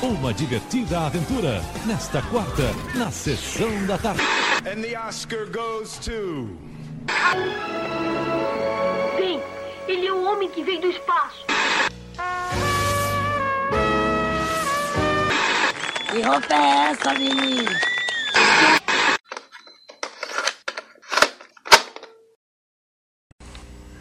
Uma 0.00 0.32
divertida 0.32 1.06
aventura 1.06 1.60
nesta 1.84 2.22
quarta, 2.22 2.62
na 2.94 3.10
sessão 3.10 3.84
da 3.84 3.98
tarde. 3.98 4.22
And 4.64 4.80
the 4.80 4.96
Oscar 4.96 5.44
goes 5.46 5.98
to. 5.98 6.56
Sim, 9.16 9.40
ele 9.88 10.06
é 10.06 10.12
o 10.12 10.24
homem 10.24 10.48
que 10.50 10.62
veio 10.62 10.80
do 10.80 10.86
espaço. 10.86 11.44
Que 16.12 16.22
roupa 16.22 16.54
é 16.54 16.90
essa, 16.92 17.14
menino? 17.14 17.70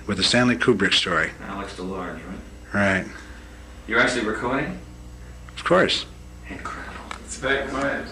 With 0.08 0.18
the 0.18 0.24
Stanley 0.24 0.58
Kubrick 0.58 0.94
story. 0.94 1.32
Alex 1.50 1.76
Delars, 1.76 2.22
right? 2.72 3.04
Right. 3.04 3.12
You're 3.88 4.00
actually 4.00 4.28
recording? 4.28 4.78
Of 5.58 5.64
course. 5.64 6.06
Incredible. 6.50 6.94
It's 7.26 7.38
back 7.40 7.72
mine. 7.74 8.06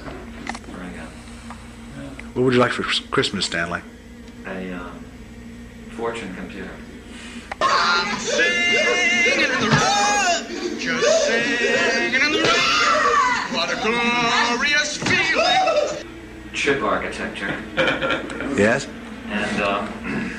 Bring 0.71 0.93
it. 0.93 2.25
What 2.35 2.43
would 2.43 2.53
you 2.53 2.59
like 2.59 2.71
for 2.71 2.83
Christmas, 3.11 3.45
Stanley? 3.45 3.81
A 4.47 4.73
um, 4.73 5.05
fortune 5.91 6.35
computer. 6.35 6.71
Singing 8.17 9.41
in 9.41 9.49
the 9.61 9.69
road, 9.69 10.79
just 10.79 11.27
singing 11.27 12.21
in 12.21 12.31
the 12.31 12.39
road. 12.39 13.53
What 13.53 13.71
a 13.71 13.75
glorious 13.81 14.97
feeling. 14.97 16.05
Chip 16.53 16.81
architecture. 16.81 17.55
Yes? 18.57 18.87
and 19.27 19.61
um, 19.63 20.31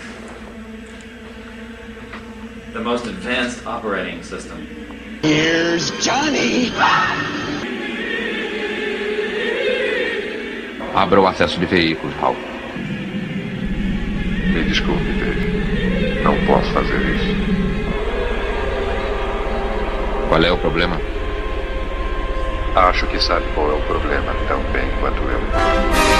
the 2.73 2.81
most 2.81 3.05
advanced 3.07 3.67
operating 3.67 4.23
system. 4.23 4.96
Here's 5.23 5.91
Johnny. 6.03 6.73
Abra 10.95 11.21
o 11.21 11.27
acesso 11.27 11.59
de 11.59 11.67
veículos, 11.67 12.15
Hal. 12.23 12.35
Me 14.53 14.63
desculpe, 14.65 15.05
Dave. 15.05 16.23
Não 16.23 16.35
posso 16.47 16.73
fazer 16.73 17.01
isso. 17.15 17.37
Qual 20.29 20.43
é 20.43 20.51
o 20.51 20.59
problema? 20.59 21.01
Acho 22.75 23.07
que 23.07 23.19
sabe 23.23 23.47
qual 23.55 23.71
é 23.71 23.75
o 23.75 23.83
problema 23.83 24.35
tão 24.49 24.61
bem 24.73 24.89
quanto 25.01 25.23
eu. 25.23 26.16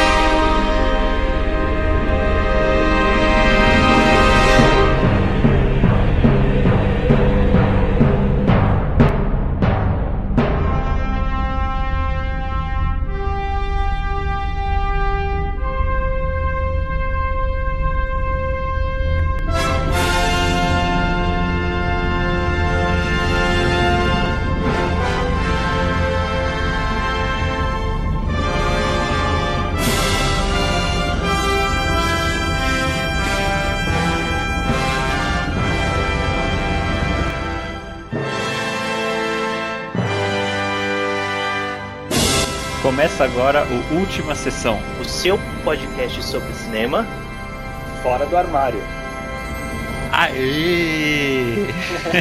Agora 43.47 43.65
o 43.65 44.01
Última 44.01 44.35
Sessão. 44.35 44.77
o 45.01 45.05
seu 45.05 45.39
podcast 45.63 46.21
sobre 46.25 46.53
cinema. 46.53 47.07
Fora 48.03 48.27
do 48.27 48.37
armário. 48.37 48.81
Aê! 50.11 51.55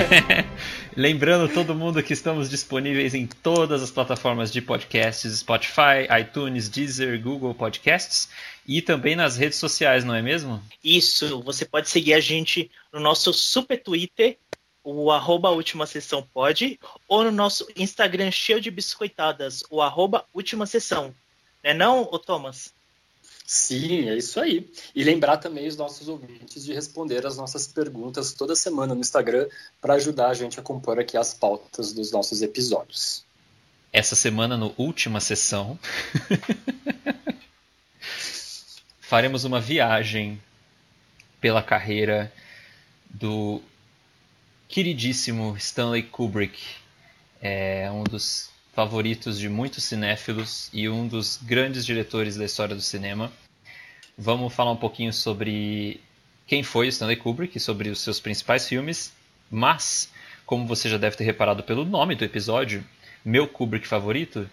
Lembrando 0.96 1.52
todo 1.52 1.74
mundo 1.74 2.04
que 2.04 2.14
estamos 2.14 2.48
disponíveis 2.48 3.16
em 3.16 3.26
todas 3.26 3.82
as 3.82 3.90
plataformas 3.90 4.52
de 4.54 4.62
podcasts, 4.62 5.40
Spotify, 5.40 6.06
iTunes, 6.22 6.70
Deezer, 6.70 7.20
Google 7.20 7.56
Podcasts 7.56 8.30
e 8.68 8.80
também 8.80 9.16
nas 9.16 9.36
redes 9.36 9.58
sociais, 9.58 10.04
não 10.04 10.14
é 10.14 10.22
mesmo? 10.22 10.62
Isso, 10.84 11.42
você 11.42 11.66
pode 11.66 11.90
seguir 11.90 12.14
a 12.14 12.20
gente 12.20 12.70
no 12.94 13.00
nosso 13.00 13.34
super 13.34 13.82
Twitter, 13.82 14.38
o 14.86 15.12
arroba 15.12 15.50
última 15.50 15.88
sessão 15.88 16.22
pode, 16.32 16.80
ou 17.08 17.24
no 17.24 17.32
nosso 17.32 17.68
Instagram 17.76 18.30
cheio 18.30 18.62
de 18.62 18.70
biscoitadas, 18.70 19.64
o 19.72 19.82
arroba 19.82 20.24
última 20.32 20.68
sessão. 20.68 21.14
Não 21.64 21.72
é 21.72 21.74
não, 21.74 22.02
ô 22.04 22.20
Thomas? 22.20 22.72
Sim, 23.44 24.10
é 24.10 24.16
isso 24.16 24.40
aí. 24.40 24.72
E 24.94 25.04
lembrar 25.04 25.38
também 25.38 25.68
os 25.68 25.76
nossos 25.76 26.08
ouvintes 26.08 26.64
de 26.64 26.74
responder 26.74 27.26
as 27.26 27.36
nossas 27.36 27.68
perguntas 27.68 28.34
toda 28.34 28.56
semana 28.56 28.94
no 28.94 29.02
Instagram 29.02 29.48
para 29.82 29.96
ajudar 29.96 30.30
a 30.30 30.34
gente 30.36 30.60
a 30.60 30.64
compor 30.64 31.00
aqui 31.00 31.18
as 31.18 31.34
pautas 31.34 31.92
dos 31.92 32.12
nossos 32.12 32.44
episódios. 32.44 33.26
Essa 33.92 34.16
semana, 34.16 34.58
no 34.58 34.74
Última 34.78 35.20
Sessão, 35.20 35.80
faremos 39.00 39.46
uma 39.46 39.60
viagem 39.60 40.42
pela 41.42 41.64
carreira 41.64 42.32
do 43.10 43.62
queridíssimo 44.68 45.56
Stanley 45.58 46.04
Kubrick, 46.04 46.62
é 47.42 47.90
um 47.92 48.04
dos 48.04 48.50
favoritos 48.74 49.40
de 49.40 49.48
muitos 49.48 49.84
cinéfilos 49.84 50.70
e 50.74 50.90
um 50.90 51.08
dos 51.08 51.38
grandes 51.42 51.86
diretores 51.86 52.36
da 52.36 52.46
história 52.46 52.76
do 52.76 52.82
cinema. 52.82 53.32
Vamos 54.18 54.54
falar 54.54 54.72
um 54.72 54.78
pouquinho 54.78 55.14
sobre 55.14 56.02
quem 56.46 56.62
foi 56.62 56.88
Stanley 56.88 57.16
Kubrick, 57.16 57.60
sobre 57.60 57.90
os 57.90 58.02
seus 58.02 58.20
principais 58.20 58.68
filmes, 58.68 59.14
mas, 59.50 60.12
como 60.46 60.68
você 60.68 60.90
já 60.90 60.98
deve 60.98 61.16
ter 61.16 61.24
reparado 61.24 61.64
pelo 61.64 61.86
nome 61.86 62.16
do 62.16 62.26
episódio, 62.26 62.84
meu 63.24 63.48
Kubrick 63.48 63.88
favorito, 63.88 64.50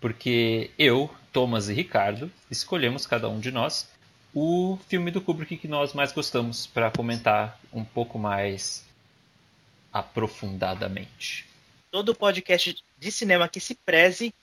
porque 0.00 0.70
eu, 0.78 1.10
Thomas 1.32 1.68
e 1.68 1.74
Ricardo 1.74 2.30
escolhemos 2.50 3.06
cada 3.06 3.28
um 3.28 3.40
de 3.40 3.50
nós 3.50 3.88
o 4.34 4.78
filme 4.88 5.10
do 5.10 5.20
Kubrick 5.20 5.56
que 5.56 5.66
nós 5.66 5.94
mais 5.94 6.12
gostamos 6.12 6.66
para 6.66 6.90
comentar 6.90 7.58
um 7.72 7.82
pouco 7.84 8.18
mais 8.18 8.85
aprofundadamente. 9.98 11.46
Todo 11.90 12.14
podcast 12.14 12.76
de 12.98 13.12
cinema 13.12 13.48
que 13.48 13.60
se 13.60 13.74
preze 13.74 14.34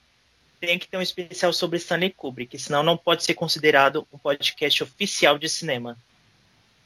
tem 0.60 0.80
que 0.80 0.88
ter 0.88 0.98
um 0.98 1.02
especial 1.02 1.52
sobre 1.54 1.78
Stanley 1.78 2.12
Kubrick, 2.12 2.58
senão 2.58 2.82
não 2.82 2.98
pode 2.98 3.24
ser 3.24 3.34
considerado 3.34 4.08
um 4.12 4.18
podcast 4.18 4.82
oficial 4.84 5.38
de 5.38 5.50
cinema. 5.50 5.98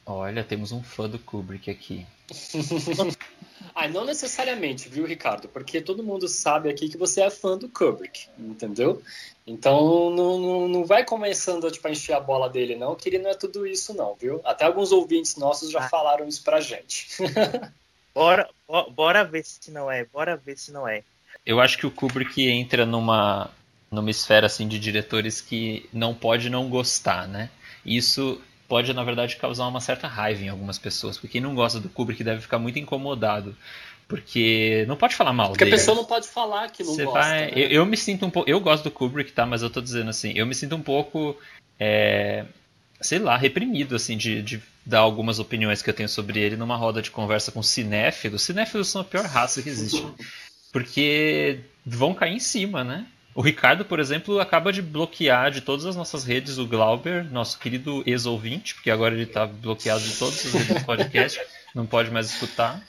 Olha, 0.05 0.43
temos 0.43 0.71
um 0.71 0.81
fã 0.81 1.07
do 1.07 1.19
Kubrick 1.19 1.69
aqui. 1.69 2.05
ah, 3.75 3.87
não 3.87 4.03
necessariamente, 4.03 4.89
viu, 4.89 5.05
Ricardo? 5.05 5.47
Porque 5.47 5.79
todo 5.79 6.03
mundo 6.03 6.27
sabe 6.27 6.69
aqui 6.69 6.89
que 6.89 6.97
você 6.97 7.21
é 7.21 7.29
fã 7.29 7.57
do 7.57 7.69
Kubrick, 7.69 8.27
entendeu? 8.37 9.01
Então 9.45 10.09
não, 10.09 10.39
não, 10.39 10.67
não 10.67 10.85
vai 10.85 11.05
começando 11.05 11.69
tipo, 11.71 11.87
a 11.87 11.91
encher 11.91 12.13
a 12.13 12.19
bola 12.19 12.49
dele, 12.49 12.75
não, 12.75 12.95
que 12.95 13.07
ele 13.07 13.19
não 13.19 13.29
é 13.29 13.35
tudo 13.35 13.65
isso, 13.65 13.93
não, 13.93 14.15
viu? 14.15 14.41
Até 14.43 14.65
alguns 14.65 14.91
ouvintes 14.91 15.35
nossos 15.37 15.69
já 15.71 15.85
Ah. 15.85 15.89
falaram 15.89 16.27
isso 16.27 16.43
pra 16.43 16.59
gente. 16.59 17.07
Bora, 18.13 18.49
bo- 18.67 18.89
bora 18.91 19.23
ver 19.23 19.43
se 19.45 19.71
não 19.71 19.89
é, 19.91 20.05
bora 20.05 20.35
ver 20.37 20.57
se 20.57 20.71
não 20.71 20.87
é. 20.87 21.03
Eu 21.45 21.59
acho 21.59 21.77
que 21.77 21.85
o 21.85 21.91
Kubrick 21.91 22.41
entra 22.47 22.85
numa, 22.85 23.49
numa 23.91 24.09
esfera 24.09 24.45
assim 24.47 24.67
de 24.67 24.79
diretores 24.79 25.41
que 25.41 25.87
não 25.93 26.13
pode 26.13 26.49
não 26.49 26.69
gostar, 26.69 27.27
né? 27.27 27.49
Isso 27.85 28.41
pode, 28.67 28.93
na 28.93 29.03
verdade, 29.03 29.37
causar 29.37 29.67
uma 29.67 29.79
certa 29.79 30.07
raiva 30.07 30.43
em 30.43 30.49
algumas 30.49 30.77
pessoas. 30.77 31.15
Porque 31.17 31.33
quem 31.33 31.41
não 31.41 31.55
gosta 31.55 31.79
do 31.79 31.89
Kubrick 31.89 32.23
deve 32.23 32.41
ficar 32.41 32.59
muito 32.59 32.79
incomodado. 32.79 33.55
Porque 34.07 34.85
não 34.87 34.95
pode 34.95 35.15
falar 35.15 35.33
mal 35.33 35.49
Porque 35.49 35.63
a 35.63 35.67
dele. 35.67 35.77
pessoa 35.77 35.95
não 35.95 36.05
pode 36.05 36.27
falar 36.27 36.69
que 36.71 36.83
não 36.83 36.93
Você 36.93 37.03
gosta. 37.03 37.19
vai. 37.19 37.45
né? 37.51 37.51
Eu, 37.55 37.69
eu 37.69 37.85
me 37.85 37.97
sinto 37.97 38.25
um 38.25 38.29
pouco. 38.29 38.49
Eu 38.49 38.59
gosto 38.59 38.83
do 38.85 38.91
Kubrick, 38.91 39.31
tá? 39.31 39.45
Mas 39.45 39.61
eu 39.61 39.69
tô 39.69 39.81
dizendo 39.81 40.09
assim, 40.09 40.31
eu 40.35 40.45
me 40.45 40.55
sinto 40.55 40.75
um 40.75 40.81
pouco. 40.81 41.37
é, 41.79 42.45
sei 43.01 43.19
lá, 43.19 43.37
reprimido, 43.37 43.95
assim, 43.95 44.17
de, 44.17 44.41
de 44.41 44.61
dar 44.87 44.99
algumas 44.99 45.37
opiniões 45.37 45.81
que 45.81 45.89
eu 45.89 45.93
tenho 45.93 46.07
sobre 46.07 46.39
ele 46.39 46.55
numa 46.55 46.77
roda 46.77 47.01
de 47.01 47.11
conversa 47.11 47.51
com 47.51 47.61
cinéfilos. 47.61 48.41
Cinéfilos 48.41 48.87
são 48.87 49.01
a 49.01 49.03
pior 49.03 49.25
raça 49.25 49.61
que 49.61 49.67
existe. 49.67 50.01
Porque 50.71 51.59
vão 51.85 52.13
cair 52.13 52.35
em 52.35 52.39
cima, 52.39 52.85
né? 52.85 53.05
O 53.35 53.41
Ricardo, 53.41 53.83
por 53.83 53.99
exemplo, 53.99 54.39
acaba 54.39 54.71
de 54.71 54.81
bloquear 54.81 55.51
de 55.51 55.61
todas 55.61 55.85
as 55.85 55.95
nossas 55.95 56.23
redes 56.23 56.57
o 56.57 56.65
Glauber, 56.65 57.29
nosso 57.31 57.59
querido 57.59 58.01
ex-ouvinte, 58.05 58.73
porque 58.75 58.89
agora 58.89 59.13
ele 59.13 59.25
tá 59.25 59.45
bloqueado 59.45 60.01
de 60.01 60.17
todas 60.17 60.45
as 60.45 60.53
redes 60.53 60.67
do 60.69 60.85
podcast, 60.85 61.39
não 61.75 61.85
pode 61.85 62.09
mais 62.09 62.31
escutar, 62.31 62.81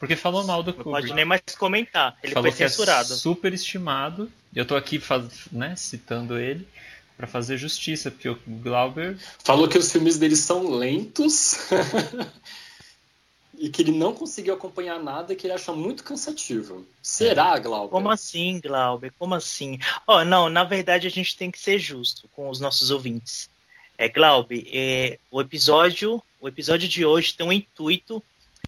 porque 0.00 0.16
falou 0.16 0.44
mal 0.44 0.62
do 0.62 0.74
Não 0.74 0.82
pode 0.82 1.12
nem 1.12 1.24
mais 1.24 1.42
comentar. 1.56 2.16
Ele 2.22 2.32
falou 2.32 2.50
foi 2.50 2.58
que 2.58 2.68
censurado. 2.68 3.12
é 3.12 3.16
super 3.16 3.52
estimado. 3.52 4.32
Eu 4.54 4.64
tô 4.64 4.74
aqui 4.74 4.98
faz, 4.98 5.26
né, 5.52 5.76
citando 5.76 6.38
ele 6.38 6.66
para 7.16 7.26
fazer 7.26 7.56
justiça, 7.56 8.10
porque 8.10 8.28
o 8.28 8.38
Glauber 8.46 9.16
Falou 9.42 9.68
que 9.68 9.78
os 9.78 9.90
filmes 9.90 10.18
dele 10.18 10.36
são 10.36 10.68
lentos. 10.70 11.56
e 13.58 13.68
que 13.68 13.82
ele 13.82 13.92
não 13.92 14.12
conseguiu 14.12 14.54
acompanhar 14.54 15.00
nada 15.02 15.34
que 15.34 15.46
ele 15.46 15.54
acha 15.54 15.72
muito 15.72 16.02
cansativo. 16.02 16.86
Será, 17.02 17.58
Glauber? 17.58 17.90
Como 17.90 18.10
assim, 18.10 18.60
Glauber? 18.60 19.12
Como 19.18 19.34
assim? 19.34 19.78
Oh, 20.06 20.24
não, 20.24 20.48
na 20.48 20.64
verdade 20.64 21.06
a 21.06 21.10
gente 21.10 21.36
tem 21.36 21.50
que 21.50 21.58
ser 21.58 21.78
justo 21.78 22.28
com 22.34 22.48
os 22.48 22.60
nossos 22.60 22.90
ouvintes. 22.90 23.48
É, 23.96 24.08
Glauber, 24.08 24.66
é, 24.72 25.18
o 25.30 25.40
episódio, 25.40 26.22
o 26.40 26.48
episódio 26.48 26.88
de 26.88 27.04
hoje 27.04 27.34
tem 27.34 27.46
o 27.46 27.52
intuito 27.52 28.22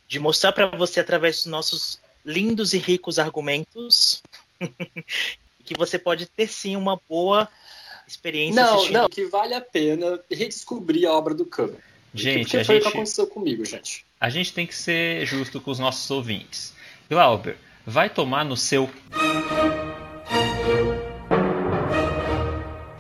de 0.06 0.20
mostrar 0.20 0.52
para 0.52 0.66
você 0.68 1.00
através 1.00 1.36
dos 1.36 1.46
nossos 1.46 2.00
lindos 2.24 2.72
e 2.72 2.78
ricos 2.78 3.18
argumentos 3.18 4.22
que 5.64 5.76
você 5.76 5.98
pode 5.98 6.26
ter 6.26 6.46
sim 6.46 6.76
uma 6.76 7.00
boa 7.08 7.48
experiência 8.06 8.62
Não, 8.62 8.74
assistindo. 8.76 8.94
não, 8.94 9.08
que 9.08 9.24
vale 9.26 9.54
a 9.54 9.60
pena 9.60 10.20
redescobrir 10.30 11.08
a 11.08 11.12
obra 11.12 11.34
do 11.34 11.44
Kubrick. 11.44 11.80
Gente, 12.14 12.42
Porque 12.44 12.56
a 12.58 12.64
foi 12.64 12.74
o 12.76 12.78
gente- 12.78 12.90
que 12.90 12.96
aconteceu 12.96 13.26
comigo, 13.26 13.64
gente. 13.64 14.04
A 14.20 14.30
gente 14.30 14.52
tem 14.52 14.66
que 14.66 14.74
ser 14.74 15.26
justo 15.26 15.60
com 15.60 15.70
os 15.70 15.78
nossos 15.78 16.10
ouvintes. 16.10 16.72
Glauber, 17.10 17.56
vai 17.86 18.08
tomar 18.08 18.44
no 18.44 18.56
seu. 18.56 18.88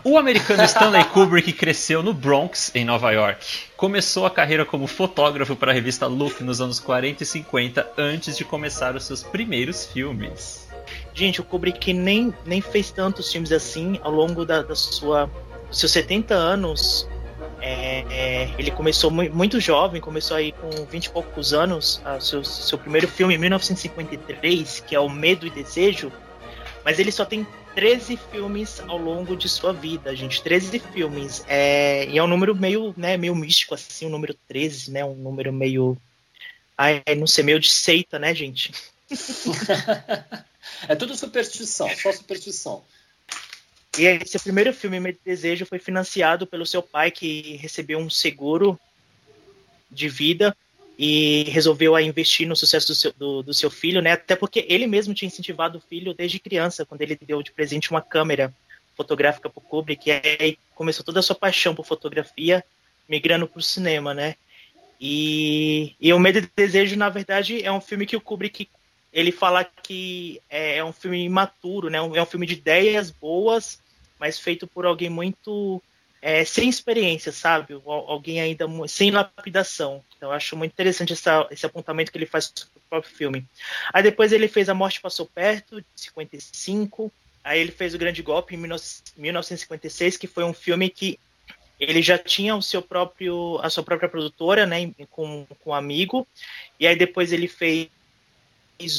O 0.04 0.18
americano 0.18 0.62
Stanley 0.64 1.04
Kubrick 1.06 1.52
cresceu 1.52 2.02
no 2.02 2.12
Bronx, 2.12 2.70
em 2.74 2.84
Nova 2.84 3.10
York. 3.10 3.44
Começou 3.76 4.24
a 4.26 4.30
carreira 4.30 4.64
como 4.64 4.86
fotógrafo 4.86 5.56
para 5.56 5.72
a 5.72 5.74
revista 5.74 6.06
Look 6.06 6.42
nos 6.42 6.60
anos 6.60 6.78
40 6.78 7.22
e 7.22 7.26
50, 7.26 7.92
antes 7.98 8.36
de 8.36 8.44
começar 8.44 8.94
os 8.94 9.04
seus 9.04 9.22
primeiros 9.22 9.86
filmes. 9.86 10.65
Gente, 11.16 11.40
o 11.40 11.44
Kubrick 11.44 11.94
nem, 11.94 12.32
nem 12.44 12.60
fez 12.60 12.90
tantos 12.90 13.32
filmes 13.32 13.50
assim 13.50 13.98
ao 14.02 14.12
longo 14.12 14.44
da, 14.44 14.60
da 14.60 14.74
sua 14.74 15.30
seus 15.72 15.90
70 15.90 16.34
anos. 16.34 17.08
É, 17.58 18.04
é, 18.10 18.54
ele 18.58 18.70
começou 18.70 19.10
mu- 19.10 19.30
muito 19.32 19.58
jovem, 19.58 19.98
começou 19.98 20.36
aí 20.36 20.52
com 20.52 20.68
20 20.84 21.06
e 21.06 21.10
poucos 21.10 21.54
anos, 21.54 22.02
seu, 22.20 22.44
seu 22.44 22.76
primeiro 22.76 23.08
filme 23.08 23.34
em 23.34 23.38
1953, 23.38 24.80
que 24.86 24.94
é 24.94 25.00
O 25.00 25.08
Medo 25.08 25.46
e 25.46 25.50
Desejo, 25.50 26.12
mas 26.84 26.98
ele 26.98 27.10
só 27.10 27.24
tem 27.24 27.46
13 27.74 28.18
filmes 28.30 28.80
ao 28.86 28.98
longo 28.98 29.34
de 29.34 29.48
sua 29.48 29.72
vida, 29.72 30.14
gente. 30.14 30.42
13 30.42 30.78
filmes. 30.78 31.44
É, 31.48 32.06
e 32.06 32.18
é 32.18 32.22
um 32.22 32.26
número 32.26 32.54
meio, 32.54 32.94
né, 32.96 33.16
meio 33.16 33.34
místico, 33.34 33.74
assim, 33.74 34.06
o 34.06 34.10
número 34.10 34.34
13, 34.46 34.90
né? 34.90 35.04
Um 35.04 35.14
número 35.14 35.52
meio. 35.52 35.96
Ai, 36.76 37.02
não 37.16 37.26
sei, 37.26 37.42
meio 37.42 37.58
de 37.58 37.70
seita, 37.70 38.18
né, 38.18 38.34
gente? 38.34 38.70
É 40.88 40.94
tudo 40.94 41.16
superstição, 41.16 41.88
só 41.96 42.12
superstição. 42.12 42.84
E 43.98 44.04
esse 44.04 44.38
primeiro 44.38 44.72
filme, 44.74 45.10
e 45.10 45.18
Desejo, 45.24 45.64
foi 45.64 45.78
financiado 45.78 46.46
pelo 46.46 46.66
seu 46.66 46.82
pai, 46.82 47.10
que 47.10 47.56
recebeu 47.56 47.98
um 47.98 48.10
seguro 48.10 48.78
de 49.90 50.08
vida 50.08 50.54
e 50.98 51.44
resolveu 51.48 51.94
aí, 51.94 52.06
investir 52.06 52.46
no 52.46 52.56
sucesso 52.56 52.88
do 52.88 52.94
seu, 52.94 53.12
do, 53.12 53.42
do 53.42 53.54
seu 53.54 53.70
filho, 53.70 54.00
né? 54.00 54.12
Até 54.12 54.36
porque 54.36 54.66
ele 54.68 54.86
mesmo 54.86 55.14
tinha 55.14 55.26
incentivado 55.26 55.78
o 55.78 55.80
filho 55.80 56.14
desde 56.14 56.38
criança, 56.38 56.84
quando 56.84 57.02
ele 57.02 57.18
deu 57.20 57.42
de 57.42 57.52
presente 57.52 57.90
uma 57.90 58.02
câmera 58.02 58.52
fotográfica 58.94 59.48
para 59.50 59.58
o 59.58 59.62
Kubrick, 59.62 60.08
e 60.08 60.12
aí 60.12 60.58
começou 60.74 61.04
toda 61.04 61.20
a 61.20 61.22
sua 61.22 61.36
paixão 61.36 61.74
por 61.74 61.86
fotografia, 61.86 62.64
migrando 63.08 63.46
para 63.46 63.58
o 63.58 63.62
cinema, 63.62 64.14
né? 64.14 64.36
E, 64.98 65.94
e 66.00 66.12
o 66.12 66.18
Medo 66.18 66.38
e 66.38 66.50
Desejo, 66.56 66.96
na 66.96 67.10
verdade, 67.10 67.62
é 67.62 67.70
um 67.70 67.80
filme 67.80 68.06
que 68.06 68.16
o 68.16 68.20
Kubrick 68.20 68.68
ele 69.16 69.32
fala 69.32 69.64
que 69.64 70.42
é, 70.50 70.76
é 70.76 70.84
um 70.84 70.92
filme 70.92 71.24
imaturo, 71.24 71.88
né? 71.88 71.96
É 71.96 72.22
um 72.22 72.26
filme 72.26 72.46
de 72.46 72.52
ideias 72.52 73.10
boas, 73.10 73.80
mas 74.20 74.38
feito 74.38 74.66
por 74.66 74.84
alguém 74.84 75.08
muito 75.08 75.82
é, 76.20 76.44
sem 76.44 76.68
experiência, 76.68 77.32
sabe? 77.32 77.72
Al- 77.74 78.10
Alguém 78.10 78.40
ainda 78.40 78.66
sem 78.88 79.10
lapidação. 79.10 80.04
Então 80.16 80.30
acho 80.30 80.54
muito 80.54 80.72
interessante 80.72 81.14
essa- 81.14 81.46
esse 81.50 81.64
apontamento 81.64 82.12
que 82.12 82.18
ele 82.18 82.26
faz 82.26 82.52
sobre 82.54 82.78
o 82.78 82.88
próprio 82.90 83.14
filme. 83.14 83.46
Aí 83.90 84.02
depois 84.02 84.32
ele 84.32 84.48
fez 84.48 84.68
A 84.68 84.74
Morte 84.74 85.00
Passou 85.00 85.24
Perto, 85.24 85.80
de 85.80 85.86
55. 85.96 87.10
Aí 87.42 87.58
ele 87.60 87.72
fez 87.72 87.94
O 87.94 87.98
Grande 87.98 88.22
Golpe 88.22 88.54
em 88.54 88.58
19- 88.60 89.02
1956, 89.16 90.18
que 90.18 90.26
foi 90.26 90.44
um 90.44 90.52
filme 90.52 90.90
que 90.90 91.18
ele 91.78 92.02
já 92.02 92.18
tinha 92.18 92.56
o 92.56 92.62
seu 92.62 92.82
próprio, 92.82 93.58
a 93.62 93.70
sua 93.70 93.84
própria 93.84 94.08
produtora, 94.08 94.66
né, 94.66 94.90
com, 95.10 95.46
com 95.60 95.70
um 95.70 95.74
amigo. 95.74 96.26
E 96.80 96.86
aí 96.86 96.96
depois 96.96 97.32
ele 97.32 97.46
fez 97.48 97.88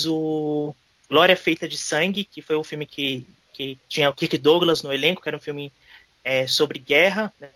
o 0.05 0.75
Glória 1.09 1.35
Feita 1.35 1.67
de 1.67 1.77
Sangue, 1.77 2.23
que 2.23 2.41
foi 2.41 2.57
um 2.57 2.63
filme 2.63 2.85
que, 2.85 3.25
que 3.53 3.77
tinha 3.87 4.09
o 4.09 4.13
Kirk 4.13 4.37
Douglas 4.37 4.83
no 4.83 4.93
elenco, 4.93 5.21
que 5.21 5.29
era 5.29 5.37
um 5.37 5.41
filme 5.41 5.71
é, 6.23 6.47
sobre 6.47 6.79
guerra, 6.79 7.33
né, 7.39 7.49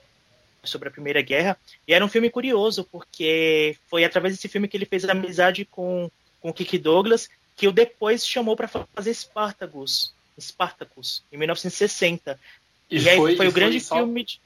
sobre 0.63 0.89
a 0.89 0.91
Primeira 0.91 1.21
Guerra. 1.21 1.57
E 1.87 1.93
era 1.93 2.03
um 2.05 2.09
filme 2.09 2.29
curioso, 2.29 2.83
porque 2.91 3.77
foi 3.89 4.03
através 4.03 4.35
desse 4.35 4.47
filme 4.47 4.67
que 4.67 4.77
ele 4.77 4.85
fez 4.85 5.05
amizade 5.05 5.65
com, 5.65 6.09
com 6.39 6.49
o 6.49 6.53
Kirk 6.53 6.77
Douglas, 6.77 7.29
que 7.55 7.67
o 7.67 7.71
depois 7.71 8.25
chamou 8.25 8.55
para 8.55 8.67
fazer 8.67 9.13
Spartacus, 9.13 10.13
Spartacus, 10.39 11.23
em 11.31 11.37
1960. 11.37 12.39
E, 12.89 13.09
aí 13.09 13.17
foi, 13.17 13.45
e 13.45 13.47
o 13.47 13.51
grande 13.51 13.79
só- 13.79 13.95
filme 13.95 14.23
de, 14.23 14.39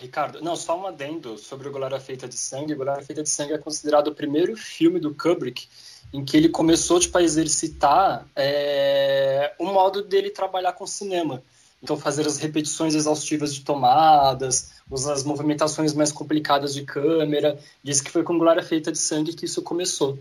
Ricardo, 0.00 0.40
não, 0.42 0.56
só 0.56 0.78
um 0.78 0.86
adendo 0.86 1.38
sobre 1.38 1.68
o 1.68 1.72
Glória 1.72 2.00
Feita 2.00 2.28
de 2.28 2.36
Sangue. 2.36 2.74
Glória 2.74 3.04
Feita 3.04 3.22
de 3.22 3.28
Sangue 3.28 3.52
é 3.52 3.58
considerado 3.58 4.08
o 4.08 4.14
primeiro 4.14 4.56
filme 4.56 4.98
do 4.98 5.14
Kubrick 5.14 5.68
em 6.12 6.24
que 6.24 6.36
ele 6.36 6.48
começou 6.48 7.00
tipo, 7.00 7.16
a 7.18 7.22
exercitar 7.22 8.26
é, 8.36 9.52
o 9.58 9.66
modo 9.66 10.02
dele 10.02 10.30
trabalhar 10.30 10.72
com 10.72 10.86
cinema. 10.86 11.42
Então, 11.82 11.98
fazer 11.98 12.26
as 12.26 12.38
repetições 12.38 12.94
exaustivas 12.94 13.54
de 13.54 13.62
tomadas, 13.62 14.72
usar 14.90 15.12
as 15.12 15.22
movimentações 15.22 15.92
mais 15.92 16.10
complicadas 16.10 16.72
de 16.72 16.82
câmera. 16.82 17.58
Diz 17.82 18.00
que 18.00 18.10
foi 18.10 18.22
com 18.22 18.38
Glória 18.38 18.62
Feita 18.62 18.90
de 18.90 18.98
Sangue 18.98 19.34
que 19.34 19.44
isso 19.44 19.60
começou. 19.60 20.18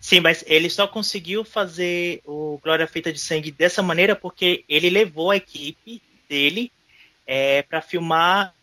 Sim, 0.00 0.20
mas 0.20 0.42
ele 0.46 0.68
só 0.68 0.88
conseguiu 0.88 1.44
fazer 1.44 2.20
o 2.24 2.58
Glória 2.62 2.86
Feita 2.86 3.12
de 3.12 3.18
Sangue 3.20 3.52
dessa 3.52 3.82
maneira 3.82 4.16
porque 4.16 4.64
ele 4.68 4.90
levou 4.90 5.30
a 5.30 5.36
equipe 5.36 6.02
dele 6.28 6.72
é, 7.26 7.62
para 7.62 7.80
filmar 7.80 8.54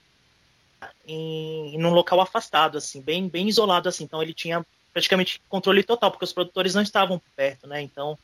em, 1.12 1.76
em 1.76 1.86
um 1.86 1.94
local 1.94 2.22
afastado, 2.22 2.78
assim, 2.78 3.02
bem, 3.02 3.28
bem 3.28 3.48
isolado, 3.48 3.90
assim. 3.90 4.04
Então 4.04 4.22
ele 4.22 4.34
tinha 4.34 4.66
praticamente 4.94 5.42
controle 5.50 5.84
total, 5.84 6.12
porque 6.12 6.26
os 6.26 6.34
produtores 6.34 6.76
não 6.76 6.82
estavam 6.82 7.22
perto, 7.36 7.68
né? 7.68 7.82
Então 7.82 8.18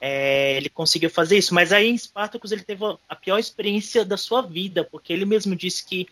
é, 0.00 0.56
ele 0.56 0.68
conseguiu 0.68 1.10
fazer 1.10 1.38
isso. 1.38 1.54
Mas 1.54 1.72
aí 1.72 1.88
em 1.88 1.98
Spartacus 1.98 2.52
ele 2.52 2.62
teve 2.62 2.84
a 3.08 3.14
pior 3.14 3.38
experiência 3.38 4.04
da 4.04 4.16
sua 4.16 4.40
vida, 4.42 4.84
porque 4.84 5.12
ele 5.12 5.24
mesmo 5.24 5.54
disse 5.54 5.84
que 5.84 6.08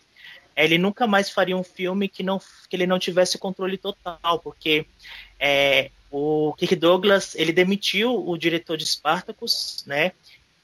é, 0.55 0.65
ele 0.65 0.77
nunca 0.77 1.07
mais 1.07 1.29
faria 1.29 1.57
um 1.57 1.63
filme 1.63 2.07
que, 2.07 2.21
não, 2.21 2.39
que 2.69 2.75
ele 2.75 2.87
não 2.87 2.99
tivesse 2.99 3.37
controle 3.37 3.77
total, 3.77 4.39
porque 4.39 4.85
é, 5.39 5.89
o 6.11 6.53
Kirk 6.57 6.75
Douglas 6.75 7.35
ele 7.35 7.51
demitiu 7.51 8.27
o 8.27 8.37
diretor 8.37 8.77
de 8.77 8.85
Spartacus, 8.85 9.83
né? 9.85 10.11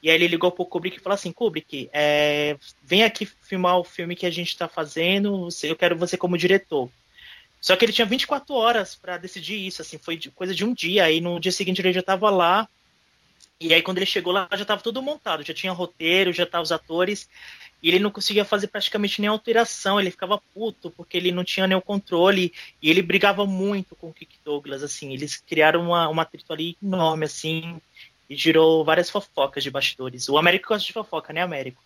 E 0.06 0.08
aí 0.08 0.14
ele 0.14 0.28
ligou 0.28 0.52
pro 0.52 0.64
Kubrick 0.64 0.98
e 0.98 1.00
falou 1.00 1.16
assim, 1.16 1.32
Kubrick, 1.32 1.90
é, 1.92 2.56
vem 2.80 3.02
aqui 3.02 3.26
filmar 3.26 3.76
o 3.76 3.82
filme 3.82 4.14
que 4.14 4.24
a 4.24 4.30
gente 4.30 4.50
está 4.50 4.68
fazendo, 4.68 5.48
eu 5.64 5.74
quero 5.74 5.98
você 5.98 6.16
como 6.16 6.38
diretor. 6.38 6.88
Só 7.60 7.74
que 7.74 7.84
ele 7.84 7.92
tinha 7.92 8.06
24 8.06 8.54
horas 8.54 8.94
para 8.94 9.18
decidir 9.18 9.66
isso, 9.66 9.82
assim, 9.82 9.98
foi 9.98 10.16
coisa 10.32 10.54
de 10.54 10.64
um 10.64 10.72
dia. 10.72 11.06
Aí 11.06 11.20
no 11.20 11.40
dia 11.40 11.50
seguinte 11.50 11.80
ele 11.80 11.92
já 11.92 11.98
estava 11.98 12.30
lá. 12.30 12.68
E 13.58 13.74
aí 13.74 13.82
quando 13.82 13.96
ele 13.98 14.06
chegou 14.06 14.32
lá 14.32 14.48
já 14.52 14.62
estava 14.62 14.80
tudo 14.80 15.02
montado, 15.02 15.42
já 15.42 15.52
tinha 15.52 15.72
roteiro, 15.72 16.32
já 16.32 16.44
estavam 16.44 16.62
os 16.62 16.70
atores. 16.70 17.28
E 17.82 17.88
ele 17.88 17.98
não 17.98 18.12
conseguia 18.12 18.44
fazer 18.44 18.68
praticamente 18.68 19.20
nem 19.20 19.28
alteração, 19.28 19.98
ele 19.98 20.12
ficava 20.12 20.40
puto 20.54 20.88
porque 20.88 21.16
ele 21.16 21.32
não 21.32 21.42
tinha 21.42 21.66
nenhum 21.66 21.80
controle 21.80 22.52
e 22.80 22.88
ele 22.88 23.02
brigava 23.02 23.44
muito 23.44 23.96
com 23.96 24.10
o 24.10 24.14
Kirk 24.14 24.36
Douglas, 24.44 24.84
assim. 24.84 25.12
Eles 25.12 25.36
criaram 25.36 25.82
uma, 25.82 26.08
um 26.08 26.20
atrito 26.20 26.52
ali 26.52 26.76
enorme, 26.80 27.24
assim, 27.24 27.80
e 28.28 28.36
girou 28.36 28.84
várias 28.84 29.10
fofocas 29.10 29.62
de 29.62 29.70
bastidores. 29.70 30.28
O 30.28 30.38
Américo 30.38 30.68
gosta 30.68 30.86
de 30.86 30.92
fofoca, 30.92 31.32
né, 31.32 31.42
Américo? 31.42 31.82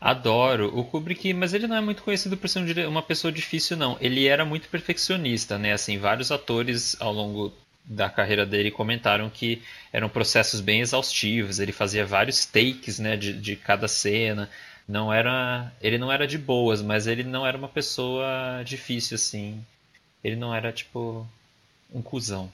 Adoro 0.00 0.76
o 0.76 0.84
Kubrick, 0.84 1.32
mas 1.32 1.54
ele 1.54 1.66
não 1.66 1.76
é 1.76 1.80
muito 1.80 2.02
conhecido 2.02 2.36
por 2.36 2.48
ser 2.48 2.58
um 2.58 2.88
uma 2.88 3.02
pessoa 3.02 3.30
difícil, 3.32 3.76
não. 3.76 3.96
Ele 4.00 4.26
era 4.26 4.44
muito 4.44 4.68
perfeccionista, 4.68 5.58
né? 5.58 5.72
Assim, 5.72 5.98
vários 5.98 6.32
atores 6.32 6.96
ao 7.00 7.12
longo 7.12 7.52
da 7.84 8.10
carreira 8.10 8.44
dele 8.44 8.70
comentaram 8.70 9.30
que 9.30 9.62
eram 9.92 10.08
processos 10.08 10.60
bem 10.60 10.80
exaustivos. 10.80 11.60
Ele 11.60 11.72
fazia 11.72 12.04
vários 12.04 12.44
takes, 12.44 12.98
né, 12.98 13.16
de, 13.16 13.32
de 13.32 13.54
cada 13.54 13.86
cena. 13.86 14.50
Não 14.88 15.12
era, 15.12 15.72
ele 15.80 15.98
não 15.98 16.10
era 16.12 16.26
de 16.26 16.38
boas, 16.38 16.82
mas 16.82 17.06
ele 17.06 17.22
não 17.22 17.46
era 17.46 17.56
uma 17.56 17.68
pessoa 17.68 18.62
difícil 18.64 19.14
assim. 19.14 19.64
Ele 20.22 20.36
não 20.36 20.54
era 20.54 20.72
tipo 20.72 21.26
um 21.92 22.02
cuzão. 22.02 22.50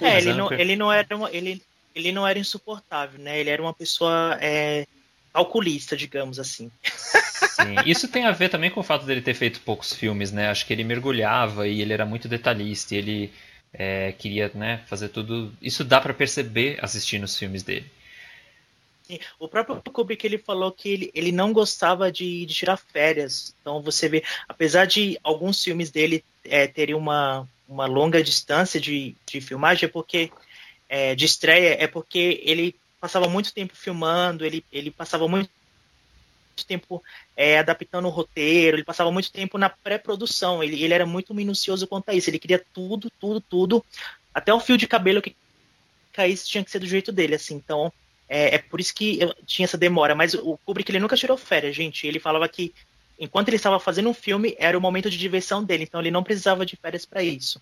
É, 0.00 0.18
ele 0.18 0.32
um 0.32 0.36
não, 0.36 0.52
ele 0.52 0.76
não 0.76 0.92
era 0.92 1.16
uma, 1.16 1.30
ele, 1.30 1.62
ele 1.94 2.12
não 2.12 2.26
era 2.26 2.38
insuportável, 2.38 3.18
né? 3.20 3.38
Ele 3.38 3.50
era 3.50 3.62
uma 3.62 3.72
pessoa 3.72 4.38
é, 4.40 4.86
calculista, 5.32 5.96
digamos 5.96 6.38
assim. 6.38 6.70
Sim, 6.82 7.74
isso 7.86 8.08
tem 8.08 8.24
a 8.24 8.32
ver 8.32 8.48
também 8.48 8.70
com 8.70 8.80
o 8.80 8.84
fato 8.84 9.06
dele 9.06 9.20
ter 9.20 9.34
feito 9.34 9.60
poucos 9.60 9.92
filmes, 9.92 10.32
né? 10.32 10.48
Acho 10.48 10.66
que 10.66 10.72
ele 10.72 10.84
mergulhava 10.84 11.66
e 11.68 11.80
ele 11.80 11.92
era 11.92 12.06
muito 12.06 12.28
detalhista. 12.28 12.94
E 12.94 12.98
ele 12.98 13.32
é, 13.72 14.12
queria, 14.12 14.50
né, 14.54 14.82
fazer 14.86 15.08
tudo. 15.08 15.52
Isso 15.60 15.84
dá 15.84 16.00
pra 16.00 16.14
perceber 16.14 16.78
assistindo 16.82 17.24
os 17.24 17.36
filmes 17.36 17.62
dele. 17.62 17.86
O 19.38 19.46
próprio 19.46 19.80
Kubrick 19.92 20.26
ele 20.26 20.38
falou 20.38 20.72
que 20.72 20.88
ele, 20.88 21.10
ele 21.14 21.30
não 21.30 21.52
gostava 21.52 22.10
de, 22.10 22.44
de 22.44 22.54
tirar 22.54 22.76
férias. 22.76 23.54
Então 23.60 23.80
você 23.80 24.08
vê, 24.08 24.24
apesar 24.48 24.86
de 24.86 25.18
alguns 25.22 25.62
filmes 25.62 25.90
dele 25.90 26.24
é, 26.44 26.66
terem 26.66 26.94
uma, 26.94 27.46
uma 27.68 27.86
longa 27.86 28.22
distância 28.22 28.80
de, 28.80 29.14
de 29.26 29.40
filmagem 29.40 29.86
é 29.86 29.88
porque 29.88 30.30
é, 30.88 31.14
de 31.14 31.24
estreia 31.24 31.76
é 31.82 31.86
porque 31.86 32.40
ele 32.44 32.74
passava 33.00 33.28
muito 33.28 33.52
tempo 33.52 33.76
filmando, 33.76 34.44
ele, 34.44 34.64
ele 34.72 34.90
passava 34.90 35.28
muito 35.28 35.50
tempo 36.66 37.02
é, 37.36 37.58
adaptando 37.58 38.06
o 38.06 38.10
roteiro, 38.10 38.76
ele 38.76 38.84
passava 38.84 39.10
muito 39.10 39.30
tempo 39.30 39.58
na 39.58 39.68
pré-produção, 39.68 40.62
ele, 40.62 40.82
ele 40.82 40.94
era 40.94 41.04
muito 41.04 41.34
minucioso 41.34 41.86
quanto 41.86 42.08
a 42.08 42.14
isso, 42.14 42.30
ele 42.30 42.38
queria 42.38 42.64
tudo, 42.72 43.10
tudo, 43.20 43.40
tudo, 43.40 43.84
até 44.32 44.52
o 44.54 44.60
fio 44.60 44.76
de 44.76 44.86
cabelo 44.86 45.20
que 45.20 45.36
caísse 46.12 46.48
tinha 46.48 46.64
que 46.64 46.70
ser 46.70 46.78
do 46.78 46.86
jeito 46.86 47.12
dele, 47.12 47.34
assim, 47.34 47.56
então 47.56 47.92
é, 48.28 48.54
é 48.54 48.58
por 48.58 48.80
isso 48.80 48.94
que 48.94 49.18
tinha 49.44 49.66
essa 49.66 49.76
demora, 49.76 50.14
mas 50.14 50.34
o 50.34 50.58
Kubrick 50.64 50.90
ele 50.90 51.00
nunca 51.00 51.16
tirou 51.16 51.36
férias, 51.36 51.76
gente, 51.76 52.06
ele 52.06 52.18
falava 52.18 52.48
que 52.48 52.72
enquanto 53.18 53.48
ele 53.48 53.56
estava 53.56 53.78
fazendo 53.80 54.08
um 54.08 54.14
filme, 54.14 54.54
era 54.58 54.76
o 54.76 54.80
momento 54.80 55.10
de 55.10 55.18
diversão 55.18 55.62
dele, 55.64 55.84
então 55.84 56.00
ele 56.00 56.10
não 56.10 56.22
precisava 56.22 56.66
de 56.66 56.76
férias 56.76 57.04
para 57.04 57.22
isso. 57.22 57.60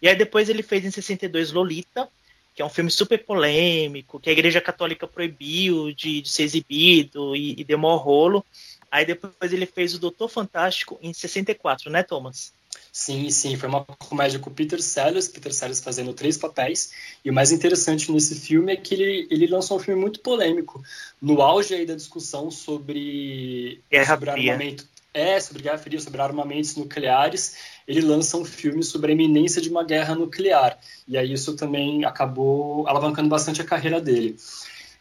E 0.00 0.08
aí 0.08 0.14
depois 0.14 0.48
ele 0.48 0.62
fez 0.62 0.84
em 0.84 0.90
62 0.90 1.52
Lolita, 1.52 2.08
que 2.54 2.62
é 2.62 2.64
um 2.64 2.70
filme 2.70 2.90
super 2.90 3.24
polêmico, 3.24 4.20
que 4.20 4.30
a 4.30 4.32
Igreja 4.32 4.60
Católica 4.60 5.08
proibiu 5.08 5.92
de, 5.92 6.22
de 6.22 6.30
ser 6.30 6.44
exibido 6.44 7.34
e, 7.34 7.60
e 7.60 7.64
deu 7.64 7.76
maior 7.76 7.96
rolo. 7.96 8.44
Aí 8.90 9.04
depois 9.04 9.52
ele 9.52 9.66
fez 9.66 9.92
o 9.94 9.98
Doutor 9.98 10.28
Fantástico 10.28 10.96
em 11.02 11.12
64, 11.12 11.90
né, 11.90 12.04
Thomas? 12.04 12.52
Sim, 12.92 13.28
sim, 13.30 13.56
foi 13.56 13.68
uma 13.68 13.84
comédia 13.84 14.38
com 14.38 14.50
Peter 14.50 14.80
Sellers, 14.80 15.28
Peter 15.28 15.52
Sellers 15.52 15.80
fazendo 15.80 16.12
três 16.12 16.36
papéis, 16.36 16.92
e 17.24 17.30
o 17.30 17.34
mais 17.34 17.50
interessante 17.50 18.10
nesse 18.12 18.36
filme 18.36 18.72
é 18.72 18.76
que 18.76 18.94
ele, 18.94 19.26
ele 19.30 19.46
lançou 19.48 19.76
um 19.76 19.80
filme 19.80 20.00
muito 20.00 20.20
polêmico, 20.20 20.82
no 21.20 21.42
auge 21.42 21.74
aí 21.74 21.84
da 21.84 21.94
discussão 21.94 22.50
sobre, 22.50 23.80
Guerra 23.90 24.14
sobre 24.14 24.30
Fria. 24.30 24.52
armamento, 24.52 24.86
é, 25.12 25.40
sobre 25.40 25.62
Guerra 25.62 25.78
Fria, 25.78 26.00
sobre 26.00 26.20
armamentos 26.20 26.76
nucleares, 26.76 27.56
ele 27.86 28.00
lança 28.00 28.36
um 28.36 28.44
filme 28.44 28.82
sobre 28.82 29.10
a 29.10 29.14
iminência 29.14 29.60
de 29.60 29.68
uma 29.68 29.84
guerra 29.84 30.14
nuclear, 30.14 30.78
e 31.06 31.18
aí 31.18 31.32
isso 31.32 31.56
também 31.56 32.04
acabou 32.04 32.86
alavancando 32.86 33.28
bastante 33.28 33.60
a 33.60 33.64
carreira 33.64 34.00
dele. 34.00 34.36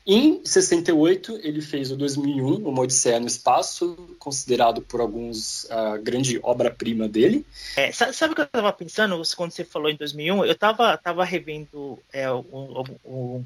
Em 0.05 0.41
68, 0.45 1.39
ele 1.43 1.62
fez 1.62 1.89
o 1.89 1.95
2001, 1.95 2.55
Uma 2.67 2.81
Odisseia 2.81 3.19
no 3.22 3.27
Espaço, 3.27 3.95
considerado 4.19 4.81
por 4.81 5.00
alguns 5.00 5.69
a 5.72 5.98
grande 5.98 6.39
obra-prima 6.43 7.07
dele. 7.07 7.45
É, 7.77 7.89
sa- 7.91 8.12
sabe 8.12 8.33
o 8.33 8.36
que 8.36 8.41
eu 8.41 8.48
tava 8.48 8.74
pensando 8.74 9.22
quando 9.38 9.51
você 9.51 9.63
falou 9.63 9.89
em 9.89 9.95
2001? 9.95 10.43
Eu 10.43 10.55
tava, 10.55 10.98
tava 10.98 11.24
revendo 11.24 11.98
é, 12.12 12.29
um, 12.31 12.83
um- 13.05 13.45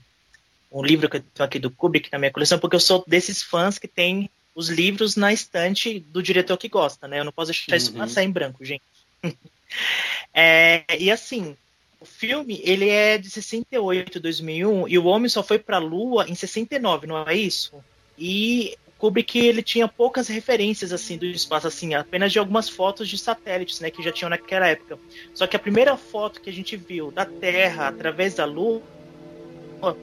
um 0.72 0.84
livro 0.84 1.08
que 1.10 1.18
eu 1.18 1.22
tenho 1.22 1.46
aqui 1.46 1.60
do 1.60 1.70
Kubrick 1.70 2.12
na 2.12 2.18
minha 2.18 2.32
coleção, 2.32 2.58
porque 2.58 2.76
eu 2.76 2.80
sou 2.80 3.04
desses 3.08 3.42
fãs 3.44 3.78
que 3.78 3.88
tem 3.88 4.28
os 4.56 4.70
livros 4.70 5.16
na 5.16 5.32
estante 5.32 6.00
do 6.00 6.24
diretor 6.24 6.58
que 6.58 6.68
gosta, 6.68 7.08
né? 7.08 7.20
Eu 7.20 7.24
não 7.26 7.32
posso 7.32 7.52
deixar 7.52 7.78
isso 7.78 7.92
Uhum. 7.92 8.00
passar 8.00 8.24
em 8.24 8.32
branco, 8.32 8.66
gente. 8.66 8.82
É, 10.34 10.86
e 10.98 11.12
assim, 11.12 11.52
o 11.52 11.58
filme 12.08 12.62
ele 12.64 12.90
é 12.90 13.18
de 13.18 13.30
68, 13.30 14.20
2001 14.20 14.88
e 14.88 14.98
o 14.98 15.06
homem 15.06 15.30
só 15.30 15.44
foi 15.44 15.60
para 15.60 15.78
a 15.78 15.80
Lua 15.80 16.26
em 16.28 16.36
69, 16.36 17.08
não 17.08 17.28
é 17.28 17.36
isso? 17.36 17.74
E 18.18 18.78
Kubrick 18.98 19.38
ele 19.38 19.62
tinha 19.62 19.88
poucas 19.88 20.28
referências 20.28 20.92
assim 20.92 21.18
do 21.18 21.26
espaço, 21.26 21.68
assim, 21.68 21.94
apenas 21.94 22.32
de 22.32 22.40
algumas 22.40 22.68
fotos 22.68 23.08
de 23.08 23.18
satélites, 23.18 23.80
né, 23.80 23.92
que 23.92 24.02
já 24.02 24.12
tinham 24.12 24.30
naquela 24.30 24.68
época. 24.68 24.98
Só 25.34 25.46
que 25.46 25.56
a 25.56 25.60
primeira 25.60 25.96
foto 25.96 26.42
que 26.42 26.50
a 26.50 26.54
gente 26.54 26.76
viu 26.76 27.12
da 27.12 27.26
Terra 27.26 27.88
através 27.88 28.34
da 28.36 28.46
Lua 28.46 28.82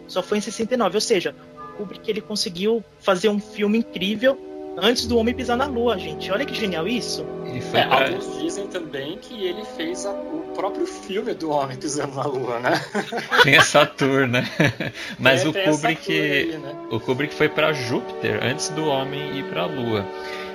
só 0.07 0.23
foi 0.23 0.39
em 0.39 0.41
69, 0.41 0.97
ou 0.97 1.01
seja, 1.01 1.35
Kubrick 1.77 2.09
ele 2.09 2.21
conseguiu 2.21 2.85
fazer 3.01 3.29
um 3.29 3.41
filme 3.41 3.79
incrível 3.79 4.54
antes 4.77 5.07
do 5.07 5.17
homem 5.19 5.35
pisar 5.35 5.57
na 5.57 5.67
Lua, 5.67 5.99
gente. 5.99 6.31
Olha 6.31 6.45
que 6.45 6.55
genial 6.55 6.87
isso. 6.89 7.25
Ele 7.47 7.61
foi 7.61 7.81
É, 7.81 7.87
pra- 7.87 8.05
alguns 8.09 8.39
dizem 8.41 8.67
também 8.67 9.19
que 9.19 9.45
ele 9.47 9.65
fez 9.77 10.05
a- 10.07 10.11
o 10.13 10.53
próprio 10.55 10.87
filme 10.87 11.35
do 11.35 11.51
Homem 11.51 11.77
Pisando 11.77 12.15
na 12.15 12.25
Lua, 12.25 12.59
né? 12.61 12.81
Tem 13.43 13.57
essa 13.57 13.85
tour, 13.87 14.27
né? 14.27 14.49
Mas 15.19 15.45
É, 15.45 15.49
o 15.49 15.53
Kubrick, 15.53 16.13
aí, 16.13 16.57
né? 16.59 16.75
o 16.91 17.01
Kubrick 17.01 17.35
foi 17.35 17.49
para 17.49 17.73
Júpiter 17.73 18.41
antes 18.43 18.69
do 18.71 18.87
homem 18.87 19.39
ir 19.39 19.45
para 19.45 19.63
a 19.63 19.67
Lua. 19.67 20.05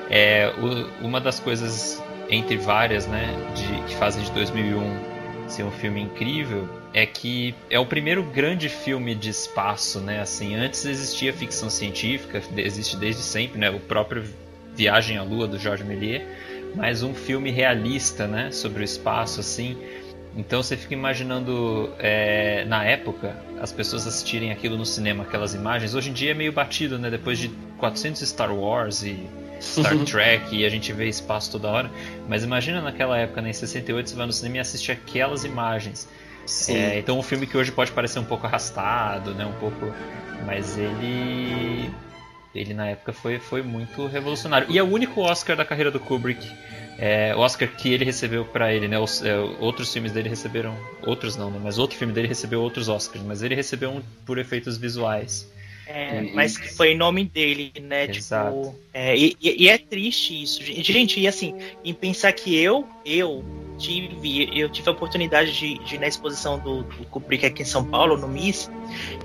É, 0.10 0.52
o- 0.58 1.06
uma 1.06 1.20
das 1.22 1.40
coisas 1.40 2.02
entre 2.30 2.58
várias, 2.58 3.08
né, 3.08 3.28
de, 3.56 3.82
que 3.88 3.96
fazem 3.96 4.24
de 4.24 4.32
2001 4.32 5.09
ser 5.54 5.64
um 5.64 5.72
filme 5.72 6.02
incrível 6.02 6.68
é 6.94 7.06
que 7.06 7.54
é 7.70 7.80
o 7.80 7.86
primeiro 7.86 8.24
grande 8.24 8.70
filme 8.70 9.14
de 9.14 9.30
espaço, 9.30 10.00
né? 10.00 10.22
Assim, 10.22 10.56
antes 10.56 10.86
existia 10.86 11.32
ficção 11.34 11.70
científica, 11.70 12.42
existe 12.58 12.98
desde 12.98 13.22
sempre, 13.22 13.60
né? 13.60 13.70
O 13.70 13.80
próprio 13.80 14.24
Viagem 14.76 15.18
à 15.18 15.24
Lua 15.24 15.48
do 15.48 15.58
Georges 15.58 15.86
Méliès, 15.86 16.24
mas 16.76 17.04
um 17.04 17.14
filme 17.14 17.52
realista, 17.52 18.28
né? 18.28 18.52
Sobre 18.52 18.82
o 18.82 18.86
espaço, 18.86 19.40
assim. 19.40 19.78
Então 20.36 20.62
você 20.62 20.78
fica 20.78 20.94
imaginando, 20.94 21.92
é, 22.00 22.64
na 22.66 22.86
época, 22.86 23.36
as 23.60 23.72
pessoas 23.72 24.08
assistirem 24.08 24.52
aquilo 24.52 24.78
no 24.78 24.86
cinema, 24.86 25.24
aquelas 25.24 25.54
imagens. 25.54 25.96
Hoje 25.96 26.12
em 26.12 26.14
dia 26.14 26.32
é 26.32 26.34
meio 26.34 26.52
batido, 26.52 26.98
né? 26.98 27.10
Depois 27.10 27.40
de 27.40 27.50
400 27.78 28.22
Star 28.28 28.56
Wars 28.56 29.04
e 29.04 29.28
Star 29.60 29.98
Trek 30.06 30.56
e 30.56 30.66
a 30.66 30.70
gente 30.70 30.94
vê 30.94 31.08
espaço 31.08 31.52
toda 31.52 31.68
hora. 31.68 31.92
Mas 32.30 32.44
imagina 32.44 32.80
naquela 32.80 33.18
época, 33.18 33.42
né, 33.42 33.50
em 33.50 33.54
68, 33.54 34.12
você 34.12 34.16
vai 34.16 34.28
no 34.28 34.32
cinema 34.32 34.58
e 34.58 34.60
assiste 34.60 34.92
aquelas 34.92 35.44
imagens. 35.44 36.08
É, 36.68 37.00
então 37.00 37.18
um 37.18 37.24
filme 37.24 37.48
que 37.48 37.58
hoje 37.58 37.72
pode 37.72 37.92
parecer 37.92 38.20
um 38.20 38.24
pouco 38.24 38.46
arrastado, 38.46 39.34
né? 39.34 39.46
Um 39.46 39.54
pouco. 39.54 39.92
Mas 40.46 40.78
ele. 40.78 41.90
Ele 42.54 42.74
na 42.74 42.88
época 42.88 43.14
foi, 43.14 43.40
foi 43.40 43.62
muito 43.62 44.06
revolucionário. 44.08 44.68
E 44.70 44.78
é 44.78 44.84
o 44.84 44.88
único 44.88 45.22
Oscar 45.22 45.56
da 45.56 45.66
carreira 45.66 45.92
do 45.92 46.00
Kubrick. 46.00 46.48
É, 47.00 47.36
o 47.36 47.40
Oscar 47.40 47.68
que 47.68 47.92
ele 47.92 48.06
recebeu 48.06 48.46
pra 48.46 48.74
ele, 48.74 48.88
né? 48.88 49.00
Os, 49.00 49.24
é, 49.24 49.36
outros 49.60 49.92
filmes 49.92 50.12
dele 50.12 50.30
receberam. 50.30 50.78
Outros 51.04 51.36
não, 51.36 51.50
né? 51.50 51.60
Mas 51.64 51.80
outro 51.80 51.98
filme 51.98 52.14
dele 52.14 52.28
recebeu 52.28 52.62
outros 52.62 52.90
Oscars. 52.90 53.24
Mas 53.26 53.42
ele 53.42 53.56
recebeu 53.56 53.90
um 53.90 54.02
por 54.26 54.38
efeitos 54.38 54.78
visuais. 54.78 55.52
É, 55.92 56.20
Uhum. 56.22 56.32
mas 56.36 56.56
que 56.56 56.72
foi 56.72 56.92
em 56.92 56.96
nome 56.98 57.24
dele, 57.26 57.74
né? 57.82 58.06
Exato. 58.06 58.56
Tipo, 58.56 58.76
é, 58.94 59.18
e, 59.18 59.36
e- 59.42 59.68
é 59.68 59.76
triste 59.76 60.40
isso, 60.40 60.64
gente. 60.64 60.94
Gente, 60.94 61.20
e 61.20 61.28
assim, 61.28 61.56
em 61.84 61.96
pensar 61.96 62.32
que 62.32 62.56
eu, 62.56 62.88
eu 63.04 63.44
tive, 63.80 64.52
eu 64.56 64.70
tive 64.70 64.88
a 64.88 64.92
oportunidade 64.92 65.52
de, 65.52 65.80
de 65.80 65.96
ir 65.96 65.98
na 66.00 66.08
exposição 66.08 66.60
do, 66.60 66.84
do 66.84 67.06
Kubrick 67.06 67.44
aqui 67.44 67.64
em 67.64 67.66
São 67.66 67.84
Paulo, 67.84 68.16
no 68.18 68.28
MIS, 68.28 68.70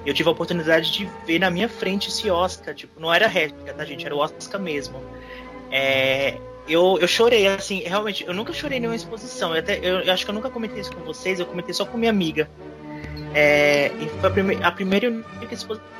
eu 0.06 0.14
tive 0.14 0.26
a 0.26 0.33
oportunidade 0.33 0.90
de 0.90 1.06
ver 1.26 1.38
na 1.38 1.50
minha 1.50 1.68
frente 1.68 2.09
esse 2.09 2.30
Oscar, 2.30 2.75
tipo, 2.75 2.99
não 2.99 3.12
era 3.12 3.26
réplica, 3.28 3.75
tá, 3.75 3.85
gente? 3.85 4.06
Era 4.06 4.16
o 4.16 4.18
Oscar 4.21 4.59
mesmo. 4.59 4.99
É, 5.71 6.38
eu, 6.66 6.97
eu 6.99 7.06
chorei, 7.06 7.47
assim, 7.47 7.80
realmente, 7.80 8.25
eu 8.26 8.33
nunca 8.33 8.54
chorei 8.54 8.78
em 8.78 8.80
nenhuma 8.80 8.97
exposição. 8.97 9.52
Eu, 9.52 9.59
até, 9.61 9.78
eu, 9.83 10.00
eu 10.00 10.11
acho 10.14 10.25
que 10.25 10.30
eu 10.30 10.35
nunca 10.35 10.49
comentei 10.49 10.80
isso 10.80 10.94
com 10.97 11.02
vocês, 11.04 11.38
eu 11.38 11.44
comentei 11.44 11.75
só 11.75 11.85
com 11.85 11.99
minha 11.99 12.11
amiga. 12.11 12.49
É, 13.35 13.90
e 14.00 14.09
foi 14.18 14.30
a, 14.30 14.33
prime 14.33 14.59
a 14.62 14.73
primeira 14.73 15.06
e 15.06 15.11
única 15.11 15.52
exposição 15.52 15.92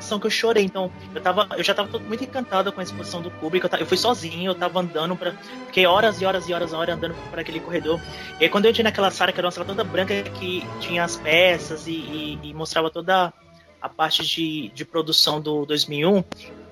que 0.00 0.26
eu 0.26 0.30
chorei. 0.30 0.64
Então, 0.64 0.90
eu, 1.14 1.20
tava, 1.20 1.48
eu 1.56 1.64
já 1.64 1.74
tava 1.74 1.98
muito 1.98 2.22
encantado 2.24 2.72
com 2.72 2.80
a 2.80 2.82
exposição 2.82 3.20
do 3.22 3.30
Kubrick. 3.30 3.64
Eu, 3.64 3.70
ta- 3.70 3.78
eu 3.78 3.86
fui 3.86 3.96
sozinho, 3.96 4.50
eu 4.50 4.54
tava 4.54 4.80
andando 4.80 5.16
para 5.16 5.32
Fiquei 5.66 5.86
horas 5.86 6.20
e 6.20 6.24
horas 6.24 6.48
e 6.48 6.52
horas, 6.52 6.72
horas 6.72 6.96
andando 6.96 7.14
por 7.30 7.38
aquele 7.38 7.58
corredor. 7.60 8.00
E 8.40 8.44
aí, 8.44 8.48
quando 8.50 8.64
eu 8.66 8.70
entrei 8.70 8.84
naquela 8.84 9.10
sala, 9.10 9.32
que 9.32 9.40
era 9.40 9.46
uma 9.46 9.50
sala 9.50 9.66
toda 9.66 9.82
branca, 9.84 10.22
que 10.22 10.64
tinha 10.80 11.02
as 11.04 11.16
peças 11.16 11.86
e, 11.86 11.92
e- 11.92 12.38
e 12.44 12.54
mostrava 12.54 12.90
toda 12.90 13.32
a 13.82 13.88
parte 13.88 14.24
de, 14.24 14.68
de 14.74 14.84
produção 14.84 15.40
do 15.40 15.66
2001. 15.66 16.22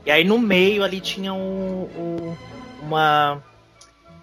E 0.06 0.10
aí, 0.10 0.24
no 0.24 0.38
meio 0.38 0.82
ali 0.84 1.00
tinha 1.00 1.32
um, 1.32 1.82
um- 1.96 2.36
uma, 2.82 3.42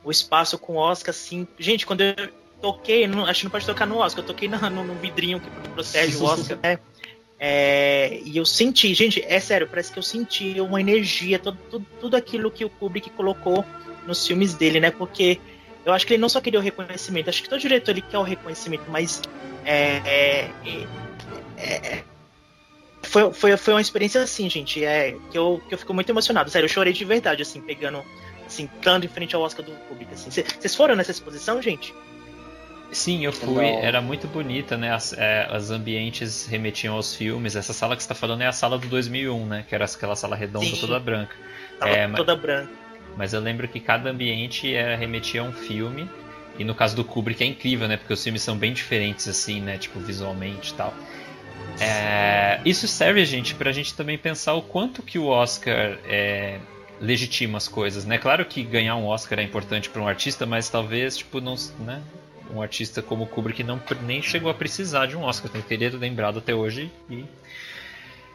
o 0.04 0.12
espaço 0.12 0.58
com 0.58 0.76
Oscar, 0.76 1.12
assim. 1.14 1.48
Gente, 1.58 1.86
quando 1.86 2.02
eu 2.02 2.16
toquei, 2.62 3.08
não, 3.08 3.26
acho 3.26 3.40
que 3.42 3.46
não 3.46 3.52
pode 3.52 3.66
tocar 3.66 3.86
no 3.86 3.98
Oscar, 3.98 4.24
eu 4.24 4.28
toquei 4.28 4.48
na- 4.48 4.70
no, 4.70 4.84
no 4.84 4.94
vidrinho 4.96 5.40
que 5.40 5.50
protege 5.70 6.18
o 6.18 6.24
Oscar, 6.26 6.58
né? 6.64 6.80
É, 7.40 8.20
e 8.26 8.36
eu 8.36 8.46
senti, 8.46 8.94
gente, 8.94 9.24
é 9.26 9.40
sério, 9.40 9.66
parece 9.68 9.92
que 9.92 9.98
eu 9.98 10.04
senti 10.04 10.60
uma 10.60 10.82
energia, 10.82 11.40
todo, 11.40 11.58
tudo, 11.72 11.86
tudo 12.00 12.16
aquilo 12.18 12.52
que 12.52 12.66
o 12.66 12.70
Kubrick 12.70 13.10
colocou 13.12 13.64
nos 14.06 14.28
filmes 14.28 14.54
dele, 14.54 14.80
né? 14.80 14.92
Porque 14.92 15.40
eu 15.86 15.94
acho 15.94 16.06
que 16.06 16.14
ele 16.14 16.22
não 16.22 16.28
só 16.28 16.42
queria 16.42 16.60
o 16.60 16.64
reconhecimento, 16.64 17.30
acho 17.30 17.42
que 17.42 17.48
todo 17.50 17.60
diretor 17.60 17.92
ele 17.92 18.02
quer 18.02 18.18
o 18.18 18.24
reconhecimento, 18.24 18.84
mas 18.90 19.22
é, 19.64 20.02
é, 20.06 20.50
é, 21.58 21.74
é, 21.98 22.04
foi, 23.04 23.32
foi, 23.34 23.56
foi 23.58 23.74
uma 23.74 23.82
experiência 23.82 24.22
assim, 24.22 24.50
gente, 24.50 24.84
é, 24.84 25.16
que, 25.32 25.38
eu, 25.38 25.62
que 25.68 25.74
eu 25.74 25.78
fico 25.78 25.94
muito 25.94 26.10
emocionado. 26.10 26.50
Sério, 26.50 26.66
eu 26.66 26.70
chorei 26.70 26.92
de 26.92 27.06
verdade, 27.06 27.42
assim, 27.42 27.62
pegando, 27.62 28.04
assim, 28.46 28.70
estando 28.76 29.06
em 29.06 29.10
frente 29.10 29.34
ao 29.36 29.42
Oscar 29.42 29.66
do 29.66 29.72
Kubrick. 29.88 30.14
Assim. 30.14 30.30
Cê- 30.30 30.44
Vocês 30.44 30.76
foram 30.76 30.96
nessa 30.96 31.12
exposição, 31.12 31.62
gente? 31.62 31.94
Sim, 32.92 33.24
eu 33.24 33.32
fui. 33.32 33.66
Era 33.66 34.02
muito 34.02 34.28
bonita, 34.28 34.76
né? 34.76 34.92
As, 34.94 35.14
é, 35.14 35.48
os 35.56 35.70
ambientes 35.70 36.48
remetiam 36.48 36.96
aos 36.96 37.16
filmes. 37.16 37.56
Essa 37.56 37.72
sala 37.74 37.96
que 37.96 38.02
você 38.02 38.06
está 38.06 38.16
falando 38.16 38.42
é 38.42 38.48
a 38.48 38.52
sala 38.52 38.80
do 38.80 38.88
2001, 38.88 39.46
né? 39.46 39.66
Que 39.68 39.76
era 39.76 39.86
aquela 39.86 40.16
sala 40.16 40.36
redonda 40.36 40.66
Sim. 40.66 40.82
toda 40.82 41.00
branca. 41.00 41.36
Tava 41.80 41.92
É, 41.92 42.08
mas- 42.08 42.18
toda 42.18 42.36
branca. 42.36 42.72
Mas 43.16 43.34
eu 43.34 43.40
lembro 43.42 43.68
que 43.68 43.80
cada 43.80 44.10
ambiente 44.10 44.74
era, 44.74 44.96
remetia 44.96 45.42
a 45.42 45.44
um 45.44 45.52
filme. 45.52 46.10
E 46.58 46.64
no 46.64 46.74
caso 46.76 46.96
do 46.96 47.04
Kubrick 47.04 47.44
é 47.44 47.48
incrível, 47.48 47.88
né? 47.88 47.96
Porque 47.96 48.12
os 48.14 48.24
filmes 48.24 48.42
são 48.42 48.58
bem 48.58 48.74
diferentes, 48.74 49.28
assim, 49.28 49.62
né? 49.62 49.78
Tipo, 49.78 50.00
visualmente 50.00 50.72
e 50.72 50.74
tal. 50.76 50.94
É, 51.80 52.60
isso 52.66 52.88
serve, 52.88 53.24
gente, 53.26 53.56
pra 53.56 53.72
gente 53.72 53.94
também 53.94 54.18
pensar 54.18 54.54
o 54.56 54.62
quanto 54.62 55.02
que 55.02 55.18
o 55.18 55.28
Oscar 55.28 55.98
é, 56.06 56.58
legitima 57.00 57.58
as 57.58 57.68
coisas, 57.68 58.04
né? 58.04 58.18
Claro 58.18 58.44
que 58.46 58.64
ganhar 58.64 58.96
um 58.96 59.06
Oscar 59.06 59.40
é 59.40 59.44
importante 59.44 59.90
para 59.90 60.02
um 60.02 60.08
artista, 60.08 60.46
mas 60.46 60.68
talvez, 60.70 61.18
tipo, 61.18 61.40
não, 61.40 61.56
né? 61.80 62.02
Um 62.54 62.62
artista 62.62 63.02
como 63.02 63.28
Kubrick 63.28 63.64
não 63.64 63.82
nem 64.06 64.22
chegou 64.22 64.50
a 64.50 64.54
precisar 64.54 65.06
de 65.06 65.16
um 65.16 65.24
Oscar, 65.24 65.52
tem 65.52 65.62
que 65.62 65.78
ter 65.78 65.94
lembrado 65.96 66.40
até 66.40 66.54
hoje. 66.54 66.92
E 67.10 67.26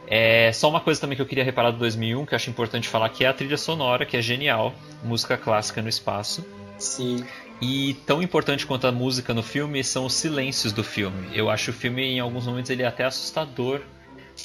é, 0.07 0.51
só 0.53 0.69
uma 0.69 0.79
coisa 0.79 1.01
também 1.01 1.15
que 1.15 1.21
eu 1.21 1.25
queria 1.25 1.43
reparar 1.43 1.71
do 1.71 1.77
2001 1.79 2.25
que 2.25 2.33
eu 2.33 2.35
acho 2.35 2.49
importante 2.49 2.87
falar 2.87 3.09
que 3.09 3.23
é 3.23 3.27
a 3.27 3.33
trilha 3.33 3.57
sonora, 3.57 4.05
que 4.05 4.15
é 4.15 4.21
genial, 4.21 4.73
música 5.03 5.37
clássica 5.37 5.81
no 5.81 5.89
espaço. 5.89 6.45
Sim. 6.77 7.25
E 7.61 7.95
tão 8.05 8.21
importante 8.21 8.65
quanto 8.65 8.85
a 8.85 8.91
música 8.91 9.33
no 9.33 9.41
filme 9.41 9.83
são 9.83 10.05
os 10.05 10.13
silêncios 10.13 10.73
do 10.73 10.83
filme. 10.83 11.29
Eu 11.33 11.49
acho 11.49 11.71
o 11.71 11.73
filme 11.73 12.03
em 12.03 12.19
alguns 12.19 12.45
momentos 12.45 12.69
ele 12.69 12.83
é 12.83 12.87
até 12.87 13.05
assustador, 13.05 13.81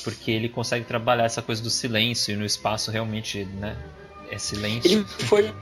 porque 0.04 0.30
ele 0.30 0.48
consegue 0.48 0.84
trabalhar 0.84 1.24
essa 1.24 1.42
coisa 1.42 1.62
do 1.62 1.70
silêncio 1.70 2.32
e 2.32 2.36
no 2.36 2.44
espaço 2.44 2.90
realmente, 2.90 3.44
né? 3.44 3.76
É 4.30 4.38
silêncio. 4.38 4.90
Ele 4.90 5.04
foi 5.04 5.52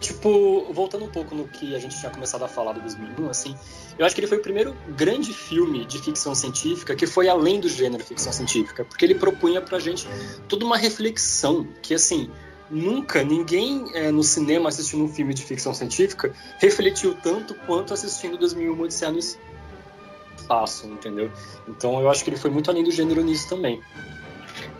tipo, 0.00 0.72
voltando 0.72 1.04
um 1.04 1.08
pouco 1.08 1.34
no 1.34 1.48
que 1.48 1.74
a 1.74 1.78
gente 1.78 1.98
tinha 1.98 2.10
começado 2.10 2.44
a 2.44 2.48
falar 2.48 2.72
do 2.72 2.80
2001, 2.80 3.30
assim, 3.30 3.56
eu 3.98 4.06
acho 4.06 4.14
que 4.14 4.20
ele 4.20 4.28
foi 4.28 4.38
o 4.38 4.42
primeiro 4.42 4.76
grande 4.96 5.32
filme 5.32 5.84
de 5.84 5.98
ficção 5.98 6.34
científica 6.34 6.94
que 6.94 7.06
foi 7.06 7.28
além 7.28 7.60
do 7.60 7.68
gênero 7.68 8.04
ficção 8.04 8.32
científica, 8.32 8.84
porque 8.84 9.04
ele 9.04 9.14
propunha 9.14 9.60
pra 9.60 9.78
gente 9.78 10.06
toda 10.48 10.64
uma 10.64 10.76
reflexão 10.76 11.66
que, 11.82 11.94
assim, 11.94 12.30
nunca 12.70 13.24
ninguém 13.24 13.86
é, 13.94 14.10
no 14.10 14.22
cinema 14.22 14.68
assistindo 14.68 15.02
um 15.04 15.08
filme 15.08 15.34
de 15.34 15.42
ficção 15.42 15.72
científica 15.72 16.32
refletiu 16.58 17.14
tanto 17.14 17.54
quanto 17.54 17.94
assistindo 17.94 18.36
2001 18.36 18.80
Odisseia 18.80 19.10
no 19.10 19.18
Espaço, 19.18 20.86
entendeu? 20.86 21.30
Então 21.66 22.00
eu 22.00 22.10
acho 22.10 22.22
que 22.22 22.30
ele 22.30 22.36
foi 22.36 22.50
muito 22.50 22.70
além 22.70 22.84
do 22.84 22.90
gênero 22.90 23.22
nisso 23.22 23.48
também. 23.48 23.80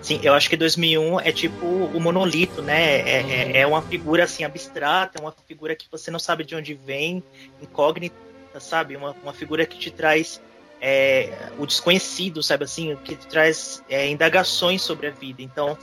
Sim, 0.00 0.20
eu 0.22 0.32
acho 0.32 0.48
que 0.48 0.56
2001 0.56 1.20
é 1.20 1.32
tipo 1.32 1.66
o 1.66 2.00
monolito, 2.00 2.62
né? 2.62 3.00
É, 3.00 3.20
é, 3.20 3.58
é, 3.58 3.66
uma 3.66 3.82
figura 3.82 4.24
assim 4.24 4.44
abstrata, 4.44 5.18
é 5.18 5.20
uma 5.20 5.34
figura 5.46 5.74
que 5.74 5.86
você 5.90 6.10
não 6.10 6.18
sabe 6.18 6.44
de 6.44 6.54
onde 6.54 6.74
vem, 6.74 7.22
incógnita, 7.60 8.14
sabe? 8.60 8.96
Uma, 8.96 9.10
uma 9.22 9.32
figura 9.32 9.66
que 9.66 9.76
te 9.76 9.90
traz 9.90 10.40
é, 10.80 11.50
o 11.58 11.66
desconhecido, 11.66 12.42
sabe 12.42 12.64
assim? 12.64 12.96
Que 13.04 13.16
te 13.16 13.26
traz 13.26 13.82
é, 13.88 14.08
indagações 14.08 14.82
sobre 14.82 15.08
a 15.08 15.10
vida. 15.10 15.42
Então, 15.42 15.76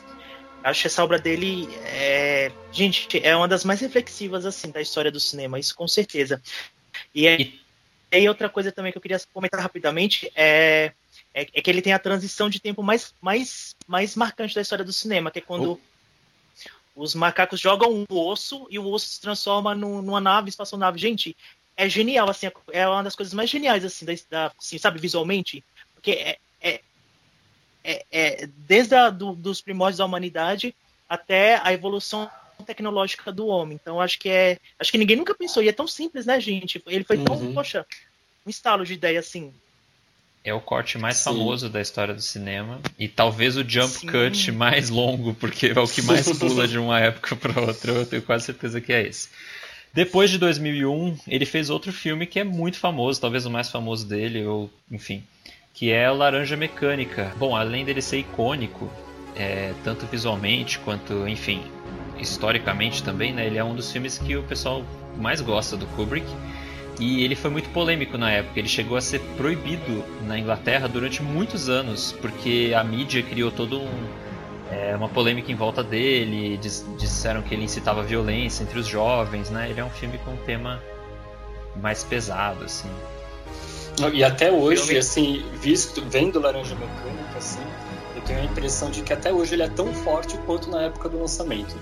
acho 0.64 0.82
que 0.82 0.88
essa 0.88 1.04
obra 1.04 1.20
dele 1.20 1.68
é, 1.84 2.52
gente, 2.72 3.24
é 3.24 3.36
uma 3.36 3.48
das 3.48 3.66
mais 3.66 3.82
reflexivas 3.82 4.46
assim 4.46 4.72
da 4.72 4.82
história 4.82 5.12
do 5.12 5.20
cinema, 5.20 5.60
isso 5.60 5.76
com 5.76 5.88
certeza. 5.88 6.42
E 7.14 7.28
é, 7.28 7.52
e 8.12 8.30
outra 8.30 8.48
coisa 8.48 8.72
também 8.72 8.92
que 8.92 8.98
eu 8.98 9.02
queria 9.02 9.20
comentar 9.34 9.60
rapidamente 9.60 10.32
é 10.36 10.94
é, 11.36 11.42
é, 11.54 11.62
que 11.62 11.70
ele 11.70 11.82
tem 11.82 11.92
a 11.92 12.00
transição 12.00 12.50
de 12.50 12.62
tempo 12.62 12.82
mais, 12.82 13.14
mais, 13.22 13.76
mais 13.86 14.16
marcante 14.16 14.56
da 14.56 14.62
história 14.62 14.86
do 14.86 14.94
cinema, 14.94 15.30
que 15.30 15.40
é 15.40 15.42
quando 15.42 15.74
oh. 15.74 17.04
os 17.04 17.14
macacos 17.14 17.60
jogam 17.60 17.92
um 17.92 18.06
osso 18.10 18.66
e 18.70 18.80
o 18.80 18.90
osso 18.90 19.10
se 19.10 19.20
transforma 19.20 19.76
num, 19.76 20.02
numa 20.02 20.22
nave, 20.22 20.48
espaçonave. 20.48 20.98
Gente, 20.98 21.36
é 21.76 21.90
genial, 21.90 22.30
assim, 22.30 22.50
é 22.72 22.88
uma 22.88 23.04
das 23.04 23.18
coisas 23.18 23.34
mais 23.34 23.50
geniais, 23.50 23.84
assim, 23.84 24.06
da, 24.06 24.14
da 24.30 24.52
assim, 24.58 24.78
sabe, 24.78 24.98
visualmente, 24.98 25.62
porque 25.94 26.12
é, 26.12 26.38
é, 26.62 26.82
é, 27.84 28.06
é 28.10 28.50
desde 28.60 28.96
a, 28.96 29.10
do, 29.10 29.36
dos 29.36 29.60
primórdios 29.60 29.98
da 29.98 30.06
humanidade 30.06 30.74
até 31.10 31.60
a 31.62 31.74
evolução 31.74 32.32
tecnológica 32.66 33.30
do 33.30 33.48
homem. 33.48 33.78
Então 33.80 34.00
acho 34.00 34.18
que 34.18 34.30
é, 34.30 34.58
acho 34.80 34.90
que 34.90 34.98
ninguém 34.98 35.18
nunca 35.18 35.36
pensou 35.36 35.62
e 35.62 35.68
é 35.68 35.74
tão 35.74 35.86
simples, 35.86 36.26
né, 36.26 36.40
gente? 36.40 36.82
Ele 36.88 37.04
foi 37.04 37.18
tão, 37.22 37.36
uhum. 37.36 37.54
poxa, 37.54 37.86
um 38.46 38.50
estalo 38.50 38.86
de 38.86 38.94
ideia 38.94 39.20
assim 39.20 39.54
é 40.46 40.54
o 40.54 40.62
corte 40.62 41.00
mais 41.00 41.18
Sim. 41.18 41.24
famoso 41.24 41.68
da 41.68 41.82
história 41.82 42.14
do 42.14 42.22
cinema 42.22 42.80
e 43.00 43.08
talvez 43.08 43.58
o 43.58 43.68
jump 43.68 43.90
Sim. 43.90 44.08
cut 44.08 44.52
mais 44.52 44.92
longo, 44.92 45.34
porque 45.34 45.68
é 45.68 45.80
o 45.80 45.88
que 45.88 46.04
mais 46.04 46.32
pula 46.38 46.68
de 46.68 46.78
uma 46.78 47.00
época 47.00 47.36
para 47.36 47.60
outra. 47.60 47.92
Eu 47.92 48.06
tenho 48.06 48.22
quase 48.22 48.46
certeza 48.46 48.80
que 48.80 48.94
é 48.94 49.08
esse. 49.08 49.28
Depois 49.92 50.30
de 50.30 50.38
2001, 50.38 51.18
ele 51.28 51.46
fez 51.46 51.70
outro 51.70 51.92
filme 51.92 52.28
que 52.28 52.40
é 52.40 52.44
muito 52.44 52.78
famoso, 52.78 53.20
talvez 53.20 53.46
o 53.46 53.50
mais 53.50 53.72
famoso 53.72 54.06
dele, 54.06 54.46
ou 54.46 54.70
enfim, 54.92 55.24
que 55.74 55.92
é 55.92 56.10
Laranja 56.12 56.56
Mecânica. 56.56 57.34
Bom, 57.38 57.56
além 57.56 57.84
dele 57.84 58.02
ser 58.02 58.20
icônico, 58.20 58.92
é, 59.36 59.74
tanto 59.84 60.06
visualmente 60.06 60.78
quanto, 60.80 61.28
enfim, 61.28 61.64
historicamente 62.20 63.04
também, 63.04 63.34
né? 63.34 63.48
Ele 63.48 63.58
é 63.58 63.64
um 63.64 63.74
dos 63.74 63.92
filmes 63.92 64.20
que 64.20 64.36
o 64.36 64.44
pessoal 64.44 64.86
mais 65.18 65.42
gosta 65.42 65.76
do 65.76 65.88
Kubrick. 65.88 66.28
E 67.00 67.24
ele 67.24 67.36
foi 67.36 67.50
muito 67.50 67.70
polêmico 67.70 68.18
na 68.18 68.32
época. 68.32 68.60
Ele 68.60 68.68
chegou 68.68 68.98
a 68.98 69.02
ser 69.02 69.20
proibido 69.38 70.04
na 70.26 70.40
Inglaterra 70.40 70.88
durante 70.88 71.22
muitos 71.22 71.68
anos, 71.70 72.14
porque 72.22 72.74
a 72.76 72.84
mídia 72.84 73.22
criou 73.22 73.52
todo 73.52 73.80
um, 73.80 74.08
é, 74.72 74.96
uma 74.96 75.10
polêmica 75.10 75.52
em 75.52 75.56
volta 75.56 75.84
dele. 75.84 76.58
Diz, 76.58 76.86
disseram 76.98 77.42
que 77.42 77.54
ele 77.54 77.64
incitava 77.64 78.02
violência 78.02 78.64
entre 78.64 78.80
os 78.80 78.88
jovens, 78.88 79.50
né? 79.50 79.70
Ele 79.70 79.80
é 79.80 79.84
um 79.84 79.90
filme 79.90 80.18
com 80.20 80.32
um 80.32 80.38
tema 80.38 80.82
mais 81.76 82.04
pesado, 82.04 82.64
assim. 82.64 82.90
E 84.14 84.24
até 84.24 84.52
hoje, 84.52 84.98
assim, 84.98 85.46
visto, 85.54 86.02
vendo 86.02 86.40
Laranja 86.40 86.76
Mecânica, 86.76 87.38
assim, 87.38 87.62
eu 88.16 88.22
tenho 88.24 88.40
a 88.40 88.44
impressão 88.44 88.92
de 88.92 89.02
que 89.02 89.14
até 89.14 89.32
hoje 89.32 89.56
ele 89.56 89.64
é 89.64 89.70
tão 89.70 89.94
forte 89.94 90.38
quanto 90.46 90.70
na 90.70 90.84
época 90.84 91.08
do 91.08 91.20
lançamento. 91.20 91.76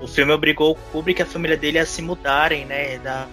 O 0.00 0.06
filme 0.06 0.32
obrigou 0.32 0.72
o 0.72 0.74
Kubrick 0.74 1.20
e 1.20 1.22
a 1.22 1.26
família 1.26 1.56
dele 1.56 1.78
a 1.78 1.86
se 1.86 2.02
mudarem, 2.02 2.64
né, 2.64 2.98
da, 2.98 3.26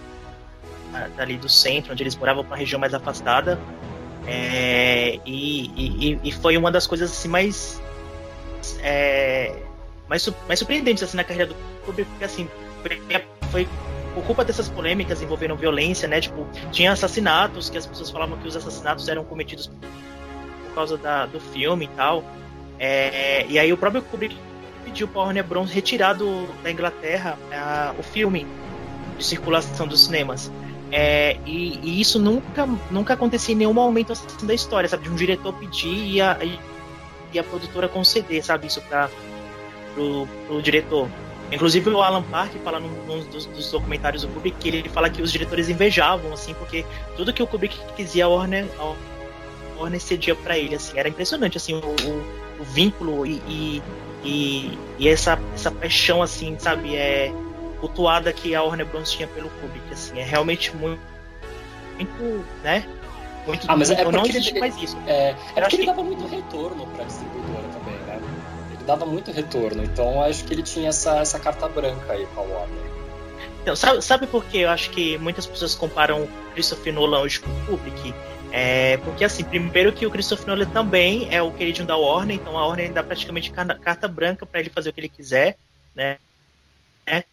dali 1.16 1.36
do 1.36 1.48
centro, 1.48 1.92
onde 1.92 2.02
eles 2.02 2.16
moravam 2.16 2.44
para 2.44 2.52
uma 2.52 2.58
região 2.58 2.78
mais 2.78 2.94
afastada. 2.94 3.58
É, 4.26 5.18
e, 5.26 5.66
e, 5.76 6.20
e, 6.22 6.32
foi 6.32 6.56
uma 6.56 6.70
das 6.70 6.86
coisas 6.86 7.10
assim 7.10 7.26
mais 7.26 7.82
é, 8.80 9.52
mais, 10.08 10.28
mais 10.46 10.60
surpreendentes 10.60 11.02
assim 11.02 11.16
na 11.16 11.24
carreira 11.24 11.46
do 11.46 11.56
Kubrick, 11.84 12.08
porque 12.10 12.24
assim 12.24 12.48
foi, 13.50 13.68
por 14.14 14.24
culpa 14.24 14.44
dessas 14.44 14.68
polêmicas 14.68 15.20
envolvendo 15.22 15.56
violência, 15.56 16.06
né? 16.06 16.20
Tipo, 16.20 16.46
tinha 16.70 16.92
assassinatos 16.92 17.68
que 17.68 17.78
as 17.78 17.86
pessoas 17.86 18.10
falavam 18.10 18.38
que 18.38 18.46
os 18.46 18.56
assassinatos 18.56 19.08
eram 19.08 19.24
cometidos 19.24 19.66
por 19.66 20.74
causa 20.74 20.96
da, 20.96 21.26
do 21.26 21.40
filme 21.40 21.86
e 21.86 21.88
tal. 21.88 22.24
É, 22.78 23.46
e 23.48 23.58
aí 23.58 23.72
o 23.72 23.76
próprio 23.76 24.02
Kubrick 24.02 24.36
pediu 24.84 25.08
para 25.08 25.22
Warner 25.22 25.44
Bros. 25.44 25.70
retirar 25.70 26.14
do, 26.14 26.46
da 26.62 26.70
Inglaterra 26.70 27.38
uh, 27.50 27.98
o 27.98 28.02
filme 28.02 28.46
de 29.18 29.24
circulação 29.24 29.86
dos 29.86 30.04
cinemas. 30.04 30.50
É, 30.90 31.38
e, 31.46 31.78
e, 31.82 32.00
isso 32.00 32.18
nunca, 32.18 32.68
nunca 32.90 33.14
acontecia 33.14 33.54
em 33.54 33.58
nenhum 33.58 33.72
momento 33.72 34.12
assim 34.12 34.46
da 34.46 34.52
história, 34.52 34.88
sabe? 34.88 35.04
De 35.04 35.10
um 35.10 35.14
diretor 35.14 35.54
pedir 35.54 35.88
e 35.88 36.20
a, 36.20 36.38
e 37.32 37.38
a 37.38 37.42
produtora 37.42 37.88
conceder, 37.88 38.44
sabe? 38.44 38.66
Isso 38.66 38.80
para 38.82 39.08
pro 39.94 40.60
diretor. 40.62 41.08
Inclusive 41.50 41.90
o 41.90 42.00
Alan 42.00 42.22
Park 42.22 42.52
fala 42.64 42.80
num, 42.80 42.88
num 43.06 43.24
dos, 43.24 43.44
dos, 43.46 43.70
documentários 43.70 44.22
do 44.22 44.28
Kubrick 44.28 44.56
que 44.58 44.68
ele 44.68 44.88
fala 44.88 45.10
que 45.10 45.20
os 45.20 45.30
diretores 45.30 45.68
invejavam, 45.68 46.32
assim, 46.32 46.54
porque 46.54 46.84
tudo 47.16 47.32
que 47.32 47.42
o 47.42 47.46
Kubrick 47.46 47.78
quisia 47.94 48.24
a 48.24 48.28
Warner, 48.28 48.66
a 48.78 48.94
Warner 49.78 50.00
cedia 50.00 50.34
para 50.34 50.56
ele, 50.56 50.74
assim. 50.74 50.98
Era 50.98 51.10
impressionante, 51.10 51.58
assim, 51.58 51.74
o, 51.74 51.78
o, 51.78 52.60
o 52.60 52.64
vínculo 52.64 53.26
e, 53.26 53.42
e 53.46 53.82
e, 54.24 54.78
e 54.98 55.08
essa, 55.08 55.38
essa 55.54 55.70
paixão, 55.70 56.22
assim, 56.22 56.56
sabe, 56.58 56.94
é 56.94 57.32
cultuada 57.80 58.32
que 58.32 58.54
a 58.54 58.62
Warner 58.62 58.86
Bros. 58.86 59.10
tinha 59.10 59.26
pelo 59.26 59.50
Kubrick, 59.50 59.92
assim, 59.92 60.18
é 60.18 60.24
realmente 60.24 60.74
muito, 60.76 61.02
muito, 61.96 62.44
né? 62.62 62.86
Muito, 63.46 63.66
ah, 63.68 63.76
mas 63.76 63.90
é 63.90 64.04
não 64.04 64.24
existe 64.24 64.50
ele, 64.50 64.60
mais 64.60 64.76
isso. 64.80 64.96
É, 65.06 65.34
é 65.56 65.60
porque 65.60 65.76
ele 65.76 65.86
dava 65.86 66.04
muito 66.04 66.26
retorno 66.28 66.86
pra 66.86 67.04
distribuidora 67.04 67.64
também, 67.72 67.94
né? 68.06 68.20
Ele 68.72 68.84
dava 68.84 69.04
muito 69.04 69.32
retorno, 69.32 69.82
então 69.82 70.22
acho 70.22 70.44
que 70.44 70.54
ele 70.54 70.62
tinha 70.62 70.90
essa, 70.90 71.18
essa 71.18 71.40
carta 71.40 71.68
branca 71.68 72.12
aí 72.12 72.24
com 72.34 72.40
a 72.40 72.44
Warner. 72.44 72.92
Então, 73.62 73.74
sabe, 73.74 74.02
sabe 74.02 74.26
por 74.26 74.44
que 74.44 74.58
eu 74.58 74.70
acho 74.70 74.90
que 74.90 75.18
muitas 75.18 75.46
pessoas 75.46 75.74
comparam 75.74 76.28
Christopher 76.54 76.92
Nolan 76.92 77.20
hoje 77.20 77.40
com 77.40 77.50
o 77.50 77.66
Kubrick? 77.66 78.14
É, 78.54 78.98
porque 78.98 79.24
assim, 79.24 79.42
primeiro 79.42 79.94
que 79.94 80.04
o 80.04 80.10
Christopher 80.10 80.48
Nolan 80.48 80.68
também 80.68 81.26
é 81.34 81.40
o 81.40 81.50
queridinho 81.50 81.86
da 81.86 81.96
Warner, 81.96 82.36
então 82.36 82.58
a 82.58 82.66
Warner 82.66 82.92
dá 82.92 83.02
praticamente 83.02 83.50
carta 83.50 84.06
branca 84.06 84.44
para 84.44 84.60
ele 84.60 84.68
fazer 84.68 84.90
o 84.90 84.92
que 84.92 85.00
ele 85.00 85.08
quiser, 85.08 85.56
né? 85.94 86.18
É, 87.06 87.24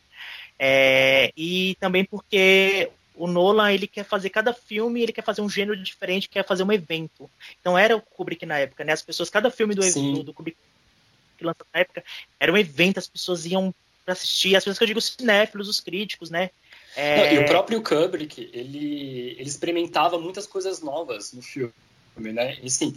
é, 0.58 1.34
e 1.36 1.76
também 1.78 2.06
porque 2.06 2.90
o 3.16 3.28
Nolan 3.28 3.74
ele 3.74 3.86
quer 3.86 4.06
fazer 4.06 4.30
cada 4.30 4.54
filme, 4.54 5.02
ele 5.02 5.12
quer 5.12 5.24
fazer 5.24 5.42
um 5.42 5.50
gênero 5.50 5.76
diferente, 5.76 6.30
quer 6.30 6.46
fazer 6.46 6.64
um 6.64 6.72
evento. 6.72 7.30
Então 7.60 7.78
era 7.78 7.98
o 7.98 8.02
Kubrick 8.02 8.46
na 8.46 8.58
época, 8.58 8.86
né? 8.86 8.94
As 8.94 9.02
pessoas, 9.02 9.30
cada 9.30 9.52
filme 9.52 9.76
do, 9.76 9.82
do, 9.82 10.24
do 10.24 10.34
Kubrick 10.34 10.58
que 11.38 11.44
lança 11.44 11.66
na 11.74 11.82
época 11.82 12.04
era 12.40 12.52
um 12.52 12.58
evento, 12.58 12.98
as 12.98 13.08
pessoas 13.08 13.46
iam 13.46 13.76
para 14.06 14.14
assistir, 14.14 14.56
as 14.56 14.64
pessoas 14.64 14.78
que 14.78 14.84
eu 14.86 14.88
digo 14.88 15.02
cinéfilos, 15.02 15.68
os 15.68 15.82
críticos, 15.82 16.30
né? 16.30 16.50
É... 16.96 17.18
Não, 17.18 17.42
e 17.42 17.44
o 17.44 17.48
próprio 17.48 17.82
Kubrick, 17.82 18.50
ele, 18.54 19.36
ele 19.38 19.48
experimentava 19.48 20.18
muitas 20.18 20.48
coisas 20.48 20.82
novas 20.82 21.34
no 21.34 21.42
filme, 21.42 21.72
né? 22.18 22.58
E 22.62 22.70
sim, 22.70 22.96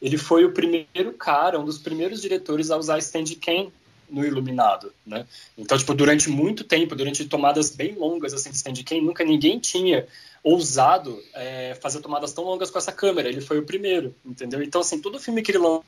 ele 0.00 0.16
foi 0.16 0.44
o 0.44 0.52
primeiro 0.52 1.12
cara, 1.18 1.58
um 1.58 1.64
dos 1.64 1.78
primeiros 1.78 2.20
diretores 2.20 2.70
a 2.70 2.76
usar 2.76 3.00
Steadicam 3.00 3.70
no 4.08 4.24
Iluminado, 4.24 4.92
né? 5.06 5.26
Então, 5.56 5.78
tipo, 5.78 5.94
durante 5.94 6.28
muito 6.28 6.64
tempo, 6.64 6.96
durante 6.96 7.24
tomadas 7.26 7.70
bem 7.70 7.94
longas 7.94 8.34
assim 8.34 8.50
de 8.50 8.58
Steadicam, 8.58 9.00
nunca 9.00 9.24
ninguém 9.24 9.58
tinha 9.58 10.06
ousado 10.42 11.22
é, 11.34 11.76
fazer 11.80 12.00
tomadas 12.00 12.32
tão 12.32 12.44
longas 12.44 12.70
com 12.70 12.78
essa 12.78 12.92
câmera. 12.92 13.28
Ele 13.28 13.40
foi 13.40 13.58
o 13.58 13.64
primeiro, 13.64 14.14
entendeu? 14.24 14.62
Então, 14.62 14.80
assim, 14.80 15.00
todo 15.00 15.20
filme 15.20 15.42
que 15.42 15.52
ele 15.52 15.82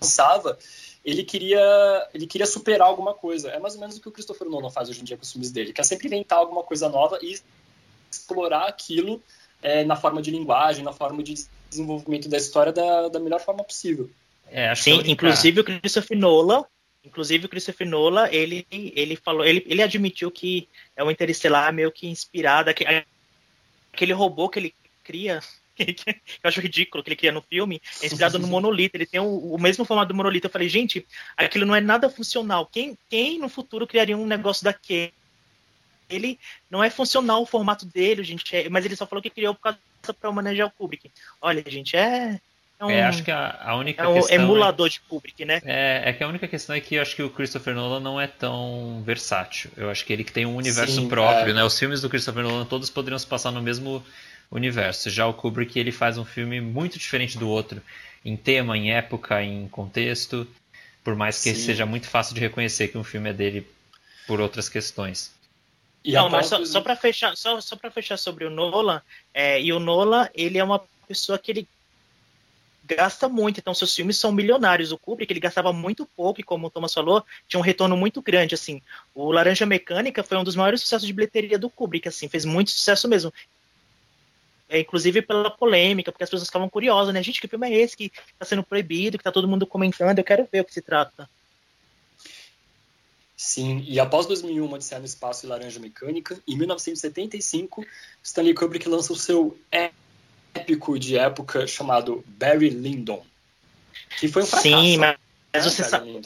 lançava, 0.00 0.58
ele 1.04 1.24
queria, 1.24 2.08
ele 2.12 2.26
queria 2.26 2.46
superar 2.46 2.88
alguma 2.88 3.14
coisa. 3.14 3.50
É 3.50 3.58
mais 3.58 3.74
ou 3.74 3.80
menos 3.80 3.96
o 3.96 4.00
que 4.00 4.08
o 4.08 4.12
Christopher 4.12 4.48
Nolan 4.48 4.70
faz 4.70 4.88
hoje 4.88 5.00
em 5.00 5.04
dia 5.04 5.16
com 5.16 5.22
os 5.22 5.32
filmes 5.32 5.50
dele, 5.50 5.72
quer 5.72 5.84
sempre 5.84 6.06
inventar 6.06 6.38
alguma 6.38 6.62
coisa 6.62 6.88
nova 6.88 7.18
e 7.22 7.38
explorar 8.10 8.66
aquilo 8.66 9.22
é, 9.62 9.84
na 9.84 9.96
forma 9.96 10.20
de 10.20 10.30
linguagem, 10.30 10.84
na 10.84 10.92
forma 10.92 11.22
de 11.22 11.34
desenvolvimento 11.68 12.28
da 12.28 12.36
história 12.36 12.72
da, 12.72 13.08
da 13.08 13.20
melhor 13.20 13.40
forma 13.40 13.64
possível. 13.64 14.10
É, 14.50 14.74
Sim, 14.74 15.02
inclusive 15.06 15.60
o 15.60 15.64
Christopher 15.64 16.18
Nolan, 16.18 16.64
inclusive 17.04 17.46
o 17.46 17.48
Christopher 17.48 17.88
Nolan, 17.88 18.28
ele, 18.30 18.66
ele 18.70 19.16
falou, 19.16 19.44
ele, 19.44 19.64
ele 19.66 19.82
admitiu 19.82 20.30
que 20.30 20.68
é 20.96 21.04
o 21.04 21.10
Interestelar 21.10 21.72
meio 21.72 21.92
que 21.92 22.08
inspirado, 22.08 22.68
aquele, 22.68 23.04
aquele 23.92 24.12
robô 24.12 24.48
que 24.48 24.58
ele 24.58 24.74
cria, 25.04 25.40
que 25.86 26.10
eu 26.42 26.48
acho 26.48 26.60
ridículo 26.60 27.02
que 27.02 27.10
ele 27.10 27.16
cria 27.16 27.32
no 27.32 27.42
filme, 27.42 27.80
é 28.02 28.06
inspirado 28.06 28.38
no 28.38 28.46
monolito, 28.46 28.96
ele 28.96 29.06
tem 29.06 29.20
o, 29.20 29.54
o, 29.54 29.60
mesmo 29.60 29.84
formato 29.84 30.08
do 30.08 30.16
monolito. 30.16 30.46
Eu 30.46 30.50
falei, 30.50 30.68
gente, 30.68 31.06
aquilo 31.36 31.66
não 31.66 31.74
é 31.74 31.80
nada 31.80 32.08
funcional. 32.08 32.66
Quem, 32.66 32.96
quem 33.08 33.38
no 33.38 33.48
futuro 33.48 33.86
criaria 33.86 34.16
um 34.16 34.26
negócio 34.26 34.64
daquele? 34.64 35.12
Ele 36.08 36.38
não 36.68 36.82
é 36.82 36.90
funcional 36.90 37.42
o 37.42 37.46
formato 37.46 37.86
dele, 37.86 38.24
gente, 38.24 38.56
é, 38.56 38.68
mas 38.68 38.84
ele 38.84 38.96
só 38.96 39.06
falou 39.06 39.22
que 39.22 39.30
criou 39.30 39.54
por 39.54 39.62
causa 39.62 39.78
para 40.18 40.30
homenagear 40.30 40.66
o 40.66 40.70
Kubrick. 40.70 41.10
Olha, 41.40 41.62
gente, 41.68 41.96
é, 41.96 42.40
é, 42.80 42.84
um, 42.84 42.90
é, 42.90 43.02
acho 43.02 43.22
que 43.22 43.30
a, 43.30 43.58
a 43.62 43.76
única 43.76 44.02
é 44.02 44.08
um 44.08 44.14
questão 44.14 44.36
emulador 44.36 44.86
é, 44.86 44.90
de 44.90 45.00
Kubrick, 45.00 45.44
né? 45.44 45.60
É, 45.66 46.02
é 46.06 46.12
que 46.14 46.24
a 46.24 46.28
única 46.28 46.48
questão 46.48 46.74
é 46.74 46.80
que 46.80 46.94
eu 46.94 47.02
acho 47.02 47.14
que 47.14 47.22
o 47.22 47.28
Christopher 47.28 47.74
Nolan 47.74 48.00
não 48.00 48.18
é 48.18 48.26
tão 48.26 49.02
versátil. 49.04 49.70
Eu 49.76 49.90
acho 49.90 50.02
que 50.04 50.12
ele 50.12 50.24
que 50.24 50.32
tem 50.32 50.46
um 50.46 50.56
universo 50.56 50.94
Sim, 50.94 51.08
próprio, 51.08 51.50
é. 51.50 51.54
né? 51.54 51.62
Os 51.62 51.78
filmes 51.78 52.00
do 52.00 52.08
Christopher 52.08 52.42
Nolan 52.42 52.64
todos 52.64 52.88
poderiam 52.88 53.18
se 53.18 53.26
passar 53.26 53.50
no 53.50 53.60
mesmo 53.60 54.02
universo. 54.50 55.10
Já 55.10 55.26
o 55.26 55.34
Kubrick 55.34 55.78
ele 55.78 55.92
faz 55.92 56.18
um 56.18 56.24
filme 56.24 56.60
muito 56.60 56.98
diferente 56.98 57.38
do 57.38 57.48
outro, 57.48 57.82
em 58.24 58.36
tema, 58.36 58.76
em 58.76 58.92
época, 58.92 59.42
em 59.42 59.68
contexto. 59.68 60.46
Por 61.02 61.16
mais 61.16 61.42
que 61.42 61.54
seja 61.54 61.86
muito 61.86 62.08
fácil 62.08 62.34
de 62.34 62.40
reconhecer 62.40 62.88
que 62.88 62.98
um 62.98 63.04
filme 63.04 63.30
é 63.30 63.32
dele 63.32 63.66
por 64.26 64.40
outras 64.40 64.68
questões. 64.68 65.32
E 66.04 66.12
não, 66.12 66.28
mas 66.28 66.46
só, 66.46 66.64
só 66.64 66.80
para 66.80 66.96
fechar, 66.96 67.36
só, 67.36 67.60
só 67.60 67.76
para 67.76 67.90
fechar 67.90 68.16
sobre 68.16 68.44
o 68.44 68.50
Nolan, 68.50 69.02
é, 69.34 69.60
e 69.60 69.72
o 69.72 69.78
Nolan 69.78 70.28
ele 70.34 70.58
é 70.58 70.64
uma 70.64 70.82
pessoa 71.06 71.38
que 71.38 71.50
ele 71.50 71.68
gasta 72.84 73.28
muito, 73.28 73.60
então 73.60 73.74
seus 73.74 73.94
filmes 73.94 74.16
são 74.16 74.32
milionários. 74.32 74.92
O 74.92 74.98
Kubrick 74.98 75.32
ele 75.32 75.40
gastava 75.40 75.72
muito 75.72 76.06
pouco 76.16 76.40
e 76.40 76.44
como 76.44 76.66
o 76.66 76.70
Thomas 76.70 76.92
falou, 76.92 77.24
tinha 77.46 77.60
um 77.60 77.62
retorno 77.62 77.96
muito 77.96 78.20
grande 78.22 78.54
assim. 78.54 78.80
O 79.14 79.30
Laranja 79.30 79.66
Mecânica 79.66 80.22
foi 80.22 80.38
um 80.38 80.44
dos 80.44 80.56
maiores 80.56 80.80
sucessos 80.80 81.06
de 81.06 81.12
bilheteria 81.12 81.58
do 81.58 81.70
Kubrick, 81.70 82.08
assim, 82.08 82.28
fez 82.28 82.44
muito 82.44 82.70
sucesso 82.70 83.06
mesmo. 83.06 83.32
É, 84.70 84.78
inclusive 84.78 85.20
pela 85.20 85.50
polêmica, 85.50 86.12
porque 86.12 86.22
as 86.22 86.30
pessoas 86.30 86.46
ficavam 86.46 86.68
curiosas, 86.68 87.12
né? 87.12 87.20
Gente, 87.22 87.40
que 87.40 87.48
filme 87.48 87.68
é 87.68 87.76
esse 87.76 87.96
que 87.96 88.12
está 88.32 88.44
sendo 88.44 88.62
proibido, 88.62 89.18
que 89.18 89.22
está 89.22 89.32
todo 89.32 89.48
mundo 89.48 89.66
comentando? 89.66 90.16
Eu 90.16 90.24
quero 90.24 90.48
ver 90.50 90.60
o 90.60 90.64
que 90.64 90.72
se 90.72 90.80
trata. 90.80 91.28
Sim, 93.36 93.82
e 93.88 93.98
após 93.98 94.26
2001, 94.26 94.70
Odisseia 94.72 95.00
no 95.00 95.06
Espaço 95.06 95.44
e 95.44 95.48
Laranja 95.48 95.80
Mecânica, 95.80 96.38
em 96.46 96.56
1975, 96.56 97.84
Stanley 98.22 98.54
Kubrick 98.54 98.88
lança 98.88 99.12
o 99.12 99.16
seu 99.16 99.58
épico 99.72 100.98
de 100.98 101.16
época 101.16 101.66
chamado 101.66 102.22
Barry 102.28 102.68
Lyndon, 102.68 103.24
que 104.18 104.28
foi 104.28 104.42
um 104.42 104.46
fracasso. 104.46 104.68
Sim, 104.68 104.98
mas, 104.98 105.16
mas 105.52 105.64
você 105.64 105.82
sabe. 105.82 106.20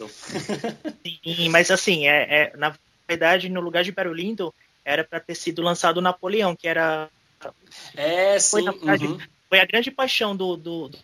Sim, 1.25 1.49
mas 1.49 1.71
assim, 1.71 2.09
é, 2.09 2.51
é, 2.53 2.57
na 2.57 2.75
verdade, 3.09 3.49
no 3.49 3.61
lugar 3.61 3.85
de 3.85 3.93
Barry 3.93 4.13
Lyndon, 4.13 4.53
era 4.85 5.03
para 5.03 5.21
ter 5.21 5.35
sido 5.35 5.63
lançado 5.63 6.03
Napoleão, 6.03 6.55
que 6.55 6.69
era. 6.69 7.09
É, 7.95 8.39
foi, 8.41 8.63
sim. 8.63 8.71
Verdade, 8.71 9.07
uhum. 9.07 9.19
foi 9.49 9.61
a 9.61 9.65
grande 9.65 9.91
paixão 9.91 10.37
do, 10.37 10.57
do, 10.57 10.89
do, 10.89 10.99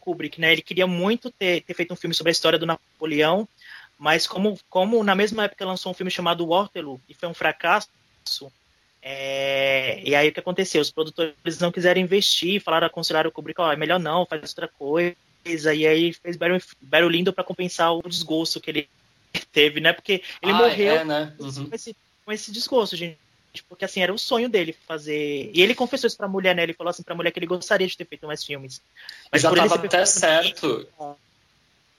Kubrick, 0.00 0.40
né? 0.40 0.52
Ele 0.52 0.62
queria 0.62 0.86
muito 0.86 1.30
ter, 1.30 1.62
ter 1.62 1.74
feito 1.74 1.92
um 1.92 1.96
filme 1.96 2.14
sobre 2.14 2.30
a 2.30 2.32
história 2.32 2.58
do 2.58 2.66
Napoleão, 2.66 3.48
mas 3.98 4.26
como, 4.26 4.58
como 4.68 5.02
na 5.02 5.14
mesma 5.14 5.44
época 5.44 5.64
lançou 5.64 5.92
um 5.92 5.94
filme 5.94 6.10
chamado 6.10 6.46
Waterloo 6.46 7.00
e 7.08 7.14
foi 7.14 7.28
um 7.28 7.34
fracasso, 7.34 7.88
é, 9.06 10.00
e 10.02 10.14
aí 10.14 10.30
o 10.30 10.32
que 10.32 10.40
aconteceu? 10.40 10.80
Os 10.80 10.90
produtores 10.90 11.58
não 11.60 11.70
quiseram 11.70 12.00
investir, 12.00 12.62
falaram, 12.62 12.86
aconselharam 12.86 13.28
o 13.28 13.32
Kubrick, 13.32 13.60
ó, 13.60 13.68
oh, 13.68 13.72
é 13.72 13.76
melhor 13.76 14.00
não, 14.00 14.24
faz 14.24 14.50
outra 14.50 14.66
coisa. 14.66 15.14
E 15.44 15.86
aí 15.86 16.14
fez 16.14 16.38
Barry 16.38 17.08
Lindo 17.10 17.30
para 17.30 17.44
compensar 17.44 17.94
o 17.94 18.08
desgosto 18.08 18.58
que 18.62 18.70
ele 18.70 18.88
teve, 19.52 19.78
né? 19.78 19.92
Porque 19.92 20.22
ele 20.40 20.52
ah, 20.52 20.56
morreu 20.56 20.96
é, 20.96 21.04
né? 21.04 21.34
uhum. 21.38 21.68
com, 21.68 21.74
esse, 21.74 21.94
com 22.24 22.32
esse 22.32 22.50
desgosto, 22.50 22.96
gente. 23.54 23.64
Porque 23.64 23.84
assim, 23.84 24.00
era 24.00 24.12
o 24.12 24.18
sonho 24.18 24.48
dele 24.48 24.74
fazer. 24.86 25.50
E 25.54 25.62
ele 25.62 25.74
confessou 25.74 26.08
isso 26.08 26.16
pra 26.16 26.28
mulher, 26.28 26.54
né? 26.54 26.64
Ele 26.64 26.74
falou 26.74 26.90
assim 26.90 27.02
pra 27.02 27.14
mulher 27.14 27.30
que 27.30 27.38
ele 27.38 27.46
gostaria 27.46 27.86
de 27.86 27.96
ter 27.96 28.06
feito 28.06 28.26
mais 28.26 28.44
filmes. 28.44 28.82
Mas 29.30 29.42
já 29.42 29.54
tava 29.54 29.76
até 29.76 30.04
certo. 30.04 30.86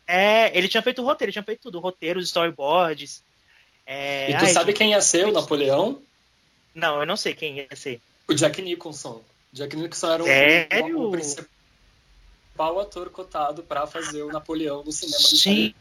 É, 0.07 0.55
ele 0.55 0.67
tinha 0.67 0.83
feito 0.83 1.01
o 1.01 1.05
roteiro, 1.05 1.29
ele 1.29 1.33
tinha 1.33 1.43
feito 1.43 1.61
tudo, 1.61 1.79
roteiros, 1.79 2.25
storyboards. 2.25 3.23
É... 3.87 4.31
E 4.31 4.37
tu 4.37 4.45
Ai, 4.45 4.53
sabe 4.53 4.73
quem 4.73 4.91
ia 4.91 5.01
ser 5.01 5.25
o 5.25 5.31
Napoleão? 5.31 5.99
Não, 6.75 6.99
eu 6.99 7.05
não 7.05 7.17
sei 7.17 7.33
quem 7.33 7.57
ia 7.57 7.75
ser. 7.75 7.99
O 8.27 8.33
Jack 8.33 8.61
Nicholson. 8.61 9.23
Jack 9.51 9.75
Nicholson 9.75 10.11
era 10.11 10.23
Sério? 10.23 10.99
o, 10.99 11.07
o 11.07 11.11
principal 11.11 11.49
ator 12.79 13.09
cotado 13.09 13.63
para 13.63 13.87
fazer 13.87 14.21
o 14.21 14.31
Napoleão 14.31 14.83
no 14.83 14.91
cinema 14.91 15.17
do 15.17 15.37
Sim. 15.37 15.73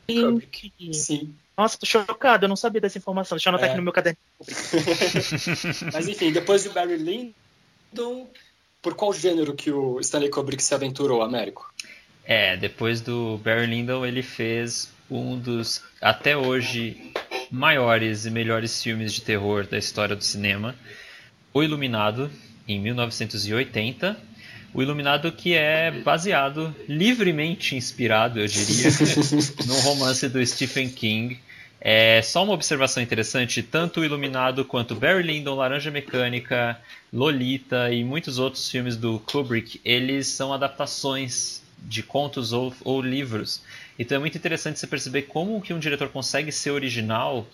Sim. 0.92 1.34
Nossa, 1.56 1.78
tô 1.78 1.86
chocado, 1.86 2.44
eu 2.44 2.48
não 2.48 2.56
sabia 2.56 2.80
dessa 2.80 2.98
informação. 2.98 3.36
Deixa 3.36 3.48
eu 3.48 3.52
anotar 3.52 3.68
É. 3.68 3.70
aqui 3.70 3.78
no 3.78 3.84
meu 3.84 3.92
caderno. 3.92 4.18
Mas 5.92 6.08
enfim, 6.08 6.32
depois 6.32 6.62
de 6.64 6.70
Barry 6.70 6.96
Lyndon, 6.96 8.28
por 8.82 8.94
qual 8.94 9.12
gênero 9.12 9.54
que 9.54 9.70
o 9.70 10.00
Stanley 10.00 10.30
Kubrick 10.30 10.62
se 10.62 10.74
aventurou, 10.74 11.22
Américo? 11.22 11.72
É, 12.24 12.56
depois 12.56 13.00
do 13.00 13.38
Barry 13.38 13.66
Lyndon 13.66 14.04
ele 14.04 14.22
fez 14.22 14.92
um 15.10 15.38
dos 15.38 15.82
até 16.00 16.36
hoje 16.36 17.12
maiores 17.50 18.26
e 18.26 18.30
melhores 18.30 18.82
filmes 18.82 19.12
de 19.12 19.20
terror 19.22 19.66
da 19.66 19.78
história 19.78 20.16
do 20.16 20.24
cinema, 20.24 20.74
O 21.52 21.62
Iluminado, 21.62 22.30
em 22.66 22.80
1980. 22.80 24.16
O 24.74 24.82
Iluminado 24.82 25.30
que 25.30 25.54
é 25.54 25.92
baseado, 25.92 26.74
livremente 26.88 27.76
inspirado, 27.76 28.40
eu 28.40 28.46
diria, 28.48 28.90
num 29.66 29.80
romance 29.82 30.28
do 30.28 30.44
Stephen 30.44 30.90
King. 30.90 31.38
É 31.80 32.20
só 32.22 32.42
uma 32.42 32.54
observação 32.54 33.00
interessante, 33.00 33.62
tanto 33.62 34.00
o 34.00 34.04
Iluminado 34.04 34.64
quanto 34.64 34.96
Barry 34.96 35.22
Lyndon, 35.22 35.54
Laranja 35.54 35.92
Mecânica, 35.92 36.76
Lolita 37.12 37.92
e 37.92 38.02
muitos 38.02 38.40
outros 38.40 38.68
filmes 38.68 38.96
do 38.96 39.20
Kubrick, 39.20 39.80
eles 39.84 40.26
são 40.26 40.52
adaptações 40.52 41.62
de 41.78 42.02
contos 42.02 42.52
ou, 42.52 42.74
ou 42.82 43.00
livros. 43.00 43.62
Então 43.96 44.16
é 44.16 44.18
muito 44.18 44.36
interessante 44.36 44.80
você 44.80 44.86
perceber 44.88 45.22
como 45.22 45.60
que 45.60 45.72
um 45.72 45.78
diretor 45.78 46.08
consegue 46.08 46.50
ser 46.50 46.72
original, 46.72 47.46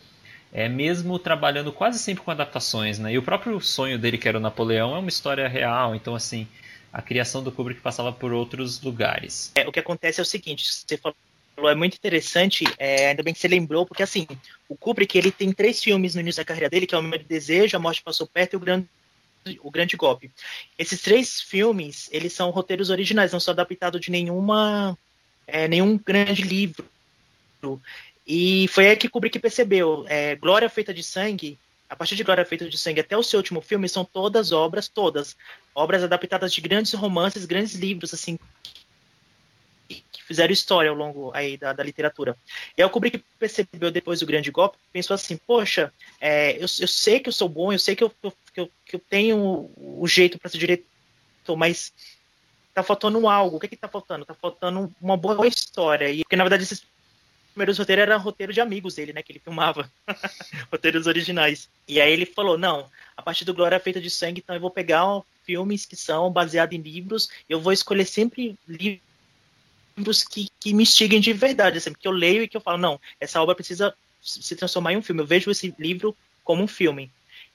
é 0.53 0.71
mesmo 0.71 1.19
trabalhando 1.19 1.71
quase 1.71 1.99
sempre 1.99 2.25
com 2.25 2.31
adaptações, 2.31 2.99
né? 2.99 3.13
E 3.13 3.19
o 3.19 3.23
próprio 3.23 3.61
sonho 3.61 3.99
dele, 3.99 4.17
que 4.17 4.27
era 4.27 4.39
o 4.39 4.41
Napoleão, 4.41 4.95
é 4.95 4.99
uma 4.99 5.09
história 5.09 5.47
real. 5.47 5.95
Então 5.95 6.15
assim, 6.15 6.47
a 6.93 7.01
criação 7.01 7.43
do 7.43 7.53
Kubrick 7.53 7.81
passava 7.81 8.13
por 8.13 8.33
outros 8.33 8.81
lugares. 8.83 9.53
É, 9.55 9.67
o 9.67 9.73
que 9.73 9.81
acontece 9.81 10.21
é 10.21 10.23
o 10.23 10.27
seguinte, 10.27 10.65
você 10.65 10.97
falou 10.97 11.17
é 11.69 11.75
muito 11.75 11.95
interessante, 11.95 12.65
é, 12.79 13.09
ainda 13.09 13.23
bem 13.23 13.35
que 13.35 13.41
você 13.41 13.49
lembrou, 13.49 13.85
porque 13.85 14.03
assim, 14.03 14.27
o 14.67 14.75
Kubrick 14.75 15.17
ele 15.19 15.31
tem 15.31 15.53
três 15.53 15.83
filmes 15.83 16.15
no 16.15 16.21
início 16.23 16.41
da 16.41 16.45
carreira 16.45 16.71
dele, 16.71 16.87
que 16.87 16.95
é 16.95 16.99
o 16.99 17.03
Meu 17.03 17.19
Desejo, 17.19 17.77
A 17.77 17.81
Morte 17.81 18.03
Passou 18.03 18.27
Perto 18.27 18.55
e 18.55 18.57
o 18.57 18.61
Grande, 18.61 18.89
o 19.61 19.71
Grande 19.71 19.97
Golpe. 19.97 20.31
Esses 20.79 21.03
três 21.03 21.41
filmes, 21.41 22.09
eles 22.13 22.33
são 22.33 22.51
roteiros 22.51 22.89
originais, 22.89 23.33
não 23.33 23.41
são 23.41 23.53
adaptados 23.53 24.01
de 24.01 24.11
nenhuma, 24.11 24.97
é, 25.47 25.69
nenhum 25.69 25.99
grande 25.99 26.43
livro. 26.43 26.89
E 28.27 28.67
foi 28.69 28.89
aí 28.89 28.97
que 28.97 29.09
Kubrick 29.09 29.39
percebeu, 29.39 30.07
é, 30.09 30.37
Glória 30.37 30.69
Feita 30.71 30.95
de 30.95 31.03
Sangue, 31.03 31.59
a 31.91 31.97
partir 31.97 32.15
de 32.15 32.23
Glória 32.23 32.45
Feita 32.45 32.71
de 32.71 32.79
Sangue 32.79 33.01
até 33.01 33.17
o 33.17 33.23
seu 33.23 33.39
último 33.39 33.61
filme, 33.61 33.89
são 33.89 34.05
todas 34.05 34.53
obras, 34.53 34.87
todas, 34.87 35.37
obras 35.75 36.05
adaptadas 36.05 36.53
de 36.53 36.61
grandes 36.61 36.95
romances, 36.95 37.45
grandes 37.45 37.75
livros, 37.75 38.15
assim, 38.15 38.39
que 39.89 40.23
fizeram 40.23 40.53
história 40.53 40.89
ao 40.89 40.97
longo 40.97 41.33
aí 41.35 41.57
da, 41.57 41.73
da 41.73 41.83
literatura. 41.83 42.37
E 42.79 42.83
aí 42.83 42.87
o 42.87 42.91
Kubrick 42.91 43.25
percebeu 43.41 43.91
depois 43.91 44.21
do 44.21 44.27
grande 44.27 44.53
golpe, 44.53 44.79
pensou 44.93 45.15
assim, 45.15 45.37
poxa, 45.37 45.93
é, 46.21 46.53
eu, 46.59 46.61
eu, 46.61 46.89
sei 46.89 47.19
que 47.19 47.29
eu 47.29 47.33
sou 47.33 47.49
bom, 47.49 47.73
eu 47.73 47.79
sei 47.79 47.97
que 47.97 48.05
eu, 48.05 48.11
que 48.55 48.61
eu, 48.61 48.71
que 48.87 48.97
eu 48.97 49.01
tenho 49.11 49.69
o, 49.77 50.07
jeito 50.07 50.39
para 50.39 50.49
ser 50.49 50.59
diretor, 50.59 51.57
mas 51.57 51.93
tá 52.73 52.85
faltando 52.85 53.29
algo. 53.29 53.57
O 53.57 53.61
que 53.61 53.67
que 53.67 53.77
tá 53.77 53.89
faltando? 53.89 54.25
Tá 54.25 54.35
faltando 54.35 54.95
uma 55.03 55.17
boa 55.17 55.49
história. 55.49 56.09
E 56.09 56.23
porque 56.23 56.37
na 56.37 56.45
verdade 56.45 56.63
esses 56.63 56.85
primeiros 57.51 57.79
roteiros 57.79 58.03
eram 58.03 58.19
roteiro 58.21 58.53
de 58.53 58.61
amigos 58.61 58.95
dele, 58.95 59.13
né, 59.13 59.23
que 59.23 59.33
ele 59.33 59.41
filmava. 59.41 59.91
roteiros 60.71 61.07
originais. 61.07 61.69
E 61.87 62.01
aí 62.01 62.13
ele 62.13 62.27
falou, 62.27 62.57
não, 62.57 62.89
a 63.17 63.23
partir 63.23 63.45
do 63.45 63.55
Glória 63.55 63.81
Feita 63.81 64.01
de 64.01 64.11
Sangue, 64.11 64.41
então 64.43 64.55
eu 64.55 64.61
vou 64.61 64.71
pegar 64.71 65.05
filmes 65.45 65.85
que 65.85 65.97
são 65.97 66.31
baseados 66.31 66.77
em 66.77 66.81
livros, 66.81 67.29
eu 67.49 67.61
vou 67.61 67.73
escolher 67.73 68.05
sempre 68.05 68.57
livros 68.69 69.11
livros 70.01 70.25
que, 70.25 70.49
que 70.59 70.73
me 70.73 70.83
instiguem 70.83 71.21
de 71.21 71.33
verdade, 71.33 71.79
assim, 71.79 71.93
que 71.93 72.09
eu 72.09 72.13
leio 72.13 72.43
e 72.43 72.49
que 72.49 72.57
eu 72.57 72.61
falo, 72.61 72.79
não, 72.79 73.01
essa 73.21 73.41
obra 73.41 73.55
precisa 73.55 73.95
se 74.23 74.57
transformar 74.57 74.93
em 74.93 74.97
um 74.97 75.03
filme. 75.03 75.23
Eu 75.23 75.27
vejo 75.27 75.51
esse 75.51 75.75
livro 75.79 76.17
como 76.43 76.63
um 76.63 76.67
filme. 76.67 77.11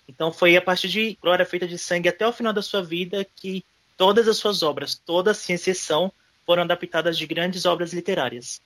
Então 0.07 0.31
foi 0.31 0.55
a 0.55 0.61
partir 0.61 0.87
de 0.87 1.17
Glória 1.21 1.45
Feita 1.45 1.67
de 1.67 1.77
Sangue 1.77 2.09
até 2.09 2.27
o 2.27 2.33
final 2.33 2.53
da 2.53 2.61
sua 2.61 2.83
vida 2.83 3.25
que 3.35 3.65
todas 3.97 4.27
as 4.27 4.37
suas 4.37 4.61
obras, 4.61 4.95
todas 4.95 5.37
sem 5.37 5.55
exceção, 5.55 6.11
foram 6.45 6.63
adaptadas 6.63 7.17
de 7.17 7.25
grandes 7.25 7.65
obras 7.65 7.91
literárias. 7.91 8.61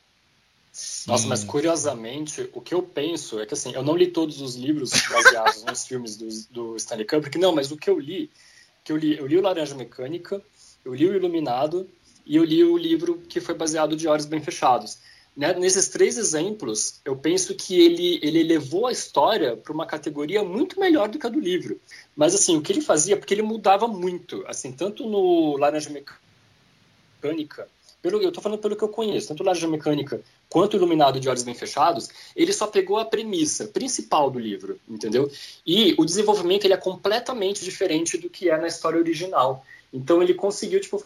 Sim. 0.71 1.11
Nossa, 1.11 1.27
mas 1.27 1.43
curiosamente, 1.43 2.49
o 2.53 2.61
que 2.61 2.73
eu 2.73 2.83
penso 2.83 3.39
é 3.39 3.45
que 3.45 3.53
assim, 3.53 3.73
eu 3.73 3.83
não 3.83 3.95
li 3.95 4.07
todos 4.07 4.39
os 4.41 4.55
livros 4.55 4.91
baseados 5.09 5.63
nos 5.63 5.85
filmes 5.85 6.15
do, 6.15 6.27
do 6.51 6.75
Stanley 6.75 7.05
Kubrick, 7.05 7.37
não, 7.37 7.53
mas 7.53 7.71
o 7.71 7.77
que 7.77 7.89
eu 7.89 7.99
li 7.99 8.29
Porque 8.77 8.91
eu 8.91 8.97
li, 8.97 9.17
eu 9.17 9.27
li 9.27 9.37
o 9.37 9.41
Laranja 9.41 9.75
Mecânica, 9.75 10.41
eu 10.85 10.93
li 10.93 11.07
o 11.07 11.15
Iluminado 11.15 11.89
e 12.25 12.35
eu 12.35 12.43
li 12.43 12.63
o 12.63 12.77
livro 12.77 13.21
que 13.27 13.41
foi 13.41 13.55
baseado 13.55 13.95
de 13.95 14.07
Olhos 14.07 14.25
Bem 14.25 14.41
Fechados. 14.41 14.99
Né? 15.35 15.53
Nesses 15.53 15.87
três 15.87 16.17
exemplos, 16.17 16.99
eu 17.05 17.15
penso 17.15 17.55
que 17.55 17.79
ele, 17.79 18.19
ele 18.21 18.43
levou 18.43 18.87
a 18.87 18.91
história 18.91 19.55
para 19.55 19.71
uma 19.71 19.85
categoria 19.85 20.43
muito 20.43 20.79
melhor 20.79 21.07
do 21.07 21.17
que 21.17 21.25
a 21.25 21.29
do 21.29 21.39
livro. 21.39 21.79
Mas, 22.15 22.35
assim, 22.35 22.57
o 22.57 22.61
que 22.61 22.73
ele 22.73 22.81
fazia, 22.81 23.15
porque 23.15 23.33
ele 23.33 23.41
mudava 23.41 23.87
muito, 23.87 24.43
assim, 24.47 24.71
tanto 24.71 25.07
no 25.07 25.55
Laranja 25.57 25.89
Mecânica, 25.89 27.69
pelo, 28.01 28.21
eu 28.21 28.29
estou 28.29 28.43
falando 28.43 28.59
pelo 28.59 28.75
que 28.75 28.83
eu 28.83 28.89
conheço, 28.89 29.29
tanto 29.29 29.43
Laranja 29.43 29.67
Mecânica 29.67 30.21
quanto 30.49 30.75
Iluminado 30.75 31.19
de 31.19 31.29
Olhos 31.29 31.43
Bem 31.43 31.53
Fechados, 31.53 32.09
ele 32.35 32.51
só 32.51 32.67
pegou 32.67 32.97
a 32.97 33.05
premissa 33.05 33.67
principal 33.67 34.31
do 34.31 34.39
livro, 34.39 34.79
entendeu? 34.89 35.31
E 35.65 35.93
o 35.97 36.03
desenvolvimento 36.03 36.65
ele 36.65 36.73
é 36.73 36.77
completamente 36.77 37.63
diferente 37.63 38.17
do 38.17 38.29
que 38.29 38.49
é 38.49 38.57
na 38.57 38.67
história 38.67 38.99
original. 38.99 39.63
Então 39.93 40.21
ele 40.21 40.33
conseguiu, 40.33 40.81
tipo, 40.81 41.03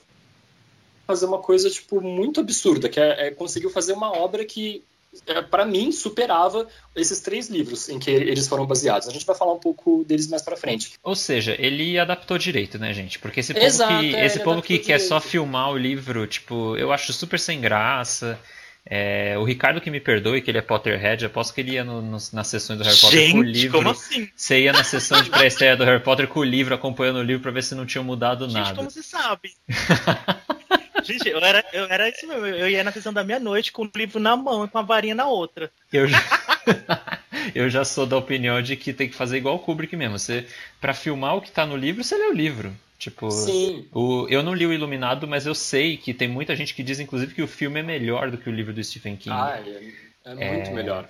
fazer 1.05 1.25
uma 1.25 1.39
coisa 1.39 1.69
tipo 1.69 2.01
muito 2.01 2.39
absurda, 2.39 2.87
que 2.87 2.99
é, 2.99 3.27
é 3.27 3.31
conseguiu 3.31 3.69
fazer 3.69 3.93
uma 3.93 4.11
obra 4.17 4.45
que 4.45 4.83
é, 5.27 5.41
para 5.41 5.65
mim 5.65 5.91
superava 5.91 6.67
esses 6.95 7.19
três 7.19 7.49
livros 7.49 7.87
em 7.89 7.99
que 7.99 8.09
eles 8.09 8.47
foram 8.47 8.65
baseados. 8.65 9.07
A 9.07 9.11
gente 9.11 9.25
vai 9.25 9.35
falar 9.35 9.53
um 9.53 9.59
pouco 9.59 10.03
deles 10.05 10.27
mais 10.27 10.41
para 10.41 10.57
frente. 10.57 10.93
Ou 11.03 11.15
seja, 11.15 11.55
ele 11.59 11.99
adaptou 11.99 12.37
direito, 12.37 12.79
né, 12.79 12.93
gente? 12.93 13.19
Porque 13.19 13.41
esse 13.41 13.53
povo 13.53 13.65
Exato, 13.65 13.99
que, 13.99 14.15
é, 14.15 14.25
esse 14.25 14.39
povo 14.39 14.61
que 14.61 14.73
adaptou 14.73 14.87
quer 14.87 14.97
direito. 14.97 15.09
só 15.09 15.19
filmar 15.19 15.71
o 15.71 15.77
livro, 15.77 16.25
tipo, 16.25 16.75
eu 16.77 16.91
acho 16.91 17.13
super 17.13 17.39
sem 17.39 17.61
graça. 17.61 18.39
É, 18.85 19.35
o 19.37 19.43
Ricardo 19.43 19.79
que 19.79 19.89
me 19.89 19.99
perdoe, 19.99 20.41
que 20.41 20.51
ele 20.51 20.57
é 20.57 20.61
Potterhead, 20.61 21.25
aposto 21.25 21.53
que 21.53 21.61
ele 21.61 21.71
ia 21.71 21.83
no, 21.83 22.01
no, 22.01 22.17
nas 22.33 22.47
sessões 22.47 22.77
do 22.77 22.83
Harry 22.83 22.97
Potter 22.99 23.31
com 23.31 23.39
o 23.39 23.45
Gente, 23.45 23.53
livro. 23.53 23.77
como 23.77 23.89
assim? 23.91 24.29
Você 24.35 24.61
ia 24.61 24.73
na 24.73 24.83
sessão 24.83 25.21
de 25.21 25.29
pré-estreia 25.29 25.77
do 25.77 25.85
Harry 25.85 26.03
Potter 26.03 26.27
com 26.27 26.41
o 26.41 26.43
livro, 26.43 26.75
acompanhando 26.75 27.19
o 27.19 27.23
livro 27.23 27.41
pra 27.41 27.51
ver 27.51 27.63
se 27.63 27.75
não 27.75 27.85
tinha 27.85 28.03
mudado 28.03 28.45
Gente, 28.45 28.53
nada. 28.55 28.75
como 28.75 28.89
você 28.89 29.01
sabe? 29.01 29.53
Gente, 31.03 31.27
eu 31.27 31.39
era, 31.39 31.63
eu 31.73 31.85
era 31.85 32.09
isso 32.09 32.27
mesmo. 32.27 32.45
Eu 32.45 32.69
ia 32.69 32.83
na 32.83 32.91
sessão 32.91 33.13
da 33.13 33.23
meia-noite 33.23 33.71
com 33.71 33.83
o 33.83 33.91
livro 33.95 34.19
na 34.19 34.35
mão 34.35 34.65
e 34.65 34.67
com 34.67 34.77
a 34.77 34.81
varinha 34.81 35.15
na 35.15 35.27
outra. 35.27 35.71
Eu 35.91 36.07
já... 36.07 36.17
eu 37.53 37.69
já 37.69 37.83
sou 37.85 38.05
da 38.05 38.17
opinião 38.17 38.61
de 38.61 38.75
que 38.75 38.93
tem 38.93 39.09
que 39.09 39.15
fazer 39.15 39.37
igual 39.37 39.55
o 39.55 39.59
Kubrick 39.59 39.95
mesmo. 39.95 40.17
Você, 40.17 40.45
para 40.79 40.93
filmar 40.93 41.35
o 41.35 41.41
que 41.41 41.51
tá 41.51 41.65
no 41.65 41.75
livro, 41.75 42.03
você 42.03 42.17
lê 42.17 42.25
o 42.25 42.33
livro. 42.33 42.75
Tipo, 42.97 43.29
Sim. 43.31 43.85
O, 43.91 44.27
eu 44.29 44.41
não 44.41 44.53
li 44.53 44.65
o 44.65 44.71
Iluminado, 44.71 45.27
mas 45.27 45.45
eu 45.45 45.53
sei 45.53 45.97
que 45.97 46.13
tem 46.13 46.27
muita 46.27 46.55
gente 46.55 46.73
que 46.73 46.81
diz, 46.81 46.99
inclusive, 47.01 47.33
que 47.33 47.41
o 47.41 47.47
filme 47.47 47.81
é 47.81 47.83
melhor 47.83 48.31
do 48.31 48.37
que 48.37 48.49
o 48.49 48.53
livro 48.53 48.71
do 48.71 48.81
Stephen 48.81 49.17
King. 49.17 49.35
Ah, 49.35 49.61
é, 49.65 50.31
é 50.31 50.53
muito 50.53 50.69
É. 50.69 50.73
melhor. 50.73 51.09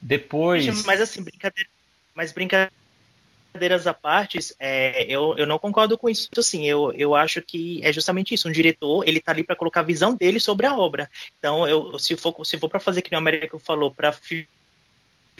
Depois. 0.00 0.84
Mas 0.84 1.00
assim, 1.00 1.22
brincadeira, 1.22 1.68
mas 2.14 2.32
brincadeiras 2.32 3.86
à 3.86 3.94
parte, 3.94 4.38
é, 4.58 5.04
eu, 5.04 5.36
eu 5.36 5.46
não 5.46 5.58
concordo 5.58 5.96
com 5.96 6.08
isso. 6.08 6.28
Assim, 6.36 6.66
eu, 6.66 6.92
eu 6.92 7.14
acho 7.14 7.40
que 7.42 7.80
é 7.84 7.92
justamente 7.92 8.34
isso. 8.34 8.48
Um 8.48 8.52
diretor, 8.52 9.06
ele 9.06 9.20
tá 9.20 9.30
ali 9.30 9.44
para 9.44 9.54
colocar 9.54 9.80
a 9.80 9.84
visão 9.84 10.14
dele 10.14 10.40
sobre 10.40 10.66
a 10.66 10.76
obra. 10.76 11.08
Então, 11.38 11.68
eu, 11.68 11.98
se 11.98 12.16
for, 12.16 12.44
se 12.44 12.58
for 12.58 12.68
para 12.68 12.80
fazer 12.80 13.02
que 13.02 13.10
nem 13.10 13.18
o 13.18 13.20
Américo 13.20 13.58
falou, 13.58 13.90
para 13.90 14.12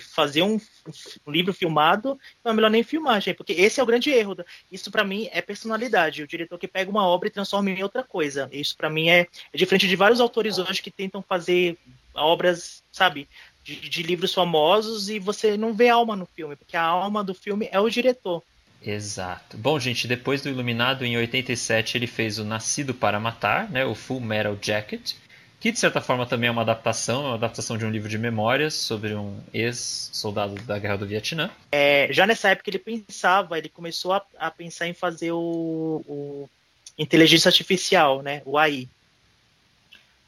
fazer 0.00 0.42
um, 0.42 0.58
um 1.26 1.30
livro 1.30 1.52
filmado, 1.52 2.18
não 2.44 2.52
é 2.52 2.54
melhor 2.54 2.70
nem 2.70 2.82
filmar, 2.82 3.20
gente, 3.20 3.36
porque 3.36 3.52
esse 3.52 3.78
é 3.78 3.82
o 3.82 3.86
grande 3.86 4.10
erro. 4.10 4.36
Isso 4.70 4.90
para 4.90 5.04
mim 5.04 5.28
é 5.32 5.40
personalidade. 5.40 6.22
O 6.22 6.26
diretor 6.26 6.58
que 6.58 6.66
pega 6.66 6.90
uma 6.90 7.06
obra 7.06 7.28
e 7.28 7.32
transforma 7.32 7.70
em 7.70 7.82
outra 7.82 8.02
coisa. 8.02 8.48
Isso 8.52 8.76
para 8.76 8.90
mim 8.90 9.08
é, 9.08 9.26
é 9.52 9.56
diferente 9.56 9.86
de 9.86 9.96
vários 9.96 10.20
autores 10.20 10.58
hoje 10.58 10.82
que 10.82 10.90
tentam 10.90 11.22
fazer 11.22 11.76
obras, 12.14 12.82
sabe, 12.90 13.28
de, 13.62 13.76
de 13.76 14.02
livros 14.02 14.34
famosos 14.34 15.08
e 15.08 15.18
você 15.18 15.56
não 15.56 15.74
vê 15.74 15.88
alma 15.88 16.16
no 16.16 16.26
filme, 16.26 16.56
porque 16.56 16.76
a 16.76 16.82
alma 16.82 17.22
do 17.22 17.34
filme 17.34 17.68
é 17.70 17.78
o 17.78 17.88
diretor. 17.88 18.42
Exato. 18.82 19.58
Bom, 19.58 19.78
gente, 19.78 20.08
depois 20.08 20.40
do 20.40 20.48
Iluminado, 20.48 21.04
em 21.04 21.16
87, 21.16 21.98
ele 21.98 22.06
fez 22.06 22.38
o 22.38 22.44
Nascido 22.44 22.94
para 22.94 23.20
Matar, 23.20 23.70
né, 23.70 23.84
o 23.84 23.94
Full 23.94 24.20
Metal 24.20 24.56
Jacket, 24.60 25.12
que 25.60 25.70
de 25.70 25.78
certa 25.78 26.00
forma 26.00 26.24
também 26.24 26.48
é 26.48 26.50
uma 26.50 26.62
adaptação, 26.62 27.22
é 27.22 27.26
uma 27.28 27.34
adaptação 27.34 27.76
de 27.76 27.84
um 27.84 27.90
livro 27.90 28.08
de 28.08 28.16
memórias 28.16 28.72
sobre 28.72 29.14
um 29.14 29.38
ex-soldado 29.52 30.54
da 30.62 30.78
Guerra 30.78 30.96
do 30.96 31.06
Vietnã. 31.06 31.50
É, 31.70 32.08
já 32.10 32.26
nessa 32.26 32.48
época 32.48 32.70
ele 32.70 32.78
pensava, 32.78 33.58
ele 33.58 33.68
começou 33.68 34.14
a, 34.14 34.24
a 34.38 34.50
pensar 34.50 34.88
em 34.88 34.94
fazer 34.94 35.32
o, 35.32 36.02
o, 36.08 36.48
inteligência 36.98 37.50
artificial, 37.50 38.22
né, 38.22 38.40
o 38.46 38.56
AI. 38.56 38.88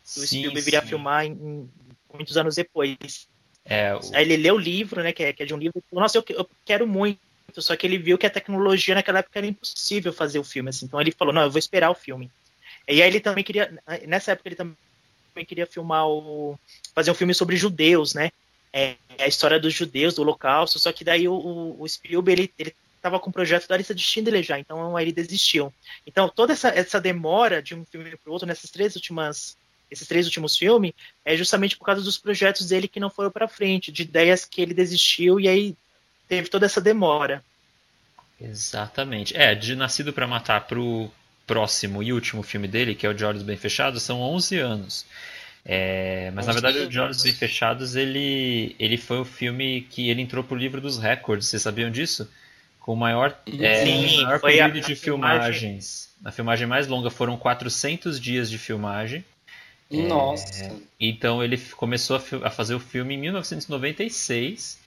O 0.04 0.20
Sim, 0.20 0.26
Spielberg 0.26 0.60
viria 0.60 0.80
a 0.80 0.82
sim. 0.82 0.88
filmar 0.88 1.24
em, 1.24 1.30
em, 1.32 1.70
muitos 2.12 2.36
anos 2.36 2.56
depois. 2.56 3.26
É, 3.64 3.94
o- 3.94 4.00
Aí 4.14 4.24
ele 4.24 4.36
leu 4.36 4.56
o 4.56 4.58
livro, 4.58 5.02
né, 5.02 5.14
que 5.14 5.22
é, 5.22 5.32
que 5.32 5.42
é 5.42 5.46
de 5.46 5.54
um 5.54 5.58
livro, 5.58 5.78
e 5.78 5.88
falou, 5.88 6.02
nossa, 6.02 6.18
eu, 6.18 6.24
eu 6.28 6.48
quero 6.66 6.86
muito, 6.86 7.18
só 7.56 7.74
que 7.74 7.86
ele 7.86 7.96
viu 7.96 8.18
que 8.18 8.26
a 8.26 8.30
tecnologia 8.30 8.94
naquela 8.94 9.20
época 9.20 9.38
era 9.38 9.46
impossível 9.46 10.12
fazer 10.12 10.38
o 10.38 10.44
filme, 10.44 10.68
assim, 10.68 10.84
então 10.84 11.00
ele 11.00 11.10
falou, 11.10 11.32
não, 11.32 11.42
eu 11.42 11.50
vou 11.50 11.58
esperar 11.58 11.90
o 11.90 11.94
filme. 11.94 12.30
E 12.86 13.00
aí 13.00 13.08
ele 13.08 13.20
também 13.20 13.42
queria, 13.44 13.72
nessa 14.06 14.32
época 14.32 14.48
ele 14.48 14.56
também 14.56 14.76
queria 15.46 15.66
filmar 15.66 16.06
o, 16.06 16.58
fazer 16.94 17.10
um 17.10 17.14
filme 17.14 17.34
sobre 17.34 17.56
judeus, 17.56 18.14
né, 18.14 18.30
é, 18.72 18.96
a 19.18 19.26
história 19.26 19.60
dos 19.60 19.74
judeus, 19.74 20.14
do 20.14 20.22
holocausto, 20.22 20.78
só 20.78 20.92
que 20.92 21.04
daí 21.04 21.28
o, 21.28 21.34
o, 21.34 21.82
o 21.82 21.88
Spielberg, 21.88 22.42
ele, 22.42 22.54
ele 22.58 22.74
tava 23.00 23.20
com 23.20 23.30
o 23.30 23.32
projeto 23.32 23.68
da 23.68 23.76
lista 23.76 23.94
de 23.94 24.02
Schindler 24.02 24.42
já, 24.42 24.58
então 24.58 24.96
aí 24.96 25.04
ele 25.04 25.12
desistiu. 25.12 25.72
Então 26.06 26.28
toda 26.28 26.52
essa, 26.52 26.68
essa 26.68 27.00
demora 27.00 27.60
de 27.60 27.74
um 27.74 27.84
filme 27.84 28.10
para 28.16 28.30
o 28.30 28.32
outro, 28.32 28.46
nessas 28.46 28.70
três 28.70 28.94
últimas 28.96 29.56
esses 29.90 30.08
três 30.08 30.24
últimos 30.24 30.56
filmes, 30.56 30.94
é 31.22 31.36
justamente 31.36 31.76
por 31.76 31.84
causa 31.84 32.00
dos 32.00 32.16
projetos 32.16 32.66
dele 32.66 32.88
que 32.88 32.98
não 32.98 33.10
foram 33.10 33.30
para 33.30 33.46
frente, 33.46 33.92
de 33.92 34.02
ideias 34.02 34.46
que 34.46 34.62
ele 34.62 34.72
desistiu 34.72 35.38
e 35.38 35.46
aí 35.46 35.76
teve 36.26 36.48
toda 36.48 36.64
essa 36.64 36.80
demora. 36.80 37.44
Exatamente. 38.40 39.36
É, 39.36 39.54
de 39.54 39.76
Nascido 39.76 40.10
para 40.10 40.26
Matar 40.26 40.66
pro 40.66 41.10
próximo 41.52 42.02
e 42.02 42.12
último 42.12 42.42
filme 42.42 42.66
dele, 42.66 42.94
que 42.94 43.06
é 43.06 43.10
o 43.10 43.14
De 43.14 43.24
Olhos 43.24 43.42
Bem 43.42 43.56
Fechados, 43.56 44.02
são 44.02 44.20
11 44.20 44.58
anos. 44.58 45.04
É, 45.64 46.30
mas 46.34 46.46
na 46.46 46.52
11 46.52 46.60
verdade 46.60 46.84
o. 46.86 46.88
De 46.88 46.98
Olhos 46.98 47.22
Bem 47.22 47.32
Fechados 47.32 47.94
ele, 47.94 48.74
ele 48.78 48.96
foi 48.96 49.18
o 49.20 49.24
filme 49.24 49.82
que 49.90 50.08
ele 50.08 50.22
entrou 50.22 50.42
pro 50.42 50.56
livro 50.56 50.80
dos 50.80 50.98
recordes, 50.98 51.48
vocês 51.48 51.62
sabiam 51.62 51.90
disso? 51.90 52.28
Com 52.80 52.94
o 52.94 52.96
maior, 52.96 53.36
é, 53.60 53.84
Sim, 53.84 54.22
maior 54.24 54.40
foi 54.40 54.58
a- 54.60 54.68
período 54.68 54.86
de 54.86 54.92
a 54.92 54.96
filmagem. 54.96 55.42
filmagens. 55.52 56.10
A 56.24 56.32
filmagem 56.32 56.66
mais 56.66 56.86
longa 56.88 57.10
foram 57.10 57.36
400 57.36 58.18
dias 58.20 58.50
de 58.50 58.58
filmagem. 58.58 59.24
Nossa. 59.90 60.74
Então 60.98 61.44
ele 61.44 61.58
começou 61.76 62.16
a, 62.16 62.46
a 62.46 62.50
fazer 62.50 62.74
o 62.74 62.80
filme 62.80 63.14
em 63.14 63.18
1996. 63.18 64.78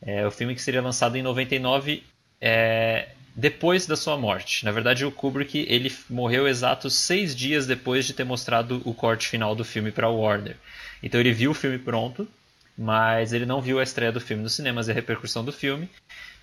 É, 0.00 0.26
o 0.26 0.30
filme 0.30 0.54
que 0.54 0.62
seria 0.62 0.80
lançado 0.82 1.16
em 1.16 1.22
99 1.22 2.02
é, 2.40 3.08
depois 3.34 3.86
da 3.86 3.96
sua 3.96 4.16
morte. 4.16 4.64
Na 4.64 4.72
verdade, 4.72 5.04
o 5.04 5.12
Kubrick 5.12 5.66
ele 5.68 5.94
morreu 6.08 6.46
exatos 6.46 6.94
seis 6.94 7.34
dias 7.34 7.66
depois 7.66 8.06
de 8.06 8.12
ter 8.12 8.24
mostrado 8.24 8.82
o 8.84 8.92
corte 8.94 9.28
final 9.28 9.54
do 9.54 9.64
filme 9.64 9.90
para 9.90 10.08
Warner. 10.08 10.56
Então 11.02 11.18
ele 11.20 11.32
viu 11.32 11.50
o 11.52 11.54
filme 11.54 11.78
pronto, 11.78 12.28
mas 12.76 13.32
ele 13.32 13.46
não 13.46 13.60
viu 13.60 13.78
a 13.80 13.82
estreia 13.82 14.12
do 14.12 14.20
filme 14.20 14.42
nos 14.42 14.54
cinemas 14.54 14.88
e 14.88 14.90
a 14.90 14.94
repercussão 14.94 15.44
do 15.44 15.52
filme. 15.52 15.88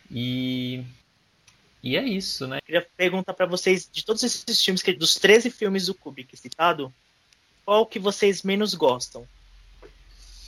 E 0.09 0.83
e 1.81 1.95
é 1.95 2.03
isso, 2.03 2.45
né? 2.45 2.59
Queria 2.65 2.85
perguntar 2.97 3.33
para 3.33 3.45
vocês, 3.45 3.87
de 3.89 4.03
todos 4.03 4.21
esses 4.21 4.61
filmes, 4.63 4.81
que- 4.81 4.91
dos 4.91 5.15
13 5.15 5.49
filmes 5.49 5.85
do 5.85 5.93
Kubrick 5.93 6.35
citado, 6.35 6.93
qual 7.63 7.85
que 7.85 7.97
vocês 7.99 8.43
menos 8.43 8.73
gostam? 8.73 9.25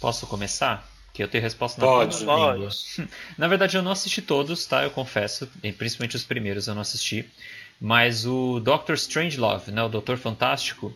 Posso 0.01 0.27
começar? 0.27 0.90
Que 1.13 1.24
eu 1.24 1.28
tenho 1.28 1.43
resposta 1.43 1.82
na 1.82 1.88
Pode. 1.88 2.24
Pode. 2.24 3.10
Na 3.38 3.47
verdade, 3.47 3.76
eu 3.78 3.82
não 3.82 3.91
assisti 3.91 4.21
todos, 4.21 4.65
tá? 4.65 4.84
Eu 4.84 4.91
confesso, 4.91 5.50
e 5.62 5.71
principalmente 5.71 6.15
os 6.15 6.24
primeiros 6.24 6.67
eu 6.67 6.74
não 6.74 6.82
assisti. 6.82 7.26
Mas 7.80 8.26
o 8.26 8.60
Doctor 8.60 8.95
Strangelove, 8.95 9.71
né? 9.71 9.84
O 9.84 9.89
Doutor 9.89 10.17
Fantástico, 10.17 10.93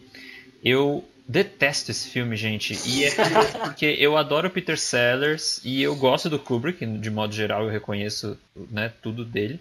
eu 0.63 1.03
detesto 1.27 1.91
esse 1.91 2.09
filme, 2.09 2.35
gente. 2.35 2.79
E 2.85 3.03
é 3.03 3.11
porque 3.63 3.85
eu 3.85 4.15
adoro 4.15 4.47
o 4.47 4.51
Peter 4.51 4.77
Sellers 4.77 5.59
e 5.63 5.81
eu 5.81 5.95
gosto 5.95 6.29
do 6.29 6.39
Kubrick, 6.39 6.85
de 6.85 7.09
modo 7.09 7.33
geral 7.33 7.63
eu 7.63 7.69
reconheço 7.69 8.37
né, 8.69 8.91
tudo 9.01 9.25
dele. 9.25 9.59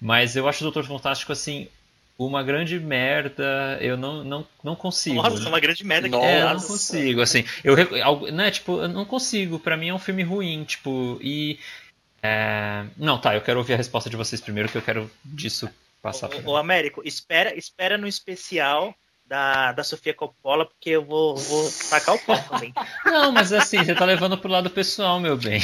Mas 0.00 0.36
eu 0.36 0.48
acho 0.48 0.60
o 0.60 0.64
Doutor 0.64 0.84
Fantástico, 0.84 1.32
assim, 1.32 1.68
uma 2.18 2.42
grande 2.42 2.78
merda. 2.78 3.78
Eu 3.80 3.96
não, 3.96 4.22
não, 4.24 4.46
não 4.62 4.76
consigo. 4.76 5.16
Nossa, 5.22 5.44
é 5.44 5.48
uma 5.48 5.60
grande 5.60 5.84
merda 5.84 6.08
que 6.08 6.14
É, 6.14 6.42
eu 6.42 6.50
não 6.54 6.60
consigo, 6.60 7.20
assim. 7.20 7.44
Eu, 7.62 7.74
né, 8.32 8.50
tipo, 8.50 8.80
eu 8.80 8.88
não 8.88 9.04
consigo. 9.04 9.58
Pra 9.58 9.76
mim 9.76 9.88
é 9.88 9.94
um 9.94 9.98
filme 9.98 10.22
ruim, 10.22 10.64
tipo, 10.64 11.18
e. 11.20 11.58
é, 12.22 12.84
Não, 12.96 13.18
tá, 13.18 13.34
eu 13.34 13.40
quero 13.40 13.58
ouvir 13.58 13.74
a 13.74 13.76
resposta 13.78 14.08
de 14.08 14.16
vocês 14.16 14.40
primeiro, 14.40 14.68
que 14.68 14.78
eu 14.78 14.82
quero 14.82 15.10
disso 15.24 15.68
passar 16.00 16.28
pra 16.28 16.38
O, 16.40 16.52
o 16.52 16.56
Américo, 16.56 17.02
espera, 17.04 17.56
espera 17.56 17.96
no 17.98 18.06
especial 18.06 18.94
da, 19.26 19.72
da 19.72 19.82
Sofia 19.82 20.12
Coppola, 20.12 20.66
porque 20.66 20.90
eu 20.90 21.04
vou, 21.04 21.34
vou 21.34 21.70
tacar 21.88 22.14
o 22.14 22.18
pau 22.18 22.38
também. 22.48 22.72
Não, 23.06 23.32
mas 23.32 23.52
assim, 23.52 23.78
você 23.82 23.94
tá 23.94 24.04
levando 24.04 24.36
pro 24.36 24.50
lado 24.50 24.68
pessoal, 24.70 25.18
meu 25.18 25.36
bem. 25.36 25.60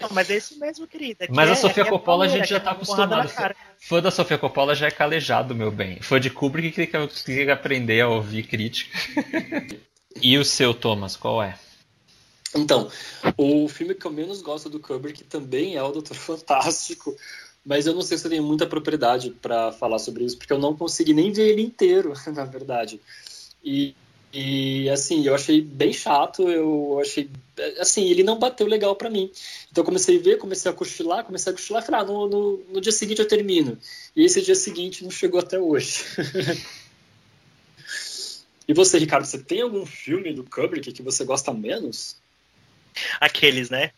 Não, 0.00 0.08
mas 0.10 0.28
é 0.30 0.36
isso 0.36 0.58
mesmo, 0.58 0.86
querida. 0.86 1.26
que 1.26 1.32
Mas 1.32 1.48
a 1.50 1.52
é- 1.52 1.56
Sofia 1.56 1.84
é 1.84 1.86
Coppola 1.86 2.24
a 2.24 2.28
pauleira, 2.28 2.46
gente 2.46 2.50
já 2.50 2.60
tá 2.60 2.72
é 2.72 2.74
porrada 2.84 3.16
na 3.16 3.22
acostumado. 3.22 3.54
Fã 3.80 4.02
da 4.02 4.10
Sofia 4.10 4.38
Coppola 4.38 4.74
já 4.74 4.88
é 4.88 4.90
calejado, 4.90 5.54
meu 5.54 5.70
bem. 5.70 6.00
Fã 6.00 6.20
de 6.20 6.30
Kubrick 6.30 6.70
que 6.70 6.86
tem 6.86 6.86
que, 6.86 7.14
que 7.14 7.24
tem 7.24 7.44
que 7.46 7.50
aprender 7.50 8.00
a 8.00 8.08
ouvir 8.08 8.44
crítica. 8.44 8.96
E 10.20 10.36
o 10.36 10.44
seu, 10.44 10.74
Thomas, 10.74 11.16
qual 11.16 11.40
é? 11.40 11.56
Então, 12.54 12.90
o 13.36 13.68
filme 13.68 13.94
que 13.94 14.06
eu 14.06 14.10
menos 14.10 14.40
gosto 14.40 14.68
do 14.68 14.80
Kubrick 14.80 15.22
também 15.24 15.76
é 15.76 15.82
o 15.82 15.92
Doutor 15.92 16.16
Fantástico, 16.16 17.14
Mas 17.64 17.86
eu 17.86 17.94
não 17.94 18.02
sei 18.02 18.18
se 18.18 18.26
eu 18.26 18.30
tenho 18.30 18.42
muita 18.42 18.66
propriedade 18.66 19.30
para 19.30 19.70
falar 19.72 19.98
sobre 19.98 20.24
isso, 20.24 20.36
porque 20.36 20.52
eu 20.52 20.58
não 20.58 20.74
consegui 20.74 21.12
nem 21.12 21.30
ver 21.32 21.50
ele 21.50 21.62
inteiro, 21.62 22.12
na 22.34 22.44
verdade. 22.44 23.00
E, 23.62 23.94
e 24.32 24.88
assim, 24.90 25.26
eu 25.26 25.34
achei 25.34 25.62
bem 25.62 25.92
chato, 25.92 26.50
eu 26.50 27.00
achei. 27.00 27.30
Assim, 27.80 28.04
ele 28.04 28.22
não 28.22 28.38
bateu 28.38 28.66
legal 28.66 28.94
para 28.94 29.08
mim. 29.08 29.30
Então 29.70 29.82
eu 29.82 29.86
comecei 29.86 30.18
a 30.18 30.22
ver, 30.22 30.38
comecei 30.38 30.70
a 30.70 30.74
cochilar, 30.74 31.24
comecei 31.24 31.50
a 31.50 31.56
cochilar 31.56 31.84
falei, 31.84 32.02
ah, 32.02 32.04
no, 32.04 32.28
no, 32.28 32.56
no 32.68 32.80
dia 32.80 32.92
seguinte 32.92 33.20
eu 33.20 33.28
termino. 33.28 33.78
E 34.14 34.24
esse 34.24 34.42
dia 34.42 34.54
seguinte 34.54 35.02
não 35.02 35.10
chegou 35.10 35.40
até 35.40 35.58
hoje. 35.58 36.04
e 38.68 38.74
você, 38.74 38.98
Ricardo, 38.98 39.24
você 39.24 39.38
tem 39.38 39.62
algum 39.62 39.86
filme 39.86 40.34
do 40.34 40.44
Kubrick 40.44 40.92
que 40.92 41.02
você 41.02 41.24
gosta 41.24 41.52
menos? 41.54 42.16
Aqueles, 43.18 43.70
né? 43.70 43.92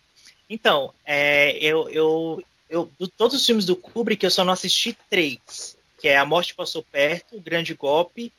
Então, 0.48 0.94
é, 1.04 1.58
eu, 1.58 1.88
eu, 1.88 2.42
eu, 2.68 2.90
todos 3.16 3.36
os 3.36 3.44
filmes 3.44 3.64
do 3.64 3.74
Kubrick, 3.74 4.22
eu 4.22 4.30
só 4.30 4.44
não 4.44 4.52
assisti 4.52 4.96
três, 5.08 5.76
que 5.98 6.06
é 6.06 6.16
A 6.16 6.24
Morte 6.24 6.54
Passou 6.54 6.84
Perto, 6.84 7.36
O 7.36 7.40
Grande 7.40 7.74
Golpe 7.74 8.32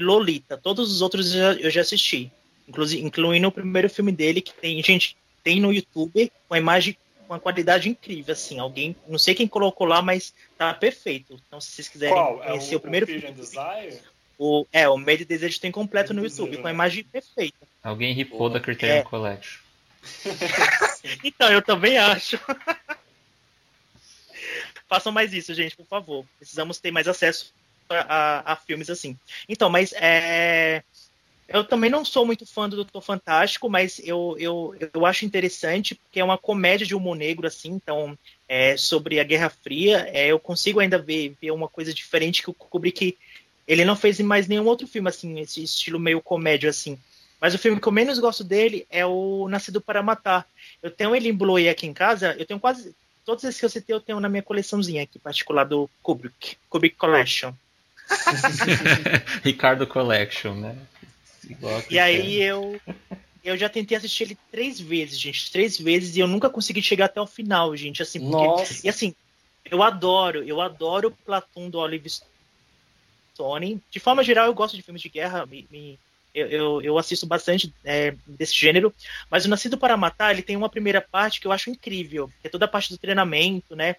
e 0.00 0.02
Lolita. 0.02 0.56
Todos 0.56 0.90
os 0.90 1.02
outros 1.02 1.34
eu 1.34 1.40
já, 1.40 1.52
eu 1.60 1.70
já 1.70 1.80
assisti, 1.82 2.32
inclusive, 2.66 3.02
incluindo 3.02 3.46
o 3.46 3.52
primeiro 3.52 3.88
filme 3.88 4.10
dele, 4.10 4.40
que 4.40 4.52
tem, 4.54 4.82
gente, 4.82 5.16
tem 5.44 5.60
no 5.60 5.72
YouTube, 5.72 6.32
com 6.48 6.54
a 6.54 6.58
imagem 6.58 6.96
com 7.26 7.34
uma 7.34 7.38
qualidade 7.38 7.88
incrível, 7.88 8.32
assim, 8.32 8.58
alguém, 8.58 8.96
não 9.06 9.18
sei 9.18 9.34
quem 9.34 9.46
colocou 9.46 9.86
lá, 9.86 10.02
mas 10.02 10.34
tá 10.58 10.74
perfeito. 10.74 11.38
Então, 11.46 11.60
se 11.60 11.70
vocês 11.70 11.88
quiserem 11.88 12.14
Qual? 12.14 12.38
conhecer 12.38 12.72
é 12.72 12.76
o, 12.76 12.78
o, 12.78 12.80
primeiro 12.80 13.06
o 13.06 13.08
filme, 13.08 13.32
Desire? 13.32 14.00
o, 14.38 14.66
é, 14.72 14.88
o 14.88 14.96
Medo 14.96 15.22
e 15.22 15.26
Desejo 15.26 15.60
tem 15.60 15.70
completo 15.70 16.12
no 16.12 16.24
YouTube, 16.24 16.56
com 16.56 16.66
a 16.66 16.72
imagem 16.72 17.04
perfeita. 17.04 17.58
Alguém 17.82 18.14
ripou 18.14 18.50
da 18.50 18.58
Criterion 18.58 18.96
É. 18.96 19.02
Collection. 19.02 19.60
Então, 21.24 21.50
eu 21.50 21.62
também 21.62 21.96
acho. 21.96 22.38
Façam 24.86 25.10
mais 25.10 25.32
isso, 25.32 25.54
gente, 25.54 25.74
por 25.74 25.86
favor. 25.86 26.26
Precisamos 26.38 26.78
ter 26.78 26.90
mais 26.90 27.08
acesso 27.08 27.54
a, 27.90 28.52
a- 28.52 28.56
filmes 28.56 28.90
assim. 28.90 29.16
Então, 29.48 29.68
mas 29.68 29.92
é, 29.94 30.82
eu 31.48 31.64
também 31.64 31.90
não 31.90 32.04
sou 32.04 32.24
muito 32.24 32.46
fã 32.46 32.68
do 32.68 32.76
Doutor 32.76 33.02
Fantástico, 33.02 33.68
mas 33.68 34.00
eu, 34.04 34.36
eu, 34.38 34.74
eu 34.94 35.04
acho 35.04 35.24
interessante, 35.24 35.96
porque 35.96 36.20
é 36.20 36.24
uma 36.24 36.38
comédia 36.38 36.86
de 36.86 36.94
humor 36.94 37.16
negro, 37.16 37.46
assim, 37.46 37.70
então, 37.70 38.16
é, 38.48 38.76
sobre 38.76 39.18
a 39.18 39.24
Guerra 39.24 39.50
Fria. 39.50 40.08
É, 40.12 40.28
eu 40.28 40.38
consigo 40.38 40.78
ainda 40.78 40.96
ver, 40.98 41.34
ver 41.40 41.50
uma 41.50 41.68
coisa 41.68 41.92
diferente 41.92 42.42
que 42.42 42.50
o 42.50 42.54
Kubrick. 42.54 43.16
Ele 43.66 43.84
não 43.84 43.96
fez 43.96 44.18
em 44.18 44.24
mais 44.24 44.46
nenhum 44.48 44.66
outro 44.66 44.86
filme, 44.86 45.08
assim, 45.08 45.40
esse 45.40 45.62
estilo 45.62 45.98
meio 45.98 46.20
comédia, 46.20 46.70
assim. 46.70 46.98
Mas 47.40 47.54
o 47.54 47.58
filme 47.58 47.80
que 47.80 47.88
eu 47.88 47.92
menos 47.92 48.18
gosto 48.18 48.44
dele 48.44 48.86
é 48.90 49.04
o 49.06 49.48
Nascido 49.48 49.80
para 49.80 50.02
Matar. 50.02 50.46
Eu 50.82 50.90
tenho 50.90 51.16
ele 51.16 51.28
em 51.28 51.34
Blu-ray 51.34 51.68
aqui 51.68 51.86
em 51.86 51.92
casa, 51.92 52.36
eu 52.38 52.44
tenho 52.46 52.60
quase. 52.60 52.94
Todos 53.24 53.44
esses 53.44 53.58
que 53.58 53.64
eu 53.64 53.70
citei 53.70 53.94
eu 53.94 54.00
tenho 54.00 54.20
na 54.20 54.28
minha 54.28 54.42
coleçãozinha 54.42 55.02
aqui, 55.02 55.18
particular 55.18 55.64
do 55.64 55.88
Kubrick. 56.02 56.56
Kubrick 56.68 56.96
Collection. 56.96 57.52
Ricardo 59.44 59.86
Collection, 59.86 60.54
né? 60.54 60.76
E 61.90 61.98
aí 61.98 62.40
eu. 62.40 62.80
Eu 63.42 63.56
já 63.56 63.70
tentei 63.70 63.96
assistir 63.96 64.24
ele 64.24 64.38
três 64.50 64.78
vezes, 64.78 65.18
gente. 65.18 65.50
Três 65.50 65.78
vezes, 65.78 66.14
e 66.14 66.20
eu 66.20 66.26
nunca 66.28 66.50
consegui 66.50 66.82
chegar 66.82 67.06
até 67.06 67.20
o 67.20 67.26
final, 67.26 67.74
gente. 67.74 68.02
Assim, 68.02 68.20
porque, 68.20 68.46
Nossa. 68.46 68.86
E 68.86 68.88
assim, 68.88 69.14
eu 69.70 69.82
adoro, 69.82 70.44
eu 70.44 70.60
adoro 70.60 71.08
o 71.08 71.16
Platum 71.24 71.70
do 71.70 71.78
Oliver 71.78 72.10
Stone. 73.34 73.80
De 73.90 73.98
forma 73.98 74.22
geral, 74.22 74.46
eu 74.46 74.54
gosto 74.54 74.76
de 74.76 74.82
filmes 74.82 75.00
de 75.02 75.08
guerra. 75.08 75.46
Me, 75.46 75.66
me- 75.70 75.98
eu, 76.34 76.46
eu, 76.48 76.82
eu 76.82 76.98
assisto 76.98 77.26
bastante 77.26 77.74
é, 77.84 78.14
desse 78.26 78.54
gênero. 78.54 78.94
Mas 79.30 79.46
o 79.46 79.48
Nascido 79.48 79.78
para 79.78 79.96
Matar, 79.96 80.32
ele 80.32 80.42
tem 80.42 80.56
uma 80.56 80.68
primeira 80.68 81.00
parte 81.00 81.40
que 81.40 81.46
eu 81.46 81.52
acho 81.52 81.70
incrível, 81.70 82.28
que 82.40 82.46
é 82.46 82.50
toda 82.50 82.66
a 82.66 82.68
parte 82.68 82.90
do 82.92 82.98
treinamento, 82.98 83.74
né? 83.74 83.96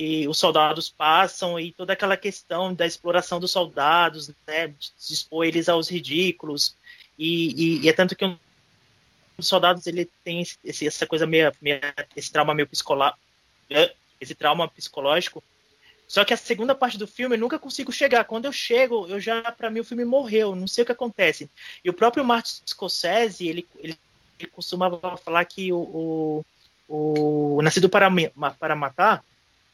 Que 0.00 0.26
os 0.26 0.38
soldados 0.38 0.88
passam 0.88 1.60
e 1.60 1.72
toda 1.72 1.92
aquela 1.92 2.16
questão 2.16 2.72
da 2.72 2.86
exploração 2.86 3.38
dos 3.38 3.50
soldados, 3.50 4.32
né? 4.46 4.74
Expor 4.98 5.44
eles 5.44 5.68
aos 5.68 5.90
ridículos. 5.90 6.74
E, 7.18 7.52
e- 7.52 7.80
e 7.84 7.88
é 7.90 7.92
tanto 7.92 8.16
que 8.16 8.24
um 8.24 8.34
dos 9.36 9.46
soldados 9.46 9.86
ele 9.86 10.06
tem 10.24 10.40
esse- 10.64 10.86
essa 10.86 11.06
coisa 11.06 11.26
meio, 11.26 11.52
meio 11.60 11.78
esse 12.16 12.32
trauma 12.32 12.54
meio 12.54 12.66
psicológico, 12.66 13.18
esse 14.18 14.34
trauma 14.34 14.66
psicológico. 14.68 15.44
Só 16.08 16.24
que 16.24 16.32
a 16.32 16.36
segunda 16.38 16.74
parte 16.74 16.96
do 16.96 17.06
filme 17.06 17.36
eu 17.36 17.40
nunca 17.40 17.58
consigo 17.58 17.92
chegar. 17.92 18.24
Quando 18.24 18.46
eu 18.46 18.52
chego, 18.52 19.06
eu 19.06 19.20
já 19.20 19.52
para 19.52 19.68
mim 19.68 19.80
o 19.80 19.84
filme 19.84 20.06
morreu, 20.06 20.56
não 20.56 20.66
sei 20.66 20.80
o 20.80 20.86
que 20.86 20.92
acontece. 20.92 21.50
E 21.84 21.90
o 21.90 21.92
próprio 21.92 22.24
Martin 22.24 22.62
Scorsese, 22.66 23.46
ele, 23.46 23.68
ele, 23.76 23.98
ele 24.38 24.48
costumava 24.48 25.18
falar 25.18 25.44
que 25.44 25.70
o, 25.74 26.42
o, 26.88 27.56
o 27.58 27.60
Nascido 27.62 27.90
para, 27.90 28.10
para 28.58 28.74
Matar 28.74 29.22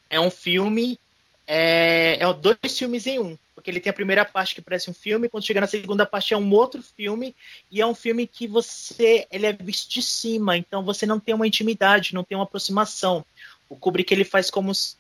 é 0.09 0.21
um 0.21 0.31
filme 0.31 0.99
é, 1.47 2.19
é 2.21 2.35
dois 2.35 2.79
filmes 2.79 3.07
em 3.07 3.19
um. 3.19 3.38
Porque 3.55 3.71
ele 3.71 3.81
tem 3.81 3.90
a 3.90 3.95
primeira 3.95 4.25
parte 4.25 4.55
que 4.55 4.61
parece 4.61 4.90
um 4.90 4.95
filme, 4.95 5.29
quando 5.29 5.45
chega 5.45 5.61
na 5.61 5.66
segunda 5.66 6.05
parte 6.05 6.35
é 6.35 6.37
um 6.37 6.53
outro 6.53 6.83
filme, 6.83 7.35
e 7.71 7.81
é 7.81 7.87
um 7.87 7.95
filme 7.95 8.27
que 8.27 8.47
você 8.47 9.27
ele 9.31 9.47
é 9.47 9.53
visto 9.53 9.90
de 9.90 10.03
cima, 10.03 10.57
então 10.57 10.85
você 10.85 11.07
não 11.07 11.19
tem 11.19 11.35
uma 11.35 11.47
intimidade, 11.47 12.14
não 12.14 12.23
tem 12.23 12.37
uma 12.37 12.45
aproximação. 12.45 13.25
O 13.69 13.77
Kubrick 13.77 14.12
ele 14.12 14.25
faz 14.25 14.51
como 14.51 14.75
se 14.75 14.97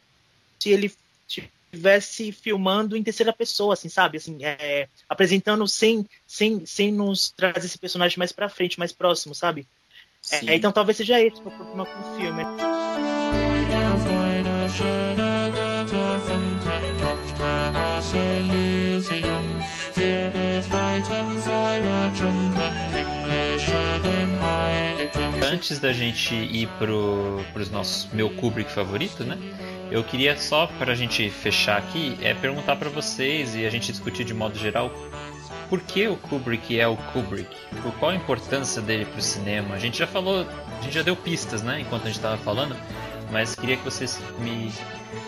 ele 0.64 0.92
estivesse 1.28 2.32
filmando 2.32 2.96
em 2.96 3.02
terceira 3.02 3.32
pessoa, 3.32 3.74
assim, 3.74 3.88
sabe? 3.88 4.16
Assim, 4.16 4.42
é, 4.42 4.88
apresentando 5.08 5.66
sem, 5.68 6.06
sem, 6.26 6.64
sem 6.64 6.90
nos 6.90 7.30
trazer 7.30 7.66
esse 7.66 7.78
personagem 7.78 8.18
mais 8.18 8.32
pra 8.32 8.48
frente, 8.48 8.78
mais 8.78 8.92
próximo, 8.92 9.34
sabe? 9.34 9.66
É, 10.30 10.54
então 10.56 10.72
talvez 10.72 10.96
seja 10.96 11.20
esse 11.20 11.38
o 11.38 11.50
problema 11.50 11.86
com 11.86 12.00
o 12.00 12.16
filme. 12.16 13.05
Antes 25.52 25.78
da 25.78 25.92
gente 25.92 26.34
ir 26.34 26.68
pro, 26.78 27.40
pros 27.52 27.70
nossos 27.70 28.12
meu 28.12 28.28
Kubrick 28.30 28.70
favorito, 28.70 29.24
né? 29.24 29.38
Eu 29.90 30.02
queria 30.02 30.36
só 30.36 30.66
pra 30.66 30.94
gente 30.94 31.30
fechar 31.30 31.78
aqui, 31.78 32.18
é 32.20 32.34
perguntar 32.34 32.76
pra 32.76 32.90
vocês 32.90 33.54
e 33.54 33.64
a 33.64 33.70
gente 33.70 33.92
discutir 33.92 34.24
de 34.24 34.34
modo 34.34 34.58
geral 34.58 34.90
por 35.68 35.80
que 35.80 36.06
o 36.06 36.16
Kubrick 36.16 36.78
é 36.78 36.86
o 36.86 36.96
Kubrick? 36.96 37.48
Por 37.82 37.92
qual 37.94 38.12
a 38.12 38.14
importância 38.14 38.80
dele 38.80 39.04
pro 39.04 39.20
cinema? 39.20 39.74
A 39.74 39.78
gente 39.78 39.98
já 39.98 40.06
falou, 40.06 40.46
a 40.78 40.82
gente 40.82 40.94
já 40.94 41.02
deu 41.02 41.16
pistas, 41.16 41.62
né, 41.62 41.80
enquanto 41.80 42.04
a 42.04 42.06
gente 42.06 42.20
tava 42.20 42.36
falando, 42.38 42.76
mas 43.30 43.54
queria 43.54 43.76
que 43.76 43.84
vocês 43.84 44.18
me 44.38 44.70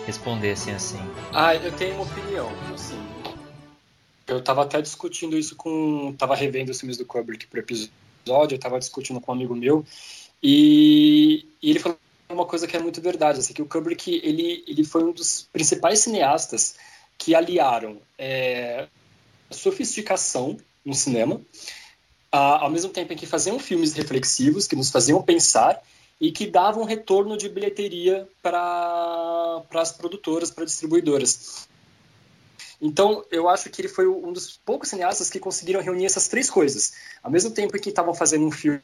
respondessem 0.07 0.75
assim. 0.75 0.99
Ah, 1.33 1.55
eu 1.55 1.73
tenho 1.73 1.95
uma 1.95 2.05
opinião, 2.05 2.49
assim. 2.75 2.99
Eu 4.27 4.43
tava 4.43 4.63
até 4.63 4.81
discutindo 4.83 5.39
isso 5.39 5.57
com. 5.57 6.15
Tava 6.19 6.35
revendo 6.35 6.71
os 6.71 6.79
filmes 6.79 6.97
do 6.99 7.07
Kubrick 7.07 7.47
pro 7.47 7.61
episódio, 7.61 8.55
eu 8.55 8.59
tava 8.59 8.79
discutindo 8.79 9.21
com 9.21 9.33
um 9.33 9.35
amigo 9.35 9.55
meu, 9.55 9.85
e, 10.43 11.47
e 11.63 11.71
ele 11.71 11.79
falou 11.79 11.99
uma 12.31 12.45
coisa 12.45 12.67
que 12.67 12.77
é 12.77 12.81
muito 12.81 13.01
verdade, 13.01 13.39
assim, 13.39 13.55
que 13.55 13.63
o 13.63 13.67
Kubrick, 13.67 14.21
ele, 14.23 14.63
ele 14.67 14.85
foi 14.85 15.03
um 15.03 15.13
dos 15.13 15.49
principais 15.51 16.01
cineastas 16.01 16.77
que 17.17 17.35
aliaram 17.35 18.01
é, 18.19 18.87
sofisticação 19.51 20.59
no 20.85 20.95
cinema, 20.95 21.41
a- 22.31 22.63
ao 22.65 22.71
mesmo 22.71 22.91
tempo 22.91 23.13
em 23.13 23.17
que 23.17 23.27
faziam 23.27 23.59
filmes 23.59 23.95
reflexivos, 23.95 24.67
que 24.67 24.77
nos 24.77 24.91
faziam 24.91 25.23
pensar, 25.23 25.83
e 26.21 26.33
que 26.33 26.47
davam 26.47 26.85
retorno 26.85 27.37
de 27.37 27.49
bilheteria 27.49 28.29
para 28.43 29.63
as 29.75 29.93
produtoras, 29.93 30.51
para 30.51 30.65
distribuidoras. 30.65 31.69
Então, 32.81 33.25
eu 33.31 33.49
acho 33.49 33.71
que 33.71 33.81
ele 33.81 33.89
foi 33.89 34.07
um 34.07 34.33
dos 34.33 34.57
poucos 34.57 34.89
cineastas 34.89 35.31
que 35.31 35.39
conseguiram 35.39 35.81
reunir 35.81 36.07
essas 36.07 36.29
três 36.29 36.49
coisas. 36.49 36.95
Ao 37.23 37.31
mesmo 37.31 37.51
tempo 37.51 37.77
em 37.77 37.81
que 37.81 37.89
estavam 37.89 38.15
fazendo 38.15 38.47
um 38.47 38.51
filme 38.51 38.81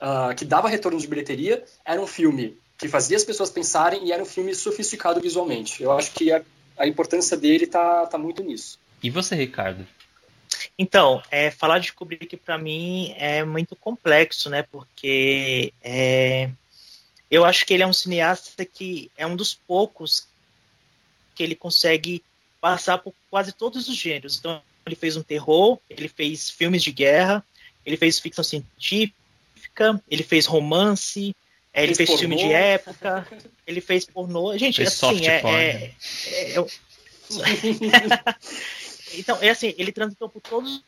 ah, 0.00 0.34
que 0.34 0.44
dava 0.44 0.68
retorno 0.68 0.98
de 0.98 1.06
bilheteria, 1.06 1.64
era 1.84 2.00
um 2.00 2.06
filme 2.06 2.56
que 2.78 2.88
fazia 2.88 3.16
as 3.16 3.24
pessoas 3.24 3.50
pensarem 3.50 4.06
e 4.06 4.12
era 4.12 4.22
um 4.22 4.26
filme 4.26 4.54
sofisticado 4.54 5.20
visualmente. 5.20 5.82
Eu 5.82 5.92
acho 5.92 6.12
que 6.12 6.32
a, 6.32 6.42
a 6.78 6.86
importância 6.86 7.36
dele 7.36 7.66
tá, 7.66 8.06
tá 8.06 8.16
muito 8.16 8.42
nisso. 8.42 8.78
E 9.02 9.10
você, 9.10 9.34
Ricardo? 9.34 9.86
Então, 10.78 11.22
é, 11.30 11.50
falar 11.50 11.78
de 11.78 11.92
Kubrick 11.92 12.36
para 12.36 12.58
mim 12.58 13.14
é 13.16 13.44
muito 13.44 13.74
complexo, 13.76 14.50
né? 14.50 14.62
Porque 14.62 15.72
é, 15.82 16.50
eu 17.30 17.44
acho 17.44 17.64
que 17.64 17.74
ele 17.74 17.82
é 17.82 17.86
um 17.86 17.92
cineasta 17.92 18.64
que 18.64 19.10
é 19.16 19.26
um 19.26 19.36
dos 19.36 19.54
poucos 19.54 20.26
que 21.34 21.42
ele 21.42 21.54
consegue 21.54 22.22
passar 22.60 22.98
por 22.98 23.14
quase 23.30 23.52
todos 23.52 23.88
os 23.88 23.96
gêneros. 23.96 24.38
Então, 24.38 24.60
ele 24.84 24.96
fez 24.96 25.16
um 25.16 25.22
terror, 25.22 25.78
ele 25.88 26.08
fez 26.08 26.50
filmes 26.50 26.82
de 26.82 26.92
guerra, 26.92 27.44
ele 27.84 27.96
fez 27.96 28.18
ficção 28.18 28.44
científica, 28.44 30.02
ele 30.10 30.22
fez 30.22 30.46
romance, 30.46 31.34
é, 31.72 31.84
ele 31.84 31.94
Fez 31.94 32.08
fez, 32.08 32.20
filme 32.20 32.36
de 32.36 32.52
época, 32.52 33.26
ele 33.66 33.80
fez 33.80 34.04
pornô. 34.04 34.56
Gente, 34.58 34.76
Fez 34.76 34.88
assim, 34.88 35.26
é, 35.26 35.40
é- 35.40 35.94
é- 36.26 36.58
eu- 36.58 36.68
então, 39.14 39.38
é 39.40 39.50
assim, 39.50 39.74
ele 39.76 39.92
transitou 39.92 40.28
por 40.28 40.40
todos 40.40 40.82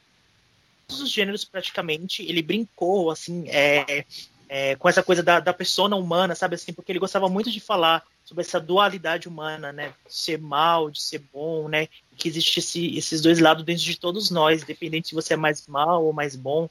os 0.88 1.10
gêneros 1.10 1.44
praticamente, 1.44 2.22
ele 2.22 2.42
brincou, 2.42 3.10
assim, 3.10 3.48
é, 3.48 4.04
é, 4.48 4.76
com 4.76 4.88
essa 4.88 5.02
coisa 5.02 5.22
da, 5.22 5.40
da 5.40 5.52
persona 5.52 5.96
humana, 5.96 6.34
sabe, 6.34 6.56
assim, 6.56 6.72
porque 6.72 6.92
ele 6.92 6.98
gostava 6.98 7.28
muito 7.28 7.50
de 7.50 7.60
falar 7.60 8.02
sobre 8.24 8.42
essa 8.42 8.60
dualidade 8.60 9.28
humana, 9.28 9.72
né? 9.72 9.94
De 10.06 10.14
ser 10.14 10.38
mal, 10.38 10.90
de 10.90 11.00
ser 11.00 11.22
bom, 11.32 11.68
né? 11.68 11.88
Que 12.16 12.28
existe 12.28 12.58
esse, 12.58 12.96
esses 12.96 13.20
dois 13.20 13.38
lados 13.38 13.64
dentro 13.64 13.82
de 13.82 13.98
todos 13.98 14.30
nós, 14.30 14.62
independente 14.62 15.08
se 15.08 15.14
você 15.14 15.34
é 15.34 15.36
mais 15.36 15.66
mal 15.66 16.04
ou 16.04 16.12
mais 16.12 16.36
bom. 16.36 16.68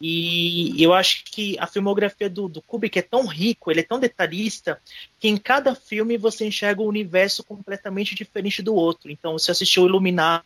E 0.00 0.82
eu 0.82 0.92
acho 0.92 1.24
que 1.24 1.56
a 1.58 1.66
filmografia 1.66 2.28
do, 2.28 2.48
do 2.48 2.60
Kubrick 2.60 2.98
é 2.98 3.02
tão 3.02 3.26
rico, 3.26 3.70
ele 3.70 3.80
é 3.80 3.84
tão 3.84 3.98
detalhista, 3.98 4.80
que 5.18 5.28
em 5.28 5.36
cada 5.36 5.74
filme 5.74 6.18
você 6.18 6.46
enxerga 6.46 6.82
um 6.82 6.86
universo 6.86 7.42
completamente 7.42 8.14
diferente 8.14 8.62
do 8.62 8.74
outro. 8.74 9.10
Então, 9.10 9.38
se 9.38 9.50
assistiu 9.50 9.86
Iluminado, 9.86 10.44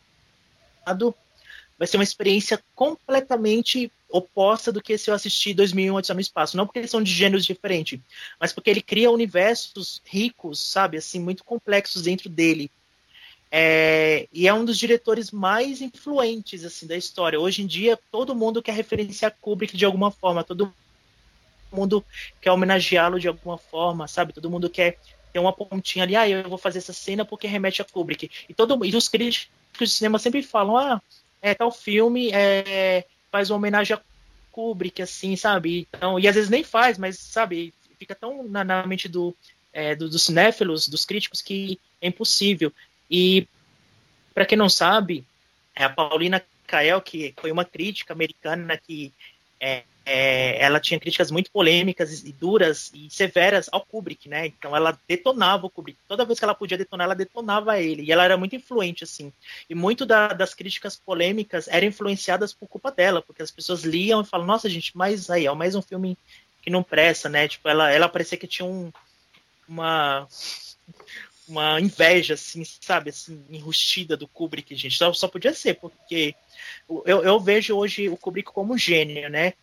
vai 1.77 1.87
ser 1.87 1.97
uma 1.97 2.03
experiência 2.03 2.61
completamente 2.75 3.91
oposta 4.09 4.71
do 4.71 4.81
que 4.81 4.97
se 4.97 5.09
eu 5.09 5.13
assistir 5.13 5.53
2001 5.53 5.95
Odisseia 5.95 6.15
no 6.15 6.21
Espaço. 6.21 6.57
Não 6.57 6.65
porque 6.65 6.85
são 6.87 7.01
de 7.01 7.11
gêneros 7.11 7.45
diferentes, 7.45 7.99
mas 8.39 8.51
porque 8.51 8.69
ele 8.69 8.81
cria 8.81 9.09
universos 9.09 10.01
ricos, 10.05 10.59
sabe, 10.59 10.97
assim, 10.97 11.19
muito 11.19 11.43
complexos 11.43 12.03
dentro 12.03 12.27
dele. 12.27 12.69
É, 13.51 14.27
e 14.31 14.47
é 14.47 14.53
um 14.53 14.65
dos 14.65 14.77
diretores 14.77 15.31
mais 15.31 15.81
influentes 15.81 16.63
assim 16.63 16.85
da 16.85 16.95
história. 16.95 17.39
Hoje 17.39 17.63
em 17.63 17.65
dia, 17.65 17.97
todo 18.11 18.35
mundo 18.35 18.61
quer 18.61 18.73
referenciar 18.73 19.35
Kubrick 19.41 19.75
de 19.75 19.85
alguma 19.85 20.11
forma, 20.11 20.43
todo 20.43 20.71
mundo 21.71 22.05
quer 22.41 22.51
homenageá-lo 22.51 23.19
de 23.19 23.27
alguma 23.27 23.57
forma, 23.57 24.07
sabe? 24.07 24.33
Todo 24.33 24.49
mundo 24.49 24.69
quer 24.69 24.99
ter 25.31 25.39
uma 25.39 25.53
pontinha 25.53 26.03
ali, 26.03 26.15
ah, 26.15 26.27
eu 26.27 26.49
vou 26.49 26.57
fazer 26.57 26.79
essa 26.79 26.93
cena 26.93 27.25
porque 27.25 27.47
remete 27.47 27.81
a 27.81 27.85
Kubrick. 27.85 28.29
E, 28.47 28.53
todo, 28.53 28.85
e 28.85 28.95
os 28.95 29.07
críticos 29.07 29.49
de 29.85 29.91
cinema 29.91 30.19
sempre 30.19 30.41
falam, 30.43 30.77
ah, 30.77 31.01
é, 31.41 31.53
tal 31.53 31.71
filme 31.71 32.31
é, 32.31 33.05
faz 33.31 33.49
uma 33.49 33.57
homenagem 33.57 33.95
a 33.95 34.01
Kubrick, 34.51 35.01
assim, 35.01 35.35
sabe? 35.35 35.87
Então, 35.93 36.19
e 36.19 36.27
às 36.27 36.35
vezes 36.35 36.49
nem 36.49 36.63
faz, 36.63 36.97
mas, 36.97 37.17
sabe, 37.17 37.73
fica 37.97 38.15
tão 38.15 38.43
na, 38.47 38.63
na 38.63 38.85
mente 38.85 39.07
do, 39.07 39.35
é, 39.71 39.95
do, 39.95 40.09
dos 40.09 40.23
cinéfilos, 40.23 40.87
dos 40.87 41.05
críticos, 41.05 41.41
que 41.41 41.79
é 42.01 42.07
impossível. 42.07 42.71
E, 43.09 43.47
para 44.33 44.45
quem 44.45 44.57
não 44.57 44.69
sabe, 44.69 45.25
é 45.75 45.83
a 45.83 45.89
Paulina 45.89 46.43
Kael, 46.67 47.01
que 47.01 47.33
foi 47.39 47.51
uma 47.51 47.65
crítica 47.65 48.13
americana 48.13 48.77
que 48.77 49.13
é, 49.59 49.83
é, 50.05 50.63
ela 50.63 50.79
tinha 50.79 50.99
críticas 50.99 51.29
muito 51.29 51.51
polêmicas 51.51 52.23
e 52.23 52.31
duras 52.31 52.91
e 52.93 53.09
severas 53.09 53.69
ao 53.71 53.85
Kubrick, 53.85 54.27
né? 54.27 54.47
Então 54.47 54.75
ela 54.75 54.97
detonava 55.07 55.65
o 55.65 55.69
Kubrick. 55.69 55.99
Toda 56.07 56.25
vez 56.25 56.39
que 56.39 56.45
ela 56.45 56.55
podia 56.55 56.77
detonar, 56.77 57.05
ela 57.05 57.15
detonava 57.15 57.79
ele. 57.79 58.03
E 58.03 58.11
ela 58.11 58.23
era 58.23 58.37
muito 58.37 58.55
influente, 58.55 59.03
assim. 59.03 59.31
E 59.69 59.75
muito 59.75 60.05
da, 60.05 60.29
das 60.29 60.53
críticas 60.53 60.95
polêmicas 60.95 61.67
eram 61.67 61.87
influenciadas 61.87 62.53
por 62.53 62.67
culpa 62.67 62.91
dela, 62.91 63.21
porque 63.21 63.41
as 63.41 63.51
pessoas 63.51 63.83
liam 63.83 64.21
e 64.21 64.25
falam, 64.25 64.47
nossa, 64.47 64.69
gente, 64.69 64.97
mas 64.97 65.29
aí, 65.29 65.45
é 65.45 65.53
mais 65.53 65.75
um 65.75 65.81
filme 65.81 66.17
que 66.61 66.69
não 66.69 66.83
presta, 66.83 67.29
né? 67.29 67.47
Tipo, 67.47 67.69
ela, 67.69 67.91
ela 67.91 68.09
parecia 68.09 68.37
que 68.37 68.47
tinha 68.47 68.65
um, 68.65 68.91
uma 69.67 70.27
uma 71.49 71.81
inveja, 71.81 72.35
assim, 72.35 72.63
sabe, 72.63 73.09
assim, 73.09 73.43
enrustida 73.49 74.15
do 74.15 74.27
Kubrick, 74.27 74.75
gente. 74.75 74.95
Só, 74.95 75.11
só 75.13 75.27
podia 75.27 75.53
ser, 75.53 75.75
porque 75.75 76.35
eu, 76.87 77.23
eu 77.23 77.39
vejo 77.39 77.75
hoje 77.75 78.07
o 78.07 78.15
Kubrick 78.15 78.51
como 78.51 78.77
gênio, 78.77 79.29
né? 79.29 79.53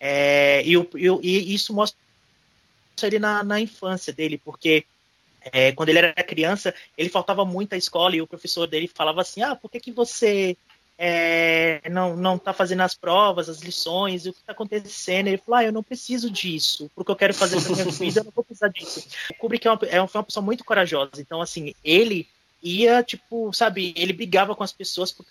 É, 0.00 0.62
e, 0.64 0.72
eu, 0.72 0.88
e, 0.94 1.54
isso 1.54 1.74
mostra 1.74 1.98
ele 3.02 3.18
na, 3.18 3.42
na 3.42 3.60
infância 3.60 4.12
dele, 4.12 4.38
porque 4.38 4.84
é, 5.52 5.72
quando 5.72 5.88
ele 5.88 5.98
era 5.98 6.12
criança, 6.14 6.74
ele 6.96 7.08
faltava 7.08 7.44
muito 7.44 7.72
à 7.72 7.76
escola 7.76 8.16
e 8.16 8.22
o 8.22 8.26
professor 8.26 8.66
dele 8.66 8.90
falava 8.92 9.20
assim: 9.20 9.42
Ah, 9.42 9.54
por 9.54 9.70
que, 9.70 9.80
que 9.80 9.92
você 9.92 10.56
é, 10.98 11.80
não 11.88 12.16
não 12.16 12.34
está 12.34 12.52
fazendo 12.52 12.80
as 12.82 12.94
provas, 12.94 13.48
as 13.48 13.60
lições, 13.60 14.26
o 14.26 14.32
que 14.32 14.40
está 14.40 14.52
acontecendo. 14.52 15.28
Ele 15.28 15.38
falou, 15.38 15.60
ah, 15.60 15.64
eu 15.64 15.72
não 15.72 15.82
preciso 15.82 16.28
disso, 16.28 16.90
porque 16.94 17.10
eu 17.12 17.16
quero 17.16 17.32
fazer 17.32 17.56
essa 17.56 17.72
minha 17.72 17.84
vida, 17.84 18.20
eu 18.20 18.24
não 18.24 18.32
vou 18.32 18.42
precisar 18.42 18.68
disso. 18.68 19.06
O 19.30 19.34
Kubrick 19.34 19.66
é 19.66 19.70
uma, 19.70 19.80
é 19.86 20.02
uma 20.02 20.24
pessoa 20.24 20.44
muito 20.44 20.64
corajosa, 20.64 21.12
então, 21.18 21.40
assim, 21.40 21.72
ele 21.84 22.26
ia, 22.60 23.04
tipo, 23.04 23.52
sabe, 23.52 23.94
ele 23.96 24.12
brigava 24.12 24.56
com 24.56 24.64
as 24.64 24.72
pessoas 24.72 25.12
por, 25.12 25.24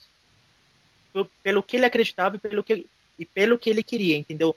por, 1.12 1.30
pelo 1.44 1.62
que 1.62 1.76
ele 1.76 1.86
acreditava 1.86 2.38
e 2.38 2.40
pelo 2.40 2.64
que, 2.64 2.86
e 3.18 3.26
pelo 3.26 3.58
que 3.58 3.70
ele 3.70 3.84
queria, 3.84 4.18
entendeu? 4.18 4.56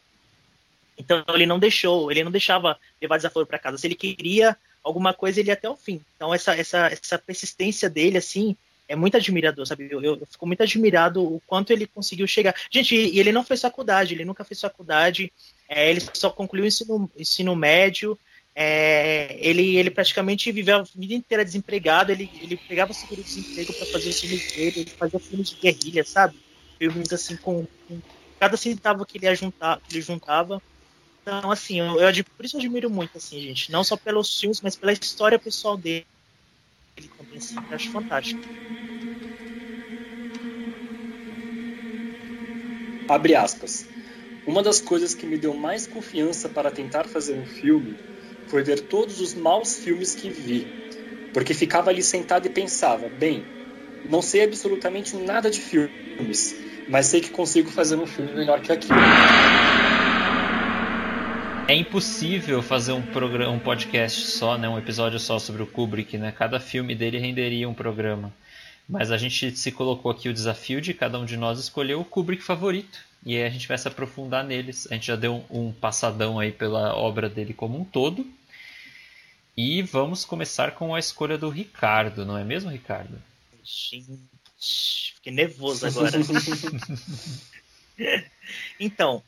Então 0.99 1.25
ele 1.29 1.47
não 1.47 1.59
deixou, 1.59 2.11
ele 2.11 2.23
não 2.23 2.31
deixava 2.31 2.79
levar 3.01 3.17
desaforo 3.17 3.47
para 3.47 3.59
casa. 3.59 3.79
Se 3.79 3.87
ele 3.87 3.95
queria 3.95 4.57
alguma 4.85 5.15
coisa, 5.15 5.41
ele 5.41 5.49
ia 5.49 5.55
até 5.55 5.69
o 5.69 5.77
fim. 5.77 6.01
Então 6.17 6.35
essa, 6.35 6.55
essa, 6.55 6.87
essa 6.89 7.19
persistência 7.19 7.89
dele, 7.89 8.19
assim, 8.19 8.57
é 8.87 8.97
muito 8.97 9.17
admirador, 9.17 9.65
sabe? 9.67 9.89
Eu, 9.91 10.03
eu, 10.03 10.27
fico 10.29 10.47
muito 10.47 10.63
admirado 10.63 11.23
o 11.23 11.41
quanto 11.47 11.73
ele 11.73 11.87
conseguiu 11.87 12.27
chegar. 12.27 12.55
Gente, 12.71 12.95
e, 12.95 13.19
ele 13.21 13.33
não 13.33 13.45
fez 13.45 13.61
faculdade, 13.61 14.15
ele 14.15 14.25
nunca 14.25 14.45
fez 14.45 14.61
faculdade, 14.61 15.33
é, 15.69 15.89
ele 15.89 16.03
só 16.13 16.29
concluiu 16.29 16.65
o 16.65 16.67
ensino, 16.67 17.11
ensino 17.17 17.55
médio, 17.55 18.19
é, 18.55 19.37
ele, 19.41 19.77
ele 19.77 19.91
praticamente 19.91 20.51
viveu 20.51 20.79
a 20.79 20.85
vida 20.95 21.15
inteira 21.15 21.45
desempregado, 21.45 22.11
ele, 22.11 22.29
ele 22.43 22.57
pegava 22.57 22.93
seguro-desemprego 22.93 23.73
para 23.73 23.87
fazer 23.87 24.09
os 24.09 24.21
filmes 24.21 24.53
dele, 24.53 24.81
ele 24.81 24.91
fazia 24.91 25.21
filmes 25.21 25.51
de 25.51 25.57
guerrilha, 25.57 26.05
sabe? 26.05 26.37
Filmes 26.77 27.13
assim 27.13 27.37
com, 27.37 27.65
com 27.87 28.01
cada 28.41 28.57
centavo 28.57 29.07
que 29.07 29.18
ele, 29.18 29.36
que 29.36 29.93
ele 29.95 30.03
juntava. 30.03 30.62
Então, 31.22 31.51
assim, 31.51 31.80
eu, 31.80 32.01
eu, 32.01 32.24
por 32.36 32.45
isso 32.47 32.57
eu 32.57 32.61
admiro 32.61 32.91
muito, 32.91 33.18
assim, 33.18 33.41
gente. 33.41 33.70
Não 33.72 33.84
só 33.84 33.97
pelos 33.97 34.38
filmes, 34.38 34.61
mas 34.62 34.76
pela 34.76 34.93
história 34.93 35.38
pessoal 35.38 35.76
dele 35.76 36.07
ele 36.97 37.09
também 37.16 37.38
assim, 37.38 37.55
eu 37.70 37.76
acho 37.76 37.91
fantástico. 37.91 38.41
Abre 43.09 43.34
aspas. 43.34 43.88
Uma 44.47 44.62
das 44.62 44.80
coisas 44.80 45.14
que 45.14 45.26
me 45.26 45.38
deu 45.38 45.55
mais 45.55 45.86
confiança 45.86 46.49
para 46.49 46.72
tentar 46.72 47.09
fazer 47.09 47.34
um 47.34 47.47
filme 47.47 48.03
foi 48.49 48.62
ver 48.62 48.86
todos 48.88 49.20
os 49.20 49.34
maus 49.34 49.78
filmes 49.78 50.14
que 50.14 50.30
vi, 50.30 50.74
porque 51.32 51.55
ficava 51.55 51.91
ali 51.91 52.03
sentado 52.03 52.47
e 52.47 52.51
pensava: 52.51 53.11
bem, 53.11 53.53
não 54.05 54.22
sei 54.22 54.45
absolutamente 54.45 55.16
nada 55.16 55.51
de 55.51 55.61
filmes, 55.61 56.61
mas 56.91 57.07
sei 57.07 57.20
que 57.20 57.30
consigo 57.30 57.70
fazer 57.70 57.97
um 57.97 58.07
filme 58.07 58.32
melhor 58.32 58.61
que 58.61 58.72
aquilo. 58.72 58.99
É 61.68 61.74
impossível 61.74 62.61
fazer 62.62 62.93
um 62.93 63.01
programa, 63.01 63.53
um 63.53 63.61
podcast 63.61 64.26
só, 64.26 64.59
né, 64.59 64.68
um 64.68 64.76
episódio 64.76 65.20
só 65.20 65.38
sobre 65.38 65.62
o 65.62 65.68
Kubrick, 65.68 66.18
né? 66.18 66.32
Cada 66.32 66.59
filme 66.59 66.97
dele 66.97 67.18
renderia 67.18 67.68
um 67.68 67.74
programa. 67.74 68.32
Mas 68.88 69.12
a 69.12 69.16
gente 69.16 69.57
se 69.57 69.70
colocou 69.70 70.11
aqui 70.11 70.28
o 70.28 70.32
desafio 70.34 70.80
de 70.80 70.93
cada 70.93 71.16
um 71.16 71.24
de 71.24 71.36
nós 71.36 71.61
escolher 71.61 71.95
o 71.95 72.05
Kubrick 72.05 72.43
favorito. 72.43 72.99
E 73.24 73.36
aí 73.36 73.45
a 73.45 73.51
gente 73.51 73.68
vai 73.68 73.78
se 73.78 73.86
aprofundar 73.86 74.43
neles. 74.43 74.88
A 74.91 74.95
gente 74.95 75.07
já 75.07 75.14
deu 75.14 75.45
um, 75.49 75.68
um 75.68 75.72
passadão 75.72 76.41
aí 76.41 76.51
pela 76.51 76.97
obra 76.97 77.28
dele 77.28 77.55
como 77.55 77.78
um 77.78 77.84
todo. 77.84 78.26
E 79.57 79.80
vamos 79.82 80.24
começar 80.24 80.72
com 80.72 80.93
a 80.93 80.99
escolha 80.99 81.38
do 81.38 81.51
Ricardo, 81.51 82.26
não 82.26 82.36
é 82.36 82.43
mesmo, 82.43 82.68
Ricardo? 82.68 83.16
Gente, 83.62 84.18
fiquei 84.61 85.33
nervoso 85.33 85.87
agora. 85.87 86.19
então, 88.79 89.23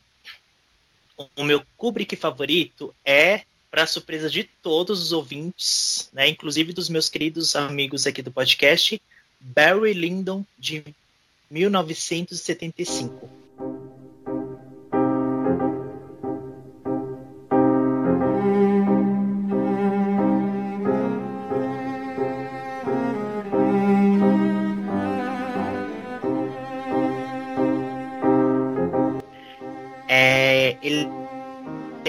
o 1.37 1.45
meu 1.45 1.65
Kubrick 1.77 2.15
favorito 2.17 2.95
é, 3.05 3.43
para 3.71 3.87
surpresa 3.87 4.29
de 4.29 4.45
todos 4.45 5.01
os 5.01 5.13
ouvintes, 5.13 6.11
né, 6.13 6.29
inclusive 6.29 6.73
dos 6.73 6.89
meus 6.89 7.09
queridos 7.09 7.57
amigos 7.57 8.07
aqui 8.07 8.23
do 8.23 8.31
podcast, 8.31 9.01
Barry 9.41 9.93
Lyndon, 9.95 10.45
de 10.59 10.85
1975. 11.51 13.42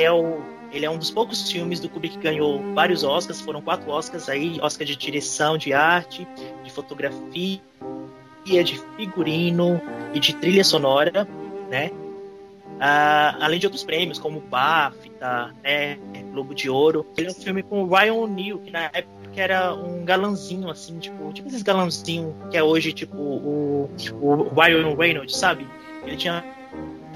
Um 0.10 0.97
dos 0.97 1.12
poucos 1.12 1.51
filmes 1.51 1.80
do 1.80 1.89
Kubrick 1.89 2.18
que 2.18 2.24
ganhou 2.24 2.62
vários 2.74 3.04
Oscars, 3.04 3.41
foram 3.41 3.62
quatro 3.62 3.89
Oscars 3.91 4.28
aí, 4.30 4.60
Oscar 4.62 4.86
de 4.86 4.95
direção, 4.95 5.58
de 5.58 5.74
arte, 5.74 6.28
de 6.64 6.72
fotografia, 6.72 7.62
de 8.45 8.82
figurino 8.95 9.82
e 10.14 10.20
de 10.20 10.36
trilha 10.36 10.64
sonora, 10.64 11.28
né? 11.70 11.91
Ah, 12.80 13.38
além 13.39 13.60
de 13.60 13.68
outros 13.68 13.84
prêmios, 13.84 14.20
como 14.20 14.41
BAFTA, 14.41 15.54
né, 15.64 15.97
Globo 16.32 16.54
de 16.54 16.70
Ouro. 16.70 17.06
Ele 17.16 17.28
é 17.28 17.32
um 17.32 17.36
filme 17.36 17.64
com 17.64 17.84
o 17.84 17.88
Ryan 17.88 18.14
O'Neill, 18.14 18.60
que 18.60 18.72
na 18.72 18.86
época 18.86 19.12
era 19.36 19.74
um 19.74 20.04
galanzinho, 20.04 20.70
assim, 20.70 20.97
tipo, 20.99 21.32
tipo 21.32 21.47
esses 21.47 21.62
galanzinhos 21.62 22.34
que 22.49 22.58
é 22.58 22.64
hoje, 22.64 22.91
tipo, 22.91 23.16
o, 23.16 23.89
o 24.22 24.49
Ryan 24.60 24.95
Reynolds, 24.95 25.36
sabe? 25.36 25.68
Ele 26.06 26.18
tinha 26.18 26.43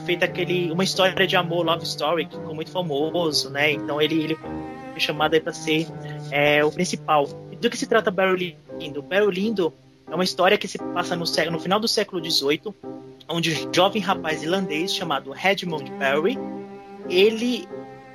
feito 0.07 0.23
aquele 0.23 0.71
uma 0.71 0.85
história 0.85 1.27
de 1.27 1.35
amor, 1.35 1.65
love 1.65 1.83
story, 1.83 2.25
que 2.25 2.37
ficou 2.37 2.55
muito 2.55 2.71
famoso, 2.71 3.49
né? 3.49 3.73
Então 3.73 4.01
ele, 4.01 4.23
ele 4.23 4.35
foi 4.35 4.99
chamado 4.99 5.33
aí 5.33 5.41
para 5.41 5.51
ser 5.51 5.85
é, 6.31 6.63
o 6.63 6.71
principal. 6.71 7.27
Do 7.59 7.69
que 7.69 7.77
se 7.77 7.85
trata 7.85 8.09
Barry 8.09 8.57
Lindo? 8.79 9.01
Barry 9.01 9.31
Lindo 9.31 9.73
é 10.09 10.15
uma 10.15 10.23
história 10.23 10.57
que 10.57 10.67
se 10.67 10.77
passa 10.77 11.13
no, 11.15 11.25
no 11.51 11.59
final 11.59 11.77
do 11.77 11.89
século 11.89 12.23
XVIII, 12.23 12.73
onde 13.27 13.67
um 13.67 13.73
jovem 13.73 14.01
rapaz 14.01 14.41
irlandês 14.43 14.95
chamado 14.95 15.31
Redmond 15.31 15.91
Barry, 15.99 16.39
ele 17.09 17.67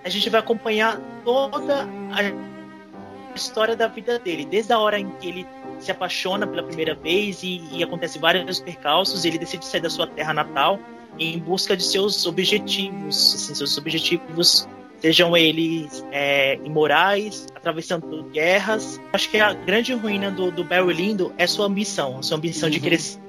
a 0.02 0.08
gente 0.08 0.30
vai 0.30 0.40
acompanhar 0.40 0.98
toda 1.24 1.86
a 2.10 3.36
história 3.36 3.76
da 3.76 3.86
vida 3.86 4.18
dele, 4.18 4.46
desde 4.46 4.72
a 4.72 4.78
hora 4.78 4.98
em 4.98 5.10
que 5.20 5.28
ele 5.28 5.46
se 5.78 5.90
apaixona 5.90 6.46
pela 6.46 6.62
primeira 6.62 6.94
vez 6.94 7.42
e, 7.42 7.62
e 7.70 7.82
acontece 7.82 8.18
vários 8.18 8.60
percalços, 8.60 9.24
ele 9.24 9.38
decide 9.38 9.64
sair 9.64 9.80
da 9.80 9.90
sua 9.90 10.06
terra 10.06 10.32
natal 10.32 10.80
em 11.18 11.38
busca 11.38 11.76
de 11.76 11.84
seus 11.84 12.26
objetivos, 12.26 13.34
assim, 13.34 13.54
seus 13.54 13.76
objetivos 13.78 14.68
sejam 14.98 15.36
eles 15.36 16.04
é, 16.12 16.54
imorais, 16.64 17.46
atravessando 17.54 18.22
guerras. 18.32 19.00
Acho 19.12 19.28
que 19.28 19.38
a 19.38 19.52
grande 19.52 19.92
ruína 19.92 20.30
do, 20.30 20.52
do 20.52 20.62
Barry 20.62 20.94
Lindo 20.94 21.32
é 21.36 21.46
sua 21.46 21.66
ambição, 21.66 22.18
a 22.18 22.22
sua 22.22 22.36
ambição 22.36 22.68
Uhum. 22.68 22.72
de 22.72 22.80
querer 22.80 23.00
sempre 23.00 23.20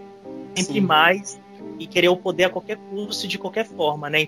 Sim. 0.55 0.81
mais 0.81 1.41
e 1.79 1.87
querer 1.87 2.09
o 2.09 2.15
poder 2.15 2.45
a 2.45 2.49
qualquer 2.49 2.77
custo 2.77 3.25
e 3.25 3.27
de 3.27 3.39
qualquer 3.39 3.65
forma, 3.65 4.07
né? 4.09 4.27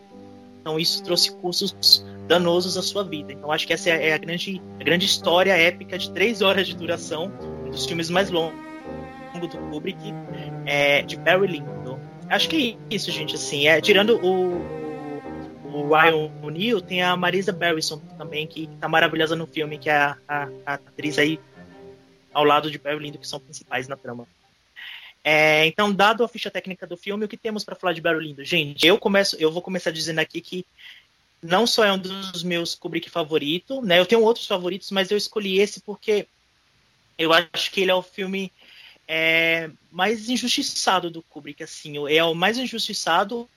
Então 0.60 0.80
isso 0.80 1.04
trouxe 1.04 1.32
custos 1.34 2.04
danosos 2.28 2.76
à 2.78 2.82
sua 2.82 3.04
vida. 3.04 3.32
Então 3.32 3.52
acho 3.52 3.68
que 3.68 3.74
essa 3.74 3.92
é 3.92 4.12
a 4.14 4.18
grande, 4.18 4.60
a 4.80 4.84
grande 4.84 5.06
história 5.06 5.56
épica 5.56 6.00
de 6.00 6.10
três 6.10 6.42
horas 6.42 6.66
de 6.66 6.76
duração, 6.76 7.32
um 7.64 7.70
dos 7.70 7.86
filmes 7.86 8.10
mais 8.10 8.32
longos 8.32 8.56
do 9.40 9.58
Kubrick, 9.70 10.00
é, 10.66 11.04
de 11.04 11.16
Barry 11.18 11.46
Lyndon. 11.46 11.85
Acho 12.30 12.50
que 12.50 12.78
é 12.90 12.96
isso, 12.96 13.12
gente. 13.12 13.36
Assim, 13.36 13.68
é 13.68 13.80
tirando 13.80 14.18
o, 14.24 14.62
o 15.66 15.88
Ryan 15.88 16.32
O'Neill, 16.42 16.82
tem 16.82 17.02
a 17.04 17.16
Marisa 17.16 17.52
Barrison 17.52 18.00
também 18.18 18.48
que 18.48 18.68
tá 18.80 18.88
maravilhosa 18.88 19.36
no 19.36 19.46
filme, 19.46 19.78
que 19.78 19.90
é 19.90 19.96
a, 19.96 20.18
a, 20.28 20.50
a 20.66 20.74
atriz 20.74 21.18
aí 21.18 21.40
ao 22.34 22.44
lado 22.44 22.70
de 22.70 22.78
Barry 22.78 23.00
Lyndon 23.00 23.20
que 23.20 23.28
são 23.28 23.40
principais 23.40 23.88
na 23.88 23.96
trama. 23.96 24.28
É, 25.24 25.66
então, 25.66 25.92
dado 25.92 26.24
a 26.24 26.28
ficha 26.28 26.52
técnica 26.52 26.86
do 26.86 26.96
filme, 26.96 27.26
o 27.26 27.28
que 27.28 27.38
temos 27.38 27.64
para 27.64 27.76
falar 27.76 27.94
de 27.94 28.02
Barry 28.02 28.28
Lyndon? 28.28 28.44
Gente, 28.44 28.86
eu 28.86 28.98
começo, 29.00 29.36
eu 29.38 29.52
vou 29.52 29.62
começar 29.62 29.90
dizendo 29.90 30.20
aqui 30.20 30.40
que 30.40 30.66
não 31.42 31.66
só 31.66 31.84
é 31.84 31.92
um 31.92 31.98
dos 31.98 32.44
meus 32.44 32.76
Kubrick 32.76 33.10
favorito, 33.10 33.82
né? 33.82 34.00
Eu 34.00 34.06
tenho 34.06 34.22
outros 34.22 34.46
favoritos, 34.46 34.92
mas 34.92 35.10
eu 35.10 35.18
escolhi 35.18 35.60
esse 35.60 35.82
porque 35.82 36.28
eu 37.18 37.32
acho 37.34 37.72
que 37.72 37.82
ele 37.82 37.92
é 37.92 37.96
o 37.96 38.02
filme 38.02 38.52
é, 39.08 39.70
mais 39.92 40.30
injustiçado 40.30 41.10
do 41.10 41.22
Kubrick, 41.22 41.64
assim, 41.64 41.96
é 42.10 42.24
o 42.24 42.34
mais 42.34 42.58
injustiçado, 42.58 43.48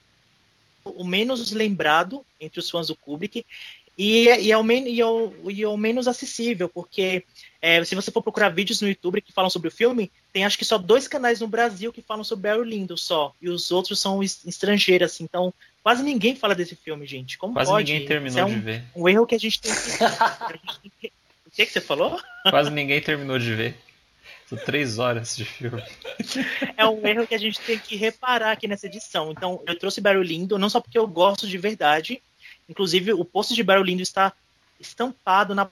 o 0.84 1.05
menos 1.05 1.51
lembrado 1.53 2.24
entre 2.40 2.61
os 2.61 2.70
fãs 2.70 2.86
do 2.88 2.96
Kubrick 2.96 3.44
e, 3.96 4.24
e, 4.28 4.53
é, 4.53 4.57
o 4.57 4.62
men- 4.62 4.86
e, 4.88 5.01
é, 5.01 5.07
o, 5.07 5.32
e 5.51 5.62
é 5.62 5.68
o 5.68 5.76
menos 5.76 6.07
acessível, 6.07 6.68
porque 6.68 7.24
é, 7.61 7.82
se 7.84 7.94
você 7.96 8.11
for 8.12 8.22
procurar 8.22 8.49
vídeos 8.51 8.80
no 8.80 8.86
YouTube 8.88 9.20
que 9.20 9.32
falam 9.32 9.51
sobre 9.51 9.68
o 9.68 9.72
filme, 9.72 10.11
tem 10.32 10.44
acho 10.44 10.57
que 10.57 10.64
só 10.64 10.78
dois 10.78 11.09
canais 11.09 11.40
no 11.40 11.49
Brasil 11.49 11.92
que 11.92 12.01
falam 12.01 12.22
sobre 12.22 12.49
Barry 12.49 12.68
Lyndon 12.68 12.96
só, 12.96 13.34
e 13.42 13.49
os 13.49 13.70
outros 13.72 14.01
são 14.01 14.22
es- 14.22 14.46
estrangeiros, 14.46 15.11
assim, 15.12 15.24
então 15.24 15.53
quase 15.82 16.03
ninguém 16.05 16.36
fala 16.36 16.55
desse 16.55 16.76
filme, 16.76 17.07
gente. 17.07 17.36
Como 17.38 17.55
Quase 17.55 17.70
pode? 17.70 17.92
ninguém 17.92 18.07
terminou 18.07 18.38
é 18.38 18.44
um, 18.44 18.49
de 18.51 18.61
ver. 18.61 18.82
um 18.94 19.09
erro 19.09 19.26
que 19.26 19.34
a 19.34 19.38
gente 19.40 19.61
tem 19.61 19.72
que. 19.72 19.78
a 20.05 20.53
gente 20.53 20.80
tem 20.80 20.92
que- 21.01 21.12
O 21.46 21.51
que, 21.51 21.66
que 21.66 21.72
você 21.72 21.80
falou? 21.80 22.20
Quase 22.51 22.70
ninguém 22.70 23.01
terminou 23.01 23.36
de 23.38 23.53
ver. 23.55 23.74
São 24.49 24.57
três 24.57 24.99
horas 24.99 25.36
de 25.36 25.44
filme. 25.44 25.82
é 26.76 26.86
um 26.86 27.07
erro 27.07 27.26
que 27.26 27.34
a 27.34 27.38
gente 27.38 27.61
tem 27.61 27.78
que 27.78 27.96
reparar 27.96 28.53
aqui 28.53 28.66
nessa 28.66 28.86
edição. 28.86 29.30
Então, 29.30 29.62
eu 29.66 29.78
trouxe 29.78 30.01
Barry 30.01 30.26
Lindo, 30.26 30.59
não 30.59 30.70
só 30.70 30.80
porque 30.80 30.99
eu 30.99 31.07
gosto 31.07 31.46
de 31.46 31.59
verdade, 31.59 32.22
inclusive 32.66 33.12
o 33.12 33.24
posto 33.24 33.55
de 33.55 33.62
Barry 33.62 33.84
Lindo 33.84 34.03
está 34.03 34.32
estampado 34.80 35.55
na 35.55 35.68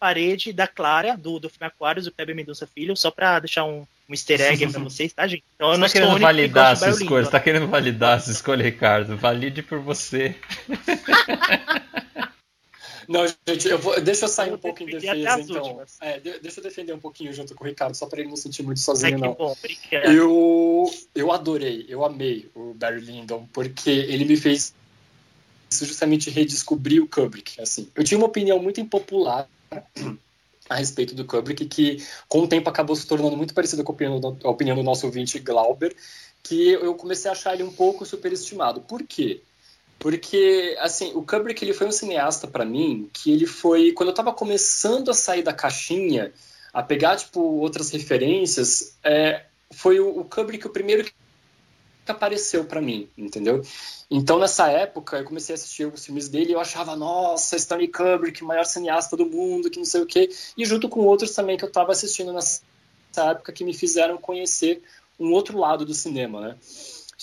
parede 0.00 0.52
da 0.52 0.66
Clara, 0.66 1.16
do, 1.16 1.38
do 1.38 1.48
filme 1.48 1.68
Aquários, 1.68 2.06
do 2.06 2.10
Kleber 2.10 2.34
Mendonça 2.34 2.66
Filho, 2.66 2.96
só 2.96 3.12
pra 3.12 3.38
deixar 3.38 3.62
um, 3.62 3.86
um 4.08 4.12
easter 4.12 4.40
egg 4.40 4.66
pra 4.66 4.80
vocês, 4.82 5.12
tá, 5.12 5.28
gente? 5.28 5.44
Então, 5.54 5.72
eu 5.72 5.78
Você 5.78 5.78
não 5.78 5.86
tá 5.86 5.92
querendo 5.92 6.14
que 6.14 6.20
validar 6.20 6.66
a 6.66 6.72
de 6.72 6.78
sua 6.80 6.90
escolha, 6.90 7.24
você 7.24 7.30
tá 7.30 7.40
querendo 7.40 7.68
validar 7.68 8.16
a 8.16 8.20
sua 8.20 8.32
escolha, 8.32 8.64
Ricardo. 8.64 9.16
Valide 9.16 9.62
por 9.62 9.78
você. 9.78 10.34
Não, 13.08 13.26
gente, 13.48 13.68
eu 13.68 13.78
vou, 13.78 14.00
deixa 14.00 14.24
eu 14.24 14.28
sair 14.28 14.50
Eu 14.50 14.54
um 14.54 14.58
pouco 14.58 14.82
em 14.82 14.86
defesa, 14.86 15.40
então. 15.40 15.80
É, 16.00 16.18
de- 16.20 16.38
deixa 16.40 16.60
eu 16.60 16.64
defender 16.64 16.92
um 16.92 16.98
pouquinho 16.98 17.32
junto 17.32 17.54
com 17.54 17.64
o 17.64 17.66
Ricardo, 17.66 17.94
só 17.94 18.06
para 18.06 18.20
ele 18.20 18.28
não 18.28 18.36
sentir 18.36 18.62
muito 18.62 18.80
sozinho, 18.80 19.16
que 19.16 19.20
não. 19.20 19.34
bom. 19.34 19.56
Eu, 19.90 20.90
eu 21.14 21.32
adorei, 21.32 21.86
eu 21.88 22.04
amei 22.04 22.50
o 22.54 22.74
Barry 22.74 23.00
Lyndon, 23.00 23.46
porque 23.52 23.90
ele 23.90 24.24
me 24.24 24.36
fez 24.36 24.74
justamente 25.70 26.30
redescobrir 26.30 27.02
o 27.02 27.08
Kubrick. 27.08 27.60
Assim, 27.60 27.88
eu 27.94 28.04
tinha 28.04 28.18
uma 28.18 28.26
opinião 28.26 28.58
muito 28.58 28.80
impopular 28.80 29.48
a 30.68 30.76
respeito 30.76 31.14
do 31.14 31.24
Kubrick, 31.24 31.64
que 31.66 32.04
com 32.28 32.40
o 32.40 32.48
tempo 32.48 32.68
acabou 32.68 32.96
se 32.96 33.06
tornando 33.06 33.36
muito 33.36 33.54
parecida 33.54 33.82
com 33.82 33.92
a 33.92 33.94
opinião 33.94 34.20
do, 34.20 34.38
a 34.44 34.50
opinião 34.50 34.76
do 34.76 34.82
nosso 34.82 35.06
ouvinte 35.06 35.38
Glauber, 35.38 35.94
que 36.42 36.70
eu 36.70 36.94
comecei 36.94 37.30
a 37.30 37.32
achar 37.32 37.54
ele 37.54 37.62
um 37.62 37.72
pouco 37.72 38.04
superestimado. 38.04 38.80
Por 38.80 39.02
quê? 39.02 39.42
Porque, 40.02 40.76
assim, 40.80 41.12
o 41.14 41.22
Kubrick 41.22 41.64
ele 41.64 41.72
foi 41.72 41.86
um 41.86 41.92
cineasta 41.92 42.48
para 42.48 42.64
mim 42.64 43.08
que 43.12 43.32
ele 43.32 43.46
foi, 43.46 43.92
quando 43.92 44.08
eu 44.08 44.12
estava 44.12 44.32
começando 44.32 45.08
a 45.12 45.14
sair 45.14 45.42
da 45.42 45.52
caixinha, 45.52 46.32
a 46.74 46.82
pegar, 46.82 47.16
tipo, 47.16 47.40
outras 47.40 47.88
referências, 47.90 48.96
é, 49.04 49.44
foi 49.70 50.00
o, 50.00 50.18
o 50.18 50.24
Kubrick 50.24 50.66
o 50.66 50.70
primeiro 50.70 51.04
que 51.04 51.12
apareceu 52.10 52.64
para 52.64 52.80
mim, 52.80 53.08
entendeu? 53.16 53.62
Então, 54.10 54.40
nessa 54.40 54.68
época, 54.68 55.18
eu 55.18 55.24
comecei 55.24 55.54
a 55.54 55.56
assistir 55.56 55.86
os 55.86 56.04
filmes 56.04 56.28
dele 56.28 56.50
e 56.50 56.52
eu 56.54 56.60
achava, 56.60 56.96
nossa, 56.96 57.54
Stanley 57.54 57.86
Kubrick, 57.86 58.42
maior 58.42 58.64
cineasta 58.64 59.16
do 59.16 59.24
mundo, 59.24 59.70
que 59.70 59.78
não 59.78 59.84
sei 59.84 60.02
o 60.02 60.06
quê. 60.06 60.28
E 60.58 60.64
junto 60.64 60.88
com 60.88 61.02
outros 61.02 61.30
também 61.30 61.56
que 61.56 61.62
eu 61.62 61.68
estava 61.68 61.92
assistindo 61.92 62.32
nessa 62.32 62.60
época 63.18 63.52
que 63.52 63.62
me 63.62 63.72
fizeram 63.72 64.18
conhecer 64.18 64.82
um 65.16 65.30
outro 65.32 65.56
lado 65.56 65.84
do 65.84 65.94
cinema, 65.94 66.40
né? 66.40 66.56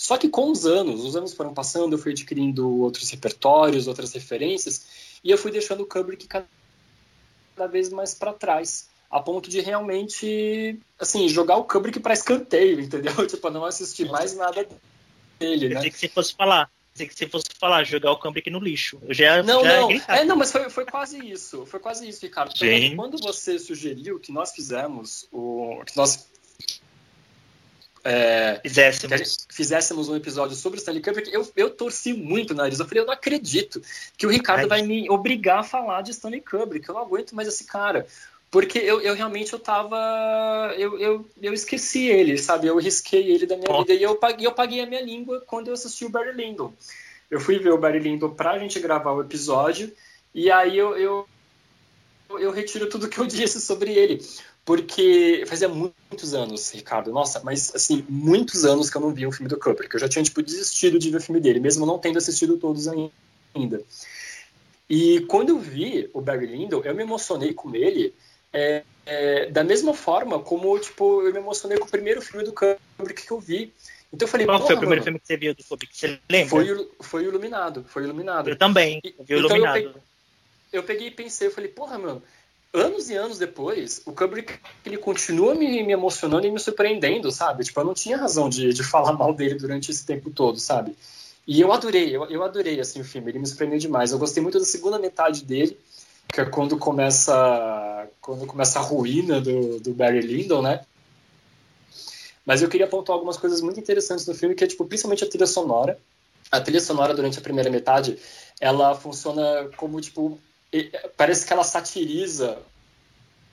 Só 0.00 0.16
que 0.16 0.30
com 0.30 0.50
os 0.50 0.64
anos, 0.64 1.04
os 1.04 1.14
anos 1.14 1.34
foram 1.34 1.52
passando, 1.52 1.92
eu 1.92 1.98
fui 1.98 2.12
adquirindo 2.12 2.80
outros 2.80 3.10
repertórios, 3.10 3.86
outras 3.86 4.10
referências, 4.14 4.86
e 5.22 5.30
eu 5.30 5.36
fui 5.36 5.50
deixando 5.50 5.82
o 5.82 5.86
Kubrick 5.86 6.26
cada 6.26 6.46
vez 7.70 7.90
mais 7.90 8.14
para 8.14 8.32
trás, 8.32 8.88
a 9.10 9.20
ponto 9.20 9.50
de 9.50 9.60
realmente, 9.60 10.80
assim, 10.98 11.28
jogar 11.28 11.56
o 11.58 11.64
Kubrick 11.64 12.00
para 12.00 12.14
escanteio, 12.14 12.80
entendeu? 12.80 13.12
Tipo, 13.28 13.50
não 13.50 13.62
assistir 13.62 14.08
mais 14.08 14.34
nada 14.34 14.66
dele, 15.38 15.66
Eu 15.66 15.68
né? 15.68 15.74
pensei 15.74 15.90
que 15.90 15.98
você 15.98 16.08
fosse 16.08 16.34
falar. 16.34 16.70
Pensei 16.94 17.06
que 17.06 17.14
você 17.14 17.28
fosse 17.28 17.48
falar, 17.58 17.84
jogar 17.84 18.12
o 18.12 18.18
Kubrick 18.18 18.48
no 18.48 18.58
lixo. 18.58 18.98
Eu 19.06 19.12
já, 19.12 19.42
Não, 19.42 19.62
já 19.62 19.80
não. 19.80 19.90
É, 20.08 20.24
não, 20.24 20.34
mas 20.34 20.50
foi, 20.50 20.70
foi 20.70 20.86
quase 20.86 21.18
isso. 21.30 21.66
Foi 21.66 21.78
quase 21.78 22.08
isso, 22.08 22.22
Ricardo. 22.22 22.56
Gente. 22.56 22.96
Quando 22.96 23.18
você 23.18 23.58
sugeriu 23.58 24.18
que 24.18 24.32
nós 24.32 24.52
fizemos 24.52 25.28
o. 25.30 25.82
que 25.84 25.94
nós 25.94 26.29
é, 28.02 28.60
que 28.62 28.68
Fizéssemos. 28.68 29.46
fizéssemos 29.50 30.08
um 30.08 30.16
episódio 30.16 30.56
sobre 30.56 30.78
o 30.78 30.80
Stanley 30.80 31.02
Kubrick, 31.02 31.32
eu, 31.32 31.46
eu 31.54 31.70
torci 31.70 32.12
muito 32.12 32.52
o 32.52 32.54
nariz. 32.54 32.80
Eu 32.80 32.86
falei, 32.86 33.02
eu 33.02 33.06
não 33.06 33.12
acredito 33.12 33.82
que 34.16 34.26
o 34.26 34.30
Ricardo 34.30 34.62
Ai. 34.62 34.66
vai 34.68 34.82
me 34.82 35.10
obrigar 35.10 35.60
a 35.60 35.62
falar 35.62 36.02
de 36.02 36.10
Stanley 36.10 36.40
Kubrick. 36.40 36.88
Eu 36.88 36.94
não 36.94 37.02
aguento 37.02 37.34
mais 37.34 37.48
esse 37.48 37.64
cara. 37.64 38.06
Porque 38.50 38.78
eu, 38.78 39.00
eu 39.00 39.14
realmente 39.14 39.52
eu 39.52 39.58
tava. 39.60 40.74
Eu, 40.76 40.98
eu, 40.98 41.28
eu 41.40 41.52
esqueci 41.52 42.08
ele, 42.08 42.36
sabe? 42.36 42.66
Eu 42.66 42.78
risquei 42.78 43.30
ele 43.30 43.46
da 43.46 43.56
minha 43.56 43.78
vida. 43.78 43.94
E 43.94 44.02
eu 44.02 44.16
paguei, 44.16 44.46
eu 44.46 44.52
paguei 44.52 44.80
a 44.80 44.86
minha 44.86 45.00
língua 45.00 45.40
quando 45.46 45.68
eu 45.68 45.74
assisti 45.74 46.04
o 46.04 46.08
Barry 46.08 46.32
Lyndon. 46.32 46.72
Eu 47.30 47.38
fui 47.38 47.60
ver 47.60 47.70
o 47.70 47.78
Barry 47.78 48.00
Lyndon 48.00 48.30
pra 48.30 48.58
gente 48.58 48.80
gravar 48.80 49.12
o 49.12 49.20
episódio. 49.20 49.92
E 50.34 50.50
aí 50.50 50.76
eu, 50.76 50.96
eu, 50.96 51.28
eu 52.40 52.50
retiro 52.50 52.88
tudo 52.88 53.08
que 53.08 53.18
eu 53.18 53.26
disse 53.28 53.60
sobre 53.60 53.92
ele. 53.92 54.20
Porque 54.70 55.42
fazia 55.48 55.68
muitos 55.68 56.32
anos, 56.32 56.70
Ricardo, 56.70 57.10
nossa, 57.10 57.40
mas 57.42 57.74
assim, 57.74 58.06
muitos 58.08 58.64
anos 58.64 58.88
que 58.88 58.96
eu 58.96 59.00
não 59.00 59.12
via 59.12 59.28
um 59.28 59.32
filme 59.32 59.48
do 59.48 59.58
Kubrick. 59.58 59.92
Eu 59.92 59.98
já 59.98 60.08
tinha, 60.08 60.22
tipo, 60.22 60.40
desistido 60.40 60.96
de 60.96 61.10
ver 61.10 61.16
o 61.16 61.20
filme 61.20 61.40
dele, 61.40 61.58
mesmo 61.58 61.84
não 61.84 61.98
tendo 61.98 62.18
assistido 62.18 62.56
todos 62.56 62.86
ainda. 62.86 63.82
E 64.88 65.22
quando 65.22 65.48
eu 65.48 65.58
vi 65.58 66.08
o 66.14 66.20
Barry 66.20 66.46
Lyndon, 66.46 66.82
eu 66.84 66.94
me 66.94 67.02
emocionei 67.02 67.52
com 67.52 67.74
ele 67.74 68.14
é, 68.52 68.84
é, 69.06 69.50
da 69.50 69.64
mesma 69.64 69.92
forma 69.92 70.38
como, 70.38 70.78
tipo, 70.78 71.22
eu 71.22 71.32
me 71.32 71.40
emocionei 71.40 71.76
com 71.76 71.86
o 71.86 71.90
primeiro 71.90 72.22
filme 72.22 72.44
do 72.44 72.52
Kubrick 72.52 73.26
que 73.26 73.32
eu 73.32 73.40
vi. 73.40 73.74
Então 74.12 74.26
eu 74.26 74.30
falei, 74.30 74.46
Qual 74.46 74.58
foi 74.58 74.66
"Porra, 74.66 74.76
o 74.76 74.78
primeiro 74.78 75.00
mano, 75.00 75.04
filme 75.04 75.18
que 75.18 75.26
você 75.26 75.36
viu 75.36 75.52
do 75.52 75.64
Kubrick? 75.64 75.96
Você 75.96 76.20
lembra? 76.30 76.48
Foi, 76.48 76.70
o- 76.70 76.90
foi 77.00 77.24
o 77.24 77.28
Iluminado, 77.28 77.84
foi 77.88 78.02
o 78.02 78.06
Iluminado. 78.06 78.48
Eu 78.48 78.56
também. 78.56 79.00
Eu 79.04 79.24
vi 79.24 79.34
o 79.34 79.38
então 79.38 79.40
eu 79.40 79.48
Iluminado. 79.48 79.72
peguei- 79.74 80.02
eu 80.72 80.82
peguei 80.84 81.08
e 81.08 81.10
pensei, 81.10 81.48
eu 81.48 81.52
falei, 81.52 81.68
porra, 81.70 81.98
mano, 81.98 82.22
anos 82.72 83.10
e 83.10 83.14
anos 83.14 83.38
depois, 83.38 84.02
o 84.06 84.12
Kubrick, 84.12 84.58
ele 84.84 84.96
continua 84.96 85.54
me, 85.54 85.82
me 85.82 85.92
emocionando 85.92 86.46
e 86.46 86.50
me 86.50 86.58
surpreendendo, 86.58 87.30
sabe? 87.30 87.64
Tipo, 87.64 87.80
eu 87.80 87.84
não 87.84 87.94
tinha 87.94 88.16
razão 88.16 88.48
de, 88.48 88.72
de 88.72 88.82
falar 88.82 89.12
mal 89.18 89.34
dele 89.34 89.54
durante 89.54 89.90
esse 89.90 90.06
tempo 90.06 90.30
todo, 90.30 90.58
sabe? 90.58 90.96
E 91.46 91.60
eu 91.60 91.72
adorei, 91.72 92.14
eu, 92.14 92.24
eu 92.26 92.44
adorei, 92.44 92.78
assim, 92.80 93.00
o 93.00 93.04
filme, 93.04 93.30
ele 93.30 93.38
me 93.38 93.46
surpreendeu 93.46 93.78
demais. 93.78 94.12
Eu 94.12 94.18
gostei 94.18 94.42
muito 94.42 94.58
da 94.58 94.64
segunda 94.64 94.98
metade 94.98 95.44
dele, 95.44 95.76
que 96.32 96.40
é 96.40 96.44
quando 96.44 96.76
começa, 96.76 98.08
quando 98.20 98.46
começa 98.46 98.78
a 98.78 98.82
ruína 98.82 99.40
do, 99.40 99.80
do 99.80 99.92
Barry 99.92 100.20
Lyndon, 100.20 100.62
né? 100.62 100.84
Mas 102.46 102.62
eu 102.62 102.68
queria 102.68 102.86
apontar 102.86 103.14
algumas 103.14 103.36
coisas 103.36 103.60
muito 103.60 103.80
interessantes 103.80 104.26
no 104.26 104.34
filme, 104.34 104.54
que 104.54 104.62
é, 104.62 104.66
tipo, 104.66 104.84
principalmente 104.84 105.24
a 105.24 105.28
trilha 105.28 105.46
sonora. 105.46 105.98
A 106.52 106.60
trilha 106.60 106.80
sonora, 106.80 107.14
durante 107.14 107.38
a 107.38 107.42
primeira 107.42 107.70
metade, 107.70 108.18
ela 108.60 108.94
funciona 108.94 109.70
como, 109.76 110.00
tipo, 110.00 110.38
parece 111.16 111.46
que 111.46 111.52
ela 111.52 111.64
satiriza 111.64 112.58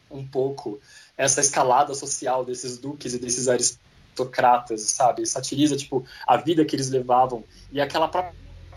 um 0.09 0.25
pouco 0.25 0.79
essa 1.17 1.41
escalada 1.41 1.93
social 1.93 2.45
desses 2.45 2.77
duques 2.77 3.13
e 3.13 3.19
desses 3.19 3.47
aristocratas, 3.47 4.81
sabe? 4.81 5.25
Satiriza, 5.25 5.75
tipo, 5.75 6.05
a 6.25 6.37
vida 6.37 6.63
que 6.63 6.75
eles 6.75 6.89
levavam. 6.89 7.43
E 7.71 7.81
aquela 7.81 8.07
própria 8.07 8.33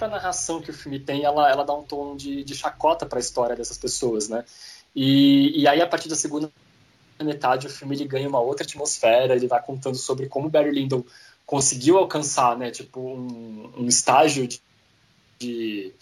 narração 0.09 0.61
que 0.61 0.71
o 0.71 0.75
filme 0.75 0.99
tem, 0.99 1.25
ela, 1.25 1.51
ela 1.51 1.65
dá 1.65 1.75
um 1.75 1.83
tom 1.83 2.17
de, 2.17 2.43
de 2.43 2.55
chacota 2.55 3.07
para 3.07 3.19
a 3.19 3.21
história 3.21 3.55
dessas 3.55 3.79
pessoas, 3.79 4.29
né? 4.29 4.45
E, 4.95 5.61
e 5.61 5.69
aí, 5.69 5.81
a 5.81 5.87
partir 5.87 6.09
da 6.09 6.17
segunda 6.17 6.51
metade, 7.21 7.67
o 7.67 7.71
filme 7.71 7.95
ele 7.95 8.07
ganha 8.07 8.29
uma 8.29 8.41
outra 8.41 8.65
atmosfera, 8.65 9.37
ele 9.37 9.47
vai 9.47 9.63
contando 9.63 9.97
sobre 9.97 10.27
como 10.27 10.49
Barry 10.49 10.73
Lyndon 10.73 11.05
conseguiu 11.51 11.99
alcançar, 11.99 12.57
né, 12.57 12.71
tipo, 12.71 13.01
um, 13.01 13.73
um 13.77 13.87
estágio 13.89 14.47
de, 14.47 14.63
de, 15.37 15.93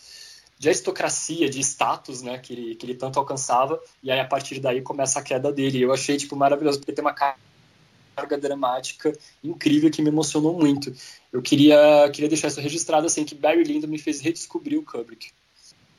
de, 0.58 0.68
aristocracia, 0.68 1.48
de 1.48 1.60
status, 1.60 2.22
né, 2.22 2.38
que 2.38 2.52
ele, 2.52 2.74
que 2.74 2.84
ele 2.86 2.94
tanto 2.94 3.18
alcançava, 3.18 3.80
e 4.02 4.10
aí 4.10 4.20
a 4.20 4.26
partir 4.26 4.58
daí 4.60 4.82
começa 4.82 5.18
a 5.18 5.22
queda 5.22 5.52
dele. 5.52 5.80
Eu 5.80 5.92
achei, 5.92 6.16
tipo, 6.16 6.34
maravilhoso, 6.36 6.78
porque 6.78 6.92
tem 6.92 7.04
uma 7.04 7.14
carga 7.14 8.36
dramática 8.38 9.16
incrível 9.42 9.90
que 9.90 10.02
me 10.02 10.08
emocionou 10.08 10.58
muito. 10.58 10.92
Eu 11.32 11.40
queria, 11.40 12.10
queria 12.12 12.28
deixar 12.28 12.48
isso 12.48 12.60
registrado, 12.60 13.06
assim, 13.06 13.24
que 13.24 13.34
Barry 13.34 13.62
Lyndon 13.62 13.88
me 13.88 13.98
fez 13.98 14.20
redescobrir 14.20 14.78
o 14.78 14.84
Kubrick. 14.84 15.30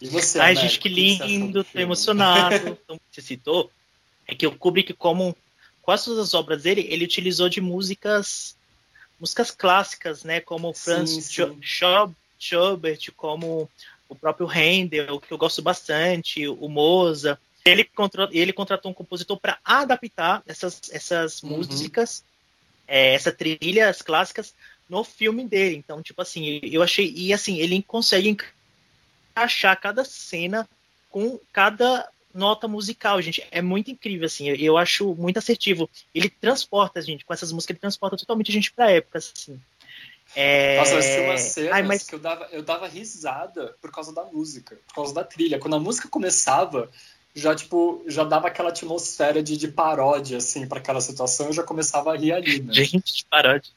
E 0.02 0.08
você, 0.08 0.40
Ai, 0.40 0.56
gente, 0.56 0.80
que 0.80 0.90
lindo, 0.90 1.64
tô 1.64 1.80
emocionado. 1.80 2.56
Então, 2.84 3.00
você 3.12 3.22
citou, 3.22 3.70
é 4.28 4.36
que 4.36 4.48
o 4.48 4.58
Kubrick, 4.58 4.94
como 4.94 5.36
quase 5.82 6.06
todas 6.06 6.20
as 6.20 6.34
obras 6.34 6.64
dele, 6.64 6.86
ele 6.90 7.06
utilizou 7.06 7.50
de 7.50 7.62
músicas 7.62 8.56
músicas 9.20 9.52
clássicas, 9.52 10.24
né, 10.24 10.40
como 10.40 10.74
Franz 10.74 11.10
Sim, 11.10 11.22
sim. 11.22 11.60
Schubert, 12.40 13.12
como 13.18 13.70
o 14.10 14.16
próprio 14.16 14.48
Handel, 14.48 15.20
que 15.20 15.32
eu 15.32 15.38
gosto 15.38 15.62
bastante, 15.62 16.48
o 16.48 16.68
Mozart. 16.68 17.40
Ele, 17.64 17.84
contra- 17.84 18.30
ele 18.32 18.52
contratou 18.52 18.90
um 18.90 18.94
compositor 18.94 19.40
para 19.40 19.60
adaptar 19.64 20.42
essas, 20.48 20.82
essas 20.92 21.44
Uhum. 21.44 21.50
músicas, 21.58 22.24
é, 22.88 23.14
essas 23.14 23.36
trilhas 23.36 24.02
clássicas 24.02 24.56
no 24.90 25.04
filme 25.04 25.48
dele. 25.48 25.76
Então, 25.76 26.02
tipo 26.02 26.22
assim, 26.22 26.60
eu 26.64 26.82
achei 26.82 27.14
e 27.16 27.32
assim 27.32 27.60
ele 27.60 27.84
consegue 27.84 28.36
encaixar 29.36 29.80
cada 29.80 30.04
cena 30.04 30.68
com 31.10 31.40
cada 31.54 32.10
nota 32.34 32.68
musical, 32.68 33.22
gente. 33.22 33.46
É 33.52 33.62
muito 33.62 33.92
incrível, 33.92 34.26
assim. 34.26 34.50
Eu, 34.50 34.56
eu 34.56 34.78
acho 34.78 35.14
muito 35.16 35.38
assertivo. 35.38 35.90
Ele 36.14 36.30
transporta, 36.30 37.02
gente, 37.02 37.26
com 37.26 37.34
essas 37.34 37.52
músicas, 37.52 37.76
ele 37.76 37.82
transporta 37.82 38.18
totalmente 38.18 38.50
a 38.50 38.54
gente 38.54 38.72
pra 38.72 38.92
época, 38.92 39.20
assim. 39.20 39.60
É... 40.36 40.78
Nossa, 40.78 40.96
mas 40.96 41.06
tinha 41.06 41.22
umas 41.24 41.42
cenas 41.42 41.74
Ai, 41.74 41.84
mas 41.84 42.04
que 42.04 42.16
eu 42.16 42.20
dava, 42.20 42.48
eu 42.52 42.62
dava 42.62 42.88
risada 42.88 43.76
por 43.82 43.92
causa 43.92 44.14
da 44.14 44.24
música, 44.26 44.78
por 44.88 44.96
causa 44.96 45.14
da 45.14 45.24
trilha. 45.24 45.60
Quando 45.60 45.76
a 45.76 45.80
música 45.80 46.08
começava, 46.08 46.90
já 47.34 47.56
tipo, 47.56 48.04
já 48.08 48.24
dava 48.24 48.48
aquela 48.48 48.70
atmosfera 48.70 49.42
de, 49.42 49.58
de 49.58 49.68
paródia, 49.68 50.38
assim, 50.38 50.68
para 50.68 50.80
aquela 50.80 51.02
situação, 51.02 51.48
eu 51.48 51.54
já 51.54 51.64
começava 51.64 52.14
a 52.14 52.18
rir 52.18 52.34
ali, 52.34 52.62
né? 52.62 52.74
Gente, 52.74 53.26
paródia. 53.30 53.72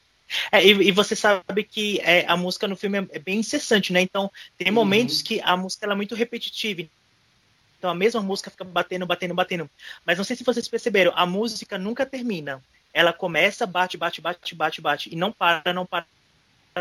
É, 0.51 0.63
e, 0.63 0.69
e 0.71 0.91
você 0.91 1.15
sabe 1.15 1.63
que 1.63 1.99
é, 2.01 2.25
a 2.27 2.35
música 2.35 2.67
no 2.67 2.75
filme 2.75 2.99
é, 2.99 3.07
é 3.11 3.19
bem 3.19 3.39
incessante, 3.39 3.91
né? 3.93 4.01
Então, 4.01 4.31
tem 4.57 4.69
Uhum. 4.69 4.73
momentos 4.73 5.21
que 5.21 5.41
a 5.41 5.55
música 5.55 5.85
é 5.85 5.95
muito 5.95 6.15
repetitiva. 6.15 6.87
Então, 7.77 7.91
a 7.91 7.95
mesma 7.95 8.21
música 8.21 8.49
fica 8.49 8.63
batendo, 8.63 9.05
batendo, 9.05 9.33
batendo. 9.33 9.69
Mas 10.05 10.17
não 10.17 10.23
sei 10.23 10.35
se 10.37 10.43
vocês 10.43 10.67
perceberam, 10.67 11.11
a 11.15 11.25
música 11.25 11.77
nunca 11.77 12.05
termina. 12.05 12.63
Ela 12.93 13.11
começa, 13.11 13.65
bate, 13.65 13.97
bate, 13.97 14.21
bate, 14.21 14.55
bate, 14.55 14.81
bate. 14.81 15.09
E 15.13 15.15
não 15.15 15.31
para, 15.31 15.73
não 15.73 15.85
para, 15.85 16.05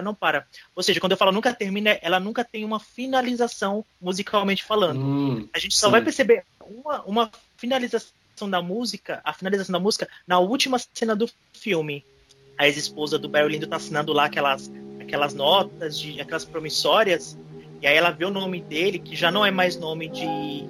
não 0.00 0.14
para. 0.14 0.46
Ou 0.74 0.82
seja, 0.82 1.00
quando 1.00 1.12
eu 1.12 1.18
falo 1.18 1.32
nunca 1.32 1.52
termina, 1.52 1.98
ela 2.00 2.18
nunca 2.18 2.44
tem 2.44 2.64
uma 2.64 2.80
finalização 2.80 3.84
musicalmente 4.00 4.64
falando. 4.64 5.00
Hum, 5.00 5.48
A 5.52 5.58
gente 5.58 5.76
só 5.76 5.86
sim. 5.86 5.92
vai 5.92 6.02
perceber 6.02 6.44
uma, 6.60 7.02
uma 7.02 7.30
finalização 7.56 8.48
da 8.48 8.62
música, 8.62 9.20
a 9.24 9.32
finalização 9.32 9.72
da 9.72 9.80
música, 9.80 10.08
na 10.26 10.38
última 10.38 10.78
cena 10.94 11.14
do 11.14 11.28
filme. 11.52 12.04
A 12.56 12.66
ex-esposa 12.66 13.18
do 13.18 13.28
Barry 13.28 13.52
Lyndon 13.52 13.68
tá 13.68 13.76
assinando 13.76 14.12
lá 14.12 14.26
aquelas, 14.26 14.70
aquelas 15.00 15.34
notas, 15.34 15.98
de, 15.98 16.20
aquelas 16.20 16.44
promissórias, 16.44 17.36
e 17.82 17.86
aí 17.86 17.96
ela 17.96 18.10
vê 18.10 18.24
o 18.24 18.30
nome 18.30 18.60
dele, 18.60 19.00
que 19.00 19.16
já 19.16 19.32
não 19.32 19.44
é 19.44 19.50
mais 19.50 19.76
nome 19.76 20.08
de. 20.08 20.26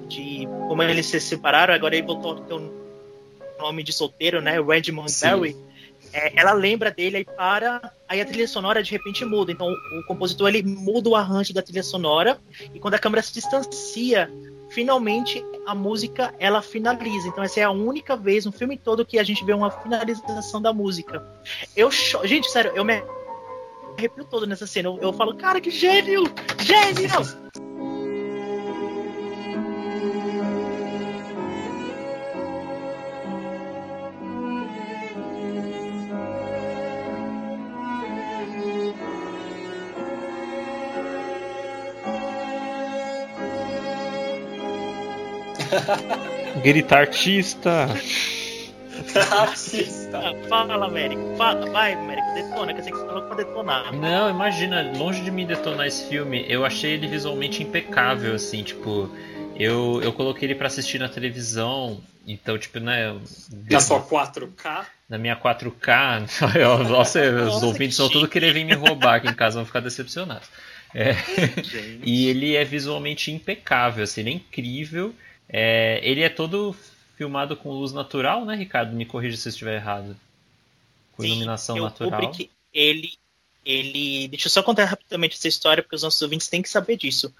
de 0.07 0.47
como 0.67 0.81
eles 0.81 1.05
se 1.05 1.19
separaram, 1.19 1.71
agora 1.71 1.95
ele 1.95 2.07
voltou 2.07 2.37
a 2.37 2.41
ter 2.41 2.55
o 2.55 2.73
nome 3.59 3.83
de 3.83 3.93
solteiro, 3.93 4.41
né? 4.41 4.59
Redmond 4.59 5.11
Sim. 5.11 5.27
É, 6.13 6.39
ela 6.39 6.53
lembra 6.53 6.91
dele 6.91 7.17
aí 7.17 7.25
para 7.25 7.91
aí 8.07 8.21
a 8.21 8.25
trilha 8.25 8.47
sonora 8.47 8.83
de 8.83 8.91
repente 8.91 9.25
muda. 9.25 9.51
Então 9.51 9.67
o, 9.67 10.03
compositor 10.05 10.47
ele 10.47 10.61
muda 10.61 11.09
o 11.09 11.15
arranjo 11.15 11.53
da 11.53 11.61
trilha 11.61 11.83
sonora 11.83 12.39
e 12.73 12.79
quando 12.79 12.93
a 12.93 12.99
câmera 12.99 13.23
se 13.23 13.33
distancia 13.33 14.31
finalmente 14.69 15.43
a 15.65 15.73
música 15.73 16.33
ela 16.39 16.61
finaliza. 16.61 17.27
Então 17.27 17.43
essa 17.43 17.59
é 17.59 17.63
a 17.63 17.71
única 17.71 18.15
vez 18.15 18.45
no 18.45 18.51
filme 18.51 18.77
todo 18.77 19.05
que 19.05 19.17
a 19.17 19.23
gente 19.23 19.43
vê 19.43 19.53
uma 19.53 19.71
finalização 19.71 20.61
da 20.61 20.71
música. 20.71 21.25
Eu 21.75 21.89
gente 21.91 22.49
sério 22.49 22.71
eu 22.75 22.85
me 22.85 23.03
arrepio 23.97 24.23
todo 24.23 24.45
nessa 24.45 24.67
cena. 24.67 24.89
Eu, 24.89 24.99
eu 25.01 25.13
falo 25.13 25.35
cara 25.35 25.59
que 25.59 25.71
gênio! 25.71 26.23
Gênio 26.59 27.42
Grita 46.63 46.97
artista. 46.97 47.87
Artista. 49.31 50.17
Ah, 50.19 50.47
fala 50.47 50.85
Américo 50.85 51.35
fala, 51.37 51.69
vai 51.71 51.93
Américo 51.93 52.33
detona 52.33 52.73
que 52.73 52.79
eu 52.79 52.83
sei 52.83 52.91
que 52.93 52.99
você 52.99 53.05
falou 53.05 53.23
pra 53.23 53.35
detonar 53.35 53.93
Não, 53.93 54.29
imagina, 54.29 54.91
longe 54.97 55.21
de 55.21 55.31
mim 55.31 55.45
detonar 55.45 55.87
esse 55.87 56.07
filme, 56.07 56.45
eu 56.47 56.63
achei 56.65 56.91
ele 56.93 57.07
visualmente 57.07 57.61
impecável, 57.63 58.35
assim, 58.35 58.63
tipo, 58.63 59.09
eu, 59.55 59.99
eu 60.03 60.13
coloquei 60.13 60.47
ele 60.47 60.55
pra 60.55 60.67
assistir 60.67 60.99
na 60.99 61.09
televisão, 61.09 61.99
então, 62.27 62.57
tipo, 62.57 62.79
né, 62.79 63.15
Na 63.69 63.79
sua 63.79 63.99
4K? 64.01 64.85
na 65.09 65.17
minha 65.17 65.35
4K, 65.35 66.27
eu- 66.55 66.83
nossa, 66.85 67.19
os 67.19 67.53
Nossa, 67.53 67.65
ouvintes 67.65 67.97
que 67.97 68.01
vão 68.03 68.11
tudo 68.11 68.27
querer 68.27 68.53
vir 68.53 68.63
me 68.63 68.73
roubar 68.73 69.15
aqui 69.15 69.27
em 69.27 69.33
casa, 69.33 69.55
vão 69.57 69.65
ficar 69.65 69.79
decepcionados. 69.79 70.47
É, 70.95 71.15
e 72.03 72.27
ele 72.27 72.55
é 72.55 72.63
visualmente 72.63 73.31
impecável, 73.31 74.03
assim, 74.03 74.21
ele 74.21 74.29
é 74.29 74.33
incrível, 74.33 75.13
é, 75.53 75.99
ele 76.01 76.23
é 76.23 76.29
todo 76.29 76.75
filmado 77.15 77.55
com 77.55 77.69
luz 77.69 77.93
natural, 77.93 78.43
né, 78.43 78.55
Ricardo? 78.55 78.95
Me 78.95 79.05
corrija 79.05 79.37
se 79.37 79.47
eu 79.47 79.51
estiver 79.51 79.75
errado. 79.75 80.17
Com 81.15 81.21
Sim, 81.21 81.29
iluminação 81.29 81.77
e 81.77 81.79
o 81.79 81.83
natural. 81.83 82.19
Kubrick, 82.19 82.49
ele, 82.73 83.13
ele. 83.63 84.27
Deixa 84.29 84.47
eu 84.47 84.51
só 84.51 84.63
contar 84.63 84.85
rapidamente 84.85 85.37
essa 85.37 85.47
história, 85.47 85.83
porque 85.83 85.95
os 85.95 86.01
nossos 86.01 86.19
ouvintes 86.23 86.47
têm 86.47 86.63
que 86.63 86.69
saber 86.69 86.97
disso. 86.97 87.31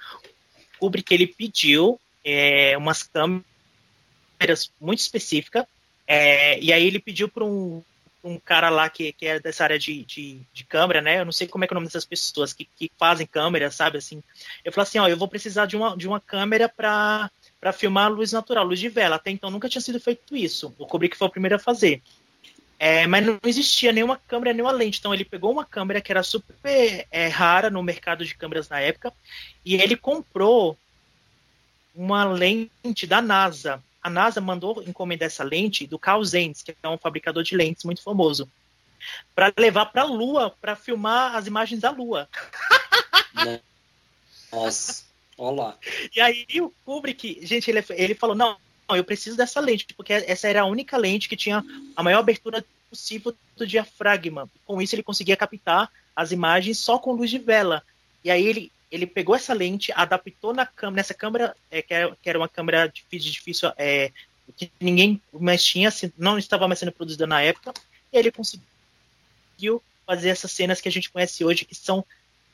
O 0.76 0.86
Kubrick 0.86 1.12
ele 1.12 1.26
pediu 1.26 2.00
é, 2.24 2.78
umas 2.78 3.02
câmeras 3.02 3.44
muito 4.80 5.00
específicas, 5.00 5.66
é, 6.06 6.60
e 6.60 6.72
aí 6.72 6.86
ele 6.86 7.00
pediu 7.00 7.28
para 7.28 7.44
um, 7.44 7.82
um 8.24 8.38
cara 8.38 8.70
lá 8.70 8.90
que, 8.92 9.12
que 9.14 9.26
é 9.26 9.40
dessa 9.40 9.64
área 9.64 9.80
de, 9.80 10.06
de, 10.06 10.40
de 10.54 10.64
câmera, 10.66 11.02
né? 11.02 11.20
Eu 11.20 11.26
não 11.26 11.32
sei 11.32 11.48
como 11.48 11.64
é, 11.64 11.68
que 11.68 11.74
é 11.74 11.76
o 11.76 11.78
nome 11.78 11.88
dessas 11.88 12.06
pessoas 12.06 12.54
que, 12.54 12.66
que 12.78 12.92
fazem 13.00 13.26
câmera, 13.26 13.72
sabe? 13.72 13.98
Assim, 13.98 14.22
eu 14.64 14.72
falei 14.72 14.84
assim: 14.84 15.00
ó, 15.00 15.08
eu 15.08 15.18
vou 15.18 15.28
precisar 15.28 15.66
de 15.66 15.76
uma, 15.76 15.98
de 15.98 16.08
uma 16.08 16.20
câmera 16.20 16.70
para 16.70 17.32
para 17.64 17.72
filmar 17.72 18.12
luz 18.12 18.34
natural, 18.34 18.66
luz 18.66 18.78
de 18.78 18.90
vela. 18.90 19.16
Até 19.16 19.32
então 19.32 19.50
nunca 19.50 19.70
tinha 19.70 19.82
sido 19.82 19.98
feito 19.98 20.36
isso. 20.36 20.76
O 20.78 20.86
Kubrick 20.86 21.16
foi 21.16 21.30
o 21.30 21.32
primeiro 21.32 21.56
a 21.56 21.60
fazer. 21.60 22.02
É, 22.78 23.08
mas 23.08 23.26
não 23.26 23.40
existia 23.46 23.94
nenhuma 23.94 24.18
câmera, 24.18 24.52
nenhuma 24.52 24.74
lente. 24.74 25.00
Então 25.00 25.14
ele 25.14 25.24
pegou 25.24 25.50
uma 25.50 25.64
câmera 25.64 26.02
que 26.02 26.12
era 26.12 26.22
super 26.24 27.08
é, 27.10 27.28
rara 27.30 27.70
no 27.70 27.82
mercado 27.82 28.26
de 28.26 28.36
câmeras 28.36 28.68
na 28.68 28.82
época 28.82 29.14
e 29.64 29.76
ele 29.76 29.96
comprou 29.96 30.78
uma 31.96 32.26
lente 32.26 33.08
da 33.08 33.22
NASA. 33.22 33.82
A 34.02 34.10
NASA 34.10 34.42
mandou 34.42 34.84
encomendar 34.86 35.28
essa 35.28 35.46
lente 35.46 35.88
do 35.88 35.98
Carl 35.98 36.22
Zeiss, 36.22 36.64
que 36.64 36.76
é 36.84 36.90
um 36.90 36.98
fabricador 36.98 37.44
de 37.44 37.56
lentes 37.56 37.86
muito 37.86 38.04
famoso, 38.04 38.52
para 39.34 39.54
levar 39.58 39.86
para 39.86 40.02
a 40.02 40.06
Lua, 40.06 40.54
para 40.60 40.76
filmar 40.76 41.34
as 41.34 41.48
imagens 41.48 41.80
da 41.80 41.92
Lua. 41.92 42.28
Nossa, 44.52 45.13
olha 45.38 45.62
lá. 45.62 45.78
E 46.16 46.22
aí 46.22 46.46
o 46.62 46.72
Kubrick, 46.86 47.40
gente, 47.46 47.70
ele, 47.70 47.84
ele 47.92 48.16
falou, 48.16 48.36
não, 48.36 48.58
não, 48.88 48.96
eu 48.96 49.04
preciso 49.04 49.38
dessa 49.38 49.60
lente, 49.60 49.88
porque 49.96 50.14
essa 50.14 50.48
era 50.48 50.62
a 50.62 50.66
única 50.66 50.98
lente 50.98 51.30
que 51.30 51.36
tinha 51.36 51.64
a 51.96 52.04
maior 52.04 52.20
abertura 52.20 52.64
possível 52.90 53.36
do 53.58 53.66
diafragma. 53.66 54.50
Com 54.66 54.82
isso 54.82 54.96
ele 54.96 55.04
conseguia 55.04 55.38
captar 55.38 55.90
as 56.16 56.32
imagens 56.32 56.78
só 56.78 57.00
com 57.00 57.14
luz 57.14 57.30
de 57.30 57.40
vela. 57.40 57.84
E 58.24 58.30
aí 58.30 58.46
ele, 58.46 58.72
ele 58.92 59.08
pegou 59.08 59.36
essa 59.36 59.54
lente, 59.54 59.92
adaptou 59.94 60.54
na 60.54 60.66
câmera, 60.66 60.96
nessa 60.98 61.14
câmera, 61.14 61.56
é, 61.72 61.82
que, 61.82 61.94
era, 61.94 62.16
que 62.22 62.30
era 62.30 62.38
uma 62.38 62.50
câmera 62.50 62.88
difícil, 62.88 63.32
difícil 63.32 63.72
é, 63.78 64.12
que 64.56 64.72
ninguém 64.80 65.22
mais 65.34 65.64
tinha, 65.64 65.90
assim, 65.90 66.12
não 66.18 66.38
estava 66.38 66.68
mais 66.68 66.80
sendo 66.80 66.92
produzida 66.92 67.26
na 67.26 67.42
época, 67.42 67.74
e 68.12 68.18
ele 68.18 68.32
conseguiu 68.32 69.82
fazer 70.06 70.30
essas 70.30 70.52
cenas 70.52 70.80
que 70.82 70.90
a 70.90 70.92
gente 70.92 71.10
conhece 71.10 71.44
hoje, 71.44 71.66
que 71.66 71.74
são 71.74 72.06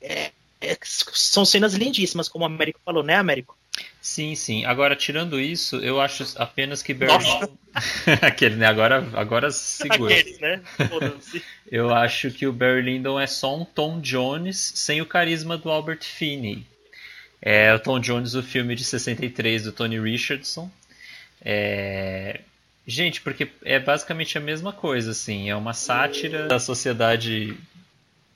é, 0.02 0.32
é, 0.62 0.78
são 0.82 1.46
cenas 1.46 1.74
lindíssimas, 1.74 2.28
como 2.28 2.44
o 2.44 2.48
Américo 2.48 2.80
falou, 2.84 3.04
né, 3.04 3.16
Américo? 3.16 3.58
Sim, 4.02 4.36
sim. 4.36 4.66
Agora, 4.66 4.96
tirando 4.96 5.40
isso, 5.40 5.78
eu 5.78 6.00
acho 6.02 6.26
apenas 6.38 6.82
que 6.82 6.94
Nossa. 6.94 7.50
Aquele, 8.22 8.56
né? 8.56 8.66
Agora, 8.66 9.08
agora 9.14 9.52
segura. 9.52 10.14
Aqueles, 10.14 10.40
né? 10.40 10.62
Eu 11.72 11.94
acho 11.94 12.32
que 12.32 12.48
o 12.48 12.54
Barry 12.54 12.82
Lyndon 12.82 13.20
é 13.20 13.28
só 13.28 13.56
um 13.56 13.64
Tom 13.64 14.00
Jones 14.00 14.74
sem 14.76 15.02
o 15.02 15.06
carisma 15.06 15.58
do 15.58 15.70
Albert 15.70 16.04
Finney. 16.04 16.66
É 17.42 17.74
o 17.74 17.80
Tom 17.80 18.00
Jones, 18.00 18.34
o 18.36 18.44
filme 18.44 18.76
de 18.76 18.84
63 18.84 19.64
do 19.64 19.72
Tony 19.72 20.00
Richardson. 20.00 20.70
É... 21.42 22.42
Gente, 22.86 23.22
porque 23.22 23.50
é 23.64 23.80
basicamente 23.80 24.38
a 24.38 24.42
mesma 24.42 24.74
coisa, 24.74 25.12
assim, 25.12 25.50
é 25.50 25.56
uma 25.56 25.74
sátira 25.74 26.48
da 26.48 26.60
sociedade 26.60 27.56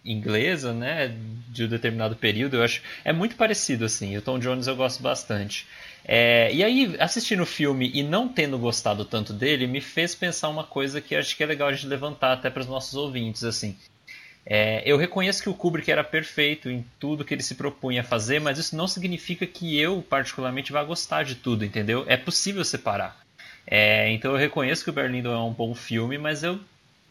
inglesa, 0.05 0.73
né, 0.73 1.15
de 1.49 1.65
um 1.65 1.67
determinado 1.67 2.15
período, 2.15 2.57
eu 2.57 2.63
acho, 2.63 2.81
é 3.05 3.13
muito 3.13 3.35
parecido, 3.35 3.85
assim, 3.85 4.17
o 4.17 4.21
Tom 4.21 4.39
Jones 4.39 4.67
eu 4.67 4.75
gosto 4.75 5.01
bastante. 5.01 5.65
É, 6.05 6.53
e 6.53 6.63
aí, 6.63 6.95
assistindo 6.99 7.43
o 7.43 7.45
filme 7.45 7.89
e 7.93 8.03
não 8.03 8.27
tendo 8.27 8.57
gostado 8.57 9.05
tanto 9.05 9.31
dele, 9.31 9.65
me 9.67 9.79
fez 9.79 10.13
pensar 10.13 10.49
uma 10.49 10.63
coisa 10.63 10.99
que 10.99 11.15
acho 11.15 11.35
que 11.35 11.43
é 11.43 11.45
legal 11.45 11.69
a 11.69 11.73
gente 11.73 11.87
levantar 11.87 12.33
até 12.33 12.49
para 12.49 12.61
os 12.61 12.67
nossos 12.67 12.93
ouvintes, 12.95 13.43
assim. 13.43 13.77
É, 14.45 14.83
eu 14.85 14.97
reconheço 14.97 15.41
que 15.41 15.49
o 15.49 15.53
Kubrick 15.53 15.89
era 15.89 16.03
perfeito 16.03 16.69
em 16.69 16.85
tudo 16.99 17.23
que 17.23 17.33
ele 17.33 17.41
se 17.43 17.55
propunha 17.55 18.01
a 18.01 18.03
fazer, 18.03 18.41
mas 18.41 18.57
isso 18.57 18.75
não 18.75 18.87
significa 18.87 19.47
que 19.47 19.79
eu, 19.79 20.01
particularmente, 20.01 20.73
vá 20.73 20.83
gostar 20.83 21.23
de 21.23 21.35
tudo, 21.35 21.63
entendeu? 21.63 22.03
É 22.07 22.17
possível 22.17 22.65
separar. 22.65 23.23
É, 23.65 24.11
então 24.11 24.31
eu 24.31 24.37
reconheço 24.37 24.83
que 24.83 24.89
o 24.89 24.93
Berlindo 24.93 25.29
é 25.29 25.37
um 25.37 25.53
bom 25.53 25.73
filme, 25.73 26.17
mas 26.17 26.43
eu. 26.43 26.59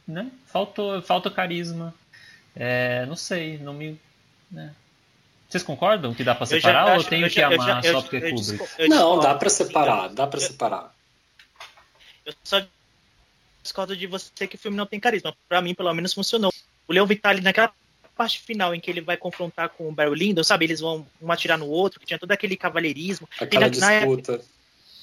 Né, 0.06 0.30
faltou, 0.46 1.00
falta 1.00 1.30
carisma. 1.30 1.94
É, 2.54 3.06
não 3.06 3.16
sei, 3.16 3.58
não 3.58 3.72
me. 3.72 3.98
Né. 4.50 4.74
Vocês 5.48 5.62
concordam 5.62 6.14
que 6.14 6.24
dá 6.24 6.34
pra 6.34 6.46
separar 6.46 6.86
ou 6.86 6.94
eu 6.94 7.04
tenho 7.04 7.28
que 7.28 7.34
já, 7.34 7.46
amar 7.46 7.82
já, 7.82 7.92
só 7.92 8.02
porque 8.02 8.16
é 8.16 8.30
Kubrick? 8.30 8.88
Não, 8.88 9.20
dá 9.20 9.34
pra 9.34 9.50
separar, 9.50 10.08
dá 10.08 10.26
pra 10.26 10.40
separar. 10.40 10.94
Eu 12.24 12.32
só 12.42 12.62
discordo 13.62 13.96
de 13.96 14.06
você 14.06 14.46
que 14.46 14.56
o 14.56 14.58
filme 14.58 14.76
não 14.76 14.86
tem 14.86 14.98
carisma. 14.98 15.34
Pra 15.48 15.60
mim, 15.60 15.74
pelo 15.74 15.92
menos, 15.92 16.14
funcionou. 16.14 16.52
O 16.88 16.92
Leon 16.92 17.06
Vitali, 17.06 17.40
naquela 17.40 17.72
parte 18.16 18.40
final 18.40 18.74
em 18.74 18.80
que 18.80 18.90
ele 18.90 19.00
vai 19.00 19.16
confrontar 19.16 19.68
com 19.70 19.88
o 19.88 19.92
Barry 19.92 20.14
Lyndon, 20.14 20.44
sabe? 20.44 20.64
Eles 20.64 20.80
vão 20.80 21.06
um 21.20 21.32
atirar 21.32 21.58
no 21.58 21.66
outro, 21.66 22.00
que 22.00 22.06
tinha 22.06 22.18
todo 22.18 22.32
aquele 22.32 22.56
cavalheirismo. 22.56 23.28
Aquela 23.40 23.66
na, 23.66 23.68
disputa. 23.68 24.36
Na 24.36 24.44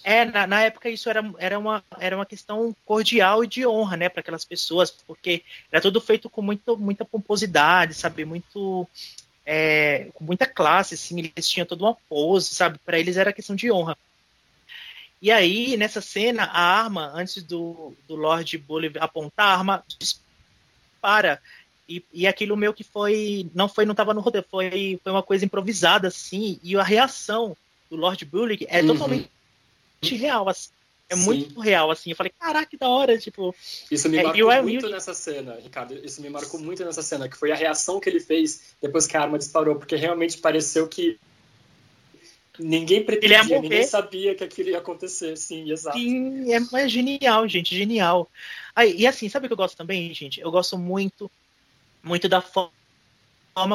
é, 0.10 0.26
na, 0.26 0.48
na, 0.48 0.62
época 0.64 0.90
isso 0.90 1.08
era, 1.08 1.24
era, 1.38 1.60
uma, 1.60 1.84
era 2.00 2.16
uma 2.16 2.26
questão 2.26 2.76
cordial 2.84 3.44
e 3.44 3.48
de 3.48 3.68
honra, 3.68 3.96
né, 3.96 4.10
para 4.10 4.22
aquelas 4.22 4.44
pessoas, 4.44 4.90
porque 4.90 5.44
era 5.72 5.80
tudo 5.80 6.02
feito 6.02 6.28
com 6.28 6.42
muito, 6.42 6.76
muita 6.76 7.06
pomposidade, 7.06 7.94
sabe, 7.94 8.26
muito 8.26 8.88
é, 9.46 10.08
com 10.16 10.24
muita 10.24 10.48
classe, 10.48 10.96
assim, 10.96 11.20
eles 11.20 11.48
tinham 11.48 11.66
toda 11.66 11.84
uma 11.84 11.96
pose, 12.10 12.56
sabe, 12.56 12.80
para 12.80 12.98
eles 12.98 13.18
era 13.18 13.32
questão 13.32 13.56
de 13.56 13.72
honra. 13.72 13.96
E 15.22 15.30
aí, 15.30 15.78
nessa 15.78 16.02
cena, 16.02 16.46
a 16.46 16.60
arma, 16.60 17.12
antes 17.14 17.44
do, 17.44 17.94
do 18.08 18.16
Lord 18.16 18.58
Bully 18.58 18.92
apontar, 19.00 19.46
a 19.46 19.58
arma 19.60 19.84
dispara 20.00 21.40
e, 21.88 22.04
e 22.12 22.26
aquilo 22.26 22.58
meu 22.58 22.74
que 22.74 22.84
foi. 22.84 23.48
Não 23.54 23.70
foi, 23.70 23.86
não 23.86 23.92
estava 23.92 24.16
no 24.16 24.22
roteiro, 24.22 24.48
foi, 24.50 25.00
foi 25.04 25.12
uma 25.12 25.22
coisa 25.22 25.46
improvisada, 25.46 26.08
assim, 26.08 26.60
e 26.64 26.76
a 26.76 26.84
reação 26.84 27.56
do 27.92 27.96
Lord 27.96 28.26
Bullock 28.26 28.66
é 28.70 28.82
uhum. 28.82 28.88
totalmente 28.88 29.30
real, 30.02 30.48
assim. 30.48 30.70
É 31.10 31.16
Sim. 31.16 31.26
muito 31.26 31.60
real, 31.60 31.90
assim. 31.90 32.12
Eu 32.12 32.16
falei, 32.16 32.32
caraca, 32.40 32.68
que 32.68 32.78
da 32.78 32.88
hora, 32.88 33.18
tipo. 33.18 33.54
Isso 33.90 34.08
me 34.08 34.22
marcou 34.22 34.52
é, 34.52 34.62
muito 34.62 34.88
nessa 34.88 35.14
cena, 35.14 35.58
Ricardo. 35.62 35.96
Isso 36.06 36.22
me 36.22 36.30
marcou 36.30 36.60
muito 36.60 36.86
nessa 36.86 37.02
cena, 37.02 37.28
que 37.28 37.36
foi 37.36 37.52
a 37.52 37.56
reação 37.56 38.00
que 38.00 38.08
ele 38.08 38.20
fez 38.20 38.76
depois 38.80 39.08
que 39.08 39.18
a 39.18 39.22
arma 39.22 39.40
disparou, 39.40 39.76
porque 39.76 39.96
realmente 39.96 40.38
pareceu 40.38 40.88
que 40.88 41.20
ninguém 42.60 43.04
pretendia, 43.04 43.60
ninguém 43.60 43.84
sabia 43.84 44.36
que 44.36 44.44
aquilo 44.44 44.70
ia 44.70 44.78
acontecer. 44.78 45.36
Sim, 45.36 45.72
exato. 45.72 45.98
Sim, 45.98 46.54
é, 46.54 46.60
é 46.84 46.88
genial, 46.88 47.48
gente, 47.48 47.76
genial. 47.76 48.30
Aí, 48.76 48.96
e 48.96 49.08
assim, 49.08 49.28
sabe 49.30 49.48
o 49.48 49.50
que 49.50 49.54
eu 49.54 49.58
gosto 49.58 49.76
também, 49.76 50.14
gente? 50.14 50.40
Eu 50.40 50.52
gosto 50.52 50.78
muito 50.78 51.32
muito 52.04 52.30
da 52.30 52.42
forma 52.42 52.72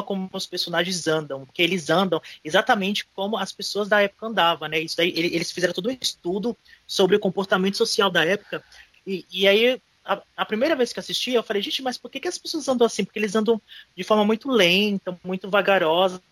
como 0.02 0.28
os 0.32 0.46
personagens 0.46 1.06
andam, 1.06 1.44
porque 1.44 1.62
eles 1.62 1.90
andam 1.90 2.20
exatamente 2.44 3.06
como 3.14 3.36
as 3.36 3.52
pessoas 3.52 3.88
da 3.88 4.02
época 4.02 4.26
andavam, 4.26 4.68
né? 4.68 4.80
Isso 4.80 4.96
daí, 4.96 5.12
eles 5.16 5.50
fizeram 5.50 5.74
todo 5.74 5.88
um 5.88 5.96
estudo 6.00 6.56
sobre 6.86 7.16
o 7.16 7.20
comportamento 7.20 7.76
social 7.76 8.10
da 8.10 8.24
época, 8.24 8.62
e, 9.06 9.24
e 9.30 9.46
aí 9.46 9.80
a, 10.04 10.22
a, 10.36 10.44
primeira 10.44 10.76
vez 10.76 10.92
que 10.92 11.00
assisti, 11.00 11.32
eu 11.32 11.42
falei, 11.42 11.62
gente, 11.62 11.82
mas 11.82 11.96
por 11.96 12.10
que, 12.10 12.20
que 12.20 12.28
as 12.28 12.38
pessoas 12.38 12.68
andam 12.68 12.86
assim? 12.86 13.04
Porque 13.04 13.18
eles 13.18 13.34
andam 13.34 13.60
de 13.96 14.04
forma 14.04 14.24
muito 14.24 14.50
lenta, 14.50 15.18
muito 15.24 15.48
vagarosa, 15.48 16.22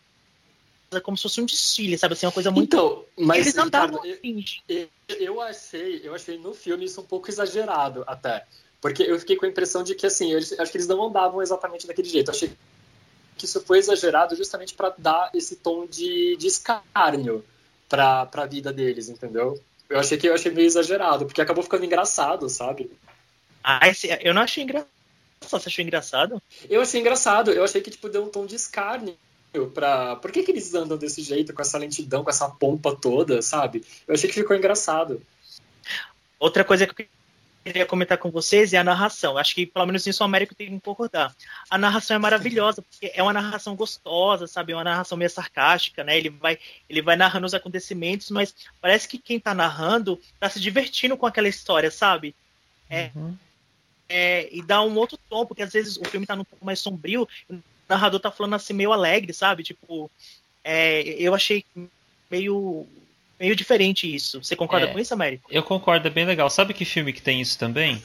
como 1.02 1.16
se 1.16 1.22
fosse 1.22 1.40
um 1.40 1.46
desfile, 1.46 1.96
sabe? 1.96 2.12
Assim, 2.12 2.26
uma 2.26 2.32
coisa 2.32 2.50
muito. 2.50 2.74
Então, 2.76 3.04
mas 3.16 3.40
eles 3.40 3.56
andavam 3.56 4.00
assim. 4.00 4.44
Eu, 4.68 4.88
eu, 5.08 5.40
achei, 5.40 6.00
eu 6.04 6.14
achei 6.14 6.38
no 6.38 6.52
filme 6.52 6.84
isso 6.84 7.00
um 7.00 7.04
pouco 7.04 7.30
exagerado 7.30 8.04
até. 8.06 8.44
Porque 8.80 9.02
eu 9.02 9.18
fiquei 9.18 9.36
com 9.36 9.46
a 9.46 9.48
impressão 9.48 9.82
de 9.82 9.94
que, 9.94 10.04
assim, 10.06 10.32
eles, 10.32 10.58
acho 10.58 10.70
que 10.70 10.76
eles 10.76 10.88
não 10.88 11.06
andavam 11.06 11.40
exatamente 11.40 11.86
daquele 11.86 12.08
jeito. 12.08 12.28
Eu 12.28 12.34
achei 12.34 12.52
que 13.36 13.44
isso 13.44 13.60
foi 13.60 13.78
exagerado 13.78 14.36
justamente 14.36 14.74
para 14.74 14.94
dar 14.96 15.30
esse 15.34 15.56
tom 15.56 15.86
de, 15.86 16.36
de 16.36 16.46
escárnio 16.46 17.44
para 17.88 18.28
a 18.32 18.46
vida 18.46 18.72
deles, 18.72 19.08
entendeu? 19.08 19.60
Eu 19.88 19.98
achei 19.98 20.16
que 20.16 20.26
eu 20.26 20.34
achei 20.34 20.50
meio 20.50 20.66
exagerado, 20.66 21.26
porque 21.26 21.42
acabou 21.42 21.62
ficando 21.62 21.84
engraçado, 21.84 22.48
sabe? 22.48 22.90
Ah, 23.62 23.86
esse, 23.88 24.08
eu 24.22 24.32
não 24.32 24.42
achei 24.42 24.64
engraçado. 24.64 24.88
Você 25.40 25.68
achou 25.68 25.84
engraçado? 25.84 26.42
Eu 26.70 26.80
achei 26.80 27.00
engraçado. 27.00 27.50
Eu 27.50 27.64
achei 27.64 27.80
que 27.80 27.90
tipo 27.90 28.08
deu 28.08 28.24
um 28.24 28.28
tom 28.28 28.46
de 28.46 28.54
escárnio 28.54 29.16
pra. 29.74 30.16
Por 30.16 30.30
que, 30.32 30.42
que 30.42 30.50
eles 30.50 30.74
andam 30.74 30.96
desse 30.96 31.20
jeito, 31.22 31.52
com 31.52 31.60
essa 31.60 31.78
lentidão, 31.78 32.24
com 32.24 32.30
essa 32.30 32.48
pompa 32.48 32.94
toda, 32.94 33.42
sabe? 33.42 33.84
Eu 34.06 34.14
achei 34.14 34.28
que 34.28 34.34
ficou 34.34 34.56
engraçado. 34.56 35.20
Outra 36.38 36.64
coisa 36.64 36.86
que 36.86 37.08
queria 37.62 37.86
comentar 37.86 38.18
com 38.18 38.30
vocês 38.30 38.72
é 38.72 38.78
a 38.78 38.84
narração. 38.84 39.38
Acho 39.38 39.54
que 39.54 39.66
pelo 39.66 39.86
menos 39.86 40.06
isso 40.06 40.22
o 40.22 40.26
Américo 40.26 40.54
tem 40.54 40.68
que 40.68 40.80
concordar. 40.80 41.34
A 41.70 41.78
narração 41.78 42.16
é 42.16 42.18
maravilhosa, 42.18 42.82
porque 42.82 43.12
é 43.14 43.22
uma 43.22 43.32
narração 43.32 43.76
gostosa, 43.76 44.46
sabe? 44.46 44.72
É 44.72 44.76
uma 44.76 44.84
narração 44.84 45.16
meio 45.16 45.30
sarcástica, 45.30 46.02
né? 46.02 46.16
Ele 46.16 46.28
vai, 46.28 46.58
ele 46.88 47.00
vai 47.00 47.16
narrando 47.16 47.46
os 47.46 47.54
acontecimentos, 47.54 48.30
mas 48.30 48.54
parece 48.80 49.08
que 49.08 49.18
quem 49.18 49.38
tá 49.38 49.54
narrando 49.54 50.20
tá 50.40 50.48
se 50.48 50.60
divertindo 50.60 51.16
com 51.16 51.26
aquela 51.26 51.48
história, 51.48 51.90
sabe? 51.90 52.34
É, 52.90 53.10
uhum. 53.14 53.36
é, 54.08 54.48
e 54.52 54.60
dá 54.62 54.82
um 54.82 54.96
outro 54.96 55.18
tom, 55.30 55.46
porque 55.46 55.62
às 55.62 55.72
vezes 55.72 55.96
o 55.96 56.04
filme 56.04 56.26
tá 56.26 56.34
um 56.34 56.44
pouco 56.44 56.64
mais 56.64 56.80
sombrio, 56.80 57.26
o 57.48 57.58
narrador 57.88 58.20
tá 58.20 58.30
falando 58.30 58.54
assim 58.54 58.72
meio 58.72 58.92
alegre, 58.92 59.32
sabe? 59.32 59.62
Tipo, 59.62 60.10
é, 60.64 61.02
eu 61.02 61.34
achei 61.34 61.64
meio 62.30 62.86
meio 63.42 63.56
diferente 63.56 64.12
isso. 64.12 64.42
Você 64.42 64.54
concorda 64.54 64.86
é, 64.86 64.92
com 64.92 65.00
isso, 65.00 65.12
Américo? 65.12 65.50
Eu 65.50 65.64
concordo, 65.64 66.06
é 66.06 66.10
bem 66.10 66.24
legal. 66.24 66.48
Sabe 66.48 66.72
que 66.72 66.84
filme 66.84 67.12
que 67.12 67.20
tem 67.20 67.40
isso 67.40 67.58
também? 67.58 68.00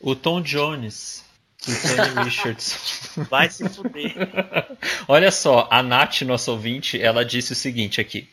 O 0.00 0.16
Tom 0.16 0.40
Jones. 0.40 1.22
O 1.68 1.70
Tony 1.70 2.24
Richards. 2.24 3.10
Vai 3.28 3.50
se 3.50 3.68
fuder. 3.68 4.14
Olha 5.06 5.30
só, 5.30 5.68
a 5.70 5.82
Nath, 5.82 6.22
nossa 6.22 6.50
ouvinte, 6.50 6.98
ela 6.98 7.26
disse 7.26 7.52
o 7.52 7.56
seguinte 7.56 8.00
aqui. 8.00 8.26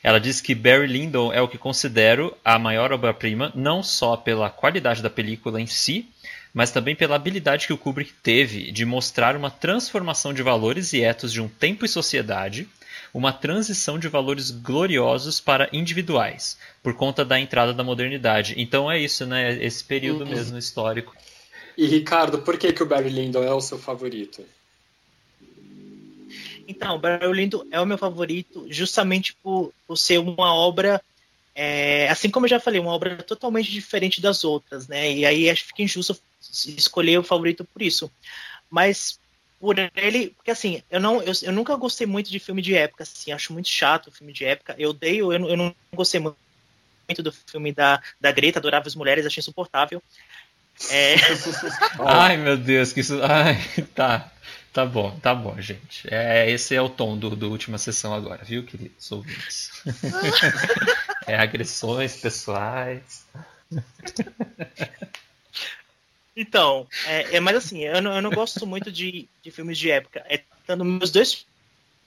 Ela 0.00 0.20
disse 0.20 0.40
que 0.40 0.54
Barry 0.54 0.86
Lyndon 0.86 1.32
é 1.32 1.42
o 1.42 1.48
que 1.48 1.58
considero 1.58 2.32
a 2.44 2.56
maior 2.60 2.92
obra-prima, 2.92 3.50
não 3.56 3.82
só 3.82 4.16
pela 4.16 4.48
qualidade 4.48 5.02
da 5.02 5.10
película 5.10 5.60
em 5.60 5.66
si, 5.66 6.08
mas 6.54 6.70
também 6.70 6.94
pela 6.94 7.16
habilidade 7.16 7.66
que 7.66 7.72
o 7.72 7.78
Kubrick 7.78 8.12
teve 8.22 8.70
de 8.70 8.84
mostrar 8.84 9.34
uma 9.34 9.50
transformação 9.50 10.32
de 10.32 10.44
valores 10.44 10.92
e 10.92 11.02
etos 11.02 11.32
de 11.32 11.40
um 11.40 11.48
tempo 11.48 11.84
e 11.84 11.88
sociedade 11.88 12.68
uma 13.12 13.32
transição 13.32 13.98
de 13.98 14.08
valores 14.08 14.50
gloriosos 14.50 15.40
para 15.40 15.68
individuais, 15.72 16.58
por 16.82 16.94
conta 16.94 17.24
da 17.24 17.38
entrada 17.38 17.72
da 17.72 17.84
modernidade. 17.84 18.54
Então 18.56 18.90
é 18.90 18.98
isso, 18.98 19.26
né? 19.26 19.62
Esse 19.62 19.82
período 19.84 20.24
uhum. 20.24 20.30
mesmo 20.30 20.58
histórico. 20.58 21.14
E 21.76 21.86
Ricardo, 21.86 22.40
por 22.40 22.58
que, 22.58 22.72
que 22.72 22.82
o 22.82 22.86
Barry 22.86 23.08
Lyndon 23.08 23.42
é 23.42 23.52
o 23.52 23.60
seu 23.60 23.78
favorito? 23.78 24.44
Então, 26.66 26.96
o 26.96 26.98
Barry 26.98 27.32
Lyndon 27.32 27.64
é 27.70 27.80
o 27.80 27.86
meu 27.86 27.96
favorito 27.96 28.66
justamente 28.68 29.34
por, 29.42 29.72
por 29.86 29.96
ser 29.96 30.18
uma 30.18 30.52
obra, 30.54 31.00
é, 31.54 32.08
assim 32.08 32.28
como 32.28 32.44
eu 32.44 32.50
já 32.50 32.60
falei, 32.60 32.80
uma 32.80 32.92
obra 32.92 33.16
totalmente 33.22 33.70
diferente 33.70 34.20
das 34.20 34.44
outras, 34.44 34.86
né? 34.86 35.10
E 35.10 35.24
aí 35.24 35.48
acho 35.48 35.62
que 35.62 35.68
fica 35.68 35.82
injusto 35.82 36.20
escolher 36.76 37.18
o 37.18 37.22
favorito 37.22 37.64
por 37.64 37.80
isso. 37.80 38.10
Mas 38.68 39.18
por 39.60 39.76
ele, 39.96 40.30
porque 40.30 40.50
assim, 40.50 40.82
eu 40.90 41.00
não 41.00 41.22
eu, 41.22 41.32
eu 41.42 41.52
nunca 41.52 41.74
gostei 41.76 42.06
muito 42.06 42.30
de 42.30 42.38
filme 42.38 42.62
de 42.62 42.74
época, 42.74 43.02
assim, 43.02 43.32
acho 43.32 43.52
muito 43.52 43.68
chato 43.68 44.08
o 44.08 44.12
filme 44.12 44.32
de 44.32 44.44
época. 44.44 44.74
Eu 44.78 44.90
odeio, 44.90 45.32
eu, 45.32 45.48
eu 45.48 45.56
não 45.56 45.74
gostei 45.92 46.20
muito 46.20 47.22
do 47.22 47.32
filme 47.32 47.72
da, 47.72 48.00
da 48.20 48.30
Greta, 48.30 48.58
adorava 48.58 48.86
as 48.86 48.94
mulheres, 48.94 49.26
achei 49.26 49.40
insuportável. 49.40 50.02
É... 50.90 51.16
Ai, 52.06 52.36
meu 52.36 52.56
Deus, 52.56 52.92
que 52.92 53.00
isso. 53.00 53.20
Ai, 53.22 53.56
tá. 53.94 54.30
Tá 54.72 54.86
bom, 54.86 55.18
tá 55.18 55.34
bom, 55.34 55.60
gente. 55.60 56.06
É, 56.08 56.48
esse 56.50 56.74
é 56.74 56.80
o 56.80 56.88
tom 56.88 57.18
do, 57.18 57.34
do 57.34 57.50
última 57.50 57.78
sessão 57.78 58.14
agora, 58.14 58.44
viu, 58.44 58.64
queridos 58.64 59.10
ouvintes? 59.10 59.82
é 61.26 61.36
agressões 61.36 62.16
pessoais. 62.16 63.26
Então, 66.40 66.86
é, 67.04 67.36
é, 67.36 67.40
mas 67.40 67.56
assim, 67.56 67.80
eu 67.80 68.00
não, 68.00 68.14
eu 68.14 68.22
não 68.22 68.30
gosto 68.30 68.64
muito 68.64 68.92
de, 68.92 69.28
de 69.42 69.50
filmes 69.50 69.76
de 69.76 69.90
época. 69.90 70.24
É, 70.28 70.40
tanto 70.64 70.84
meus 70.84 71.10
dois 71.10 71.44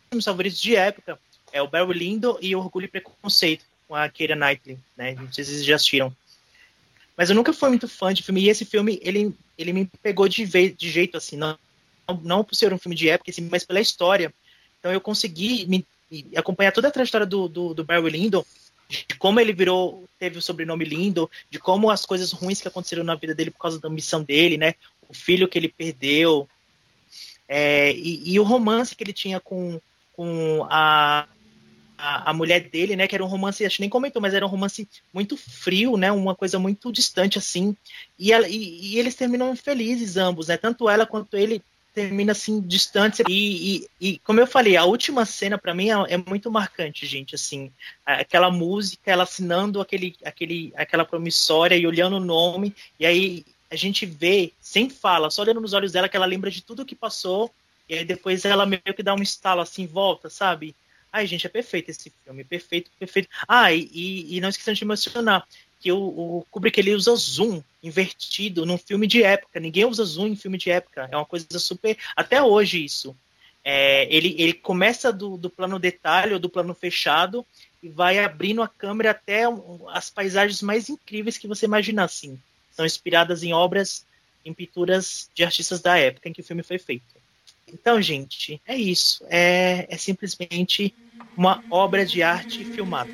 filmes 0.10 0.24
favoritos 0.24 0.58
de 0.58 0.74
época 0.74 1.20
é 1.52 1.62
o 1.62 1.68
Barry 1.68 2.00
Lindo 2.00 2.40
e 2.42 2.56
Orgulho 2.56 2.86
e 2.86 2.88
Preconceito, 2.88 3.66
com 3.90 3.94
a 3.94 4.08
Keira 4.08 4.34
Knightley, 4.34 4.80
né? 4.96 5.16
Não 5.16 5.30
sei 5.34 5.44
se 5.44 5.52
vocês 5.52 5.66
já 5.66 5.76
assistiram. 5.76 6.16
Mas 7.18 7.30
eu 7.30 7.36
nunca 7.36 7.52
fui 7.52 7.68
muito 7.68 7.90
fã 7.90 8.14
de 8.14 8.24
filme, 8.24 8.40
e 8.40 8.48
esse 8.48 8.64
filme, 8.64 9.02
ele, 9.04 9.36
ele 9.58 9.74
me 9.74 9.86
pegou 10.02 10.30
de, 10.30 10.46
de 10.46 10.90
jeito, 10.90 11.18
assim, 11.18 11.36
não, 11.36 11.58
não 12.24 12.42
por 12.42 12.56
ser 12.56 12.72
um 12.72 12.78
filme 12.78 12.96
de 12.96 13.10
época, 13.10 13.32
assim, 13.32 13.50
mas 13.52 13.66
pela 13.66 13.82
história. 13.82 14.34
Então 14.80 14.94
eu 14.94 15.02
consegui 15.02 15.66
me, 15.66 15.86
me 16.10 16.38
acompanhar 16.38 16.72
toda 16.72 16.88
a 16.88 16.92
trajetória 16.92 17.28
do, 17.28 17.50
do, 17.50 17.74
do 17.74 17.84
Barry 17.84 18.10
Lyndon 18.10 18.46
de 19.08 19.16
como 19.18 19.40
ele 19.40 19.54
virou, 19.54 20.08
teve 20.20 20.38
o 20.38 20.42
sobrenome 20.42 20.86
lindo, 20.86 21.30
de 21.50 21.60
como 21.60 21.90
as 21.90 22.06
coisas 22.06 22.32
ruins 22.32 22.62
que 22.62 22.68
aconteceram 22.68 23.04
na 23.04 23.16
vida 23.16 23.34
dele 23.34 23.52
por 23.52 23.60
causa 23.60 23.80
da 23.80 23.90
missão 23.90 24.24
dele, 24.24 24.58
né? 24.58 24.76
O 25.08 25.14
filho 25.14 25.48
que 25.48 25.58
ele 25.58 25.70
perdeu, 25.70 26.48
é, 27.48 27.92
e, 27.92 28.32
e, 28.32 28.40
o 28.40 28.44
romance 28.44 28.96
que 28.96 29.04
ele 29.04 29.12
tinha 29.12 29.38
com, 29.38 29.78
com 30.14 30.66
a, 30.70 31.28
a, 31.98 32.30
a, 32.30 32.34
mulher 32.34 32.70
dele, 32.70 32.96
né? 32.96 33.08
Que 33.08 33.16
era 33.16 33.26
um 33.26 33.28
romance, 33.28 33.66
acho 33.66 33.76
que 33.76 33.82
nem 33.82 33.90
comentou, 33.90 34.22
mas 34.22 34.34
era 34.34 34.46
um 34.46 34.50
romance 34.50 34.88
muito 35.14 35.36
frio, 35.36 35.98
né? 35.98 36.10
Uma 36.14 36.34
coisa 36.34 36.58
muito 36.58 36.90
distante, 36.94 37.38
assim. 37.38 37.76
E, 38.18 38.32
ela, 38.32 38.48
e, 38.48 38.94
e 38.94 38.98
eles 38.98 39.16
terminam 39.16 39.54
felizes 39.54 40.16
ambos, 40.16 40.48
né? 40.48 40.56
Tanto 40.56 40.90
ela 40.90 41.06
quanto 41.06 41.36
ele 41.36 41.62
termina 41.94 42.32
assim 42.32 42.62
distante. 42.62 43.24
E, 43.28 43.76
e, 43.76 43.90
e, 44.00 44.20
como 44.20 44.40
eu 44.40 44.48
falei 44.48 44.76
a 44.78 44.86
última 44.86 45.26
cena 45.26 45.58
para 45.58 45.74
mim 45.74 45.90
é, 45.90 46.14
é, 46.14 46.18
muito 46.18 46.52
marcante 46.52 47.06
gente 47.06 47.36
assim. 47.36 47.72
Aquela 48.06 48.50
música 48.50 49.12
ela 49.12 49.24
assinando 49.24 49.82
aquele, 49.82 50.16
aquele 50.24 50.74
aquela 50.76 51.06
promissória 51.06 51.76
e 51.76 51.88
olhando 51.88 52.18
o 52.18 52.20
nome. 52.20 52.76
E 53.00 53.06
aí 53.06 53.46
a 53.70 53.76
gente 53.76 54.06
vê 54.06 54.52
sem 54.60 54.90
fala 54.90 55.30
só 55.30 55.42
olhando 55.42 55.62
nos 55.62 55.74
olhos 55.74 55.92
dela 55.92 56.10
que 56.10 56.18
ela 56.18 56.26
lembra 56.26 56.52
de 56.52 56.62
tudo 56.62 56.86
que 56.86 56.96
passou. 56.96 57.54
E 57.88 57.96
aí 57.96 58.06
depois 58.06 58.46
ela 58.46 58.66
meio 58.66 58.82
que 58.96 59.04
dá 59.04 59.14
um 59.14 59.22
estalo 59.22 59.62
assim 59.62 59.86
volta 59.86 60.30
sabe? 60.30 60.76
Ai 61.12 61.28
gente 61.28 61.46
é 61.46 61.50
perfeito 61.50 61.92
esse 61.92 62.12
filme 62.24 62.44
perfeito 62.44 62.90
perfeito. 62.98 63.30
Ah 63.48 63.74
e, 63.74 64.28
e 64.30 64.42
não 64.42 64.50
esquecendo 64.50 64.78
de 64.78 64.86
mencionar 64.86 65.46
que 65.82 65.92
o, 65.92 65.98
o 65.98 66.46
Kubrick 66.52 66.80
ele 66.80 66.94
usa 66.94 67.16
zoom 67.16 67.64
invertido 67.82 68.66
num 68.66 68.78
filme 68.78 69.08
de 69.08 69.24
época. 69.24 69.60
Ninguém 69.60 69.86
usa 69.86 70.06
zoom 70.06 70.28
em 70.28 70.36
filme 70.36 70.58
de 70.58 70.70
época. 70.70 71.10
É 71.12 71.18
uma 71.18 71.26
coisa 71.26 71.48
super. 71.58 71.98
Até 72.16 72.42
hoje, 72.42 72.86
isso. 72.86 73.16
É, 73.64 74.08
ele, 74.16 74.36
ele 74.38 74.54
começa 74.54 75.12
do, 75.12 75.38
do 75.38 75.50
plano 75.50 75.80
detalhe 75.80 76.34
ou 76.34 76.40
do 76.40 76.50
plano 76.50 76.74
fechado 76.76 77.46
e 77.82 77.90
vai 77.90 78.20
abrindo 78.20 78.62
a 78.62 78.68
câmera 78.68 79.12
até 79.12 79.44
as 79.90 80.10
paisagens 80.10 80.62
mais 80.62 80.90
incríveis 80.90 81.38
que 81.38 81.48
você 81.48 81.66
imaginar. 81.66 82.04
Assim. 82.04 82.40
São 82.72 82.86
inspiradas 82.86 83.42
em 83.42 83.52
obras, 83.52 84.06
em 84.46 84.54
pinturas 84.54 85.30
de 85.34 85.44
artistas 85.44 85.82
da 85.82 85.98
época 85.98 86.30
em 86.30 86.34
que 86.34 86.42
o 86.42 86.44
filme 86.44 86.62
foi 86.62 86.78
feito. 86.78 87.20
Então, 87.68 88.00
gente, 88.02 88.62
é 88.68 88.76
isso. 88.76 89.26
É, 89.30 89.88
é 89.90 89.98
simplesmente 89.98 90.94
uma 91.36 91.64
obra 91.72 92.06
de 92.06 92.22
arte 92.22 92.64
filmada. 92.66 93.12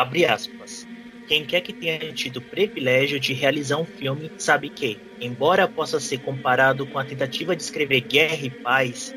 Abre 0.00 0.24
aspas. 0.24 0.86
Quem 1.26 1.44
quer 1.44 1.60
que 1.60 1.74
tenha 1.74 2.10
tido 2.14 2.38
o 2.38 2.42
privilégio 2.42 3.20
de 3.20 3.34
realizar 3.34 3.76
um 3.76 3.84
filme 3.84 4.32
sabe 4.34 4.70
que, 4.70 4.98
embora 5.20 5.68
possa 5.68 6.00
ser 6.00 6.20
comparado 6.20 6.88
com 6.88 6.98
a 6.98 7.04
tentativa 7.04 7.54
de 7.54 7.62
escrever 7.62 8.00
guerra 8.00 8.46
e 8.46 8.50
paz, 8.62 9.14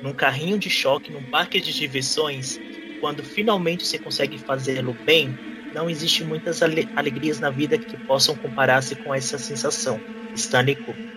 num 0.00 0.14
carrinho 0.14 0.60
de 0.60 0.70
choque 0.70 1.10
num 1.10 1.26
parque 1.26 1.60
de 1.60 1.72
diversões, 1.74 2.60
quando 3.00 3.24
finalmente 3.24 3.84
você 3.84 3.98
consegue 3.98 4.38
fazê-lo 4.38 4.96
bem, 5.04 5.36
não 5.72 5.90
existe 5.90 6.22
muitas 6.22 6.60
alegrias 6.94 7.40
na 7.40 7.50
vida 7.50 7.76
que 7.76 7.98
possam 8.06 8.36
comparar-se 8.36 8.94
com 8.94 9.12
essa 9.12 9.40
sensação. 9.40 10.00
Stanley 10.36 10.76
Kubrick. 10.76 11.10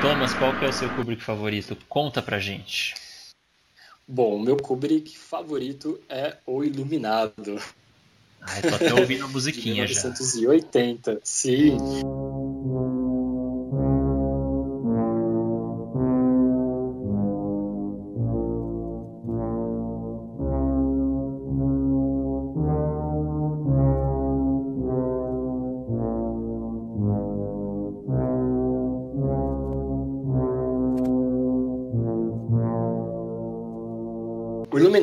Thomas, 0.00 0.32
qual 0.32 0.56
que 0.56 0.64
é 0.64 0.68
o 0.68 0.72
seu 0.72 0.88
Kubrick 0.90 1.24
favorito? 1.24 1.76
Conta 1.88 2.22
pra 2.22 2.38
gente. 2.38 3.07
Bom, 4.10 4.36
o 4.36 4.40
meu 4.40 4.56
Kubrick 4.56 5.18
favorito 5.18 6.00
é 6.08 6.38
O 6.46 6.64
Iluminado. 6.64 7.60
Ai, 8.40 8.62
tô 8.62 8.74
até 8.74 8.94
ouvindo 8.94 9.24
a 9.24 9.28
musiquinha 9.28 9.84
de 9.86 9.94
1980, 9.94 11.12
já. 11.12 11.20
sim. 11.22 11.76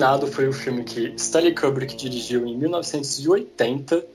Iluminado 0.06 0.28
foi 0.32 0.48
o 0.48 0.54
filme 0.54 0.84
que 0.84 1.16
Stanley 1.18 1.56
Kubrick 1.56 1.96
dirigiu 1.96 2.46
em 2.46 2.56
1980 2.56 4.06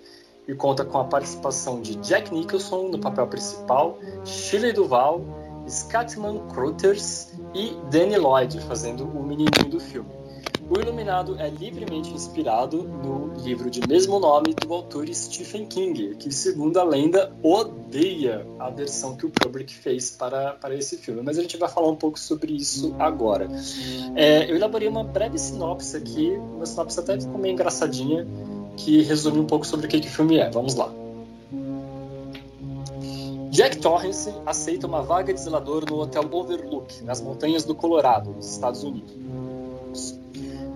e 0.47 0.55
conta 0.55 0.85
com 0.85 0.99
a 0.99 1.05
participação 1.05 1.83
de 1.83 1.97
Jack 1.97 2.33
Nicholson 2.33 2.91
no 2.91 3.01
papel 3.01 3.27
principal, 3.27 3.99
Shirley 4.25 4.73
Duval, 4.73 5.21
Scatman 5.69 6.47
Crothers 6.55 7.33
e 7.53 7.75
Danny 7.91 8.17
Lloyd 8.17 8.61
fazendo 8.69 9.03
o 9.03 9.27
menininho 9.27 9.69
do 9.69 9.81
filme. 9.81 10.09
O 10.71 10.79
Iluminado 10.79 11.37
é 11.41 11.49
livremente 11.49 12.15
inspirado 12.15 12.85
no 12.85 13.35
livro 13.43 13.69
de 13.69 13.81
mesmo 13.89 14.21
nome 14.21 14.55
do 14.55 14.73
autor 14.73 15.13
Stephen 15.13 15.67
King, 15.67 16.15
que, 16.15 16.31
segundo 16.31 16.79
a 16.79 16.85
lenda, 16.85 17.33
odeia 17.91 18.47
a 18.61 18.71
versão 18.71 19.17
que 19.17 19.27
o 19.27 19.33
Kubrick 19.43 19.75
fez 19.75 20.13
para, 20.13 20.53
para 20.53 20.75
esse 20.77 20.97
filme. 20.97 21.21
Mas 21.23 21.37
a 21.39 21.43
gente 21.43 21.57
vai 21.57 21.69
falar 21.69 21.89
um 21.89 21.97
pouco 21.97 22.19
sobre 22.19 22.53
isso 22.53 22.95
agora. 22.99 23.49
É, 24.15 24.49
eu 24.49 24.55
elaborei 24.55 24.87
uma 24.87 25.03
breve 25.03 25.37
sinopse 25.37 25.97
aqui, 25.97 26.31
uma 26.31 26.65
sinopse 26.65 27.01
até 27.01 27.19
ficou 27.21 27.39
meio 27.39 27.53
engraçadinha, 27.53 28.25
que 28.77 29.03
resume 29.03 29.41
um 29.41 29.47
pouco 29.47 29.67
sobre 29.67 29.87
o 29.87 29.89
que, 29.89 29.99
que 29.99 30.07
o 30.07 30.11
filme 30.11 30.39
é. 30.39 30.49
Vamos 30.49 30.77
lá. 30.77 30.91
Jack 33.51 33.79
Torrance 33.79 34.33
aceita 34.47 34.87
uma 34.87 35.03
vaga 35.03 35.35
de 35.35 35.41
zelador 35.41 35.85
no 35.91 35.99
Hotel 35.99 36.23
Overlook, 36.31 37.03
nas 37.03 37.21
montanhas 37.21 37.65
do 37.65 37.75
Colorado, 37.75 38.31
nos 38.31 38.49
Estados 38.49 38.85
Unidos. 38.85 39.19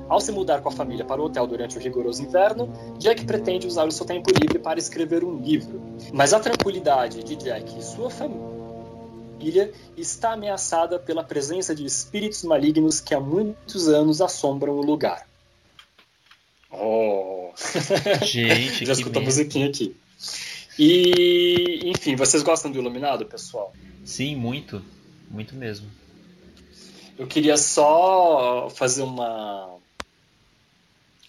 Ao 0.08 0.20
se 0.20 0.32
mudar 0.32 0.60
com 0.60 0.68
a 0.68 0.72
família 0.72 1.04
para 1.04 1.20
o 1.20 1.24
hotel 1.24 1.46
durante 1.46 1.78
o 1.78 1.80
rigoroso 1.80 2.22
inverno, 2.22 2.68
Jack 2.98 3.24
pretende 3.24 3.66
usar 3.66 3.86
o 3.86 3.92
seu 3.92 4.04
tempo 4.04 4.30
livre 4.30 4.58
para 4.58 4.78
escrever 4.78 5.24
um 5.24 5.38
livro. 5.38 5.80
Mas 6.12 6.32
a 6.32 6.40
tranquilidade 6.40 7.22
de 7.22 7.36
Jack 7.36 7.78
e 7.78 7.82
sua 7.82 8.10
família 8.10 9.72
está 9.96 10.32
ameaçada 10.32 10.98
pela 10.98 11.22
presença 11.22 11.74
de 11.74 11.84
espíritos 11.84 12.42
malignos 12.44 13.00
que 13.00 13.14
há 13.14 13.20
muitos 13.20 13.88
anos 13.88 14.20
assombram 14.20 14.74
o 14.74 14.82
lugar. 14.82 15.26
Oh! 16.70 17.52
Gente, 18.24 18.84
já 18.84 18.92
escuta 18.92 19.18
a 19.18 19.22
musiquinha 19.22 19.68
aqui. 19.68 19.96
E, 20.78 21.82
enfim, 21.84 22.16
vocês 22.16 22.42
gostam 22.42 22.70
do 22.70 22.78
Iluminado, 22.78 23.24
pessoal? 23.26 23.72
Sim, 24.04 24.34
muito. 24.34 24.82
Muito 25.30 25.54
mesmo. 25.54 25.88
Eu 27.16 27.26
queria 27.26 27.56
só 27.56 28.68
fazer 28.70 29.02
uma, 29.02 29.76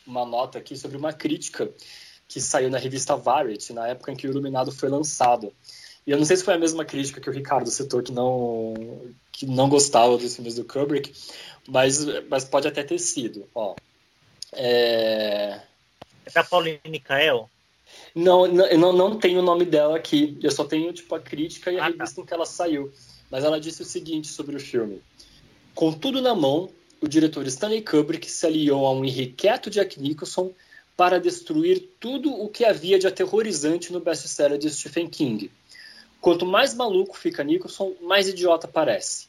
uma 0.06 0.26
nota 0.26 0.58
aqui 0.58 0.76
sobre 0.76 0.98
uma 0.98 1.14
crítica 1.14 1.70
que 2.28 2.42
saiu 2.42 2.70
na 2.70 2.78
revista 2.78 3.16
Variety, 3.16 3.74
na 3.74 3.88
época 3.88 4.12
em 4.12 4.16
que 4.16 4.28
o 4.28 4.32
Iluminado 4.32 4.72
foi 4.72 4.90
lançado. 4.90 5.54
E 6.06 6.12
eu 6.12 6.18
não 6.18 6.26
sei 6.26 6.38
se 6.38 6.44
foi 6.44 6.54
a 6.54 6.60
mesma 6.60 6.86
crítica 6.86 7.20
que 7.20 7.30
o 7.30 7.34
Ricardo 7.34 7.70
citou, 7.70 8.02
que 8.02 8.12
não, 8.12 8.74
que 9.32 9.46
não 9.46 9.68
gostava 9.68 10.18
dos 10.18 10.36
filmes 10.36 10.56
do 10.56 10.64
Kubrick, 10.64 11.12
mas, 11.68 12.06
mas 12.30 12.46
pode 12.46 12.68
até 12.68 12.84
ter 12.84 13.00
sido. 13.00 13.48
Ó, 13.56 13.76
é... 14.54 15.60
é 16.26 16.32
da 16.32 16.44
Pauline 16.44 17.00
Kael? 17.00 17.50
Não, 18.14 18.48
não, 18.48 18.66
eu 18.66 18.94
não, 18.94 19.18
tenho 19.18 19.40
o 19.40 19.44
nome 19.44 19.66
dela 19.66 19.98
aqui, 19.98 20.38
eu 20.42 20.52
só 20.52 20.64
tenho 20.64 20.94
tipo, 20.94 21.14
a 21.16 21.20
crítica 21.20 21.72
e 21.72 21.80
a 21.80 21.86
ah, 21.86 21.86
tá. 21.86 21.92
revista 21.92 22.16
tá. 22.16 22.22
em 22.22 22.26
que 22.26 22.34
ela 22.34 22.46
saiu. 22.46 22.92
Mas 23.30 23.44
ela 23.44 23.60
disse 23.60 23.82
o 23.82 23.86
seguinte 23.86 24.28
sobre 24.28 24.56
o 24.56 24.60
filme. 24.60 25.02
Com 25.74 25.92
tudo 25.92 26.22
na 26.22 26.36
mão, 26.36 26.70
o 27.02 27.08
diretor 27.08 27.46
Stanley 27.48 27.82
Kubrick 27.82 28.30
se 28.30 28.46
aliou 28.46 28.86
a 28.86 28.92
um 28.92 29.04
irrequieto 29.04 29.70
Jack 29.70 30.00
Nicholson 30.00 30.54
para 30.96 31.20
destruir 31.20 31.90
tudo 32.00 32.32
o 32.34 32.50
que 32.50 32.64
havia 32.64 32.98
de 32.98 33.08
aterrorizante 33.08 33.92
no 33.92 34.00
best-seller 34.00 34.58
de 34.58 34.70
Stephen 34.70 35.10
King. 35.10 35.52
Quanto 36.22 36.46
mais 36.46 36.74
maluco 36.74 37.18
fica 37.18 37.44
Nicholson, 37.44 37.94
mais 38.02 38.28
idiota 38.28 38.68
parece. 38.68 39.28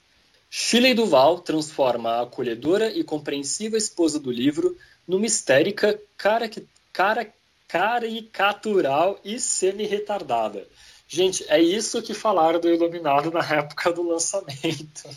Shirley 0.48 0.94
Duval 0.94 1.40
transforma 1.40 2.10
a 2.10 2.22
acolhedora 2.22 2.90
e 2.90 3.02
compreensiva 3.02 3.76
esposa 3.76 4.18
do 4.18 4.30
livro 4.30 4.76
numa 5.06 5.26
histérica, 5.26 6.00
cara, 6.16 6.48
cara, 6.92 7.32
caricatural 7.68 9.20
e 9.24 9.38
semi-retardada. 9.38 10.66
Gente, 11.08 11.44
é 11.48 11.60
isso 11.60 12.02
que 12.02 12.14
falaram 12.14 12.60
do 12.60 12.68
Iluminado 12.68 13.30
na 13.30 13.44
época 13.54 13.92
do 13.92 14.02
lançamento. 14.02 15.08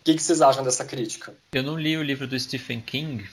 O 0.00 0.04
que, 0.04 0.14
que, 0.14 0.22
vocês 0.22 0.40
acham 0.40 0.64
dessa 0.64 0.84
crítica? 0.84 1.34
Eu 1.52 1.62
não 1.62 1.78
li 1.78 1.96
o 1.96 2.02
livro 2.02 2.26
do 2.26 2.38
Stephen 2.38 2.80
King, 2.80 3.28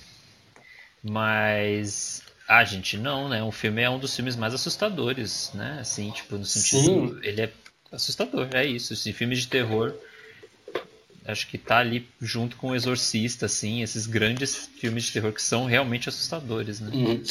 mas. 1.04 2.22
Ah, 2.48 2.64
gente, 2.64 2.98
não, 2.98 3.28
né? 3.28 3.44
O 3.44 3.52
filme 3.52 3.82
é 3.82 3.90
um 3.90 4.00
dos 4.00 4.16
filmes 4.16 4.36
mais 4.36 4.54
assustadores, 4.54 5.52
né? 5.54 5.78
Assim, 5.82 6.12
tipo, 6.12 6.38
no 6.38 6.46
sentido. 6.46 7.10
Sim. 7.10 7.20
Ele 7.24 7.42
é 7.42 7.52
assustador, 7.92 8.48
é 8.54 8.66
isso. 8.66 8.94
Assim, 8.94 9.12
filmes 9.12 9.40
de 9.40 9.48
terror. 9.48 9.94
Acho 11.26 11.46
que 11.48 11.58
tá 11.58 11.80
ali 11.80 12.08
junto 12.22 12.56
com 12.56 12.70
o 12.70 12.76
Exorcista, 12.76 13.48
assim, 13.48 13.82
esses 13.84 14.08
grandes 14.08 14.70
filmes 14.80 15.04
de 15.04 15.12
terror 15.12 15.34
que 15.34 15.42
são 15.42 15.66
realmente 15.66 16.08
assustadores, 16.08 16.80
né? 16.80 16.90
Uhum. 16.94 17.22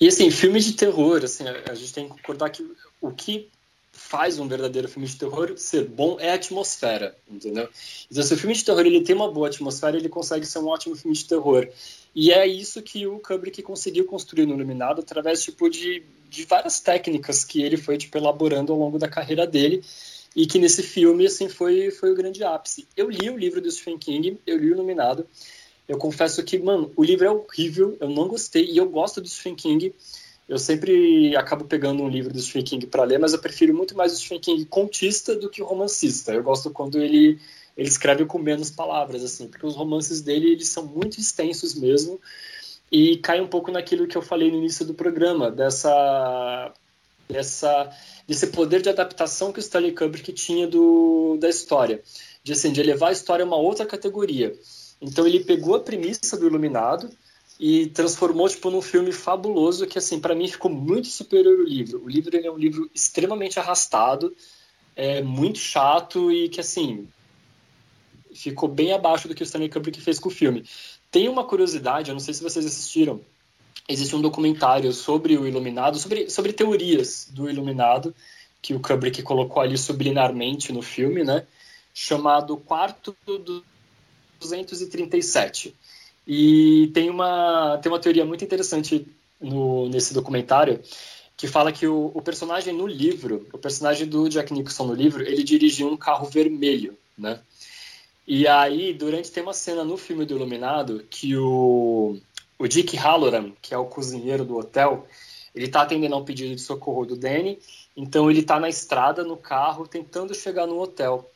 E 0.00 0.08
assim, 0.08 0.28
filmes 0.28 0.64
de 0.64 0.72
terror, 0.72 1.22
assim, 1.22 1.44
a 1.46 1.74
gente 1.74 1.92
tem 1.92 2.04
que 2.08 2.10
concordar 2.10 2.50
que 2.50 2.68
o 3.00 3.12
que 3.12 3.48
faz 3.94 4.38
um 4.38 4.48
verdadeiro 4.48 4.88
filme 4.88 5.06
de 5.06 5.16
terror 5.16 5.54
ser 5.56 5.84
bom 5.84 6.18
é 6.20 6.30
a 6.30 6.34
atmosfera, 6.34 7.16
entendeu? 7.30 7.68
Então, 8.10 8.22
se 8.22 8.34
o 8.34 8.36
filme 8.36 8.54
de 8.54 8.64
terror 8.64 8.84
ele 8.84 9.02
tem 9.02 9.14
uma 9.14 9.30
boa 9.30 9.48
atmosfera, 9.48 9.96
ele 9.96 10.08
consegue 10.08 10.44
ser 10.44 10.58
um 10.58 10.66
ótimo 10.66 10.96
filme 10.96 11.16
de 11.16 11.24
terror. 11.24 11.68
E 12.14 12.30
é 12.30 12.46
isso 12.46 12.82
que 12.82 13.06
o 13.06 13.18
Kubrick 13.18 13.62
conseguiu 13.62 14.04
construir 14.04 14.46
no 14.46 14.54
Iluminado 14.54 15.00
através 15.00 15.42
tipo 15.42 15.70
de, 15.70 16.02
de 16.28 16.44
várias 16.44 16.80
técnicas 16.80 17.44
que 17.44 17.62
ele 17.62 17.76
foi 17.76 17.96
tipo, 17.96 18.18
elaborando 18.18 18.72
ao 18.72 18.78
longo 18.78 18.98
da 18.98 19.08
carreira 19.08 19.46
dele 19.46 19.82
e 20.34 20.46
que 20.46 20.58
nesse 20.58 20.82
filme 20.82 21.26
assim 21.26 21.48
foi 21.48 21.90
foi 21.90 22.10
o 22.10 22.14
grande 22.14 22.42
ápice. 22.42 22.86
Eu 22.96 23.08
li 23.08 23.30
o 23.30 23.36
livro 23.36 23.60
do 23.60 23.70
Stephen 23.70 23.98
King, 23.98 24.38
eu 24.46 24.58
li 24.58 24.70
o 24.70 24.74
Iluminado. 24.74 25.26
Eu 25.86 25.98
confesso 25.98 26.42
que, 26.42 26.58
mano, 26.58 26.90
o 26.96 27.04
livro 27.04 27.26
é 27.26 27.30
horrível, 27.30 27.96
eu 28.00 28.08
não 28.08 28.26
gostei 28.26 28.64
e 28.64 28.76
eu 28.76 28.88
gosto 28.88 29.20
do 29.20 29.28
Stephen 29.28 29.54
King. 29.54 29.94
Eu 30.48 30.58
sempre 30.58 31.34
acabo 31.36 31.64
pegando 31.64 32.02
um 32.02 32.08
livro 32.08 32.32
do 32.32 32.38
Stephen 32.38 32.64
King 32.64 32.86
para 32.86 33.04
ler, 33.04 33.18
mas 33.18 33.32
eu 33.32 33.38
prefiro 33.38 33.74
muito 33.74 33.96
mais 33.96 34.12
o 34.12 34.16
Stephen 34.16 34.40
King 34.40 34.64
contista 34.66 35.34
do 35.34 35.48
que 35.48 35.62
o 35.62 35.64
romancista. 35.64 36.32
Eu 36.32 36.42
gosto 36.42 36.70
quando 36.70 37.00
ele 37.00 37.38
ele 37.76 37.88
escreve 37.88 38.24
com 38.24 38.38
menos 38.38 38.70
palavras 38.70 39.24
assim, 39.24 39.48
porque 39.48 39.66
os 39.66 39.74
romances 39.74 40.20
dele 40.20 40.52
eles 40.52 40.68
são 40.68 40.86
muito 40.86 41.18
extensos 41.18 41.74
mesmo 41.74 42.20
e 42.90 43.16
cai 43.18 43.40
um 43.40 43.48
pouco 43.48 43.72
naquilo 43.72 44.06
que 44.06 44.16
eu 44.16 44.22
falei 44.22 44.50
no 44.50 44.58
início 44.58 44.84
do 44.84 44.94
programa, 44.94 45.50
dessa 45.50 46.72
dessa 47.28 47.90
desse 48.28 48.48
poder 48.48 48.82
de 48.82 48.90
adaptação 48.90 49.52
que 49.52 49.58
o 49.58 49.60
Stanley 49.60 49.92
Kubrick 49.92 50.32
tinha 50.32 50.66
do 50.68 51.36
da 51.40 51.48
história, 51.48 52.02
de 52.42 52.52
assim, 52.52 52.70
de 52.72 52.80
elevar 52.80 53.08
a 53.08 53.12
história 53.12 53.44
a 53.44 53.46
uma 53.46 53.56
outra 53.56 53.86
categoria. 53.86 54.54
Então 55.00 55.26
ele 55.26 55.40
pegou 55.42 55.74
a 55.74 55.80
premissa 55.80 56.36
do 56.36 56.46
Iluminado 56.46 57.10
e 57.58 57.86
transformou 57.86 58.48
tipo 58.48 58.70
num 58.70 58.82
filme 58.82 59.12
fabuloso 59.12 59.86
que 59.86 59.98
assim 59.98 60.18
para 60.18 60.34
mim 60.34 60.48
ficou 60.48 60.70
muito 60.70 61.08
superior 61.08 61.58
ao 61.60 61.64
livro. 61.64 62.04
O 62.04 62.08
livro 62.08 62.36
ele 62.36 62.46
é 62.46 62.50
um 62.50 62.58
livro 62.58 62.90
extremamente 62.94 63.58
arrastado, 63.58 64.34
é 64.96 65.22
muito 65.22 65.58
chato 65.58 66.30
e 66.32 66.48
que 66.48 66.60
assim 66.60 67.06
ficou 68.34 68.68
bem 68.68 68.92
abaixo 68.92 69.28
do 69.28 69.34
que 69.34 69.42
o 69.42 69.44
Stanley 69.44 69.68
Kubrick 69.68 70.00
fez 70.00 70.18
com 70.18 70.28
o 70.28 70.32
filme. 70.32 70.64
Tem 71.10 71.28
uma 71.28 71.44
curiosidade, 71.44 72.10
eu 72.10 72.14
não 72.14 72.20
sei 72.20 72.34
se 72.34 72.42
vocês 72.42 72.66
assistiram. 72.66 73.20
Existe 73.88 74.16
um 74.16 74.20
documentário 74.20 74.92
sobre 74.92 75.36
o 75.36 75.46
Iluminado, 75.46 75.98
sobre, 75.98 76.28
sobre 76.30 76.52
teorias 76.52 77.28
do 77.30 77.48
Iluminado, 77.48 78.14
que 78.60 78.74
o 78.74 78.80
Kubrick 78.80 79.22
colocou 79.22 79.62
ali 79.62 79.76
subliminarmente 79.76 80.72
no 80.72 80.82
filme, 80.82 81.22
né? 81.22 81.46
Chamado 81.92 82.56
Quarto 82.56 83.14
do 83.26 83.62
237. 84.40 85.74
E 86.26 86.90
tem 86.94 87.10
uma, 87.10 87.78
tem 87.82 87.90
uma 87.92 88.00
teoria 88.00 88.24
muito 88.24 88.44
interessante 88.44 89.06
no, 89.40 89.88
nesse 89.88 90.14
documentário 90.14 90.80
que 91.36 91.46
fala 91.46 91.72
que 91.72 91.86
o, 91.86 92.12
o, 92.14 92.22
personagem 92.22 92.72
no 92.72 92.86
livro, 92.86 93.46
o 93.52 93.58
personagem 93.58 94.06
do 94.06 94.28
Jack 94.28 94.52
Nicholson 94.52 94.86
no 94.86 94.94
livro, 94.94 95.22
ele 95.22 95.42
dirigiu 95.42 95.88
um 95.88 95.96
carro 95.96 96.26
vermelho, 96.26 96.96
né? 97.18 97.40
E 98.26 98.46
aí, 98.46 98.94
durante 98.94 99.30
tem 99.30 99.42
uma 99.42 99.52
cena 99.52 99.84
no 99.84 99.96
filme 99.96 100.24
do 100.24 100.34
Iluminado 100.34 101.04
que 101.10 101.36
o, 101.36 102.18
o 102.58 102.66
Dick 102.66 102.96
Halloran, 102.96 103.52
que 103.60 103.74
é 103.74 103.78
o 103.78 103.84
cozinheiro 103.84 104.44
do 104.44 104.56
hotel, 104.56 105.06
ele 105.54 105.66
está 105.66 105.82
atendendo 105.82 106.14
a 106.14 106.18
um 106.18 106.24
pedido 106.24 106.54
de 106.54 106.60
socorro 106.60 107.04
do 107.04 107.16
Danny, 107.16 107.58
então 107.96 108.30
ele 108.30 108.40
está 108.40 108.58
na 108.58 108.68
estrada, 108.68 109.22
no 109.22 109.36
carro, 109.36 109.86
tentando 109.86 110.34
chegar 110.34 110.66
no 110.66 110.80
hotel. 110.80 111.30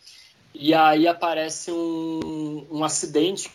E 0.55 0.73
aí 0.73 1.07
aparece 1.07 1.71
um, 1.71 2.67
um 2.71 2.83
acidente 2.83 3.51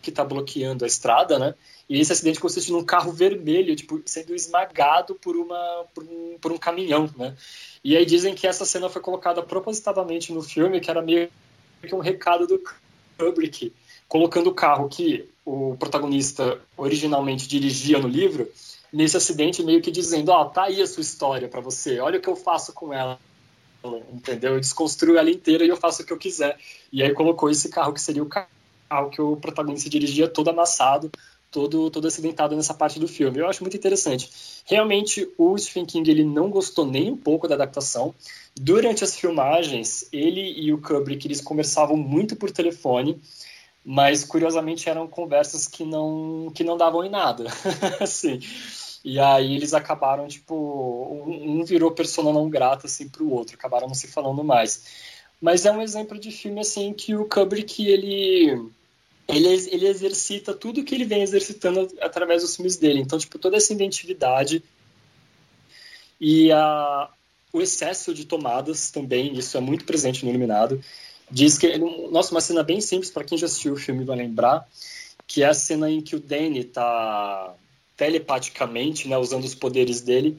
que 0.00 0.10
está 0.10 0.24
bloqueando 0.24 0.84
a 0.84 0.88
estrada, 0.88 1.38
né? 1.38 1.54
E 1.88 2.00
esse 2.00 2.12
acidente 2.12 2.40
consiste 2.40 2.72
num 2.72 2.84
carro 2.84 3.12
vermelho, 3.12 3.74
tipo, 3.74 4.00
sendo 4.06 4.34
esmagado 4.34 5.14
por, 5.14 5.36
uma, 5.36 5.84
por, 5.94 6.04
um, 6.04 6.38
por 6.40 6.52
um 6.52 6.58
caminhão, 6.58 7.10
né? 7.16 7.34
E 7.82 7.96
aí 7.96 8.06
dizem 8.06 8.34
que 8.34 8.46
essa 8.46 8.64
cena 8.64 8.88
foi 8.88 9.02
colocada 9.02 9.42
propositadamente 9.42 10.32
no 10.32 10.42
filme, 10.42 10.80
que 10.80 10.90
era 10.90 11.02
meio 11.02 11.30
que 11.82 11.94
um 11.94 12.00
recado 12.00 12.46
do 12.46 12.62
Kubrick, 13.18 13.72
colocando 14.06 14.50
o 14.50 14.54
carro 14.54 14.88
que 14.88 15.28
o 15.44 15.76
protagonista 15.78 16.60
originalmente 16.76 17.48
dirigia 17.48 17.98
no 17.98 18.08
livro, 18.08 18.50
nesse 18.92 19.16
acidente 19.16 19.62
meio 19.62 19.80
que 19.80 19.90
dizendo, 19.90 20.30
ó, 20.30 20.42
oh, 20.42 20.44
tá 20.46 20.64
aí 20.64 20.80
a 20.80 20.86
sua 20.86 21.00
história 21.00 21.48
para 21.48 21.60
você, 21.60 21.98
olha 22.00 22.18
o 22.18 22.22
que 22.22 22.28
eu 22.28 22.36
faço 22.36 22.72
com 22.72 22.92
ela 22.92 23.18
entendeu? 24.12 24.54
Eu 24.54 24.60
desconstruo 24.60 25.16
ela 25.16 25.30
inteira 25.30 25.64
e 25.64 25.68
eu 25.68 25.76
faço 25.76 26.02
o 26.02 26.06
que 26.06 26.12
eu 26.12 26.18
quiser. 26.18 26.58
E 26.92 27.02
aí 27.02 27.12
colocou 27.12 27.50
esse 27.50 27.68
carro 27.68 27.92
que 27.92 28.00
seria 28.00 28.22
o 28.22 28.26
carro 28.26 28.48
que 29.10 29.22
o 29.22 29.36
protagonista 29.36 29.88
dirigia 29.88 30.28
todo 30.28 30.50
amassado, 30.50 31.10
todo 31.50 31.90
todo 31.90 32.06
acidentado 32.06 32.56
nessa 32.56 32.74
parte 32.74 32.98
do 32.98 33.08
filme. 33.08 33.38
Eu 33.38 33.48
acho 33.48 33.62
muito 33.62 33.76
interessante. 33.76 34.30
Realmente 34.64 35.28
o 35.38 35.56
Stephen 35.56 35.86
King 35.86 36.10
ele 36.10 36.24
não 36.24 36.50
gostou 36.50 36.86
nem 36.86 37.10
um 37.10 37.16
pouco 37.16 37.48
da 37.48 37.54
adaptação. 37.54 38.14
Durante 38.54 39.04
as 39.04 39.16
filmagens, 39.16 40.08
ele 40.12 40.40
e 40.60 40.72
o 40.72 40.78
Kubrick 40.78 41.26
eles 41.26 41.40
conversavam 41.40 41.96
muito 41.96 42.36
por 42.36 42.50
telefone, 42.50 43.20
mas 43.84 44.24
curiosamente 44.24 44.88
eram 44.88 45.06
conversas 45.06 45.66
que 45.66 45.84
não 45.84 46.50
que 46.54 46.64
não 46.64 46.76
davam 46.76 47.04
em 47.04 47.10
nada. 47.10 47.44
assim. 48.00 48.40
E 49.02 49.18
aí 49.18 49.54
eles 49.54 49.72
acabaram, 49.72 50.28
tipo, 50.28 50.54
um, 50.54 51.64
virou 51.64 51.90
persona 51.90 52.32
não 52.32 52.50
grata, 52.50 52.86
assim, 52.86 53.08
pro 53.08 53.30
outro, 53.30 53.54
acabaram 53.56 53.88
não 53.88 53.94
se 53.94 54.06
falando 54.08 54.44
mais. 54.44 54.84
Mas 55.40 55.64
é 55.64 55.72
um 55.72 55.80
exemplo 55.80 56.18
de 56.18 56.30
filme, 56.30 56.60
assim, 56.60 56.92
que 56.92 57.14
o 57.14 57.24
Kubrick, 57.24 57.86
ele, 57.86 58.70
ele, 59.28 59.48
ele 59.48 59.86
exercita 59.86 60.52
tudo 60.54 60.84
que 60.84 60.94
ele 60.94 61.04
vem 61.04 61.22
exercitando 61.22 61.88
através 62.00 62.42
dos 62.42 62.56
filmes 62.56 62.76
dele. 62.76 63.00
Então, 63.00 63.18
tipo, 63.18 63.38
toda 63.38 63.56
essa 63.56 63.72
inventividade 63.72 64.62
e 66.20 66.52
a, 66.52 67.08
o 67.52 67.60
excesso 67.60 68.12
de 68.12 68.24
tomadas 68.24 68.90
também, 68.90 69.36
isso 69.36 69.56
é 69.56 69.60
muito 69.60 69.84
presente 69.84 70.24
no 70.24 70.30
Iluminado. 70.30 70.82
Diz 71.30 71.56
que, 71.56 71.78
nossa, 72.10 72.32
uma 72.32 72.40
cena 72.40 72.62
bem 72.62 72.80
simples, 72.80 73.10
para 73.10 73.24
quem 73.24 73.38
já 73.38 73.46
assistiu 73.46 73.74
o 73.74 73.76
filme 73.76 74.04
vai 74.04 74.16
lembrar, 74.16 74.68
que 75.26 75.42
é 75.42 75.46
a 75.46 75.54
cena 75.54 75.90
em 75.90 76.00
que 76.00 76.16
o 76.16 76.20
Danny 76.20 76.64
tá 76.64 77.54
telepaticamente, 77.96 79.06
né, 79.08 79.16
usando 79.16 79.44
os 79.44 79.54
poderes 79.54 80.00
dele, 80.00 80.36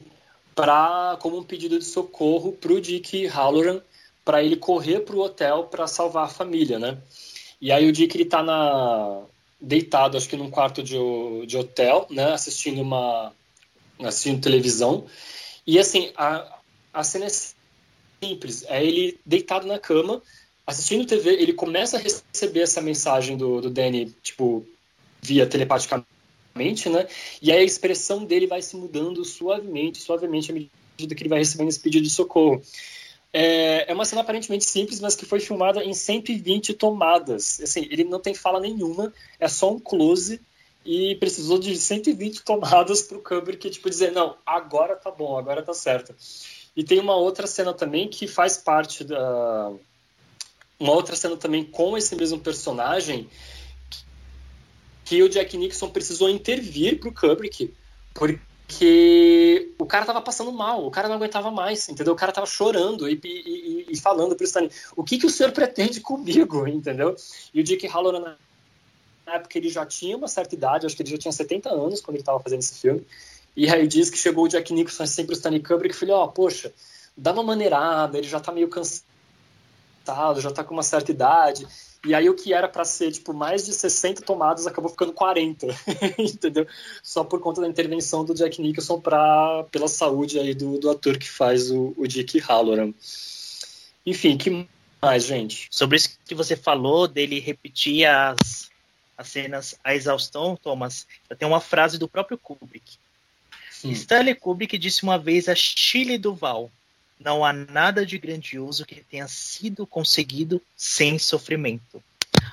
para 0.54 1.18
como 1.22 1.38
um 1.38 1.44
pedido 1.44 1.80
de 1.80 1.86
socorro 1.86 2.52
para 2.52 2.74
o 2.74 2.82
Dick 2.82 3.26
Halloran, 3.28 3.82
para 4.26 4.44
ele 4.44 4.58
correr 4.58 5.00
para 5.02 5.16
o 5.16 5.22
hotel 5.22 5.64
para 5.66 5.88
salvar 5.88 6.26
a 6.26 6.30
família, 6.30 6.78
né? 6.78 6.98
E 7.62 7.72
aí 7.72 7.88
o 7.88 7.92
Dick 7.92 8.16
ele 8.16 8.26
tá 8.26 8.42
na 8.42 9.24
deitado, 9.60 10.18
acho 10.18 10.28
que 10.28 10.36
num 10.36 10.50
quarto 10.50 10.82
de, 10.82 10.98
de 11.46 11.58
hotel, 11.58 12.08
né, 12.10 12.34
assistindo 12.34 12.82
uma 12.82 13.32
assistindo 14.00 14.42
televisão. 14.42 15.06
E 15.66 15.78
assim, 15.78 16.12
a, 16.18 16.60
a 16.92 17.04
cena 17.04 17.26
é 17.26 18.26
simples, 18.26 18.66
é 18.68 18.84
ele 18.84 19.20
deitado 19.24 19.68
na 19.68 19.78
cama, 19.78 20.22
assistindo 20.66 21.06
TV, 21.06 21.34
ele 21.34 21.54
começa 21.54 21.98
a 21.98 22.00
receber 22.00 22.62
essa 22.62 22.82
mensagem 22.82 23.38
do, 23.38 23.62
do 23.62 23.70
Danny, 23.70 24.12
tipo, 24.24 24.66
via 25.22 25.46
telepaticamente 25.46 26.10
mente, 26.56 26.90
né? 26.90 27.08
E 27.42 27.52
aí 27.52 27.60
a 27.60 27.64
expressão 27.64 28.24
dele 28.26 28.48
vai 28.48 28.62
se 28.62 28.76
mudando 28.76 29.24
suavemente, 29.24 30.00
suavemente 30.00 30.52
à 30.52 30.54
medida 30.54 31.16
que 31.16 31.22
ele 31.22 31.30
vai 31.30 31.40
recebendo 31.40 31.70
esse 31.70 31.80
pedido 31.80 32.04
de 32.04 32.10
socorro. 32.10 32.62
É, 33.34 33.90
é 33.90 33.94
uma 33.94 34.06
cena 34.06 34.22
aparentemente 34.22 34.66
simples, 34.66 35.00
mas 35.00 35.16
que 35.16 35.26
foi 35.26 35.40
filmada 35.40 35.84
em 35.84 35.94
120 35.94 36.74
tomadas. 36.74 37.62
Assim, 37.62 37.88
ele 37.90 38.04
não 38.04 38.20
tem 38.20 38.34
fala 38.34 38.60
nenhuma, 38.60 39.14
é 39.40 39.48
só 39.48 39.72
um 39.72 39.80
close 39.80 40.42
e 40.86 41.16
precisou 41.16 41.60
de 41.60 41.76
120 41.76 42.44
tomadas 42.44 43.04
para 43.04 43.18
o 43.18 43.22
Kubrick 43.22 43.70
tipo 43.70 43.90
dizer 43.90 44.12
não, 44.12 44.36
agora 44.46 44.96
tá 44.96 45.12
bom, 45.12 45.38
agora 45.38 45.62
tá 45.62 45.74
certo. 45.74 46.14
E 46.76 46.84
tem 46.84 47.00
uma 47.00 47.16
outra 47.16 47.48
cena 47.48 47.74
também 47.74 48.08
que 48.08 48.28
faz 48.28 48.58
parte 48.58 49.04
da 49.04 49.72
uma 50.80 50.94
outra 50.94 51.16
cena 51.16 51.38
também 51.38 51.64
com 51.64 51.96
esse 51.96 52.16
mesmo 52.16 52.40
personagem 52.40 53.30
que 55.06 55.22
o 55.22 55.30
Jack 55.30 55.56
Nixon 55.58 55.90
precisou 55.90 56.30
intervir 56.30 57.00
pro 57.00 57.14
Kubrick, 57.14 57.74
porque 58.14 58.40
o 59.78 59.86
cara 59.86 60.06
tava 60.06 60.22
passando 60.22 60.52
mal, 60.52 60.86
o 60.86 60.92
cara 60.92 61.08
não 61.08 61.16
aguentava 61.16 61.52
mais, 61.52 61.90
entendeu? 61.90 62.14
O 62.14 62.16
cara 62.16 62.32
tava 62.32 62.48
chorando 62.48 63.10
e, 63.10 63.20
e, 63.24 63.86
e 63.90 63.98
falando 64.00 64.36
pro 64.36 64.46
Stanley, 64.46 64.72
o 64.96 65.04
que, 65.04 65.18
que 65.18 65.26
o 65.26 65.30
senhor 65.30 65.52
pretende 65.52 66.00
comigo, 66.00 66.66
entendeu? 66.70 67.16
E 67.54 67.60
o 67.60 67.64
Dick 67.64 67.88
Halloran, 67.88 68.20
na 69.26 69.34
época, 69.34 69.58
ele 69.58 69.70
já 69.70 69.86
tinha 69.86 70.16
uma 70.16 70.28
certa 70.28 70.56
idade, 70.56 70.86
acho 70.86 70.96
que 70.96 71.04
ele 71.04 71.12
já 71.12 71.18
tinha 71.18 71.32
70 71.32 71.70
anos 71.70 72.02
quando 72.02 72.16
ele 72.16 72.24
tava 72.24 72.40
fazendo 72.40 72.60
esse 72.60 72.80
filme, 72.80 73.06
e 73.56 73.70
aí 73.70 73.88
diz 73.88 74.10
que 74.10 74.18
chegou 74.18 74.46
o 74.46 74.48
Jack 74.48 74.74
Nicholson 74.74 75.06
sempre 75.06 75.34
o 75.34 75.38
Stanley 75.38 75.62
Kubrick 75.62 75.96
e 75.96 75.98
falou, 75.98 76.16
ó, 76.16 76.26
oh, 76.26 76.28
poxa, 76.30 76.74
dá 77.18 77.34
uma 77.34 77.44
maneirada, 77.44 78.18
ele 78.18 78.28
já 78.28 78.40
tá 78.40 78.52
meio 78.52 78.70
cansado, 78.70 80.40
já 80.40 80.52
tá 80.52 80.64
com 80.64 80.74
uma 80.74 80.84
certa 80.84 81.12
idade, 81.12 81.68
e 82.06 82.16
aí 82.16 82.30
o 82.30 82.34
que 82.34 82.54
era 82.54 82.68
para 82.68 82.84
ser 82.84 83.12
tipo 83.12 83.34
mais 83.34 83.66
de 83.66 83.74
60 83.74 84.24
tomadas 84.24 84.66
acabou 84.66 84.90
ficando 84.90 85.14
40, 85.14 85.68
entendeu? 86.18 86.68
Só 87.04 87.24
por 87.24 87.40
conta 87.40 87.62
da 87.62 87.68
intervenção 87.68 88.26
do 88.26 88.34
Jack 88.34 88.62
Nicholson 88.62 89.00
para 89.00 89.64
pela 89.72 89.88
saúde 89.88 90.40
aí 90.40 90.54
do, 90.54 90.80
do 90.80 90.90
ator 90.90 91.18
que 91.18 91.30
faz 91.30 91.70
o, 91.70 91.94
o 91.96 92.08
Dick 92.08 92.40
Halloran. 92.40 92.92
Enfim, 94.06 94.36
que 94.36 94.68
mais, 95.02 95.26
gente? 95.26 95.68
Sobre 95.70 95.98
isso 95.98 96.18
que 96.26 96.34
você 96.34 96.56
falou 96.56 97.08
dele 97.08 97.40
repetir 97.40 98.06
as, 98.06 98.72
as 99.16 99.28
cenas 99.28 99.76
à 99.84 99.94
exaustão, 99.94 100.56
Thomas, 100.56 101.08
tem 101.38 101.48
uma 101.48 101.62
frase 101.62 102.00
do 102.00 102.08
próprio 102.08 102.38
Kubrick. 102.38 102.98
Sim. 103.72 103.92
Stanley 103.92 104.36
Kubrick 104.36 104.78
disse 104.78 105.04
uma 105.04 105.18
vez 105.18 105.48
a 105.48 105.56
Shirley 105.56 106.18
Duval: 106.18 106.72
Não 107.24 107.46
há 107.46 107.54
nada 107.54 108.06
de 108.06 108.18
grandioso 108.18 108.86
que 108.86 108.96
tenha 109.02 109.28
sido 109.28 109.86
conseguido 109.86 110.62
sem 110.76 111.20
sofrimento. 111.20 112.04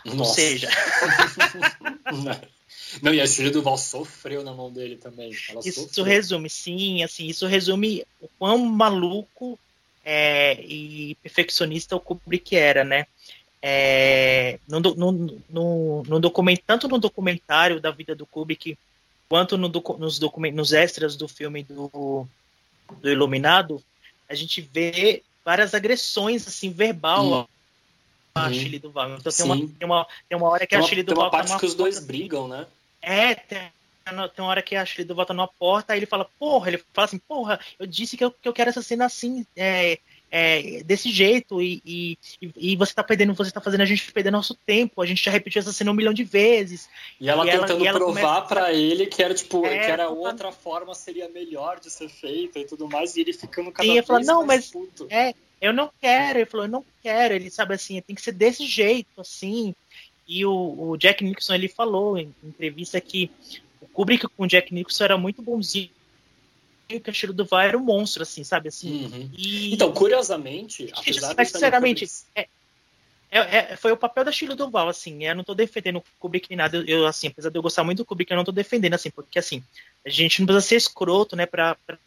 Ou 0.07 0.15
Nossa. 0.15 0.35
seja, 0.35 0.69
Não, 3.03 3.13
e 3.13 3.21
a 3.21 3.27
Julia 3.27 3.51
Duval 3.51 3.77
sofreu 3.77 4.43
na 4.43 4.53
mão 4.53 4.73
dele 4.73 4.97
também. 4.97 5.31
Ela 5.51 5.61
isso 5.65 5.83
sofreu. 5.83 6.05
resume, 6.05 6.49
sim, 6.49 7.03
assim, 7.03 7.27
isso 7.27 7.47
resume 7.47 8.05
o 8.21 8.29
quão 8.39 8.59
maluco 8.59 9.59
é, 10.05 10.59
e 10.63 11.15
perfeccionista 11.23 11.95
o 11.95 12.01
Kubrick 12.01 12.57
era, 12.57 12.85
né? 12.85 13.07
É, 13.61 14.59
no, 14.67 14.81
no, 14.81 15.13
no, 15.51 16.03
no 16.05 16.21
document, 16.21 16.57
tanto 16.67 16.89
no 16.89 16.99
documentário 16.99 17.81
da 17.81 17.91
vida 17.91 18.15
do 18.15 18.25
Kubrick 18.25 18.79
quanto 19.29 19.59
no 19.59 19.69
nos, 19.99 20.19
document, 20.19 20.53
nos 20.53 20.73
extras 20.73 21.17
do 21.17 21.29
filme 21.29 21.63
do, 21.65 22.27
do 23.03 23.11
Iluminado, 23.11 23.83
a 24.29 24.35
gente 24.35 24.61
vê 24.61 25.23
várias 25.45 25.75
agressões 25.75 26.47
assim 26.47 26.71
verbal 26.71 27.25
Hum. 27.25 27.47
a. 28.35 28.53
Shirley 28.53 28.79
Duval. 28.79 29.17
Então 29.17 29.33
tem 29.33 29.45
uma, 29.45 29.57
tem, 29.57 29.87
uma, 29.87 30.07
tem 30.29 30.39
uma 30.39 30.49
hora 30.49 30.61
que 30.61 30.69
Tem 30.69 30.79
a 30.79 30.81
uma, 30.83 30.87
Shirley 30.89 31.05
tem 31.05 31.15
Duval 31.15 31.25
uma 31.27 31.31
tá 31.31 31.37
parte 31.39 31.49
numa 31.49 31.59
que 31.61 31.67
os 31.67 31.75
dois 31.75 31.95
porta- 31.97 32.07
brigam, 32.07 32.47
né? 32.47 32.67
é, 33.03 33.35
tem, 33.35 33.73
tem 34.05 34.45
uma 34.45 34.49
hora 34.51 34.63
que 34.63 34.77
a 34.77 34.83
Ashley 34.83 35.05
do 35.05 35.15
volta 35.15 35.35
numa 35.35 35.49
porta, 35.49 35.93
aí 35.93 35.99
ele 35.99 36.07
fala, 36.07 36.25
porra, 36.39 36.69
ele 36.69 36.79
fala 36.95 37.07
assim, 37.07 37.19
porra, 37.19 37.61
eu 37.79 37.87
disse 37.87 38.17
que 38.17 38.25
eu, 38.25 38.31
que 38.31 38.49
eu 38.49 38.53
quero 38.53 38.71
essa 38.71 38.81
cena 38.83 39.07
assim, 39.07 39.45
é, 39.57 39.99
é, 40.31 40.83
desse 40.85 41.11
jeito, 41.11 41.61
e, 41.63 41.81
e, 41.87 42.19
e 42.57 42.77
você 42.77 42.93
tá 42.93 43.03
perdendo, 43.03 43.33
você 43.35 43.51
tá 43.51 43.61
fazendo 43.61 43.81
a 43.81 43.87
gente 43.87 44.13
perder 44.13 44.31
nosso 44.31 44.55
tempo, 44.55 45.01
a 45.01 45.07
gente 45.07 45.25
já 45.25 45.31
repetiu 45.31 45.61
essa 45.61 45.73
cena 45.73 45.91
um 45.91 45.95
milhão 45.95 46.13
de 46.13 46.25
vezes. 46.25 46.89
E 47.21 47.29
ela 47.29 47.47
E 47.47 47.51
tentando 47.51 47.83
e 47.85 47.87
ela 47.87 47.99
provar 47.99 48.15
começa- 48.21 48.43
pra 48.43 48.73
ele 48.73 49.07
que 49.07 49.23
era 49.23 49.35
tipo, 49.35 49.65
É, 49.65 49.79
que 49.87 49.91
era 49.91 50.09
outra 50.11 50.53
forma 50.53 50.95
seria 50.95 51.29
melhor 51.29 51.81
de 51.81 51.91
ser 51.91 52.09
feita 52.09 52.59
e 52.59 52.65
tudo 52.67 52.89
mais, 52.89 53.17
e 53.17 53.23
ele 53.23 53.33
ficando 53.33 53.73
cada 53.73 53.87
Sim, 53.89 53.95
vez 53.95 54.07
falou, 54.07 54.23
não, 54.25 54.47
mais 54.47 54.65
mas 54.65 54.71
puto. 54.71 55.07
é, 55.11 55.33
eu 55.61 55.73
não 55.73 55.91
quero, 56.01 56.39
ele 56.41 56.47
falou, 56.47 56.67
eu 56.67 56.71
não 56.73 56.85
quero, 57.03 57.35
ele 57.35 57.51
sabe 57.51 57.75
assim, 57.75 58.01
tem 58.03 58.15
que 58.15 58.23
ser 58.23 58.33
desse 58.33 58.67
jeito, 58.67 59.09
assim. 59.21 59.75
E 60.27 60.45
o, 60.45 60.91
o 60.91 60.97
Jack 60.99 61.25
Nicholson 61.25 61.55
ele 61.55 61.69
falou 61.69 62.19
em 62.19 62.35
entrevista 62.45 63.01
que 63.01 63.31
o 63.81 63.87
Kubrick 63.89 64.27
com 64.37 64.45
o 64.45 64.47
Jack 64.47 64.75
Nicholson 64.75 65.05
era 65.05 65.17
muito 65.17 65.41
bonzinho, 65.41 65.89
e 65.89 65.98
o 66.97 67.01
Cachorro 67.01 67.33
do 67.33 67.45
Vai 67.45 67.69
era 67.69 67.77
um 67.77 67.83
monstro, 67.83 68.23
assim, 68.23 68.43
sabe 68.43 68.69
assim. 68.69 69.05
Uhum. 69.05 69.31
E, 69.37 69.75
Então, 69.75 69.93
curiosamente, 69.93 70.91
apesar 70.95 71.35
mas 71.37 71.51
sinceramente, 71.51 72.05
Stanley 72.05 72.49
é, 73.31 73.73
é- 73.73 73.77
foi 73.77 73.93
o 73.93 73.97
papel 73.97 74.25
da 74.25 74.33
Shirley 74.33 74.57
Duval, 74.57 74.89
assim, 74.89 75.25
eu 75.27 75.35
não 75.35 75.45
tô 75.45 75.55
defendendo 75.55 75.97
o 75.99 76.05
Kubrick 76.19 76.49
nem 76.49 76.57
nada, 76.57 76.79
eu, 76.79 76.85
eu, 76.85 77.07
assim, 77.07 77.29
apesar 77.29 77.51
de 77.51 77.59
eu 77.59 77.63
gostar 77.63 77.85
muito 77.85 77.99
do 77.99 78.05
Kubrick, 78.07 78.31
eu 78.31 78.37
não 78.37 78.45
tô 78.45 78.53
defendendo, 78.53 78.95
assim, 78.95 79.11
porque, 79.11 79.39
assim, 79.39 79.63
a 80.05 80.09
gente 80.09 80.41
não 80.41 80.47
precisa 80.47 80.67
ser 80.67 80.77
escroto, 80.77 81.37
né, 81.37 81.45
pra, 81.45 81.75
pra 81.87 81.99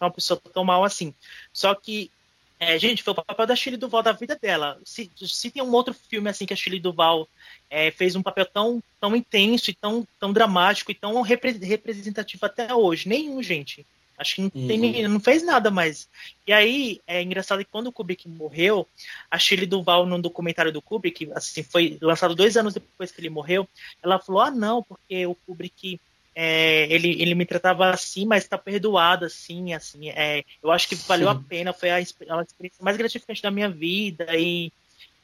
uma 0.00 0.10
pessoa 0.10 0.40
tão 0.52 0.64
mal 0.64 0.84
assim. 0.84 1.14
Só 1.52 1.74
que, 1.74 2.10
é, 2.58 2.78
gente, 2.78 3.02
foi 3.02 3.12
o 3.12 3.16
papel 3.16 3.46
da 3.46 3.54
Shirley 3.56 3.78
Duval 3.78 4.02
da 4.02 4.12
vida 4.12 4.38
dela. 4.40 4.78
Se, 4.84 5.10
se 5.16 5.50
tem 5.50 5.62
um 5.62 5.72
outro 5.72 5.92
filme, 5.94 6.28
assim, 6.30 6.46
que 6.46 6.52
a 6.52 6.56
Shirley 6.56 6.80
Duval 6.80 7.28
é, 7.68 7.90
fez 7.90 8.16
um 8.16 8.22
papel 8.22 8.46
tão, 8.46 8.82
tão 9.00 9.14
intenso 9.14 9.70
e 9.70 9.74
tão, 9.74 10.06
tão 10.18 10.32
dramático 10.32 10.90
e 10.90 10.94
tão 10.94 11.20
repre- 11.20 11.58
representativo 11.58 12.46
até 12.46 12.74
hoje, 12.74 13.08
nenhum, 13.08 13.42
gente. 13.42 13.84
Acho 14.18 14.36
que 14.36 14.40
não, 14.42 14.50
Uhum. 14.54 15.08
não 15.10 15.20
fez 15.20 15.42
nada 15.42 15.70
mais. 15.70 16.08
E 16.46 16.52
aí, 16.52 17.00
é 17.06 17.20
engraçado 17.22 17.58
que 17.62 17.70
quando 17.70 17.88
o 17.88 17.92
Kubrick 17.92 18.26
morreu, 18.26 18.88
a 19.30 19.38
Shirley 19.38 19.66
Duval, 19.66 20.06
num 20.06 20.18
documentário 20.18 20.72
do 20.72 20.80
Kubrick, 20.80 21.28
assim, 21.34 21.62
foi 21.62 21.98
lançado 22.00 22.34
dois 22.34 22.56
anos 22.56 22.72
depois 22.72 23.12
que 23.12 23.20
ele 23.20 23.28
morreu, 23.28 23.68
ela 24.02 24.18
falou, 24.18 24.40
ah, 24.40 24.50
não, 24.50 24.82
porque 24.82 25.26
o 25.26 25.34
Kubrick, 25.34 26.00
é, 26.38 26.86
ele, 26.92 27.20
ele 27.20 27.34
me 27.34 27.46
tratava 27.46 27.88
assim, 27.88 28.26
mas 28.26 28.42
está 28.44 28.58
perdoado, 28.58 29.24
assim, 29.24 29.72
assim, 29.72 30.10
é, 30.10 30.44
eu 30.62 30.70
acho 30.70 30.86
que 30.86 30.94
valeu 30.94 31.30
a 31.30 31.34
Sim. 31.34 31.42
pena, 31.48 31.72
foi 31.72 31.88
a, 31.88 31.96
a 31.96 32.00
experiência 32.00 32.84
mais 32.84 32.98
gratificante 32.98 33.42
da 33.42 33.50
minha 33.50 33.70
vida, 33.70 34.26
e, 34.36 34.70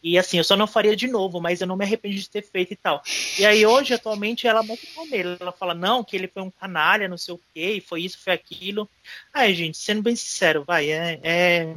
e 0.02 0.18
assim, 0.18 0.38
eu 0.38 0.44
só 0.44 0.56
não 0.56 0.66
faria 0.66 0.96
de 0.96 1.06
novo, 1.06 1.38
mas 1.38 1.60
eu 1.60 1.66
não 1.66 1.76
me 1.76 1.84
arrependo 1.84 2.16
de 2.16 2.30
ter 2.30 2.42
feito 2.42 2.72
e 2.72 2.76
tal. 2.76 3.02
E 3.38 3.44
aí 3.44 3.64
hoje, 3.66 3.92
atualmente, 3.92 4.46
ela 4.46 4.62
mete 4.62 4.86
o 4.86 4.94
pau 4.94 5.06
nele. 5.06 5.36
Ela 5.38 5.52
fala, 5.52 5.74
não, 5.74 6.02
que 6.02 6.16
ele 6.16 6.26
foi 6.26 6.42
um 6.42 6.50
canalha, 6.50 7.06
não 7.06 7.18
sei 7.18 7.34
o 7.34 7.40
quê, 7.54 7.74
e 7.74 7.80
foi 7.80 8.02
isso, 8.02 8.18
foi 8.18 8.32
aquilo. 8.32 8.88
Ai, 9.34 9.54
gente, 9.54 9.76
sendo 9.76 10.02
bem 10.02 10.16
sincero, 10.16 10.64
vai, 10.64 10.90
é. 10.90 11.20
é 11.22 11.74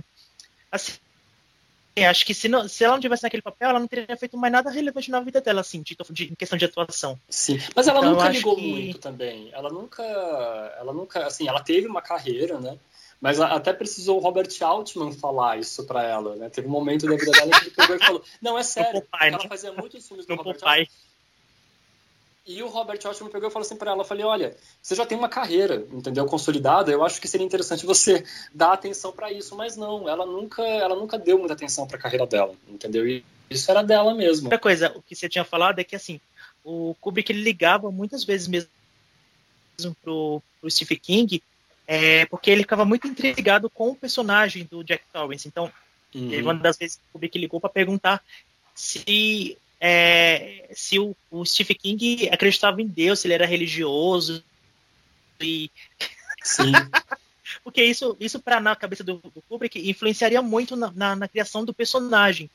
assim, 0.72 0.94
é, 1.96 2.08
acho 2.08 2.26
que 2.26 2.34
se, 2.34 2.48
não, 2.48 2.68
se 2.68 2.84
ela 2.84 2.94
não 2.96 3.02
tivesse 3.02 3.24
naquele 3.24 3.42
papel, 3.42 3.70
ela 3.70 3.80
não 3.80 3.88
teria 3.88 4.18
feito 4.18 4.38
mais 4.38 4.52
nada 4.52 4.70
relevante 4.70 5.10
na 5.10 5.20
vida 5.22 5.40
dela, 5.42 5.62
assim, 5.62 5.82
de, 5.82 5.96
de- 6.12 6.26
em 6.32 6.36
questão 6.36 6.58
de 6.58 6.66
atuação. 6.66 7.20
Sim, 7.30 7.58
mas 7.76 7.88
ela 7.88 8.00
Então, 8.00 8.10
eu 8.12 8.16
nunca 8.18 8.30
ligou 8.30 8.56
que- 8.56 8.62
muito 8.72 9.00
também. 9.00 9.50
Ela 9.54 9.70
nunca, 9.70 10.04
ela 10.78 10.94
nunca, 10.94 11.26
assim, 11.26 11.48
ela 11.48 11.62
teve 11.62 11.88
uma 11.88 12.02
carreira, 12.02 12.60
né? 12.60 12.78
Mas 13.22 13.40
até 13.40 13.72
precisou 13.72 14.18
o 14.18 14.22
Robert 14.22 14.50
Altman 14.62 15.12
falar 15.14 15.58
isso 15.58 15.86
pra 15.86 16.04
ela, 16.04 16.36
né? 16.36 16.50
Teve 16.50 16.68
um 16.68 16.72
momento 16.72 17.08
da 17.08 17.16
vida 17.16 17.32
dela 17.32 17.50
que 17.52 17.66
ele 17.66 17.72
pegou 17.72 17.96
e 17.96 18.00
falou: 18.00 18.24
"Não, 18.42 18.58
é 18.58 18.62
sério". 18.64 19.02
Popeye, 19.02 19.30
ela 19.34 19.42
né? 19.44 19.50
fazia 19.50 19.72
muitos 19.72 20.06
filmes 20.06 20.26
do 20.26 20.36
Robert 20.36 20.56
Popeye. 20.60 20.82
Altman. 20.82 20.88
E 22.46 22.62
o 22.62 22.68
Robert 22.68 23.00
Altman 23.04 23.30
pegou 23.30 23.50
e 23.50 23.52
falou 23.52 23.66
assim 23.66 23.76
pra 23.76 23.92
ela, 23.92 24.02
eu 24.02 24.06
falei, 24.06 24.24
olha, 24.24 24.56
você 24.82 24.94
já 24.94 25.06
tem 25.06 25.18
uma 25.18 25.28
carreira, 25.28 25.86
entendeu, 25.92 26.26
consolidada, 26.26 26.92
eu 26.92 27.04
acho 27.04 27.20
que 27.20 27.28
seria 27.28 27.46
interessante 27.46 27.86
você 27.86 28.24
dar 28.54 28.74
atenção 28.74 29.12
pra 29.12 29.32
isso, 29.32 29.56
mas 29.56 29.76
não, 29.76 30.08
ela 30.08 30.26
nunca, 30.26 30.62
ela 30.62 30.96
nunca 30.96 31.18
deu 31.18 31.40
muita 31.40 31.54
atenção 31.54 31.88
pra 31.88 31.98
carreira 31.98 32.28
dela, 32.28 32.54
entendeu? 32.70 33.08
E 33.08 33.26
isso 33.50 33.70
era 33.72 33.82
dela 33.82 34.14
mesmo. 34.14 34.46
Outra 34.46 34.60
coisa, 34.60 34.92
o 34.96 35.02
que 35.02 35.16
você 35.16 35.28
tinha 35.28 35.44
falado 35.44 35.80
é 35.80 35.84
que, 35.84 35.96
assim, 35.96 36.22
o 36.64 36.96
Kubrick 37.02 37.32
ele 37.32 37.42
ligava 37.42 37.92
muitas 37.92 38.24
vezes 38.24 38.48
mesmo 38.48 38.70
pro, 40.04 40.42
pro 40.62 40.70
Stephen 40.70 41.00
King, 41.00 41.44
é, 41.88 42.26
porque 42.28 42.52
ele 42.52 42.62
ficava 42.62 42.86
muito 42.86 43.08
intrigado 43.08 43.70
com 43.70 43.90
o 43.90 43.96
personagem 43.96 44.68
do 44.70 44.84
Jack 44.84 45.04
Torrance. 45.12 45.48
Então, 45.48 45.72
Uhum. 46.16 46.42
Uma 46.42 46.54
das 46.54 46.78
vezes 46.78 46.96
que 46.96 47.02
o 47.10 47.14
Kubrick 47.14 47.38
ligou 47.38 47.60
para 47.60 47.70
perguntar 47.70 48.24
se, 48.74 49.58
é, 49.88 50.68
se 50.74 50.98
o, 50.98 51.16
o 51.30 51.46
Stephen 51.46 51.78
King 51.78 52.30
acreditava 52.30 52.82
em 52.82 52.88
Deus, 52.88 53.20
se 53.20 53.28
ele 53.28 53.36
era 53.36 53.46
religioso. 53.46 54.44
E... 55.40 55.70
Sim. 56.44 56.72
Porque 57.64 57.84
isso, 57.84 58.18
isso 58.20 58.40
para 58.40 58.60
na 58.60 58.76
cabeça 58.76 59.04
do, 59.04 59.18
do 59.18 59.44
Kubrick 59.48 59.88
influenciaria 59.88 60.42
muito 60.42 60.76
na, 60.76 60.92
na, 60.92 61.16
na 61.16 61.28
criação 61.28 61.64
do 61.64 61.74
personagem. 61.74 62.50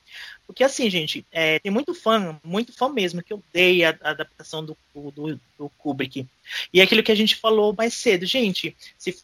Porque 0.45 0.65
assim, 0.65 0.91
gente, 0.91 1.25
é, 1.31 1.61
tem 1.61 1.71
muito 1.71 1.95
fã, 1.95 2.39
muito 2.43 2.73
fã 2.73 2.89
mesmo, 2.89 3.23
que 3.23 3.33
odeia 3.33 3.97
a, 4.03 4.09
a 4.09 4.11
adaptação 4.11 4.65
do, 4.65 4.77
do, 4.93 5.41
do 5.57 5.69
Kubrick. 5.79 6.27
E 6.73 6.81
é 6.81 6.83
aquilo 6.83 7.03
que 7.03 7.13
a 7.13 7.17
gente 7.17 7.37
falou 7.37 7.73
mais 7.73 7.95
cedo, 7.95 8.27
gente, 8.27 8.77
se 8.99 9.17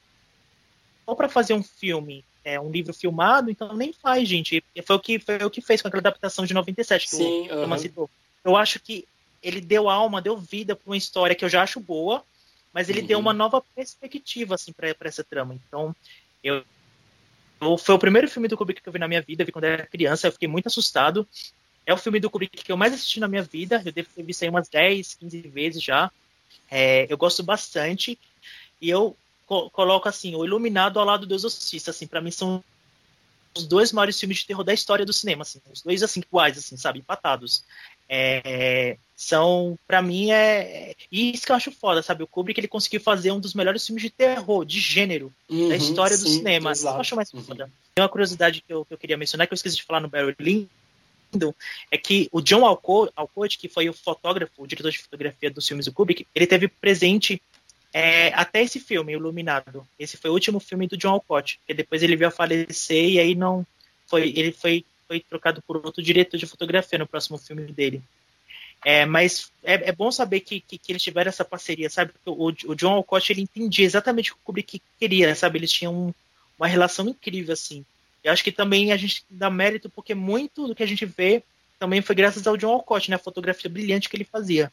for 1.04 1.16
para 1.16 1.28
fazer 1.28 1.54
um 1.54 1.62
filme 1.62 2.24
é, 2.46 2.60
um 2.60 2.70
livro 2.70 2.94
filmado, 2.94 3.50
então 3.50 3.76
nem 3.76 3.92
faz, 3.92 4.28
gente. 4.28 4.62
Foi 4.84 4.94
o 4.94 5.00
que, 5.00 5.18
foi 5.18 5.36
o 5.38 5.50
que 5.50 5.60
fez 5.60 5.82
com 5.82 5.88
aquela 5.88 6.00
adaptação 6.00 6.46
de 6.46 6.54
97 6.54 7.08
que 7.08 7.16
Sim, 7.16 7.42
o 7.42 7.60
Thomas 7.60 7.80
aham. 7.80 7.88
citou. 7.88 8.10
Eu 8.44 8.56
acho 8.56 8.78
que 8.78 9.04
ele 9.42 9.60
deu 9.60 9.90
alma, 9.90 10.22
deu 10.22 10.36
vida 10.36 10.76
para 10.76 10.88
uma 10.88 10.96
história 10.96 11.34
que 11.34 11.44
eu 11.44 11.48
já 11.48 11.64
acho 11.64 11.80
boa, 11.80 12.24
mas 12.72 12.88
ele 12.88 13.00
Uhum. 13.00 13.06
deu 13.08 13.18
uma 13.18 13.32
nova 13.32 13.60
perspectiva 13.74 14.54
assim 14.54 14.72
para 14.72 14.94
essa 15.00 15.24
trama. 15.24 15.54
Então, 15.54 15.92
eu, 16.40 16.64
eu- 17.60 17.76
foi 17.76 17.96
o 17.96 17.98
primeiro 17.98 18.28
filme 18.28 18.46
do 18.46 18.56
Kubrick 18.56 18.80
que 18.80 18.88
eu 18.88 18.92
vi 18.92 19.00
na 19.00 19.08
minha 19.08 19.22
vida, 19.22 19.44
vi 19.44 19.50
quando 19.50 19.64
era 19.64 19.84
criança, 19.84 20.28
eu 20.28 20.32
fiquei 20.32 20.46
muito 20.46 20.68
assustado. 20.68 21.28
É 21.84 21.92
o 21.92 21.98
filme 21.98 22.20
do 22.20 22.30
Kubrick 22.30 22.62
que 22.62 22.70
eu 22.70 22.76
mais 22.76 22.94
assisti 22.94 23.18
na 23.18 23.26
minha 23.26 23.42
vida, 23.42 23.82
eu 23.84 23.90
devo 23.92 24.08
ter 24.14 24.22
visto 24.22 24.44
aí 24.44 24.48
umas 24.48 24.68
10, 24.68 25.14
15 25.14 25.40
vezes 25.42 25.82
já. 25.82 26.12
É, 26.70 27.12
eu 27.12 27.18
gosto 27.18 27.42
bastante. 27.42 28.16
E 28.80 28.88
eu 28.88 29.16
co- 29.46 29.70
coloco 29.70 30.08
assim, 30.08 30.34
o 30.34 30.44
Iluminado 30.44 30.98
ao 30.98 31.06
lado 31.06 31.26
do 31.26 31.34
Exorcista, 31.34 31.90
assim, 31.90 32.06
para 32.06 32.20
mim 32.20 32.30
são 32.30 32.62
os 33.56 33.66
dois 33.66 33.90
maiores 33.92 34.20
filmes 34.20 34.38
de 34.38 34.46
terror 34.46 34.62
da 34.62 34.74
história 34.74 35.06
do 35.06 35.12
cinema, 35.12 35.42
assim, 35.42 35.60
os 35.72 35.80
dois 35.80 36.02
assim 36.02 36.20
iguais, 36.20 36.58
assim, 36.58 36.76
sabe, 36.76 36.98
empatados. 36.98 37.64
É, 38.08 38.98
são, 39.16 39.78
para 39.86 40.02
mim 40.02 40.30
é, 40.30 40.94
isso 41.10 41.44
que 41.46 41.50
eu 41.50 41.56
acho 41.56 41.72
foda, 41.72 42.02
sabe, 42.02 42.22
o 42.22 42.26
Kubrick 42.26 42.60
ele 42.60 42.68
conseguiu 42.68 43.00
fazer 43.00 43.32
um 43.32 43.40
dos 43.40 43.54
melhores 43.54 43.84
filmes 43.86 44.02
de 44.02 44.10
terror, 44.10 44.64
de 44.64 44.78
gênero 44.78 45.32
Uhum, 45.48 45.68
da 45.68 45.76
história 45.76 46.18
do 46.18 46.24
sim, 46.24 46.38
cinema. 46.38 46.72
Isso 46.72 46.82
exato. 46.82 46.96
eu 46.96 47.00
acho 47.00 47.16
mais 47.16 47.32
Uhum. 47.32 47.42
foda. 47.42 47.70
Tem 47.94 48.02
uma 48.02 48.08
curiosidade 48.08 48.60
que 48.60 48.72
eu, 48.72 48.84
que 48.84 48.92
eu 48.92 48.98
queria 48.98 49.16
mencionar 49.16 49.46
que 49.46 49.52
eu 49.52 49.56
esqueci 49.56 49.76
de 49.76 49.84
falar 49.84 50.00
no 50.00 50.08
Barry 50.08 50.36
Lyndon, 50.38 51.54
é 51.90 51.96
que 51.96 52.28
o 52.30 52.40
John 52.40 52.64
Alcott, 52.64 53.12
Alcott, 53.16 53.58
que 53.58 53.68
foi 53.68 53.88
o 53.88 53.92
fotógrafo, 53.94 54.52
o 54.62 54.66
diretor 54.66 54.90
de 54.90 54.98
fotografia 54.98 55.50
dos 55.50 55.66
filmes 55.66 55.86
do 55.86 55.92
Kubrick, 55.92 56.26
ele 56.34 56.46
teve 56.46 56.68
presente 56.68 57.40
é, 57.98 58.28
até 58.34 58.62
esse 58.62 58.78
filme, 58.78 59.14
Iluminado. 59.14 59.82
Esse 59.98 60.18
foi 60.18 60.28
o 60.28 60.34
último 60.34 60.60
filme 60.60 60.86
do 60.86 60.98
John 60.98 61.12
Alcott, 61.12 61.58
porque 61.60 61.72
depois 61.72 62.02
ele 62.02 62.14
veio 62.14 62.28
a 62.28 62.30
falecer 62.30 63.08
e 63.08 63.18
aí 63.18 63.34
não 63.34 63.66
foi, 64.06 64.34
ele 64.36 64.52
foi, 64.52 64.84
foi 65.08 65.20
trocado 65.20 65.62
por 65.62 65.78
outro 65.78 66.02
diretor 66.02 66.36
de 66.36 66.44
fotografia 66.44 66.98
no 66.98 67.06
próximo 67.06 67.38
filme 67.38 67.62
dele. 67.72 68.02
É, 68.84 69.06
mas 69.06 69.50
é, 69.64 69.88
é 69.88 69.92
bom 69.92 70.12
saber 70.12 70.40
que, 70.40 70.60
que, 70.60 70.76
que 70.76 70.92
eles 70.92 71.02
tiveram 71.02 71.30
essa 71.30 71.42
parceria, 71.42 71.88
sabe? 71.88 72.12
O, 72.26 72.48
o 72.48 72.74
John 72.74 72.92
Alcott 72.92 73.32
ele 73.32 73.40
entendia 73.40 73.86
exatamente 73.86 74.30
o 74.30 74.34
que 74.34 74.40
o 74.42 74.44
Kubrick 74.44 74.82
queria, 75.00 75.34
sabe? 75.34 75.58
Eles 75.58 75.72
tinham 75.72 75.94
um- 75.94 76.14
uma 76.58 76.66
relação 76.66 77.08
incrível 77.08 77.54
assim. 77.54 77.82
Eu 78.22 78.30
acho 78.30 78.44
que 78.44 78.52
também 78.52 78.92
a 78.92 78.96
gente 78.98 79.24
dá 79.30 79.48
mérito 79.48 79.88
porque 79.88 80.14
muito 80.14 80.66
do 80.68 80.74
que 80.74 80.82
a 80.82 80.86
gente 80.86 81.06
vê 81.06 81.42
também 81.78 82.00
foi 82.00 82.14
graças 82.14 82.46
ao 82.46 82.56
John 82.56 82.72
Alcott, 82.72 83.10
né? 83.10 83.16
A 83.16 83.20
fotografia 83.20 83.70
brilhante 83.70 84.08
que 84.08 84.16
ele 84.16 84.24
fazia. 84.24 84.72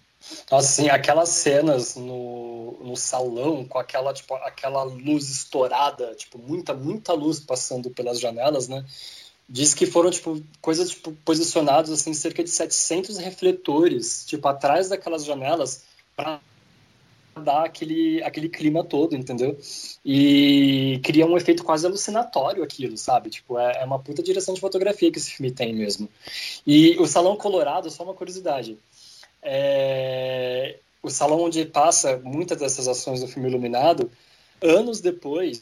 Assim, 0.50 0.90
aquelas 0.90 1.30
cenas 1.30 1.96
no, 1.96 2.78
no 2.82 2.96
salão 2.96 3.66
com 3.66 3.78
aquela, 3.78 4.14
tipo, 4.14 4.34
aquela 4.36 4.84
luz 4.84 5.30
estourada, 5.30 6.16
tipo, 6.16 6.38
muita, 6.38 6.74
muita 6.74 7.14
luz 7.14 7.40
passando 7.40 7.90
pelas 7.90 8.20
janelas, 8.20 8.68
né? 8.68 8.86
Diz 9.50 9.74
que 9.74 9.86
foram, 9.86 10.10
tipo, 10.10 10.42
coisas, 10.62 10.92
tipo, 10.92 11.12
posicionados, 11.26 11.92
assim, 11.92 12.14
cerca 12.14 12.44
de 12.44 12.50
700 12.50 13.18
refletores, 13.18 14.26
tipo, 14.26 14.48
atrás 14.48 14.88
daquelas 14.88 15.26
janelas 15.26 15.84
para 16.16 16.40
dar 17.42 17.66
aquele, 17.66 18.22
aquele 18.24 18.50
clima 18.50 18.84
todo, 18.84 19.16
entendeu? 19.16 19.58
E 20.06 21.00
cria 21.04 21.26
um 21.26 21.38
efeito 21.38 21.64
quase 21.64 21.86
alucinatório 21.86 22.64
aquilo, 22.64 22.98
sabe? 22.98 23.30
Tipo, 23.30 23.58
é, 23.58 23.82
é 23.82 23.86
uma 23.86 24.00
puta 24.00 24.22
direção 24.22 24.54
de 24.54 24.62
fotografia 24.62 25.12
que 25.12 25.18
esse 25.18 25.32
filme 25.32 25.52
tem 25.52 25.74
mesmo. 25.74 26.08
E 26.66 26.98
o 27.00 27.08
Salão 27.08 27.36
Colorado, 27.36 27.90
só 27.90 28.04
uma 28.04 28.14
curiosidade, 28.14 28.78
é, 29.42 30.78
o 31.02 31.10
salão 31.10 31.42
onde 31.42 31.66
passa 31.66 32.18
muitas 32.24 32.58
dessas 32.58 32.88
ações 32.88 33.20
do 33.20 33.28
filme 33.28 33.50
Iluminado, 33.50 34.10
anos 34.62 35.02
depois, 35.02 35.62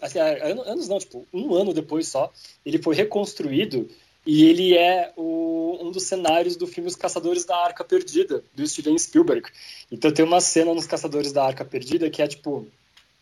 assim, 0.00 0.18
é, 0.18 0.52
anos 0.52 0.88
não, 0.88 0.98
tipo, 0.98 1.26
um 1.32 1.54
ano 1.54 1.74
depois 1.74 2.08
só, 2.08 2.32
ele 2.64 2.78
foi 2.78 2.94
reconstruído 2.94 3.88
e 4.26 4.44
ele 4.44 4.76
é 4.76 5.12
o, 5.16 5.78
um 5.80 5.90
dos 5.90 6.02
cenários 6.02 6.56
do 6.56 6.66
filme 6.66 6.88
Os 6.88 6.96
Caçadores 6.96 7.44
da 7.44 7.56
Arca 7.56 7.84
Perdida, 7.84 8.42
do 8.54 8.66
Steven 8.66 8.98
Spielberg. 8.98 9.48
Então 9.90 10.12
tem 10.12 10.24
uma 10.24 10.40
cena 10.40 10.74
nos 10.74 10.86
Caçadores 10.86 11.32
da 11.32 11.44
Arca 11.44 11.64
Perdida 11.64 12.10
que 12.10 12.20
é 12.20 12.26
tipo 12.26 12.66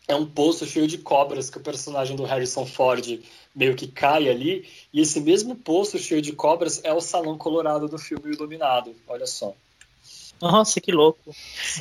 é 0.07 0.15
um 0.15 0.25
poço 0.25 0.65
cheio 0.65 0.87
de 0.87 0.97
cobras 0.97 1.49
que 1.49 1.57
o 1.57 1.61
personagem 1.61 2.15
do 2.15 2.23
Harrison 2.23 2.65
Ford 2.65 3.19
meio 3.55 3.75
que 3.75 3.87
cai 3.87 4.29
ali, 4.29 4.67
e 4.93 5.01
esse 5.01 5.19
mesmo 5.19 5.55
poço 5.55 5.97
cheio 5.97 6.21
de 6.21 6.33
cobras 6.33 6.81
é 6.83 6.93
o 6.93 7.01
salão 7.01 7.37
colorado 7.37 7.87
do 7.87 7.97
filme 7.97 8.33
Iluminado. 8.33 8.95
Olha 9.07 9.25
só. 9.25 9.55
Nossa, 10.41 10.81
que 10.81 10.91
louco. 10.91 11.33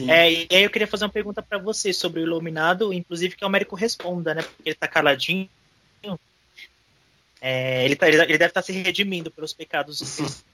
É, 0.09 0.33
e 0.33 0.49
aí 0.51 0.63
eu 0.63 0.71
queria 0.71 0.87
fazer 0.87 1.05
uma 1.05 1.11
pergunta 1.11 1.43
para 1.43 1.59
você 1.59 1.93
sobre 1.93 2.21
o 2.21 2.23
Iluminado, 2.23 2.93
inclusive 2.93 3.37
que 3.37 3.45
o 3.45 3.47
Américo 3.47 3.75
responda, 3.75 4.33
né? 4.33 4.43
Porque 4.43 4.71
ele 4.71 4.77
tá 4.77 4.87
caladinho. 4.87 5.49
É, 7.47 7.85
ele, 7.85 7.95
tá, 7.95 8.09
ele, 8.09 8.17
deve 8.17 8.47
estar 8.47 8.51
tá 8.51 8.63
se 8.63 8.73
redimindo 8.73 9.31
pelos 9.31 9.53
pecados 9.53 10.01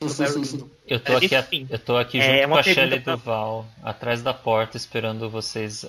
do 0.01 0.13
Barry. 0.13 0.69
Eu 0.89 0.99
tô 0.99 1.17
aqui, 1.17 1.37
Enfim, 1.37 1.69
eu 1.71 1.79
tô 1.79 1.97
aqui 1.97 2.21
junto 2.21 2.33
é, 2.33 2.49
com 2.49 2.57
a 2.57 2.63
Shelley 2.65 2.99
pra... 2.99 3.15
Duval, 3.15 3.65
atrás 3.81 4.23
da 4.23 4.35
porta, 4.35 4.77
esperando 4.77 5.31
vocês 5.31 5.87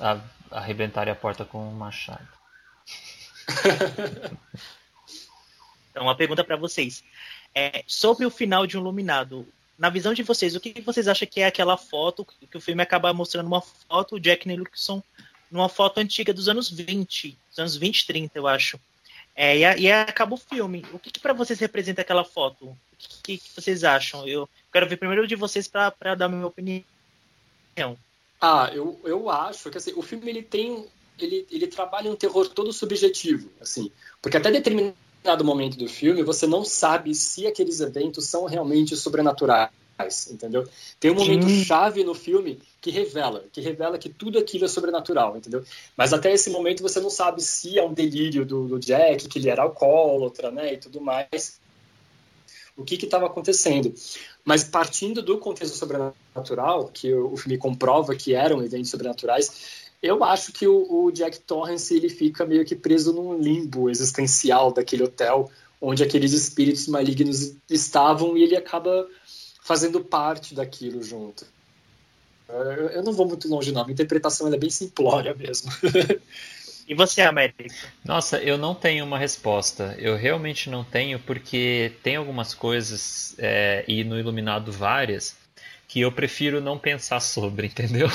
arrebentarem 0.52 1.12
a 1.12 1.16
porta 1.16 1.44
com 1.44 1.58
um 1.58 1.72
machado. 1.72 2.28
então, 5.90 6.04
uma 6.04 6.16
pergunta 6.16 6.44
para 6.44 6.56
vocês. 6.56 7.04
É, 7.56 7.84
sobre 7.88 8.24
o 8.24 8.30
final 8.30 8.68
de 8.68 8.78
um 8.78 8.82
Iluminado, 8.82 9.48
na 9.80 9.90
visão 9.90 10.14
de 10.14 10.22
vocês, 10.22 10.56
o 10.56 10.60
que 10.60 10.82
vocês 10.82 11.08
acham 11.08 11.28
que 11.28 11.42
é 11.42 11.48
aquela 11.48 11.78
foto 11.78 12.24
que 12.24 12.58
o 12.58 12.62
filme 12.62 12.84
acaba 12.84 13.12
mostrando 13.12 13.48
uma 13.48 13.62
foto, 13.62 14.20
Jack 14.20 14.48
Nicholson, 14.48 15.02
numa 15.50 15.68
foto 15.68 16.00
antiga 16.00 16.32
dos 16.32 16.48
anos 16.48 16.70
20, 16.70 17.36
dos 17.50 17.58
anos 17.58 17.76
20, 17.76 18.06
30, 18.06 18.38
eu 18.38 18.48
acho. 18.48 18.80
É, 19.36 19.58
e, 19.58 19.82
e 19.82 19.92
acaba 19.92 20.34
o 20.34 20.38
filme. 20.38 20.86
O 20.94 21.00
que, 21.00 21.12
que 21.12 21.20
para 21.20 21.34
vocês 21.34 21.60
representa 21.60 22.02
aquela 22.02 22.24
foto? 22.24 22.66
O 22.66 22.78
que, 23.24 23.38
que, 23.38 23.50
vocês 23.56 23.84
acham? 23.84 24.28
Eu 24.28 24.48
quero 24.72 24.88
ver 24.88 24.98
primeiro 24.98 25.28
de 25.28 25.36
vocês 25.36 25.68
para 25.68 26.16
dar 26.16 26.26
a 26.26 26.30
minha 26.30 26.46
opinião. 26.46 26.84
Ah, 28.40 28.70
eu, 28.74 29.00
eu 29.04 29.30
acho 29.30 29.70
que 29.70 29.78
assim, 29.78 29.94
o 29.96 30.02
filme 30.02 30.30
ele 30.30 30.44
tem. 30.44 30.86
Ele, 31.20 31.46
ele 31.52 31.68
trabalha 31.68 32.10
um 32.10 32.16
terror 32.16 32.50
todo 32.50 32.74
subjetivo, 32.74 33.50
assim. 33.62 33.92
Porque 34.22 34.38
até 34.38 34.52
determinado 34.52 35.44
momento 35.44 35.78
do 35.78 35.88
filme 35.88 36.24
você 36.24 36.48
não 36.48 36.66
sabe 36.66 37.14
se 37.14 37.46
aqueles 37.46 37.80
eventos 37.80 38.26
são 38.26 38.46
realmente 38.46 38.96
sobrenaturais 38.98 39.70
entendeu? 40.06 40.68
Tem 41.00 41.12
um 41.12 41.16
momento 41.16 41.48
Sim. 41.48 41.64
chave 41.64 42.04
no 42.04 42.14
filme 42.14 42.60
que 42.80 42.90
revela, 42.92 43.46
que 43.52 43.62
revela 43.62 43.98
que 43.98 44.10
tudo 44.10 44.40
aquilo 44.40 44.66
é 44.66 44.68
sobrenatural, 44.68 45.38
entendeu? 45.38 45.64
Mas 45.96 46.14
até 46.14 46.32
esse 46.32 46.50
momento 46.50 46.82
você 46.82 47.00
não 47.00 47.10
sabe 47.10 47.42
se 47.42 47.78
é 47.78 47.86
um 47.86 47.94
delírio 47.94 48.46
do, 48.46 48.68
do 48.68 48.80
Jack, 48.80 49.28
que 49.28 49.40
ele 49.40 49.50
era 49.50 49.64
alcoólatra, 49.64 50.52
né, 50.52 50.74
e 50.74 50.78
tudo 50.78 51.00
mais. 51.00 51.60
O 52.76 52.84
que 52.84 52.96
estava 52.96 53.28
acontecendo? 53.28 53.94
Mas 54.44 54.64
partindo 54.64 55.22
do 55.22 55.38
contexto 55.38 55.76
sobrenatural, 55.76 56.90
que 56.94 57.14
o, 57.14 57.34
o 57.34 57.38
filme 57.38 57.58
comprova 57.58 58.16
que 58.16 58.34
eram 58.34 58.64
eventos 58.64 58.90
sobrenaturais, 58.90 59.92
eu 60.02 60.24
acho 60.24 60.52
que 60.52 60.68
o, 60.68 61.06
o, 61.06 61.12
Jack 61.12 61.40
Torrance 61.42 61.96
ele 61.96 62.10
fica 62.10 62.46
meio 62.46 62.66
que 62.66 62.76
preso 62.76 63.14
num 63.14 63.38
limbo 63.38 63.90
existencial 63.90 64.72
daquele 64.72 65.04
hotel 65.04 65.52
onde 65.80 66.04
aqueles 66.04 66.32
espíritos 66.34 66.88
malignos 66.88 67.56
estavam 67.70 68.38
e 68.38 68.44
ele 68.44 68.56
acaba 68.56 69.08
fazendo 69.62 70.04
parte 70.04 70.54
daquilo 70.54 71.02
junto. 71.02 71.46
Eu 72.94 73.02
não 73.02 73.14
vou 73.14 73.26
muito 73.26 73.48
longe, 73.48 73.72
não. 73.72 73.86
A 73.86 73.92
interpretação 73.92 74.54
é 74.54 74.58
bem 74.58 74.70
simplória 74.70 75.34
mesmo. 75.34 75.72
E 76.88 76.94
você, 76.94 77.22
América? 77.22 77.64
Nossa, 78.04 78.38
eu 78.40 78.58
não 78.58 78.76
tenho 78.76 79.06
uma 79.06 79.18
resposta. 79.18 79.96
Eu 79.98 80.18
realmente 80.18 80.70
não 80.70 80.84
tenho, 80.84 81.20
porque 81.20 81.94
tem 82.04 82.18
algumas 82.18 82.54
coisas, 82.54 83.34
é, 83.38 83.86
e 83.88 84.04
no 84.04 84.20
Iluminado 84.20 84.74
várias, 84.74 85.38
que 85.92 86.00
eu 86.00 86.10
prefiro 86.10 86.62
não 86.62 86.80
pensar 86.80 87.20
sobre, 87.20 87.68
entendeu? 87.68 88.08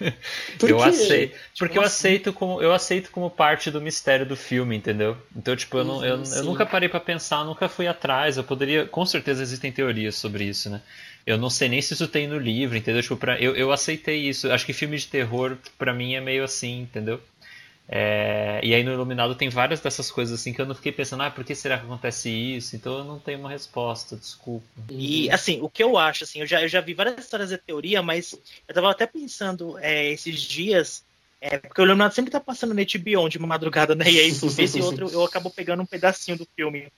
Por 0.58 0.70
eu 0.70 0.82
aceito, 0.82 1.32
tipo 1.32 1.58
porque 1.58 1.76
eu 1.76 1.82
assim? 1.82 2.08
aceito 2.08 2.32
como 2.32 2.62
eu 2.62 2.72
aceito 2.72 3.10
como 3.10 3.28
parte 3.28 3.70
do 3.70 3.78
mistério 3.78 4.24
do 4.24 4.34
filme, 4.34 4.74
entendeu? 4.74 5.14
Então, 5.36 5.54
tipo, 5.54 5.76
eu, 5.76 5.84
não, 5.84 6.02
eu, 6.02 6.22
eu 6.22 6.44
nunca 6.44 6.64
parei 6.64 6.88
para 6.88 6.98
pensar, 6.98 7.44
nunca 7.44 7.68
fui 7.68 7.86
atrás. 7.86 8.38
Eu 8.38 8.44
poderia, 8.44 8.86
com 8.86 9.04
certeza 9.04 9.42
existem 9.42 9.70
teorias 9.70 10.14
sobre 10.14 10.44
isso, 10.44 10.70
né? 10.70 10.80
Eu 11.26 11.36
não 11.36 11.50
sei 11.50 11.68
nem 11.68 11.82
se 11.82 11.92
isso 11.92 12.08
tem 12.08 12.26
no 12.26 12.38
livro, 12.38 12.74
entendeu? 12.78 13.02
Tipo, 13.02 13.18
pra, 13.18 13.38
eu, 13.38 13.54
eu 13.54 13.70
aceitei 13.70 14.16
isso. 14.26 14.50
Acho 14.50 14.64
que 14.64 14.72
filme 14.72 14.96
de 14.96 15.06
terror, 15.06 15.58
para 15.76 15.92
mim, 15.92 16.14
é 16.14 16.22
meio 16.22 16.42
assim, 16.42 16.80
entendeu? 16.80 17.20
É, 17.92 18.60
e 18.62 18.72
aí 18.72 18.84
no 18.84 18.92
Iluminado 18.92 19.34
tem 19.34 19.48
várias 19.48 19.80
dessas 19.80 20.12
coisas 20.12 20.38
assim 20.38 20.52
que 20.52 20.60
eu 20.60 20.66
não 20.66 20.76
fiquei 20.76 20.92
pensando, 20.92 21.24
ah, 21.24 21.30
por 21.30 21.44
que 21.44 21.56
será 21.56 21.76
que 21.76 21.84
acontece 21.84 22.30
isso? 22.30 22.76
Então 22.76 22.98
eu 22.98 23.04
não 23.04 23.18
tenho 23.18 23.40
uma 23.40 23.50
resposta, 23.50 24.14
desculpa. 24.14 24.64
E 24.88 25.28
assim, 25.28 25.60
o 25.60 25.68
que 25.68 25.82
eu 25.82 25.98
acho, 25.98 26.22
assim, 26.22 26.38
eu 26.38 26.46
já, 26.46 26.62
eu 26.62 26.68
já 26.68 26.80
vi 26.80 26.94
várias 26.94 27.18
histórias 27.18 27.48
de 27.48 27.58
teoria, 27.58 28.00
mas 28.00 28.32
eu 28.68 28.72
tava 28.72 28.92
até 28.92 29.06
pensando 29.06 29.76
é, 29.80 30.08
esses 30.08 30.40
dias, 30.40 31.02
é, 31.40 31.58
porque 31.58 31.80
o 31.80 31.84
Iluminado 31.84 32.14
sempre 32.14 32.30
tá 32.30 32.38
passando 32.38 32.72
no 32.72 32.80
HBO 32.80 33.28
de 33.28 33.40
madrugada, 33.40 33.96
né? 33.96 34.04
E 34.08 34.20
aí, 34.20 34.28
esse 34.28 34.80
outro 34.80 35.10
eu 35.10 35.24
acabo 35.24 35.50
pegando 35.50 35.82
um 35.82 35.86
pedacinho 35.86 36.38
do 36.38 36.46
filme. 36.54 36.92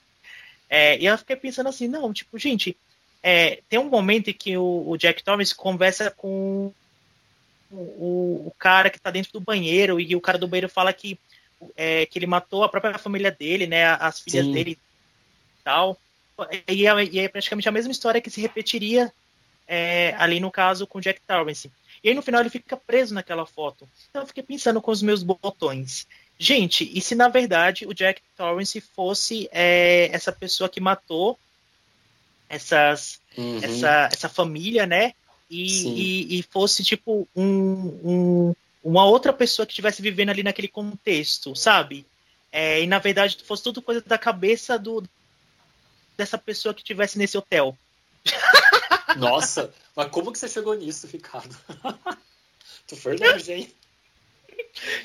É, 0.69 0.98
e 0.98 1.06
eu 1.06 1.16
fiquei 1.16 1.36
pensando 1.36 1.70
assim, 1.70 1.89
não, 1.89 2.12
tipo, 2.12 2.39
gente, 2.39 2.77
é, 3.23 3.62
tem 3.66 3.78
um 3.78 3.89
momento 3.89 4.28
em 4.28 4.35
que 4.35 4.59
o, 4.59 4.90
o 4.90 4.98
Jack 4.98 5.24
Thomas 5.24 5.55
conversa 5.55 6.10
com 6.10 6.70
o, 7.73 8.47
o 8.47 8.53
cara 8.59 8.90
que 8.90 8.99
está 8.99 9.11
dentro 9.11 9.32
do 9.32 9.40
banheiro 9.40 9.99
e 9.99 10.15
o 10.15 10.20
cara 10.20 10.39
do 10.39 10.47
banheiro 10.47 10.69
fala 10.69 10.93
que, 10.93 11.19
é, 11.77 12.07
que 12.07 12.19
ele 12.19 12.27
matou 12.27 12.62
a 12.62 12.69
própria 12.69 12.99
família 12.99 13.31
dele, 13.31 13.66
né, 13.66 13.86
as 13.86 14.20
filhas 14.20 14.47
Sim. 14.47 14.53
dele 14.53 14.70
e 14.73 15.62
tal. 15.65 15.99
E 16.69 16.86
é, 16.86 17.05
e 17.05 17.19
é, 17.19 17.28
praticamente 17.28 17.69
a 17.69 17.73
mesma 17.73 17.93
história 17.93 18.20
que 18.20 18.31
se 18.31 18.40
repetiria 18.40 19.12
é, 19.66 20.15
ali 20.19 20.40
no 20.40 20.51
caso 20.51 20.86
com 20.86 21.01
Jack 21.01 21.20
Torrance. 21.27 21.70
E 22.03 22.09
aí 22.09 22.15
no 22.15 22.23
final 22.23 22.40
ele 22.40 22.51
fica 22.51 22.77
preso 22.77 23.15
naquela 23.15 23.47
foto. 23.47 23.89
Então 24.11 24.23
eu 24.23 24.27
fiquei 24.27 24.43
pensando 24.43 24.81
com 24.81 24.90
os 24.90 25.03
meus 25.03 25.23
botões. 25.23 26.07
Gente, 26.39 26.90
e 26.93 27.01
se 27.01 27.15
na 27.15 27.28
verdade 27.28 27.86
o 27.86 27.94
Jack 27.94 28.20
Torrance 28.36 28.81
fosse 28.81 29.49
é, 29.53 30.11
essa 30.12 30.32
pessoa 30.32 30.69
que 30.69 30.81
matou 30.81 31.39
essas, 32.49 33.20
uhum. 33.39 33.61
essa, 33.62 34.11
essa 34.12 34.28
família, 34.28 34.85
né? 34.86 35.15
E, 35.52 35.88
e, 35.88 36.38
e, 36.38 36.42
fosse 36.42 36.82
tipo 36.82 37.28
um, 37.36 37.44
um, 37.44 38.54
uma 38.82 39.04
outra 39.04 39.32
pessoa 39.32 39.66
que 39.66 39.72
estivesse 39.72 40.00
vivendo 40.00 40.30
ali 40.30 40.42
naquele 40.42 40.68
contexto, 40.68 41.54
sabe? 41.54 42.06
É, 42.50 42.82
e 42.82 42.86
na 42.86 42.98
verdade 42.98 43.36
fosse 43.44 43.62
tudo 43.62 43.82
coisa 43.82 44.00
da 44.00 44.16
cabeça 44.16 44.78
do 44.78 45.04
dessa 46.16 46.38
pessoa 46.38 46.72
que 46.72 46.80
estivesse 46.80 47.18
nesse 47.18 47.36
hotel. 47.36 47.76
Nossa, 49.16 49.72
mas 49.94 50.10
como 50.10 50.32
que 50.32 50.38
você 50.38 50.48
chegou 50.48 50.74
nisso, 50.74 51.06
Ricardo? 51.06 51.54
tu 52.86 52.96
foi 52.96 53.16
longe, 53.16 53.52
hein? 53.52 53.72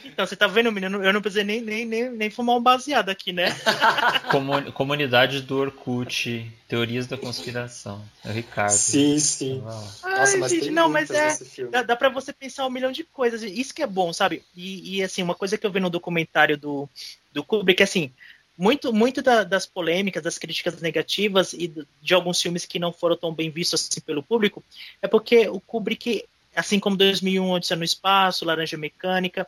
Então, 0.05 0.25
você 0.25 0.35
tá 0.35 0.47
vendo, 0.47 0.71
menino? 0.71 1.03
Eu 1.03 1.13
não 1.13 1.21
precisei 1.21 1.43
nem, 1.43 1.61
nem, 1.61 1.85
nem, 1.85 2.09
nem 2.09 2.29
fumar 2.29 2.55
um 2.55 2.61
baseado 2.61 3.09
aqui, 3.09 3.31
né? 3.31 3.47
Comunidade 4.73 5.41
do 5.41 5.57
Orkut, 5.57 6.51
teorias 6.67 7.07
da 7.07 7.17
conspiração. 7.17 8.03
É 8.23 8.29
o 8.29 8.34
Ricardo. 8.34 8.71
Sim, 8.71 9.19
sim. 9.19 9.63
Ai, 10.03 10.19
Nossa, 10.19 10.38
mas 10.38 10.51
gente, 10.51 10.71
não, 10.71 10.89
mas 10.89 11.09
é. 11.09 11.38
Dá, 11.69 11.84
dá 11.84 11.95
pra 11.95 12.09
você 12.09 12.34
pensar 12.34 12.65
um 12.65 12.69
milhão 12.69 12.91
de 12.91 13.03
coisas. 13.03 13.43
Isso 13.43 13.73
que 13.73 13.84
é 13.84 13.88
bom, 13.88 14.11
sabe? 14.11 14.43
E, 14.55 14.97
e 14.97 15.03
assim, 15.03 15.21
uma 15.21 15.35
coisa 15.35 15.57
que 15.57 15.65
eu 15.65 15.71
vi 15.71 15.79
no 15.79 15.89
documentário 15.89 16.57
do, 16.57 16.89
do 17.31 17.43
Kubrick, 17.43 17.84
assim, 17.84 18.11
muito, 18.57 18.91
muito 18.91 19.21
da, 19.21 19.43
das 19.43 19.65
polêmicas, 19.65 20.23
das 20.23 20.38
críticas 20.38 20.81
negativas 20.81 21.53
e 21.53 21.71
de 22.01 22.13
alguns 22.13 22.41
filmes 22.41 22.65
que 22.65 22.79
não 22.79 22.91
foram 22.91 23.15
tão 23.15 23.34
bem 23.34 23.51
vistos 23.51 23.88
assim 23.89 24.01
pelo 24.01 24.23
público, 24.23 24.63
é 25.01 25.07
porque 25.07 25.47
o 25.47 25.59
Kubrick, 25.59 26.25
assim 26.57 26.79
como 26.79 26.97
2001, 26.97 27.51
Odisseia 27.51 27.77
no 27.77 27.84
Espaço, 27.84 28.43
Laranja 28.43 28.77
Mecânica, 28.77 29.47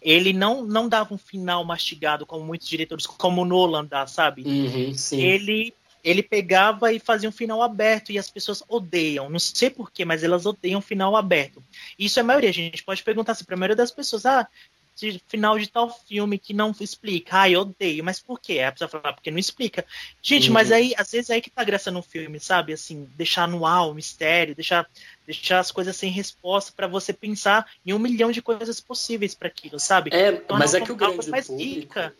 ele 0.00 0.32
não, 0.32 0.64
não 0.64 0.88
dava 0.88 1.14
um 1.14 1.18
final 1.18 1.64
mastigado 1.64 2.26
como 2.26 2.44
muitos 2.44 2.66
diretores, 2.66 3.06
como 3.06 3.42
o 3.42 3.44
Nolan 3.44 3.84
dá, 3.84 4.06
sabe? 4.06 4.42
Uhum, 4.42 4.94
ele 5.12 5.74
ele 6.04 6.20
pegava 6.20 6.92
e 6.92 6.98
fazia 6.98 7.28
um 7.28 7.32
final 7.32 7.62
aberto 7.62 8.10
e 8.10 8.18
as 8.18 8.28
pessoas 8.28 8.60
odeiam. 8.68 9.30
Não 9.30 9.38
sei 9.38 9.70
porquê, 9.70 10.04
mas 10.04 10.24
elas 10.24 10.44
odeiam 10.44 10.80
final 10.80 11.14
aberto. 11.14 11.62
Isso 11.96 12.18
é 12.18 12.22
a 12.22 12.24
maioria. 12.24 12.50
A 12.50 12.52
gente 12.52 12.82
pode 12.82 13.04
perguntar 13.04 13.32
assim 13.32 13.44
para 13.44 13.54
a 13.54 13.58
maioria 13.58 13.76
das 13.76 13.92
pessoas: 13.92 14.26
ah, 14.26 14.48
de 14.94 15.22
final 15.26 15.58
de 15.58 15.66
tal 15.66 15.90
filme 15.90 16.38
que 16.38 16.52
não 16.52 16.74
explica. 16.80 17.40
Ah, 17.42 17.50
eu 17.50 17.60
odeio, 17.60 18.04
mas 18.04 18.20
por 18.20 18.40
quê? 18.40 18.60
A 18.60 18.72
pessoa 18.72 18.88
fala, 18.88 19.08
ah, 19.08 19.12
porque 19.12 19.30
não 19.30 19.38
explica. 19.38 19.84
Gente, 20.22 20.48
uhum. 20.48 20.54
mas 20.54 20.70
aí, 20.70 20.94
às 20.96 21.10
vezes 21.10 21.30
é 21.30 21.34
aí 21.34 21.42
que 21.42 21.50
tá 21.50 21.62
a 21.62 21.64
graça 21.64 21.90
no 21.90 22.02
filme, 22.02 22.38
sabe? 22.38 22.72
Assim, 22.72 23.08
deixar 23.16 23.48
no 23.48 23.66
ar 23.66 23.88
o 23.88 23.94
mistério, 23.94 24.54
deixar, 24.54 24.88
deixar 25.26 25.58
as 25.58 25.70
coisas 25.70 25.96
sem 25.96 26.10
resposta 26.10 26.72
para 26.74 26.86
você 26.86 27.12
pensar 27.12 27.66
em 27.84 27.92
um 27.92 27.98
milhão 27.98 28.30
de 28.30 28.42
coisas 28.42 28.80
possíveis 28.80 29.34
para 29.34 29.48
aquilo, 29.48 29.80
sabe? 29.80 30.10
É, 30.12 30.42
mas 30.50 30.74
é 30.74 30.80
que 30.80 30.92
o 30.92 30.96
grande 30.96 31.28
mais 31.28 31.46
público... 31.46 31.74
rica. 31.74 32.14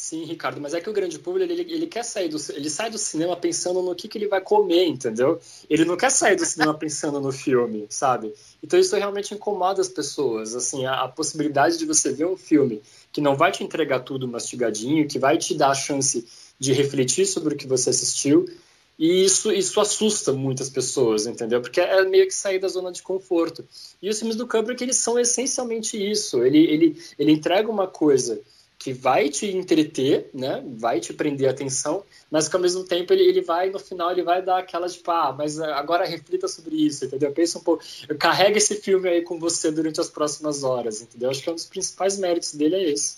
Sim, 0.00 0.22
Ricardo, 0.22 0.60
mas 0.60 0.74
é 0.74 0.80
que 0.80 0.88
o 0.88 0.92
grande 0.92 1.18
público 1.18 1.52
ele, 1.52 1.62
ele 1.72 1.86
quer 1.88 2.04
sair 2.04 2.28
do 2.28 2.38
ele 2.50 2.70
sai 2.70 2.88
do 2.88 2.96
cinema 2.96 3.36
pensando 3.36 3.82
no 3.82 3.96
que, 3.96 4.06
que 4.06 4.16
ele 4.16 4.28
vai 4.28 4.40
comer, 4.40 4.86
entendeu? 4.86 5.40
Ele 5.68 5.84
não 5.84 5.96
quer 5.96 6.12
sair 6.12 6.36
do 6.36 6.46
cinema 6.46 6.72
pensando 6.78 7.20
no 7.20 7.32
filme, 7.32 7.84
sabe? 7.90 8.32
Então 8.62 8.78
isso 8.78 8.94
realmente 8.94 9.34
incomoda 9.34 9.80
as 9.80 9.88
pessoas, 9.88 10.54
assim, 10.54 10.86
a, 10.86 11.02
a, 11.02 11.08
possibilidade 11.08 11.78
de 11.78 11.84
você 11.84 12.12
ver 12.12 12.26
um 12.26 12.36
filme 12.36 12.80
que 13.12 13.20
não 13.20 13.34
vai 13.34 13.50
te 13.50 13.64
entregar 13.64 13.98
tudo 13.98 14.28
mastigadinho, 14.28 15.08
que 15.08 15.18
vai 15.18 15.36
te 15.36 15.52
dar 15.52 15.70
a 15.70 15.74
chance 15.74 16.24
de 16.60 16.72
refletir 16.72 17.26
sobre 17.26 17.54
o 17.54 17.56
que 17.56 17.66
você 17.66 17.90
assistiu, 17.90 18.48
e 18.96 19.24
isso, 19.24 19.50
isso 19.50 19.80
assusta 19.80 20.32
muitas 20.32 20.70
pessoas, 20.70 21.26
entendeu? 21.26 21.60
Porque 21.60 21.80
é 21.80 22.04
meio 22.04 22.26
que 22.26 22.34
sair 22.34 22.60
da 22.60 22.68
zona 22.68 22.92
de 22.92 23.02
conforto. 23.02 23.66
E 24.00 24.08
os 24.08 24.18
filmes 24.18 24.36
do 24.36 24.46
Kubrick, 24.46 24.80
eles 24.80 24.96
são 24.96 25.18
essencialmente 25.18 25.96
isso, 25.96 26.44
ele, 26.44 26.58
ele, 26.58 27.02
ele 27.18 27.32
entrega 27.32 27.68
uma 27.68 27.88
coisa 27.88 28.40
que 28.78 28.92
vai 28.92 29.28
te 29.28 29.46
entreter, 29.46 30.30
né? 30.32 30.62
Vai 30.76 31.00
te 31.00 31.12
prender 31.12 31.48
a 31.48 31.50
atenção, 31.50 32.04
mas 32.30 32.48
que 32.48 32.54
ao 32.54 32.62
mesmo 32.62 32.84
tempo 32.84 33.12
ele, 33.12 33.24
ele 33.24 33.40
vai, 33.40 33.70
no 33.70 33.78
final, 33.78 34.12
ele 34.12 34.22
vai 34.22 34.40
dar 34.40 34.58
aquela 34.58 34.88
tipo, 34.88 35.10
ah, 35.10 35.34
mas 35.36 35.58
agora 35.58 36.06
reflita 36.06 36.46
sobre 36.46 36.76
isso, 36.76 37.04
entendeu? 37.04 37.32
Pensa 37.32 37.58
um 37.58 37.62
pouco, 37.62 37.82
carrega 38.18 38.56
esse 38.56 38.76
filme 38.76 39.08
aí 39.08 39.22
com 39.22 39.38
você 39.38 39.72
durante 39.72 40.00
as 40.00 40.08
próximas 40.08 40.62
horas, 40.62 41.02
entendeu? 41.02 41.28
Acho 41.28 41.42
que 41.42 41.48
é 41.48 41.52
um 41.52 41.56
dos 41.56 41.66
principais 41.66 42.18
méritos 42.18 42.54
dele 42.54 42.76
é 42.76 42.90
esse. 42.90 43.16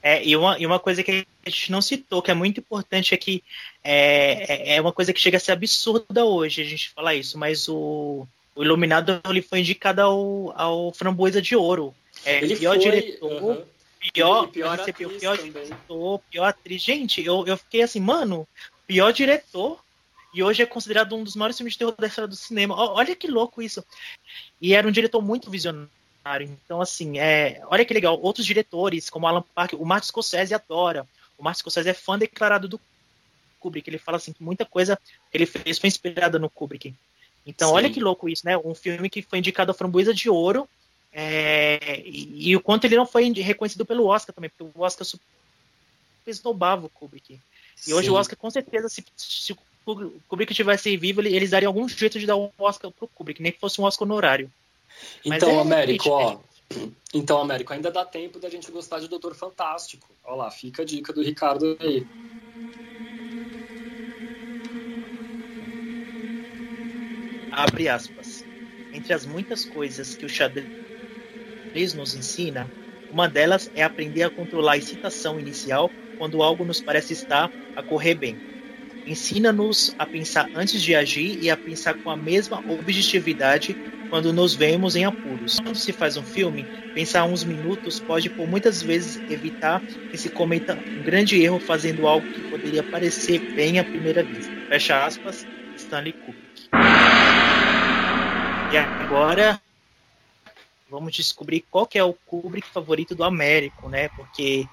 É, 0.00 0.24
e 0.24 0.36
uma, 0.36 0.58
e 0.58 0.66
uma 0.66 0.78
coisa 0.78 1.02
que 1.02 1.26
a 1.44 1.50
gente 1.50 1.72
não 1.72 1.82
citou, 1.82 2.22
que 2.22 2.30
é 2.30 2.34
muito 2.34 2.60
importante, 2.60 3.12
é 3.12 3.16
que 3.16 3.42
é, 3.82 4.72
é, 4.72 4.76
é 4.76 4.80
uma 4.80 4.92
coisa 4.92 5.12
que 5.12 5.20
chega 5.20 5.36
a 5.36 5.40
ser 5.40 5.52
absurda 5.52 6.24
hoje 6.24 6.62
a 6.62 6.64
gente 6.64 6.90
falar 6.90 7.16
isso, 7.16 7.36
mas 7.36 7.68
o, 7.68 8.26
o 8.54 8.62
Iluminado 8.62 9.20
ele 9.28 9.42
foi 9.42 9.60
indicado 9.60 10.00
ao, 10.00 10.52
ao 10.56 10.92
Framboesa 10.92 11.42
de 11.42 11.56
Ouro. 11.56 11.92
É, 12.24 12.42
ele 12.42 12.56
pior 12.56 12.76
foi, 12.76 12.84
diretor, 12.84 13.32
uh 13.32 13.56
-huh 13.56 13.71
pior, 14.10 14.48
pior 14.48 14.78
recebeu 14.78 15.08
atriz 15.08 15.20
pior 15.20 15.36
também. 15.36 15.52
diretor, 15.64 16.18
pior 16.30 16.44
atriz. 16.44 16.82
Gente, 16.82 17.24
eu, 17.24 17.46
eu 17.46 17.56
fiquei 17.56 17.82
assim, 17.82 18.00
mano, 18.00 18.46
pior 18.86 19.12
diretor. 19.12 19.82
E 20.34 20.42
hoje 20.42 20.62
é 20.62 20.66
considerado 20.66 21.14
um 21.14 21.22
dos 21.22 21.36
maiores 21.36 21.56
filmes 21.58 21.74
de 21.74 21.78
terror 21.78 21.94
da 21.96 22.06
história 22.06 22.26
do 22.26 22.34
cinema. 22.34 22.74
Olha 22.74 23.14
que 23.14 23.28
louco 23.28 23.60
isso. 23.60 23.84
E 24.60 24.74
era 24.74 24.88
um 24.88 24.90
diretor 24.90 25.20
muito 25.20 25.50
visionário. 25.50 25.88
Então, 26.40 26.80
assim, 26.80 27.18
é, 27.18 27.60
olha 27.66 27.84
que 27.84 27.92
legal. 27.92 28.18
Outros 28.20 28.46
diretores, 28.46 29.10
como 29.10 29.26
Alan 29.26 29.44
Parker, 29.54 29.80
o 29.80 29.84
Martin 29.84 30.08
Scorsese 30.08 30.54
adora. 30.54 31.06
O 31.36 31.44
Martin 31.44 31.60
Scorsese 31.60 31.90
é 31.90 31.94
fã 31.94 32.18
declarado 32.18 32.66
do 32.66 32.80
Kubrick. 33.60 33.90
Ele 33.90 33.98
fala 33.98 34.16
assim 34.16 34.32
que 34.32 34.42
muita 34.42 34.64
coisa 34.64 34.98
que 35.30 35.36
ele 35.36 35.44
fez 35.44 35.78
foi 35.78 35.88
inspirada 35.88 36.38
no 36.38 36.48
Kubrick. 36.48 36.94
Então, 37.46 37.68
Sim. 37.68 37.74
olha 37.74 37.90
que 37.90 38.00
louco 38.00 38.26
isso, 38.26 38.46
né? 38.46 38.56
Um 38.56 38.74
filme 38.74 39.10
que 39.10 39.20
foi 39.20 39.38
indicado 39.38 39.70
a 39.70 39.74
Framboesa 39.74 40.14
de 40.14 40.30
Ouro 40.30 40.66
é, 41.12 42.00
e, 42.06 42.50
e, 42.50 42.56
o 42.56 42.60
quanto 42.60 42.86
ele 42.86 42.96
não 42.96 43.04
foi 43.04 43.30
reconhecido 43.32 43.84
pelo 43.84 44.06
Oscar 44.06 44.34
também, 44.34 44.50
porque 44.50 44.78
o 44.78 44.82
Oscar 44.82 45.04
super 45.04 45.24
esnobava 46.26 46.86
o 46.86 46.88
Kubrick. 46.88 47.38
E 47.86 47.92
hoje 47.92 48.08
Sim. 48.08 48.14
o 48.14 48.16
Oscar, 48.16 48.38
com 48.38 48.50
certeza, 48.50 48.88
se, 48.88 49.04
se 49.14 49.52
o 49.52 49.58
Kubrick 50.28 50.54
tivesse 50.54 50.96
vivo, 50.96 51.20
eles 51.20 51.50
dariam 51.50 51.68
algum 51.68 51.86
jeito 51.86 52.18
de 52.18 52.26
dar 52.26 52.36
um 52.36 52.48
Oscar 52.58 52.90
pro 52.90 53.08
Kubrick, 53.08 53.42
nem 53.42 53.52
que 53.52 53.60
fosse 53.60 53.80
um 53.80 53.84
Oscar 53.84 54.08
honorário. 54.08 54.50
Mas 55.26 55.42
Então, 55.42 55.50
é 55.50 55.60
Américo, 55.60 56.04
triste, 56.04 56.08
ó. 56.08 56.38
Então, 57.14 57.38
Américo, 57.38 57.74
ainda 57.74 57.90
dá 57.90 58.06
tempo 58.06 58.38
da 58.38 58.48
gente 58.48 58.70
gostar 58.70 58.98
de 58.98 59.06
Doutor 59.06 59.34
Fantástico. 59.34 60.08
Olha 60.24 60.36
lá, 60.36 60.50
fica 60.50 60.80
a 60.80 60.84
dica 60.84 61.12
do 61.12 61.22
Ricardo 61.22 61.76
aí. 61.78 62.06
Abre 67.50 67.86
aspas. 67.90 68.42
Entre 68.94 69.12
as 69.12 69.26
muitas 69.26 69.66
coisas 69.66 70.14
que 70.14 70.24
o 70.24 70.28
xadrez 70.28 70.64
nos 71.94 72.14
ensina, 72.14 72.70
uma 73.10 73.28
delas 73.28 73.70
é 73.74 73.82
aprender 73.82 74.22
a 74.22 74.30
controlar 74.30 74.72
a 74.72 74.78
excitação 74.78 75.38
inicial 75.38 75.90
quando 76.18 76.42
algo 76.42 76.64
nos 76.64 76.80
parece 76.80 77.12
estar 77.12 77.50
a 77.76 77.82
correr 77.82 78.14
bem. 78.14 78.36
Ensina-nos 79.06 79.94
a 79.98 80.06
pensar 80.06 80.48
antes 80.54 80.80
de 80.80 80.94
agir 80.94 81.38
e 81.42 81.50
a 81.50 81.56
pensar 81.56 81.94
com 81.94 82.10
a 82.10 82.16
mesma 82.16 82.58
objetividade 82.70 83.76
quando 84.08 84.32
nos 84.32 84.54
vemos 84.54 84.94
em 84.94 85.04
apuros. 85.04 85.58
Quando 85.58 85.76
se 85.76 85.92
faz 85.92 86.16
um 86.16 86.22
filme, 86.22 86.64
pensar 86.94 87.24
uns 87.24 87.42
minutos 87.42 87.98
pode 87.98 88.30
por 88.30 88.46
muitas 88.46 88.82
vezes 88.82 89.20
evitar 89.30 89.80
que 90.10 90.16
se 90.16 90.28
cometa 90.28 90.74
um 90.74 91.02
grande 91.02 91.42
erro 91.42 91.58
fazendo 91.58 92.06
algo 92.06 92.26
que 92.30 92.50
poderia 92.50 92.82
parecer 92.82 93.40
bem 93.54 93.78
à 93.78 93.84
primeira 93.84 94.22
vista. 94.22 94.52
Fecha 94.68 95.04
aspas, 95.04 95.46
Stanley 95.76 96.12
Kubrick. 96.12 96.68
E 98.72 98.76
agora 98.76 99.60
vamos 100.92 101.14
descobrir 101.14 101.64
qual 101.70 101.86
que 101.86 101.98
é 101.98 102.04
o 102.04 102.12
Kubrick 102.12 102.68
favorito 102.68 103.14
do 103.14 103.24
Américo, 103.24 103.88
né? 103.88 104.08
Porque 104.10 104.68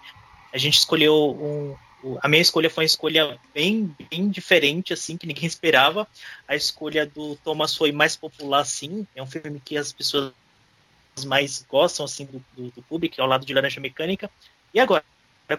a 0.54 0.58
gente 0.58 0.78
escolheu 0.78 1.16
um, 1.16 1.76
a 2.22 2.28
minha 2.28 2.42
escolha 2.42 2.70
foi 2.70 2.84
uma 2.84 2.88
escolha 2.88 3.38
bem, 3.54 3.96
bem 4.10 4.30
diferente, 4.30 4.94
assim, 4.94 5.18
que 5.18 5.28
ninguém 5.28 5.46
esperava. 5.48 6.08
A 6.48 6.56
escolha 6.56 7.06
do 7.06 7.36
Thomas 7.38 7.76
foi 7.76 7.92
mais 7.92 8.16
popular, 8.16 8.66
sim. 8.66 9.08
É 9.16 9.24
um 9.24 9.28
filme 9.28 9.62
que 9.64 9.78
as 9.78 9.92
pessoas 9.92 10.34
mais 11.26 11.66
gostam, 11.70 12.06
assim, 12.06 12.26
do, 12.26 12.44
do, 12.56 12.72
do 12.72 12.82
Kubrick, 12.84 13.20
ao 13.20 13.28
lado 13.28 13.46
de 13.46 13.54
Laranja 13.54 13.82
Mecânica. 13.82 14.30
E 14.74 14.80
agora, 14.80 15.04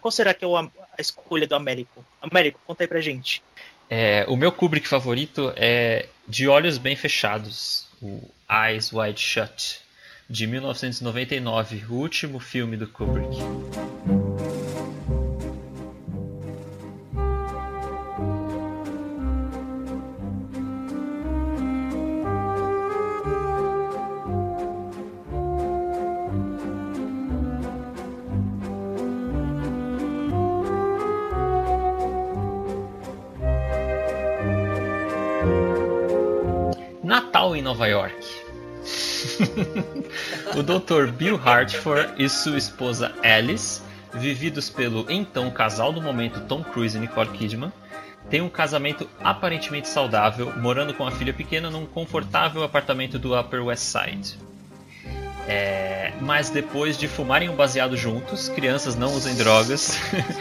qual 0.01 0.11
será 0.11 0.33
que 0.33 0.45
é 0.45 0.49
a, 0.49 0.61
a 0.61 1.01
escolha 1.01 1.47
do 1.47 1.55
Américo? 1.55 2.05
Américo, 2.23 2.61
conta 2.67 2.85
aí 2.85 2.89
pra 2.89 3.01
gente. 3.01 3.43
É, 3.89 4.25
o 4.29 4.37
meu 4.37 4.53
Kubrick 4.53 4.87
favorito 4.87 5.53
é 5.57 6.09
De 6.27 6.47
Olhos 6.47 6.79
Bem 6.79 6.95
Fechados, 6.95 7.89
o 8.01 8.23
Eyes 8.49 8.93
Wide 8.93 9.21
Shut, 9.21 9.81
de 10.31 10.47
1999, 10.47 11.87
o 11.91 11.95
último 11.95 12.39
filme 12.39 12.77
do 12.77 12.87
Kubrick. 12.87 14.20
O 40.57 40.63
Dr. 40.63 41.13
Bill 41.13 41.37
Hartford 41.37 42.15
e 42.19 42.29
sua 42.29 42.59
esposa 42.59 43.13
Alice, 43.23 43.83
vividos 44.13 44.69
pelo 44.69 45.07
então 45.11 45.51
casal 45.51 45.93
do 45.93 46.03
momento 46.03 46.41
Tom 46.41 46.63
Cruise 46.63 46.97
e 46.97 47.01
Nicole 47.01 47.31
Kidman, 47.31 47.73
têm 48.29 48.41
um 48.41 48.49
casamento 48.49 49.09
aparentemente 49.23 49.89
saudável, 49.89 50.53
morando 50.59 50.95
com 50.95 51.07
a 51.07 51.11
filha 51.11 51.33
pequena 51.33 51.71
num 51.71 51.87
confortável 51.87 52.63
apartamento 52.63 53.19
do 53.19 53.39
Upper 53.39 53.65
West 53.65 53.85
Side. 53.85 54.39
É, 55.49 56.13
mas 56.21 56.51
depois 56.51 56.97
de 56.97 57.09
fumarem 57.09 57.49
um 57.49 57.57
baseado 57.57 57.97
juntos, 57.97 58.49
crianças 58.49 58.95
não 58.95 59.15
usem 59.15 59.35
drogas, 59.35 59.99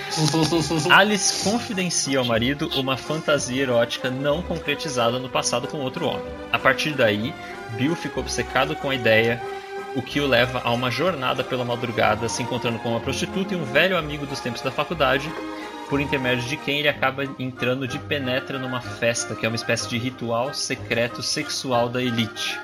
Alice 0.92 1.44
confidencia 1.44 2.20
ao 2.20 2.26
marido 2.26 2.70
uma 2.76 2.98
fantasia 2.98 3.64
erótica 3.64 4.12
não 4.12 4.42
concretizada 4.42 5.18
no 5.18 5.30
passado 5.30 5.68
com 5.68 5.78
outro 5.78 6.06
homem. 6.06 6.32
A 6.52 6.60
partir 6.60 6.92
daí, 6.92 7.34
Bill 7.72 7.96
fica 7.96 8.20
obcecado 8.20 8.76
com 8.76 8.90
a 8.90 8.96
ideia, 8.96 9.42
o 9.96 10.02
que 10.02 10.20
o 10.20 10.28
leva 10.28 10.62
a 10.64 10.72
uma 10.72 10.92
jornada 10.92 11.44
pela 11.44 11.66
madrugada, 11.66 12.30
se 12.30 12.44
encontrando 12.44 12.80
com 12.80 12.90
uma 12.90 13.00
prostituta 13.00 13.54
e 13.54 13.58
um 13.58 13.66
velho 13.66 13.98
amigo 13.98 14.26
dos 14.26 14.40
tempos 14.40 14.62
da 14.62 14.72
faculdade, 14.72 15.32
por 15.90 16.00
intermédio 16.00 16.48
de 16.48 16.56
quem 16.56 16.80
ele 16.80 16.88
acaba 16.88 17.24
entrando 17.40 17.88
de 17.88 17.98
penetra 17.98 18.60
numa 18.60 18.80
festa, 18.80 19.36
que 19.36 19.46
é 19.46 19.50
uma 19.50 19.56
espécie 19.56 19.90
de 19.90 19.98
ritual 19.98 20.54
secreto 20.54 21.24
sexual 21.24 21.90
da 21.90 22.02
elite. 22.02 22.60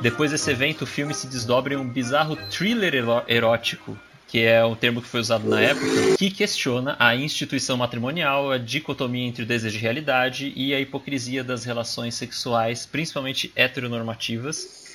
Depois 0.00 0.32
desse 0.32 0.50
evento, 0.50 0.82
o 0.82 0.86
filme 0.86 1.14
se 1.14 1.26
desdobra 1.26 1.74
em 1.74 1.76
um 1.76 1.88
bizarro 1.88 2.36
thriller 2.50 2.94
erótico, 3.28 3.96
que 4.28 4.42
é 4.42 4.64
um 4.64 4.74
termo 4.74 5.00
que 5.00 5.08
foi 5.08 5.20
usado 5.20 5.48
na 5.48 5.60
época, 5.60 6.16
que 6.18 6.30
questiona 6.30 6.96
a 6.98 7.14
instituição 7.14 7.76
matrimonial, 7.76 8.50
a 8.50 8.58
dicotomia 8.58 9.26
entre 9.26 9.44
o 9.44 9.46
desejo 9.46 9.78
e 9.78 9.80
realidade 9.80 10.52
e 10.56 10.74
a 10.74 10.80
hipocrisia 10.80 11.44
das 11.44 11.64
relações 11.64 12.14
sexuais, 12.16 12.84
principalmente 12.84 13.52
heteronormativas. 13.54 14.85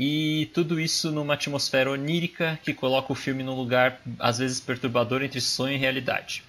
E 0.00 0.48
tudo 0.54 0.80
isso 0.80 1.10
numa 1.10 1.34
atmosfera 1.34 1.90
onírica 1.90 2.58
que 2.62 2.72
coloca 2.72 3.12
o 3.12 3.16
filme 3.16 3.42
num 3.42 3.56
lugar 3.56 4.00
às 4.18 4.38
vezes 4.38 4.60
perturbador 4.60 5.22
entre 5.24 5.40
sonho 5.40 5.74
e 5.74 5.76
realidade. 5.76 6.44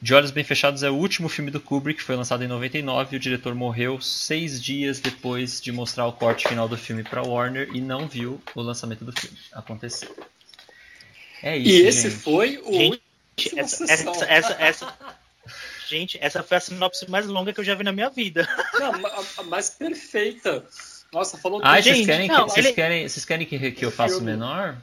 De 0.00 0.14
Olhos 0.14 0.30
Bem 0.30 0.42
Fechados 0.44 0.82
é 0.82 0.90
o 0.90 0.94
último 0.94 1.28
filme 1.28 1.50
do 1.50 1.60
Kubrick, 1.60 2.02
foi 2.02 2.14
lançado 2.16 2.42
em 2.44 2.48
99 2.48 3.14
e 3.14 3.16
o 3.16 3.20
diretor 3.20 3.54
morreu 3.54 4.00
seis 4.00 4.62
dias 4.62 5.00
depois 5.00 5.60
de 5.60 5.70
mostrar 5.72 6.06
o 6.06 6.12
corte 6.12 6.46
final 6.48 6.68
do 6.68 6.76
filme 6.76 7.02
para 7.04 7.22
Warner 7.22 7.68
e 7.74 7.80
não 7.80 8.06
viu 8.08 8.40
o 8.54 8.62
lançamento 8.62 9.04
do 9.04 9.12
filme 9.12 9.36
acontecer. 9.52 10.10
É 11.42 11.56
isso, 11.56 11.70
E 11.70 11.80
esse 11.86 12.10
gente. 12.10 12.20
foi 12.22 12.58
o 12.64 12.72
Gente, 12.72 13.58
essa, 13.58 13.84
essa, 13.84 14.24
essa, 14.24 14.52
essa- 14.60 14.96
Gente, 15.88 16.18
essa 16.20 16.42
foi 16.42 16.56
a 16.56 16.60
sinopse 16.60 17.10
mais 17.10 17.26
longa 17.26 17.52
que 17.52 17.60
eu 17.60 17.64
já 17.64 17.74
vi 17.74 17.82
na 17.84 17.92
minha 17.92 18.08
vida. 18.08 18.48
Não, 18.78 19.44
mais 19.46 19.70
perfeita. 19.70 20.64
Nossa, 21.12 21.36
falou 21.36 21.60
Ai, 21.62 21.82
tudo. 21.82 21.84
vocês 21.84 21.96
Gente, 21.98 22.06
querem, 22.06 22.28
que, 22.28 22.34
não, 22.34 22.48
vocês 22.48 22.66
ele- 22.66 22.74
querem, 22.74 23.08
vocês 23.08 23.24
querem 23.24 23.46
que, 23.46 23.72
que 23.72 23.84
eu 23.84 23.90
faça 23.90 24.14
Filme. 24.14 24.30
menor? 24.32 24.76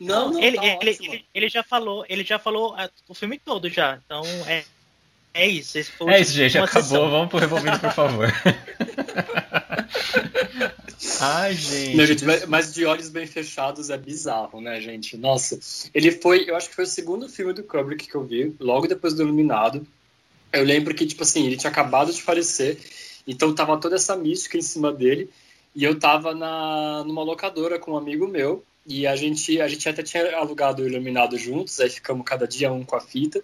Não, 0.00 0.32
não, 0.32 0.42
ele, 0.42 0.56
tá 0.56 0.64
ele, 0.64 0.90
ótimo. 0.90 1.14
ele, 1.14 1.24
ele 1.32 1.48
já 1.48 1.62
falou, 1.62 2.04
ele 2.08 2.24
já 2.24 2.38
falou 2.38 2.74
ah, 2.76 2.90
o 3.08 3.14
filme 3.14 3.38
todo 3.38 3.68
já. 3.68 4.00
Então 4.04 4.24
é, 4.48 4.64
é 5.32 5.46
isso. 5.46 5.78
Esse 5.78 5.92
foi 5.92 6.08
o 6.08 6.10
É 6.10 6.20
isso, 6.20 6.32
gente, 6.32 6.58
acabou. 6.58 6.82
sessão. 6.82 7.08
Vamos 7.08 7.28
pro 7.30 7.38
Revolvido, 7.38 7.78
por 7.78 7.92
favor. 7.92 8.28
Ai, 11.20 11.54
gente. 11.54 11.96
Não, 11.96 12.04
gente, 12.06 12.24
mas, 12.24 12.46
mas 12.46 12.74
de 12.74 12.84
olhos 12.84 13.08
bem 13.08 13.26
fechados 13.26 13.90
é 13.90 13.96
bizarro, 13.96 14.60
né, 14.60 14.80
gente? 14.80 15.16
Nossa, 15.16 15.58
ele 15.94 16.10
foi, 16.10 16.48
eu 16.50 16.56
acho 16.56 16.68
que 16.68 16.74
foi 16.74 16.84
o 16.84 16.88
segundo 16.88 17.28
filme 17.28 17.52
do 17.52 17.62
Kubrick 17.62 18.08
que 18.08 18.14
eu 18.14 18.24
vi, 18.24 18.54
logo 18.58 18.86
depois 18.88 19.14
do 19.14 19.22
Iluminado. 19.22 19.86
Eu 20.52 20.64
lembro 20.64 20.94
que, 20.94 21.06
tipo 21.06 21.22
assim, 21.22 21.46
ele 21.46 21.56
tinha 21.56 21.70
acabado 21.70 22.12
de 22.12 22.20
falecer, 22.20 22.76
então 23.26 23.54
tava 23.54 23.78
toda 23.78 23.96
essa 23.96 24.16
mística 24.16 24.56
em 24.56 24.62
cima 24.62 24.92
dele, 24.92 25.30
e 25.74 25.84
eu 25.84 25.98
tava 25.98 26.34
na, 26.34 27.02
numa 27.04 27.22
locadora 27.22 27.78
com 27.78 27.92
um 27.92 27.96
amigo 27.96 28.28
meu, 28.28 28.62
e 28.86 29.06
a 29.06 29.14
gente, 29.14 29.60
a 29.60 29.68
gente 29.68 29.88
até 29.88 30.02
tinha 30.02 30.36
alugado 30.36 30.82
o 30.82 30.86
Iluminado 30.86 31.38
juntos, 31.38 31.78
aí 31.80 31.88
ficamos 31.88 32.24
cada 32.26 32.46
dia 32.46 32.72
um 32.72 32.84
com 32.84 32.96
a 32.96 33.00
fita, 33.00 33.42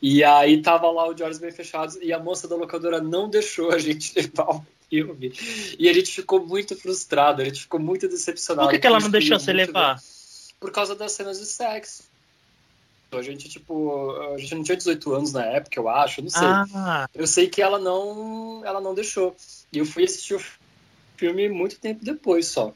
e 0.00 0.22
aí 0.22 0.60
tava 0.62 0.90
lá 0.90 1.08
o 1.08 1.14
de 1.14 1.22
olhos 1.22 1.38
bem 1.38 1.50
fechados, 1.50 1.96
e 2.00 2.12
a 2.12 2.18
moça 2.18 2.46
da 2.46 2.56
locadora 2.56 3.00
não 3.00 3.28
deixou 3.28 3.72
a 3.72 3.78
gente 3.78 4.12
levar 4.16 4.50
o 4.50 4.64
filme. 4.88 5.32
E 5.78 5.88
a 5.88 5.92
gente 5.92 6.12
ficou 6.12 6.44
muito 6.44 6.76
frustrado, 6.76 7.42
a 7.42 7.44
gente 7.44 7.62
ficou 7.62 7.80
muito 7.80 8.08
decepcionado. 8.08 8.68
Por 8.68 8.74
que, 8.74 8.80
que 8.80 8.86
ela 8.86 9.00
não 9.00 9.10
deixou 9.10 9.38
queria 9.38 9.44
você 9.44 9.52
levar? 9.52 9.94
ver. 9.94 10.02
Por 10.60 10.70
causa 10.70 10.94
das 10.94 11.12
cenas 11.12 11.38
de 11.38 11.46
sexo. 11.46 12.04
A 13.12 13.22
gente, 13.22 13.48
tipo, 13.48 14.12
a 14.34 14.38
gente 14.38 14.54
não 14.54 14.62
tinha 14.62 14.76
18 14.76 15.14
anos 15.14 15.32
na 15.32 15.44
época, 15.44 15.78
eu 15.78 15.88
acho, 15.88 16.20
eu 16.20 16.24
não 16.24 16.30
sei. 16.30 16.48
Ah, 16.48 17.08
Eu 17.14 17.26
sei 17.26 17.48
que 17.48 17.62
ela 17.62 17.78
não, 17.78 18.62
ela 18.64 18.80
não 18.80 18.94
deixou. 18.94 19.34
E 19.72 19.78
eu 19.78 19.86
fui 19.86 20.04
assistir 20.04 20.34
o 20.34 20.44
filme 21.16 21.48
muito 21.48 21.78
tempo 21.78 22.04
depois 22.04 22.48
só. 22.48 22.74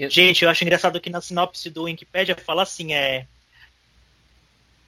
gente, 0.00 0.44
eu 0.44 0.50
acho 0.50 0.64
engraçado 0.64 1.00
que 1.00 1.10
na 1.10 1.20
sinopse 1.20 1.68
do 1.68 1.82
Wikipedia 1.84 2.36
fala 2.36 2.62
assim, 2.62 2.94
é 2.94 3.26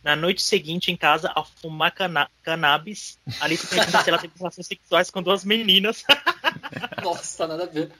na 0.03 0.15
noite 0.17 0.41
seguinte 0.41 0.91
em 0.91 0.97
casa 0.97 1.31
a 1.35 1.45
fumar 1.45 1.93
cana 1.93 2.31
cannabis, 2.43 3.19
Alice 3.41 3.67
pensa 3.67 4.03
se 4.03 4.09
ela 4.09 4.19
teve 4.19 4.33
relações 4.39 4.67
sexuais 4.67 5.11
com 5.11 5.23
duas 5.23 5.45
meninas. 5.45 6.05
Nossa, 7.03 7.47
nada 7.47 7.65
a 7.65 7.67
ver. 7.67 7.93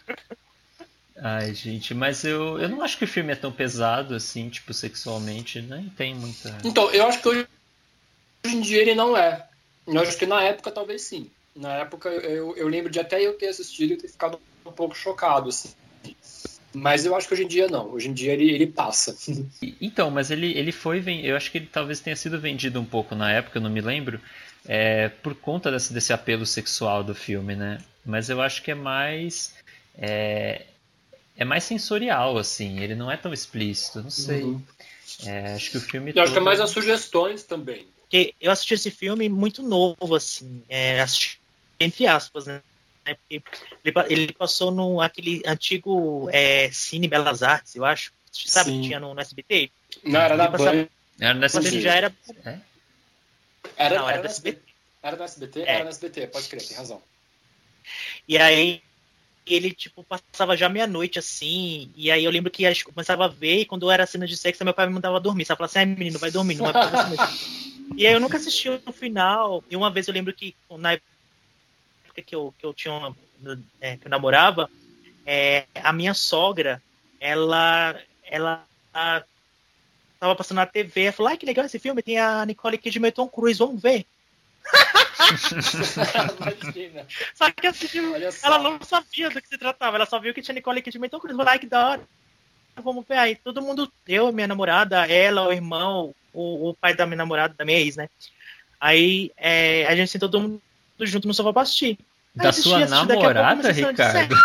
Ai, 1.21 1.55
gente, 1.55 1.95
mas 1.95 2.25
eu, 2.25 2.59
eu 2.59 2.69
não 2.69 2.83
acho 2.83 2.97
que 2.97 3.05
o 3.05 3.09
filme 3.09 3.33
é 3.33 3.37
tão 3.37 3.51
pesado 3.51 4.15
assim, 4.15 4.49
tipo, 4.49 4.73
sexualmente, 4.73 5.61
nem 5.61 5.89
tem 5.89 6.15
muita. 6.15 6.57
Então, 6.65 6.91
eu 6.91 7.07
acho 7.07 7.21
que 7.21 7.29
hoje 7.29 7.47
em 8.47 8.61
dia 8.61 8.81
ele 8.81 8.95
não 8.95 9.17
é. 9.17 9.47
Eu 9.87 10.01
acho 10.01 10.17
que 10.17 10.27
na 10.27 10.43
época 10.43 10.71
talvez 10.71 11.03
sim. 11.03 11.31
Na 11.57 11.75
época 11.79 12.09
eu, 12.09 12.57
eu 12.57 12.69
lembro 12.69 12.91
de 12.91 13.01
até 13.01 13.21
eu 13.21 13.35
ter 13.35 13.49
assistido 13.49 13.95
e 13.95 13.97
ter 13.97 14.09
ficado 14.09 14.39
um 14.65 14.73
pouco 14.73 14.95
chocado, 14.95 15.49
assim. 15.49 15.71
Mas 16.73 17.05
eu 17.05 17.17
acho 17.17 17.27
que 17.27 17.35
hoje 17.35 17.45
em 17.45 17.49
dia 17.49 17.67
não. 17.67 17.91
Hoje 17.91 18.09
em 18.09 18.13
dia 18.13 18.33
ele, 18.33 18.51
ele 18.51 18.67
passa. 18.67 19.17
Então, 19.81 20.11
mas 20.11 20.31
ele, 20.31 20.57
ele 20.57 20.71
foi. 20.73 21.03
Eu 21.25 21.37
acho 21.37 21.51
que 21.51 21.59
ele 21.59 21.69
talvez 21.71 22.01
tenha 22.01 22.15
sido 22.15 22.39
vendido 22.39 22.81
um 22.81 22.85
pouco 22.85 23.15
na 23.15 23.33
época, 23.33 23.59
eu 23.59 23.63
não 23.63 23.71
me 23.71 23.81
lembro, 23.81 24.21
é, 24.67 25.09
por 25.09 25.35
conta 25.35 25.71
desse, 25.71 25.93
desse 25.93 26.13
apelo 26.13 26.47
sexual 26.47 27.03
do 27.03 27.15
filme, 27.15 27.57
né? 27.57 27.79
Mas 28.05 28.29
eu 28.29 28.41
acho 28.41 28.63
que 28.63 28.71
é 28.71 28.75
mais. 28.75 29.55
É, 29.97 30.65
é 31.39 31.45
mais 31.45 31.65
sensorial, 31.65 32.37
assim. 32.37 32.81
Ele 32.81 32.95
não 32.95 33.11
é 33.11 33.17
tão 33.17 33.33
explícito, 33.33 34.03
não 34.03 34.11
sei. 34.11 34.43
Uhum. 34.43 34.63
É, 35.25 35.55
acho 35.55 35.71
que 35.71 35.79
o 35.79 35.81
filme. 35.81 36.13
Eu 36.15 36.23
acho 36.23 36.33
que 36.33 36.39
é 36.39 36.41
todo- 36.41 36.45
mais 36.45 36.61
as 36.61 36.71
sugestões 36.71 37.45
também. 37.45 37.87
Porque 38.03 38.35
eu 38.41 38.51
assisti 38.51 38.75
esse 38.75 38.91
filme 38.91 39.29
muito 39.29 39.63
novo, 39.63 40.15
assim, 40.15 40.63
é, 40.69 41.01
assisti, 41.01 41.41
entre 41.81 42.07
aspas, 42.07 42.47
né? 42.47 42.61
Porque 43.05 43.43
ele, 43.85 43.93
pa- 43.93 44.07
ele 44.09 44.33
passou 44.33 44.71
no 44.71 45.01
aquele 45.01 45.43
antigo 45.47 46.29
é, 46.33 46.71
Cine 46.73 47.09
Belas 47.09 47.43
Artes, 47.43 47.75
eu 47.75 47.85
acho. 47.85 48.13
Sabe 48.31 48.71
Sim. 48.71 48.81
que 48.83 48.87
tinha 48.89 49.01
no, 49.01 49.15
no 49.15 49.21
SBT? 49.21 49.71
Não, 50.05 50.21
era 50.21 50.37
da 50.37 50.51
passava- 50.51 50.73
Band. 50.73 50.89
Era 51.21 51.35
no 51.35 51.41
Mas 51.41 51.55
ele 51.55 51.67
SBT. 51.67 51.81
já 51.83 51.95
era. 51.95 52.17
É? 52.45 52.59
Era, 53.77 53.99
Não, 53.99 54.09
era 54.09 54.19
era, 54.19 54.19
do 54.19 54.25
no 54.25 54.31
SBT. 54.31 54.61
Era 55.03 55.17
no 55.17 55.23
SBT? 55.25 55.61
É. 55.61 55.75
Era 55.75 55.85
no 55.85 55.91
SBT, 55.91 56.27
pode 56.29 56.49
crer, 56.49 56.63
tem 56.67 56.77
razão. 56.77 57.03
E 58.29 58.37
aí 58.39 58.83
ele, 59.55 59.73
tipo, 59.73 60.05
passava 60.05 60.57
já 60.57 60.69
meia-noite, 60.69 61.19
assim, 61.19 61.91
e 61.97 62.11
aí 62.11 62.25
eu 62.25 62.31
lembro 62.31 62.51
que 62.51 62.65
gente 62.65 62.85
começava 62.85 63.25
a 63.25 63.29
ver, 63.29 63.61
e 63.61 63.65
quando 63.65 63.91
era 63.91 64.07
cena 64.07 64.27
de 64.27 64.37
sexo, 64.37 64.65
meu 64.65 64.75
pai 64.75 64.87
me 64.87 64.95
mandava 64.95 65.21
dormir. 65.21 65.45
Sabe? 65.45 65.59
Falava 65.59 65.71
assim, 65.71 65.79
ai, 65.79 65.87
menino, 65.87 66.19
vai 66.19 66.31
dormir, 66.31 66.55
não 66.57 66.65
vai. 66.65 66.75
E 67.97 68.07
aí 68.07 68.13
eu 68.13 68.21
nunca 68.21 68.37
assisti 68.37 68.69
no 68.87 68.93
final, 68.93 69.65
e 69.71 69.77
uma 69.77 69.91
vez 69.91 70.07
eu 70.07 70.15
lembro 70.15 70.33
que 70.33 70.55
na 70.71 70.93
época 70.93 71.05
que 72.25 72.35
eu, 72.35 72.55
que 72.59 72.67
eu 72.67 72.75
tinha 72.75 72.93
uma, 72.95 73.17
é, 73.81 73.97
que 73.97 74.07
eu 74.07 74.11
namorava, 74.11 74.69
é, 75.27 75.67
a 75.75 75.93
minha 75.93 76.15
sogra, 76.15 76.83
ela, 77.21 78.01
ela 78.25 78.67
a- 78.93 79.25
tava 80.19 80.35
passando 80.35 80.57
na 80.57 80.67
TV, 80.67 81.03
ela 81.05 81.13
falou, 81.13 81.31
ai, 81.31 81.37
que 81.37 81.47
legal 81.47 81.65
esse 81.65 81.79
filme, 81.79 82.03
tem 82.03 82.19
a 82.19 82.45
Nicole 82.45 82.79
Kidman 82.79 83.09
e 83.09 83.13
Tom 83.13 83.29
Cruise, 83.29 83.59
vamos 83.59 83.81
ver. 83.81 84.05
Imagina. 86.65 87.07
Só 87.35 87.51
que 87.51 87.67
assim, 87.67 88.01
ela 88.43 88.59
não 88.59 88.81
sabia 88.83 89.31
do 89.31 89.41
que 89.41 89.49
se 89.49 89.59
tratava, 89.59 89.97
ela 89.97 90.07
só 90.07 90.19
viu 90.19 90.35
que 90.35 90.43
tinha 90.43 90.55
Nicole 90.55 90.83
Kidman 90.83 91.09
e. 91.13 91.19
Falei, 91.21 91.37
ai, 91.47 91.59
que 91.59 91.67
da 91.67 91.89
hora. 91.89 92.03
Vamos 92.83 93.05
ver 93.07 93.19
aí. 93.19 93.37
Todo 93.37 93.63
mundo, 93.63 93.91
eu, 94.07 94.33
minha 94.33 94.47
namorada, 94.47 95.07
ela, 95.07 95.47
o 95.49 95.53
irmão, 95.53 96.15
o, 96.33 96.71
o 96.71 96.75
pai 96.75 96.95
da 96.95 97.07
minha 97.07 97.17
namorada, 97.17 97.55
da 97.57 97.65
minha 97.65 97.79
ex, 97.79 97.97
né? 97.97 98.09
Aí 98.81 99.33
é, 99.37 99.87
a 99.87 99.97
gente 99.97 100.11
sentou 100.11 100.29
todo 100.29 100.43
mundo 100.43 100.63
junto 101.01 101.27
no 101.27 101.35
sofá 101.35 101.53
pra 101.53 101.63
assistir. 101.63 101.99
Aí 102.39 102.45
Da 102.45 102.51
assisti, 102.51 102.69
sua 102.69 102.87
namorada, 102.87 103.73
Ricardo? 103.73 103.97
sexo. 104.13 104.39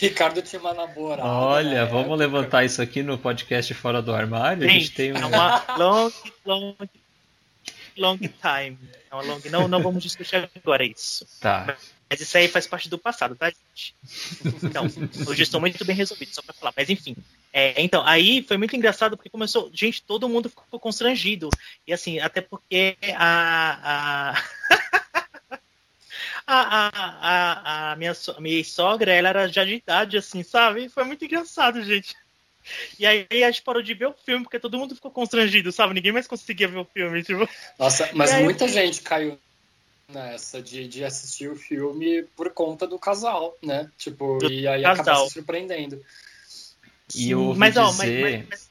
Ricardo 0.00 0.42
tinha 0.42 0.60
uma 0.60 0.72
namorada. 0.72 1.28
Olha, 1.28 1.80
na 1.80 1.84
vamos 1.84 2.04
época. 2.06 2.16
levantar 2.16 2.64
isso 2.64 2.80
aqui 2.80 3.02
no 3.02 3.18
podcast 3.18 3.72
Fora 3.74 4.00
do 4.00 4.14
Armário. 4.14 4.64
a 4.64 4.68
gente 4.68 4.84
Gente, 4.84 4.94
tem 4.94 5.12
um. 5.12 5.16
é 5.16 5.26
uma 5.26 5.64
long, 5.76 6.12
long, 6.46 6.76
long 7.96 8.18
time. 8.18 8.78
É 9.10 9.14
uma 9.14 9.22
long... 9.22 9.40
Não, 9.50 9.68
não 9.68 9.82
vamos 9.82 10.02
discutir 10.02 10.36
agora 10.36 10.84
isso. 10.84 11.26
Tá. 11.40 11.76
Mas 12.08 12.20
isso 12.20 12.36
aí 12.36 12.48
faz 12.48 12.66
parte 12.66 12.88
do 12.88 12.98
passado, 12.98 13.36
tá, 13.36 13.50
gente? 13.50 13.94
Então, 14.64 14.86
hoje 15.28 15.42
estou 15.44 15.60
muito 15.60 15.84
bem 15.84 15.94
resolvido, 15.94 16.34
só 16.34 16.42
pra 16.42 16.52
falar. 16.52 16.72
Mas 16.76 16.90
enfim. 16.90 17.14
É, 17.52 17.80
então, 17.80 18.04
aí 18.04 18.42
foi 18.42 18.56
muito 18.56 18.74
engraçado 18.74 19.16
porque 19.16 19.30
começou. 19.30 19.70
Gente, 19.72 20.02
todo 20.02 20.28
mundo 20.28 20.48
ficou 20.48 20.80
constrangido. 20.80 21.48
E 21.86 21.92
assim, 21.92 22.18
até 22.18 22.40
porque 22.40 22.96
a. 23.16 24.34
a... 24.34 25.20
A, 26.52 26.90
a, 26.92 27.90
a, 27.90 27.92
a 27.92 27.96
minha, 27.96 28.12
minha 28.40 28.64
sogra, 28.64 29.12
ela 29.12 29.28
era 29.28 29.46
já 29.48 29.64
de 29.64 29.74
idade, 29.74 30.16
assim, 30.18 30.42
sabe? 30.42 30.88
Foi 30.88 31.04
muito 31.04 31.24
engraçado, 31.24 31.82
gente. 31.82 32.16
E 32.98 33.06
aí 33.06 33.26
a 33.30 33.50
gente 33.50 33.62
parou 33.62 33.80
de 33.82 33.94
ver 33.94 34.06
o 34.06 34.12
filme, 34.14 34.44
porque 34.44 34.58
todo 34.58 34.76
mundo 34.76 34.94
ficou 34.94 35.10
constrangido, 35.10 35.70
sabe? 35.72 35.94
Ninguém 35.94 36.12
mais 36.12 36.26
conseguia 36.26 36.66
ver 36.68 36.78
o 36.78 36.84
filme, 36.84 37.22
tipo. 37.22 37.48
Nossa, 37.78 38.10
mas 38.14 38.32
aí- 38.32 38.42
muita 38.44 38.66
gente 38.68 39.00
caiu 39.00 39.38
nessa 40.08 40.60
de, 40.60 40.88
de 40.88 41.04
assistir 41.04 41.48
o 41.50 41.56
filme 41.56 42.24
por 42.36 42.50
conta 42.52 42.86
do 42.86 42.98
casal, 42.98 43.56
né? 43.62 43.88
Tipo, 43.96 44.38
Do 44.38 44.50
e 44.52 44.66
aí 44.66 44.84
acaba 44.84 45.04
casal. 45.04 45.26
se 45.28 45.34
surpreendendo. 45.34 46.04
E 47.14 47.30
eu 47.30 47.40
ouvi 47.42 47.58
mas, 47.60 47.76
ó, 47.76 47.92
mas, 47.92 47.96
dizer. 47.96 48.22
mas- 48.22 48.46
mas- 48.50 48.70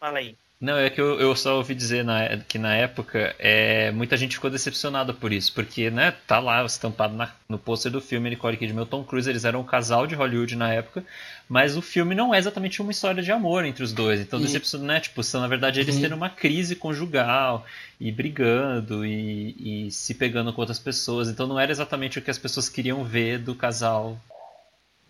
Fala 0.00 0.18
aí. 0.18 0.36
Não, 0.60 0.76
é 0.76 0.90
que 0.90 1.00
eu, 1.00 1.20
eu 1.20 1.36
só 1.36 1.56
ouvi 1.56 1.72
dizer 1.72 2.04
na- 2.04 2.36
que 2.48 2.58
na 2.58 2.74
época 2.74 3.32
é, 3.38 3.92
muita 3.92 4.16
gente 4.16 4.34
ficou 4.34 4.50
decepcionada 4.50 5.14
por 5.14 5.32
isso, 5.32 5.52
porque 5.54 5.88
né, 5.88 6.12
tá 6.26 6.40
lá 6.40 6.64
estampado 6.64 7.14
na- 7.14 7.32
no 7.48 7.56
pôster 7.56 7.92
do 7.92 8.00
filme 8.00 8.28
Nicole 8.28 8.56
Kidman 8.56 8.82
e 8.82 8.86
Tom 8.88 9.04
Cruise, 9.04 9.30
eles 9.30 9.44
eram 9.44 9.60
um 9.60 9.64
casal 9.64 10.04
de 10.04 10.16
Hollywood 10.16 10.56
na 10.56 10.72
época, 10.72 11.04
mas 11.48 11.76
o 11.76 11.80
filme 11.80 12.12
não 12.12 12.34
é 12.34 12.38
exatamente 12.38 12.82
uma 12.82 12.90
história 12.90 13.22
de 13.22 13.30
amor 13.30 13.64
entre 13.64 13.84
os 13.84 13.92
dois, 13.92 14.20
então 14.20 14.40
decepciona, 14.40 14.94
né, 14.94 15.00
tipo, 15.00 15.22
são 15.22 15.40
na 15.40 15.46
verdade 15.46 15.78
eles 15.78 15.94
Uhum. 15.94 16.00
tendo 16.02 16.16
uma 16.16 16.28
crise 16.28 16.74
conjugal 16.74 17.64
e 18.00 18.10
brigando 18.10 19.06
e, 19.06 19.86
e 19.86 19.90
se 19.92 20.12
pegando 20.14 20.52
com 20.52 20.60
outras 20.60 20.80
pessoas, 20.80 21.28
então 21.28 21.46
não 21.46 21.60
era 21.60 21.70
exatamente 21.70 22.18
o 22.18 22.22
que 22.22 22.32
as 22.32 22.38
pessoas 22.38 22.68
queriam 22.68 23.04
ver 23.04 23.38
do 23.38 23.54
casal 23.54 24.18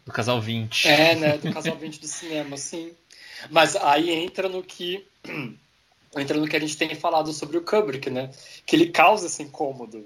do 0.04 0.12
casal 0.12 0.40
20. 0.40 0.86
É, 0.88 1.14
né? 1.16 1.38
Do 1.38 1.50
casal 1.52 1.76
20 1.76 2.00
do 2.00 2.06
cinema, 2.06 2.56
sim. 2.56 2.92
Mas 3.50 3.76
aí 3.76 4.10
entra 4.10 4.48
no 4.48 4.62
que. 4.62 5.04
Entra 6.16 6.38
no 6.38 6.48
que 6.48 6.56
a 6.56 6.60
gente 6.60 6.76
tem 6.76 6.94
falado 6.94 7.32
sobre 7.32 7.59
o 7.59 7.62
Kubrick, 7.62 8.09
né? 8.10 8.30
Que 8.64 8.76
ele 8.76 8.90
causa 8.90 9.26
esse 9.26 9.42
incômodo. 9.42 10.05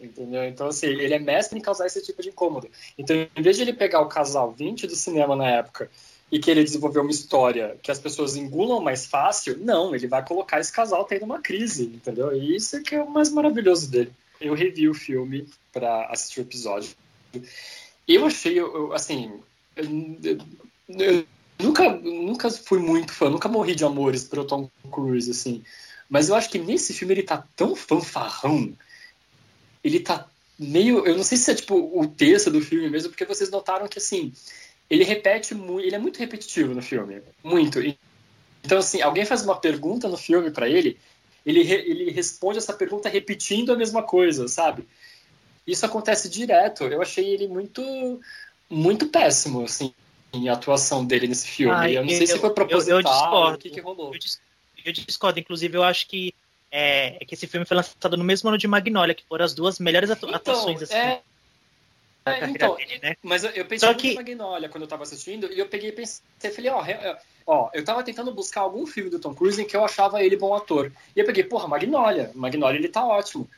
Entendeu? 0.00 0.44
Então, 0.44 0.68
assim, 0.68 0.86
ele 0.86 1.12
é 1.12 1.18
mestre 1.18 1.58
em 1.58 1.62
causar 1.62 1.86
esse 1.86 2.02
tipo 2.04 2.22
de 2.22 2.28
incômodo. 2.28 2.70
Então, 2.96 3.16
em 3.34 3.42
vez 3.42 3.56
de 3.56 3.62
ele 3.62 3.72
pegar 3.72 4.00
o 4.00 4.08
casal 4.08 4.52
20 4.52 4.86
do 4.86 4.94
cinema 4.94 5.34
na 5.34 5.50
época 5.50 5.90
e 6.30 6.38
querer 6.38 6.62
desenvolver 6.62 7.00
uma 7.00 7.10
história 7.10 7.76
que 7.82 7.90
as 7.90 7.98
pessoas 7.98 8.36
engulam 8.36 8.80
mais 8.80 9.06
fácil, 9.06 9.58
não, 9.58 9.94
ele 9.94 10.06
vai 10.06 10.24
colocar 10.24 10.60
esse 10.60 10.72
casal 10.72 11.04
tendo 11.04 11.24
uma 11.24 11.40
crise, 11.40 11.86
entendeu? 11.86 12.32
E 12.36 12.54
isso 12.54 12.76
é 12.76 12.80
que 12.80 12.94
é 12.94 13.02
o 13.02 13.10
mais 13.10 13.30
maravilhoso 13.30 13.90
dele. 13.90 14.12
Eu 14.40 14.54
revi 14.54 14.88
o 14.88 14.94
filme 14.94 15.48
para 15.72 16.06
assistir 16.06 16.40
o 16.40 16.42
episódio. 16.42 16.90
Eu 18.06 18.24
achei, 18.24 18.58
assim, 18.94 19.40
eu, 19.74 19.84
eu 20.98 21.26
nunca, 21.58 21.90
nunca 21.90 22.50
fui 22.50 22.78
muito 22.78 23.12
fã, 23.12 23.28
nunca 23.28 23.48
morri 23.48 23.74
de 23.74 23.84
amores 23.84 24.24
pelo 24.24 24.46
Tom 24.46 24.70
Cruise, 24.90 25.30
assim. 25.30 25.62
Mas 26.08 26.28
eu 26.28 26.34
acho 26.34 26.48
que 26.48 26.58
nesse 26.58 26.94
filme 26.94 27.14
ele 27.14 27.22
tá 27.22 27.44
tão 27.54 27.74
fanfarrão, 27.76 28.72
ele 29.84 30.00
tá 30.00 30.26
meio. 30.58 31.06
Eu 31.06 31.16
não 31.16 31.24
sei 31.24 31.36
se 31.36 31.50
é 31.50 31.54
tipo 31.54 31.74
o 31.76 32.06
texto 32.06 32.50
do 32.50 32.60
filme 32.60 32.88
mesmo, 32.88 33.10
porque 33.10 33.24
vocês 33.24 33.50
notaram 33.50 33.88
que 33.88 33.98
assim, 33.98 34.32
ele 34.88 35.04
repete 35.04 35.54
muito. 35.54 35.86
Ele 35.86 35.96
é 35.96 35.98
muito 35.98 36.18
repetitivo 36.18 36.74
no 36.74 36.82
filme. 36.82 37.22
Muito. 37.42 37.80
Então, 38.64 38.78
assim, 38.78 39.00
alguém 39.00 39.24
faz 39.24 39.42
uma 39.42 39.58
pergunta 39.58 40.08
no 40.08 40.16
filme 40.16 40.50
para 40.50 40.68
ele, 40.68 40.98
ele, 41.44 41.62
re, 41.62 41.74
ele 41.74 42.10
responde 42.10 42.58
essa 42.58 42.72
pergunta 42.72 43.08
repetindo 43.08 43.72
a 43.72 43.76
mesma 43.76 44.02
coisa, 44.02 44.48
sabe? 44.48 44.86
Isso 45.66 45.86
acontece 45.86 46.28
direto. 46.28 46.84
Eu 46.84 47.00
achei 47.00 47.24
ele 47.26 47.46
muito, 47.46 48.20
muito 48.68 49.06
péssimo, 49.08 49.64
assim, 49.64 49.92
em 50.32 50.48
atuação 50.48 51.04
dele 51.04 51.28
nesse 51.28 51.48
filme. 51.48 51.74
Ah, 51.74 51.90
eu 51.90 52.02
não 52.02 52.10
sei 52.10 52.22
eu, 52.22 52.26
se 52.26 52.38
foi 52.38 52.50
proposital, 52.50 52.90
eu, 52.90 52.96
eu 52.98 53.02
discordo. 53.02 53.54
o 53.54 53.58
que, 53.58 53.70
que 53.70 53.80
rolou. 53.80 54.12
Eu, 54.14 54.18
dis, 54.18 54.40
eu 54.84 54.92
discordo. 54.92 55.40
Inclusive, 55.40 55.76
eu 55.76 55.82
acho 55.82 56.06
que 56.06 56.34
é, 56.70 57.24
que 57.24 57.34
esse 57.34 57.46
filme 57.46 57.64
foi 57.66 57.76
lançado 57.76 58.16
no 58.16 58.24
mesmo 58.24 58.48
ano 58.48 58.58
de 58.58 58.68
Magnolia, 58.68 59.14
que 59.14 59.24
foram 59.24 59.44
as 59.44 59.54
duas 59.54 59.78
melhores 59.78 60.10
atu 60.10 60.26
Então, 60.26 60.36
atuações 60.36 60.82
assim, 60.82 60.94
é, 60.94 61.22
é, 62.26 62.44
então, 62.50 62.76
dele, 62.76 62.98
né? 63.02 63.16
Mas 63.22 63.44
eu, 63.44 63.50
eu 63.50 63.64
pensei 63.64 63.88
Só 63.88 63.94
que- 63.94 64.14
Magnolia 64.14 64.68
quando 64.68 64.82
eu 64.82 64.88
tava 64.88 65.02
assistindo, 65.02 65.50
e 65.50 65.58
eu 65.58 65.66
peguei 65.66 65.90
e 65.90 65.92
pensei, 65.92 66.20
falei, 66.54 66.70
ó, 66.70 66.84
ó, 67.46 67.70
eu 67.72 67.82
tava 67.84 68.02
tentando 68.02 68.32
buscar 68.34 68.60
algum 68.60 68.86
filme 68.86 69.08
do 69.08 69.18
Tom 69.18 69.34
Cruise 69.34 69.60
em 69.60 69.66
que 69.66 69.76
eu 69.76 69.84
achava 69.84 70.22
ele 70.22 70.36
bom 70.36 70.54
ator. 70.54 70.92
E 71.16 71.20
eu 71.20 71.24
peguei, 71.24 71.44
porra, 71.44 71.66
Magnolia. 71.66 72.30
Magnolia 72.34 72.78
ele 72.78 72.88
tá 72.88 73.06
ótimo. 73.06 73.48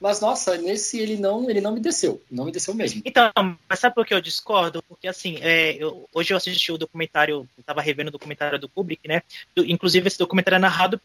Mas, 0.00 0.20
nossa, 0.20 0.56
nesse 0.56 0.98
ele 0.98 1.16
não, 1.16 1.50
ele 1.50 1.60
não 1.60 1.72
me 1.72 1.80
desceu. 1.80 2.22
Não 2.30 2.46
me 2.46 2.52
desceu 2.52 2.72
mesmo. 2.72 3.02
Então, 3.04 3.30
mas 3.68 3.78
sabe 3.78 3.94
por 3.94 4.06
que 4.06 4.14
eu 4.14 4.20
discordo? 4.20 4.82
Porque 4.84 5.06
assim, 5.06 5.36
é, 5.42 5.74
eu- 5.74 6.08
hoje 6.14 6.32
eu 6.32 6.38
assisti 6.38 6.72
o 6.72 6.78
documentário, 6.78 7.46
eu 7.56 7.64
tava 7.64 7.82
revendo 7.82 8.08
o 8.08 8.12
documentário 8.12 8.58
do 8.58 8.68
Kubrick, 8.68 9.06
né? 9.06 9.22
Inclusive 9.58 10.06
esse 10.08 10.18
documentário 10.18 10.56
é 10.56 10.58
narrado 10.58 10.98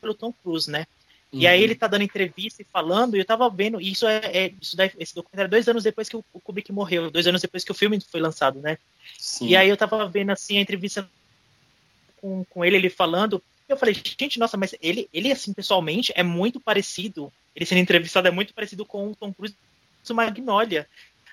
pelo 0.00 0.14
Tom 0.14 0.32
Cruise, 0.32 0.70
né? 0.70 0.86
E 1.32 1.46
aí 1.46 1.60
Uhum. 1.60 1.64
ele 1.64 1.74
tá 1.74 1.86
dando 1.86 2.02
entrevista 2.02 2.60
e 2.60 2.66
falando, 2.70 3.16
e 3.16 3.20
eu 3.20 3.24
tava 3.24 3.48
vendo, 3.48 3.80
e 3.80 3.90
isso 3.90 4.06
é, 4.06 4.18
é- 4.26 4.52
isso 4.60 4.76
daí, 4.76 4.90
esse 4.98 5.14
documentário 5.14 5.48
é 5.48 5.50
dois 5.50 5.66
anos 5.66 5.82
depois 5.82 6.06
que 6.06 6.16
o, 6.16 6.22
o 6.34 6.40
Kubrick 6.40 6.70
morreu, 6.70 7.10
dois 7.10 7.26
anos 7.26 7.40
depois 7.40 7.64
que 7.64 7.72
o 7.72 7.74
filme 7.74 7.98
foi 8.10 8.20
lançado, 8.20 8.60
né? 8.60 8.76
Sim. 9.18 9.48
E 9.48 9.56
aí 9.56 9.70
eu 9.70 9.76
tava 9.76 10.06
vendo 10.06 10.30
assim 10.30 10.58
a 10.58 10.60
entrevista 10.60 11.08
com, 12.20 12.44
com 12.44 12.62
ele, 12.62 12.76
ele 12.76 12.90
falando, 12.90 13.42
e 13.66 13.72
eu 13.72 13.76
falei, 13.78 13.94
gente, 13.94 14.38
nossa, 14.38 14.58
mas 14.58 14.74
ele, 14.82 15.08
ele 15.12 15.32
assim, 15.32 15.54
pessoalmente, 15.54 16.12
é 16.14 16.22
muito 16.22 16.60
parecido, 16.60 17.32
ele 17.54 17.66
sendo 17.66 17.78
entrevistado 17.78 18.28
é 18.28 18.30
muito 18.30 18.54
parecido 18.54 18.84
com 18.84 19.08
o 19.10 19.16
Tom 19.16 19.32
Cruise 19.32 19.56
do 20.06 20.14
Magnolia. 20.14 20.88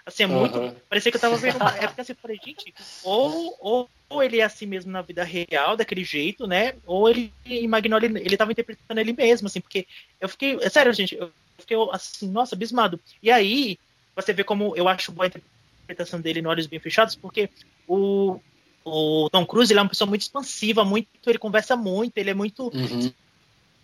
Assim, 0.05 0.23
é 0.23 0.27
muito. 0.27 0.59
Parecia 0.89 1.11
que 1.11 1.17
eu 1.17 1.21
tava 1.21 1.37
vendo. 1.37 1.57
uma- 1.61 1.75
É 1.77 1.87
porque 1.87 2.01
assim, 2.01 2.13
eu 2.13 2.17
falei, 2.21 2.39
gente, 2.43 2.73
ou, 3.03 3.55
ou, 3.59 3.89
ou 4.09 4.23
ele 4.23 4.39
é 4.39 4.43
assim 4.43 4.65
mesmo 4.65 4.91
na 4.91 5.01
vida 5.01 5.23
real, 5.23 5.77
daquele 5.77 6.03
jeito, 6.03 6.47
né? 6.47 6.73
Ou 6.85 7.09
ele, 7.09 7.31
em 7.45 7.67
Magnolia, 7.67 8.09
ele 8.09 8.37
tava 8.37 8.51
interpretando 8.51 8.99
ele 8.99 9.13
mesmo, 9.13 9.47
assim, 9.47 9.61
porque 9.61 9.85
eu 10.19 10.27
fiquei. 10.29 10.57
é 10.61 10.69
Sério, 10.69 10.91
gente, 10.93 11.15
eu 11.15 11.31
fiquei 11.59 11.77
assim, 11.91 12.29
nossa, 12.29 12.55
abismado. 12.55 12.99
E 13.21 13.29
aí, 13.29 13.77
você 14.15 14.33
vê 14.33 14.43
como 14.43 14.75
eu 14.75 14.87
acho 14.87 15.11
boa 15.11 15.25
a 15.25 15.27
interpretação 15.27 16.19
dele 16.19 16.41
no 16.41 16.49
Olhos 16.49 16.67
Bem 16.67 16.79
Fechados, 16.79 17.15
porque 17.15 17.49
o, 17.87 18.39
o 18.83 19.29
Tom 19.31 19.45
Cruise 19.45 19.71
ele 19.71 19.79
é 19.79 19.83
uma 19.83 19.89
pessoa 19.89 20.07
muito 20.07 20.21
expansiva, 20.21 20.83
muito, 20.83 21.07
ele 21.27 21.37
conversa 21.37 21.75
muito, 21.75 22.17
ele 22.17 22.29
é 22.31 22.33
muito. 22.33 22.71
Uhum. 22.75 23.11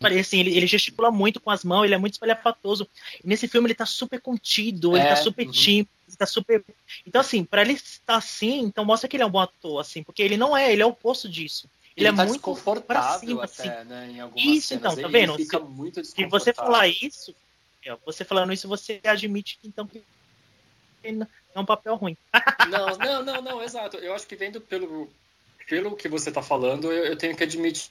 Assim, 0.05 0.39
ele, 0.39 0.55
ele 0.55 0.67
gesticula 0.67 1.09
muito 1.11 1.39
com 1.39 1.49
as 1.51 1.63
mãos, 1.63 1.85
ele 1.85 1.95
é 1.95 1.97
muito 1.97 2.13
espalhafatoso. 2.13 2.87
E 3.23 3.27
nesse 3.27 3.47
filme 3.47 3.67
ele 3.67 3.75
tá 3.75 3.85
super 3.85 4.19
contido, 4.21 4.95
ele 4.95 5.05
É, 5.05 5.09
tá 5.09 5.15
super 5.15 5.45
uhum. 5.45 5.51
tímido, 5.51 5.89
ele 6.07 6.17
tá 6.17 6.25
super. 6.25 6.63
Então, 7.05 7.21
assim, 7.21 7.43
pra 7.43 7.61
ele 7.61 7.73
estar 7.73 8.15
assim, 8.17 8.59
então 8.61 8.85
mostra 8.85 9.07
que 9.09 9.15
ele 9.15 9.23
é 9.23 9.25
um 9.25 9.31
bom 9.31 9.39
ator, 9.39 9.79
assim, 9.79 10.03
porque 10.03 10.21
ele 10.21 10.37
não 10.37 10.55
é, 10.55 10.71
ele 10.71 10.81
é 10.81 10.85
o 10.85 10.89
oposto 10.89 11.27
disso. 11.29 11.69
Ele, 11.97 12.07
é 12.07 12.11
tá 12.11 12.25
muito 12.25 12.39
pra 12.41 12.51
desconfortável 12.53 13.19
cima, 13.29 13.43
até, 13.45 13.69
assim. 13.79 13.87
né, 13.89 14.09
em 14.11 14.19
algumas 14.19 14.43
Isso, 14.45 14.67
cenas. 14.67 14.81
então, 14.83 14.95
tá 14.95 15.01
Ele- 15.01 15.11
vendo? 15.19 15.33
Ele 15.35 15.43
fica 15.43 15.59
Se- 15.59 15.63
muito 15.65 16.03
Se 16.03 16.25
você 16.25 16.53
falar 16.53 16.87
isso, 16.89 17.33
é, 17.85 17.95
você 18.05 18.25
falando 18.25 18.51
isso, 18.51 18.67
você 18.67 18.99
admite 19.05 19.57
que 19.61 19.67
então 19.67 19.89
ele 21.03 21.23
é 21.53 21.59
um 21.59 21.65
papel 21.65 21.95
ruim. 21.95 22.17
Não, 22.69 22.97
não, 22.97 23.23
não, 23.23 23.41
não, 23.41 23.63
exato. 23.63 23.95
Eu 23.97 24.13
acho 24.15 24.25
que 24.27 24.35
vendo 24.35 24.59
pelo, 24.59 25.07
pelo 25.69 25.95
que 25.95 26.09
você 26.09 26.31
tá 26.31 26.41
falando, 26.41 26.91
eu, 26.91 27.05
eu 27.05 27.15
tenho 27.15 27.35
que 27.35 27.43
admitir 27.43 27.89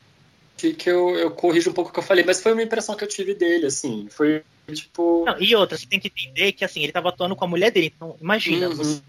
que 0.56 0.88
eu, 0.88 1.10
eu 1.16 1.30
corrijo 1.30 1.70
um 1.70 1.72
pouco 1.74 1.90
o 1.90 1.92
que 1.92 1.98
eu 1.98 2.02
falei, 2.02 2.24
mas 2.24 2.42
foi 2.42 2.52
uma 2.52 2.62
impressão 2.62 2.94
que 2.96 3.04
eu 3.04 3.08
tive 3.08 3.34
dele, 3.34 3.66
assim. 3.66 4.08
Foi 4.10 4.42
tipo. 4.72 5.24
Não, 5.26 5.38
e 5.40 5.54
outra, 5.54 5.76
você 5.76 5.86
tem 5.86 6.00
que 6.00 6.08
entender 6.08 6.52
que 6.52 6.64
assim, 6.64 6.82
ele 6.82 6.92
tava 6.92 7.08
atuando 7.08 7.36
com 7.36 7.44
a 7.44 7.48
mulher 7.48 7.70
dele. 7.70 7.92
Então, 7.94 8.16
imagina, 8.20 8.68
Uhum, 8.68 8.74
você. 8.74 9.00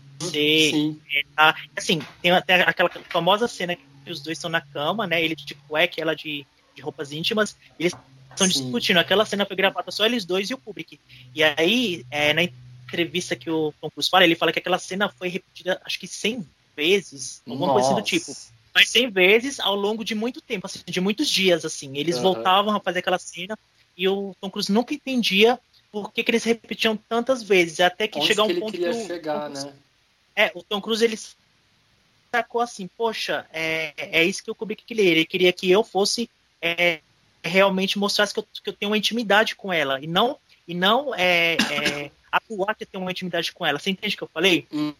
Sim. 0.71 1.01
tá- 1.35 1.55
assim, 1.75 2.01
tem 2.21 2.31
até 2.31 2.61
aquela 2.61 2.89
famosa 3.09 3.47
cena 3.47 3.75
que 3.75 4.11
os 4.11 4.21
dois 4.21 4.37
estão 4.37 4.49
na 4.49 4.61
cama, 4.61 5.05
né? 5.07 5.23
Ele 5.23 5.35
de 5.35 5.55
cueca 5.55 5.95
e 5.97 6.01
ela 6.01 6.15
de, 6.15 6.45
de 6.75 6.81
roupas 6.81 7.11
íntimas. 7.11 7.55
Eles 7.79 7.93
estão 8.31 8.47
discutindo. 8.47 8.97
Aquela 8.97 9.25
cena 9.25 9.45
foi 9.45 9.55
gravada 9.55 9.91
só 9.91 10.05
eles 10.05 10.25
dois 10.25 10.49
e 10.49 10.53
o 10.53 10.57
Kubrick. 10.57 10.99
E 11.33 11.43
aí, 11.43 12.05
é, 12.09 12.33
na 12.33 12.43
entrevista 12.43 13.35
que 13.35 13.49
o 13.49 13.73
Tom 13.81 13.89
Cruise 13.89 14.09
fala, 14.09 14.23
ele 14.23 14.35
fala 14.35 14.51
que 14.51 14.59
aquela 14.59 14.77
cena 14.77 15.09
foi 15.09 15.27
repetida, 15.27 15.81
acho 15.85 15.99
que 15.99 16.07
100 16.07 16.45
vezes, 16.75 17.41
alguma 17.47 17.71
coisa 17.71 17.87
assim 17.87 17.95
do 17.95 18.01
Nossa. 18.01 18.09
tipo. 18.09 18.54
Mas 18.75 18.89
100 18.89 19.09
vezes 19.09 19.59
ao 19.59 19.73
longo 19.73 20.03
de 20.03 20.13
muito 20.13 20.41
tempo, 20.41 20.67
assim, 20.67 20.81
de 20.85 20.99
muitos 20.99 21.29
dias, 21.29 21.63
assim. 21.63 21.97
Eles 21.97 22.15
Aham. 22.17 22.23
voltavam 22.33 22.75
a 22.75 22.79
fazer 22.81 22.99
aquela 22.99 23.17
cena 23.17 23.57
e 23.95 24.07
o 24.09 24.33
Tom 24.41 24.51
Cruise 24.51 24.71
nunca 24.71 24.93
entendia 24.93 25.57
por 25.89 26.11
que, 26.11 26.21
que 26.23 26.31
eles 26.31 26.43
repetiam 26.43 26.97
tantas 26.97 27.41
vezes, 27.41 27.79
até 27.79 28.05
que 28.05 28.17
Onde 28.17 28.27
chegar 28.27 28.43
um 28.43 28.49
ele 28.49 28.59
ponto 28.59 28.73
queria 28.73 28.91
que 28.91 28.97
o 28.97 29.07
chegar, 29.07 29.49
Cruise- 29.49 29.65
né? 29.65 29.73
é, 30.35 30.51
o 30.53 30.61
Tom 30.61 30.81
Cruise 30.81 31.03
ele 31.05 31.15
sacou 32.35 32.59
assim, 32.59 32.89
poxa, 32.97 33.47
é, 33.53 33.93
é 33.97 34.23
isso 34.25 34.43
que 34.43 34.51
o 34.51 34.55
Kubrick 34.55 34.83
queria. 34.83 35.09
Ele 35.09 35.25
queria 35.25 35.53
que 35.53 35.71
eu 35.71 35.83
fosse 35.85 36.29
é, 36.61 36.99
realmente 37.45 37.97
mostrasse 37.97 38.33
que 38.33 38.39
eu, 38.41 38.43
que 38.43 38.69
eu 38.69 38.73
tenho 38.73 38.91
uma 38.91 38.97
intimidade 38.97 39.55
com 39.55 39.71
ela 39.71 40.01
e 40.01 40.07
não 40.07 40.37
e 40.67 40.73
não 40.73 41.13
é, 41.15 41.53
é, 41.71 42.11
atuar 42.31 42.75
que 42.75 42.83
eu 42.83 42.87
tenho 42.87 43.03
uma 43.03 43.11
intimidade 43.11 43.53
com 43.53 43.65
ela. 43.65 43.79
Você 43.79 43.91
entende 43.91 44.15
o 44.15 44.17
que 44.17 44.23
eu 44.23 44.29
falei? 44.33 44.67
Uhum, 44.71 44.95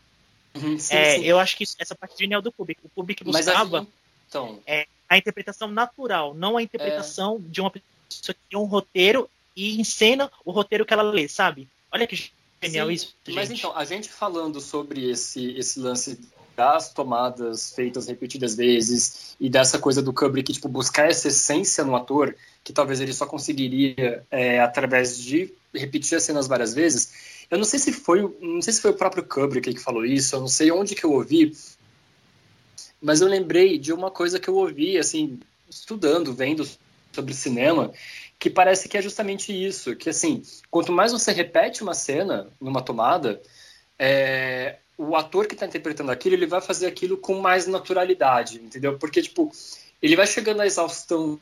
sim, 0.56 0.96
É, 0.96 1.18
sim. 1.18 1.24
eu 1.24 1.40
acho 1.40 1.58
que 1.58 1.64
essa 1.80 1.96
parte 1.96 2.18
genial 2.18 2.42
do 2.42 2.52
Kubrick. 2.52 2.82
O 2.84 2.90
Kubrick 2.90 3.24
Mas 3.26 3.46
buscava 3.46 3.88
então, 4.28 4.60
é, 4.66 4.88
a 5.10 5.18
interpretação 5.18 5.70
natural, 5.70 6.34
não 6.34 6.58
a 6.58 6.64
interpretação 6.64 7.40
de 7.40 7.62
uma 7.62 7.72
pessoa 7.72 8.34
que 8.34 8.50
tem 8.50 8.60
um 8.60 8.66
roteiro 8.66 9.30
e 9.56 9.80
encena 9.80 10.32
o 10.44 10.52
roteiro 10.52 10.86
que 10.86 10.94
ela 10.94 11.04
lê, 11.04 11.28
sabe? 11.28 11.68
Olha 11.92 12.08
que 12.08 12.32
genial 12.62 12.88
Sim, 12.88 12.94
isso. 12.94 13.16
Mas 13.30 13.50
gente. 13.50 13.60
então, 13.60 13.76
a 13.76 13.86
gente 13.86 14.10
falando 14.10 14.60
sobre 14.60 15.10
esse, 15.10 15.52
esse 15.52 15.80
lance 15.80 16.20
das 16.56 16.92
tomadas 16.92 17.74
feitas 17.74 18.08
repetidas 18.08 18.56
vezes 18.56 19.36
e 19.40 19.50
dessa 19.50 19.78
coisa 19.78 20.02
do 20.02 20.14
Kubrick, 20.14 20.54
tipo, 20.54 20.70
buscar 20.70 21.10
essa 21.10 21.28
essência 21.28 21.84
no 21.84 21.96
ator, 21.96 22.36
que 22.64 22.72
talvez 22.72 23.02
ele 23.02 23.14
só 23.14 23.26
conseguiria 23.26 24.26
é, 24.32 24.60
através 24.60 25.18
de 25.20 25.54
repetir 25.74 26.18
as 26.18 26.24
cenas 26.24 26.48
várias 26.48 26.74
vezes. 26.74 27.35
Eu 27.50 27.58
não 27.58 27.66
sei 27.66 27.80
se 27.80 27.92
foi, 27.92 28.22
não 28.42 28.62
sei 28.62 28.74
se 28.74 28.82
foi 28.82 28.92
o 28.92 28.98
próprio 28.98 29.24
Kubrick 29.24 29.74
que 29.74 29.80
falou 29.80 30.06
isso, 30.06 30.36
eu 30.36 30.40
não 30.40 30.48
sei 30.48 30.72
onde 30.72 30.96
que 30.96 31.04
eu 31.04 31.12
ouvi, 31.12 31.56
mas 33.02 33.22
eu 33.22 33.28
lembrei 33.28 33.78
de 33.78 33.94
uma 33.94 34.10
coisa 34.10 34.40
que 34.40 34.48
eu 34.48 34.56
ouvi, 34.56 34.98
assim, 34.98 35.40
estudando, 35.70 36.34
vendo 36.34 36.68
sobre 37.14 37.34
cinema, 37.34 37.94
que 38.40 38.50
parece 38.50 38.90
que 38.90 38.98
é 38.98 39.02
justamente 39.02 39.52
isso, 39.54 39.96
que 39.96 40.10
assim, 40.10 40.44
quanto 40.70 40.92
mais 40.92 41.12
você 41.12 41.32
repete 41.32 41.84
uma 41.84 41.94
cena 41.94 42.48
numa 42.60 42.82
tomada, 42.82 43.42
é, 43.98 44.78
o 44.98 45.16
ator 45.16 45.48
que 45.48 45.54
está 45.54 45.66
interpretando 45.66 46.12
aquilo, 46.12 46.36
ele 46.36 46.46
vai 46.46 46.62
fazer 46.62 46.88
aquilo 46.88 47.18
com 47.18 47.40
mais 47.40 47.68
naturalidade, 47.68 48.58
entendeu? 48.58 48.98
Porque, 48.98 49.22
tipo, 49.22 49.52
ele 50.02 50.16
vai 50.16 50.28
chegando 50.28 50.62
à 50.62 50.66
exaustão 50.66 51.40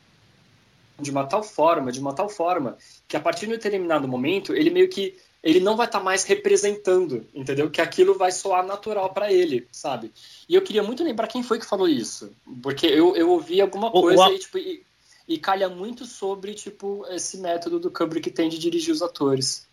de 0.98 1.10
uma 1.10 1.26
tal 1.26 1.42
forma, 1.42 1.90
de 1.90 2.00
uma 2.00 2.14
tal 2.14 2.28
forma, 2.28 2.76
que 3.08 3.16
a 3.16 3.20
partir 3.20 3.46
de 3.46 3.52
um 3.52 3.56
determinado 3.56 4.06
momento, 4.06 4.54
ele 4.54 4.70
meio 4.70 4.88
que 4.88 5.16
ele 5.44 5.60
não 5.60 5.76
vai 5.76 5.84
estar 5.86 6.00
mais 6.00 6.24
representando, 6.24 7.26
entendeu? 7.34 7.70
Que 7.70 7.82
aquilo 7.82 8.16
vai 8.16 8.32
soar 8.32 8.66
natural 8.66 9.12
para 9.12 9.30
ele, 9.30 9.68
sabe? 9.70 10.10
E 10.48 10.54
eu 10.54 10.62
queria 10.62 10.82
muito 10.82 11.04
lembrar 11.04 11.26
quem 11.28 11.42
foi 11.42 11.58
que 11.58 11.66
falou 11.66 11.86
isso, 11.86 12.34
porque 12.62 12.86
eu, 12.86 13.14
eu 13.14 13.30
ouvi 13.30 13.60
alguma 13.60 13.88
O- 13.88 14.00
coisa 14.00 14.26
o- 14.26 14.32
e, 14.32 14.38
tipo, 14.38 14.56
e, 14.56 14.82
e 15.28 15.38
calha 15.38 15.68
muito 15.68 16.06
sobre, 16.06 16.54
tipo, 16.54 17.06
esse 17.10 17.36
método 17.36 17.78
do 17.78 17.90
Kubrick 17.90 18.30
que 18.30 18.34
tem 18.34 18.48
de 18.48 18.58
dirigir 18.58 18.90
os 18.90 19.02
atores. 19.02 19.66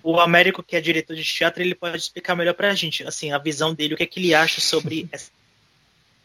o 0.00 0.20
Américo, 0.20 0.62
que 0.62 0.76
é 0.76 0.80
diretor 0.80 1.16
de 1.16 1.24
teatro, 1.24 1.60
ele 1.60 1.74
pode 1.74 1.96
explicar 1.96 2.36
melhor 2.36 2.54
pra 2.54 2.72
gente, 2.74 3.02
assim, 3.04 3.32
a 3.32 3.38
visão 3.38 3.74
dele, 3.74 3.94
o 3.94 3.96
que 3.96 4.04
é 4.04 4.06
que 4.06 4.20
ele 4.20 4.32
acha 4.32 4.60
sobre 4.60 5.08
essa, 5.12 5.32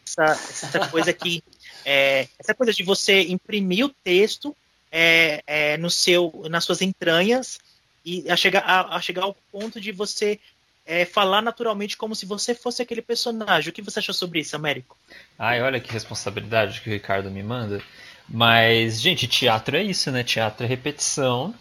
essa 0.06 0.88
coisa 0.88 1.12
que 1.12 1.42
é, 1.84 2.28
essa 2.38 2.54
coisa 2.54 2.72
de 2.72 2.84
você 2.84 3.22
imprimir 3.22 3.86
o 3.86 3.94
texto 4.04 4.54
é, 4.92 5.42
é, 5.46 5.76
no 5.76 5.90
seu, 5.90 6.44
nas 6.48 6.64
suas 6.64 6.82
entranhas 6.82 7.58
e 8.04 8.28
a 8.30 8.36
chegar, 8.36 8.60
a, 8.60 8.96
a 8.96 9.00
chegar 9.00 9.22
ao 9.24 9.34
ponto 9.52 9.80
de 9.80 9.92
você 9.92 10.40
é, 10.86 11.04
falar 11.04 11.42
naturalmente 11.42 11.96
como 11.96 12.14
se 12.14 12.26
você 12.26 12.54
fosse 12.54 12.82
aquele 12.82 13.02
personagem. 13.02 13.70
O 13.70 13.72
que 13.72 13.82
você 13.82 13.98
achou 13.98 14.14
sobre 14.14 14.40
isso, 14.40 14.56
Américo? 14.56 14.96
Ai, 15.38 15.60
olha 15.62 15.80
que 15.80 15.92
responsabilidade 15.92 16.80
que 16.80 16.88
o 16.88 16.92
Ricardo 16.92 17.30
me 17.30 17.42
manda. 17.42 17.82
Mas, 18.28 19.00
gente, 19.00 19.26
teatro 19.26 19.76
é 19.76 19.82
isso, 19.82 20.10
né? 20.10 20.22
Teatro 20.22 20.64
é 20.64 20.68
repetição. 20.68 21.54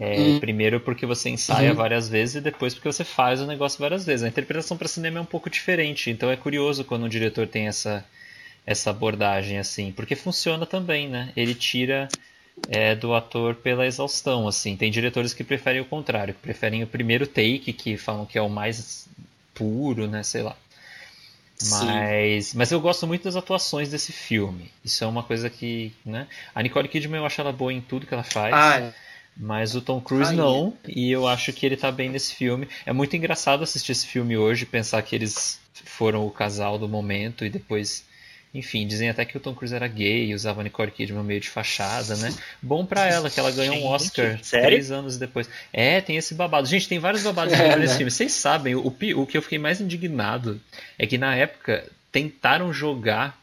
É, 0.00 0.32
Hum. 0.32 0.38
Primeiro 0.40 0.80
porque 0.80 1.06
você 1.06 1.28
ensaia 1.30 1.70
Uhum. 1.70 1.76
várias 1.76 2.08
vezes 2.08 2.36
e 2.36 2.40
depois 2.40 2.74
porque 2.74 2.90
você 2.90 3.04
faz 3.04 3.40
o 3.40 3.46
negócio 3.46 3.78
várias 3.80 4.04
vezes. 4.04 4.24
A 4.24 4.28
interpretação 4.28 4.76
para 4.76 4.88
cinema 4.88 5.18
é 5.18 5.22
um 5.22 5.26
pouco 5.26 5.48
diferente, 5.50 6.10
então 6.10 6.30
é 6.30 6.36
curioso 6.36 6.84
quando 6.84 7.04
um 7.04 7.08
diretor 7.08 7.46
tem 7.46 7.66
essa, 7.68 8.04
essa 8.66 8.90
abordagem 8.90 9.58
assim, 9.58 9.92
porque 9.92 10.14
funciona 10.16 10.66
também, 10.66 11.08
né? 11.08 11.32
Ele 11.36 11.54
tira 11.54 12.08
é, 12.68 12.94
do 12.94 13.14
ator 13.14 13.54
pela 13.54 13.86
exaustão, 13.86 14.48
assim. 14.48 14.76
Tem 14.76 14.90
diretores 14.90 15.32
que 15.32 15.44
preferem 15.44 15.80
o 15.80 15.84
contrário, 15.84 16.34
que 16.34 16.40
preferem 16.40 16.82
o 16.82 16.86
primeiro 16.86 17.26
take, 17.26 17.72
que 17.72 17.96
falam 17.96 18.26
que 18.26 18.38
é 18.38 18.42
o 18.42 18.48
mais 18.48 19.08
puro, 19.54 20.06
né? 20.06 20.22
Sei 20.22 20.42
lá. 20.42 20.56
Sim. 21.58 21.86
Mas, 21.86 22.54
mas 22.54 22.70
eu 22.70 22.80
gosto 22.80 23.06
muito 23.06 23.24
das 23.24 23.34
atuações 23.34 23.90
desse 23.90 24.12
filme. 24.12 24.70
Isso 24.84 25.02
é 25.02 25.06
uma 25.06 25.22
coisa 25.24 25.50
que, 25.50 25.92
né? 26.04 26.28
A 26.54 26.62
Nicole 26.62 26.88
Kidman 26.88 27.18
eu 27.18 27.26
acho 27.26 27.40
ela 27.40 27.52
boa 27.52 27.72
em 27.72 27.80
tudo 27.80 28.06
que 28.06 28.14
ela 28.14 28.22
faz. 28.22 28.54
Ah, 28.54 28.92
Mas 29.36 29.74
o 29.74 29.80
Tom 29.80 30.00
Cruise 30.00 30.24
Rainha. 30.30 30.42
não, 30.42 30.76
e 30.86 31.10
eu 31.10 31.26
acho 31.26 31.52
que 31.52 31.66
ele 31.66 31.76
tá 31.76 31.90
bem 31.90 32.08
nesse 32.08 32.34
filme. 32.34 32.68
É 32.86 32.92
muito 32.92 33.16
engraçado 33.16 33.62
assistir 33.62 33.92
esse 33.92 34.06
filme 34.06 34.36
hoje, 34.36 34.66
pensar 34.66 35.02
que 35.02 35.14
eles 35.16 35.60
foram 35.84 36.26
o 36.26 36.30
casal 36.30 36.78
do 36.78 36.88
momento 36.88 37.44
e 37.44 37.50
depois. 37.50 38.04
Enfim, 38.54 38.86
dizem 38.86 39.10
até 39.10 39.24
que 39.24 39.36
o 39.36 39.40
Tom 39.40 39.54
Cruise 39.54 39.74
era 39.74 39.86
gay 39.86 40.26
e 40.26 40.34
usava 40.34 40.62
Nicole 40.62 40.90
Kidman 40.90 41.22
meio 41.22 41.40
de 41.40 41.50
fachada, 41.50 42.16
né? 42.16 42.34
Bom 42.62 42.84
pra 42.84 43.06
ela, 43.06 43.28
que 43.28 43.38
ela 43.38 43.50
ganhou 43.50 43.74
um 43.74 43.78
Gente, 43.80 43.86
Oscar 43.88 44.38
sério? 44.42 44.68
três 44.68 44.90
anos 44.90 45.18
depois. 45.18 45.48
É, 45.72 46.00
tem 46.00 46.16
esse 46.16 46.34
babado. 46.34 46.66
Gente, 46.66 46.88
tem 46.88 46.98
vários 46.98 47.22
babados 47.22 47.52
É, 47.52 47.76
nesse 47.76 47.92
né? 47.92 47.96
filme. 47.98 48.10
Vocês 48.10 48.32
sabem, 48.32 48.74
o, 48.74 48.86
o 48.86 49.26
que 49.26 49.36
eu 49.36 49.42
fiquei 49.42 49.58
mais 49.58 49.80
indignado 49.80 50.60
é 50.98 51.06
que 51.06 51.18
na 51.18 51.34
época 51.36 51.84
tentaram 52.10 52.72
jogar 52.72 53.38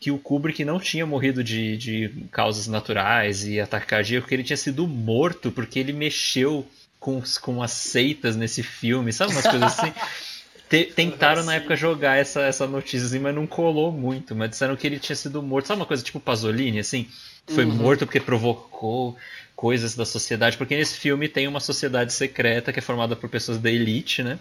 que 0.00 0.10
o 0.10 0.18
Kubrick 0.18 0.64
não 0.64 0.80
tinha 0.80 1.06
morrido 1.06 1.44
de, 1.44 1.76
de 1.76 2.12
causas 2.32 2.66
naturais 2.66 3.46
e 3.46 3.60
ataque 3.60 3.86
cardíaco, 3.86 4.26
que 4.26 4.34
ele 4.34 4.42
tinha 4.42 4.56
sido 4.56 4.88
morto 4.88 5.52
porque 5.52 5.78
ele 5.78 5.92
mexeu 5.92 6.66
com, 6.98 7.22
com 7.40 7.62
as 7.62 7.70
seitas 7.70 8.34
nesse 8.34 8.64
filme, 8.64 9.12
sabe 9.12 9.30
umas 9.32 9.46
coisas 9.46 9.78
assim? 9.78 9.92
Te- 10.72 10.86
tentaram 10.86 11.44
na 11.44 11.56
época 11.56 11.76
jogar 11.76 12.16
essa, 12.16 12.40
essa 12.40 12.66
notícia, 12.66 13.06
assim, 13.06 13.18
mas 13.18 13.34
não 13.34 13.46
colou 13.46 13.92
muito. 13.92 14.34
Mas 14.34 14.48
disseram 14.48 14.74
que 14.74 14.86
ele 14.86 14.98
tinha 14.98 15.14
sido 15.14 15.42
morto. 15.42 15.66
Sabe 15.66 15.80
uma 15.80 15.86
coisa 15.86 16.02
tipo 16.02 16.18
Pasolini, 16.18 16.78
assim? 16.78 17.06
Foi 17.46 17.66
Uhum. 17.66 17.74
morto 17.74 18.06
porque 18.06 18.18
provocou 18.18 19.14
coisas 19.54 19.94
da 19.94 20.06
sociedade. 20.06 20.56
Porque 20.56 20.74
nesse 20.74 20.94
filme 20.98 21.28
tem 21.28 21.46
uma 21.46 21.60
sociedade 21.60 22.14
secreta 22.14 22.72
que 22.72 22.78
é 22.78 22.82
formada 22.82 23.14
por 23.14 23.28
pessoas 23.28 23.58
da 23.58 23.70
elite, 23.70 24.22
né? 24.22 24.38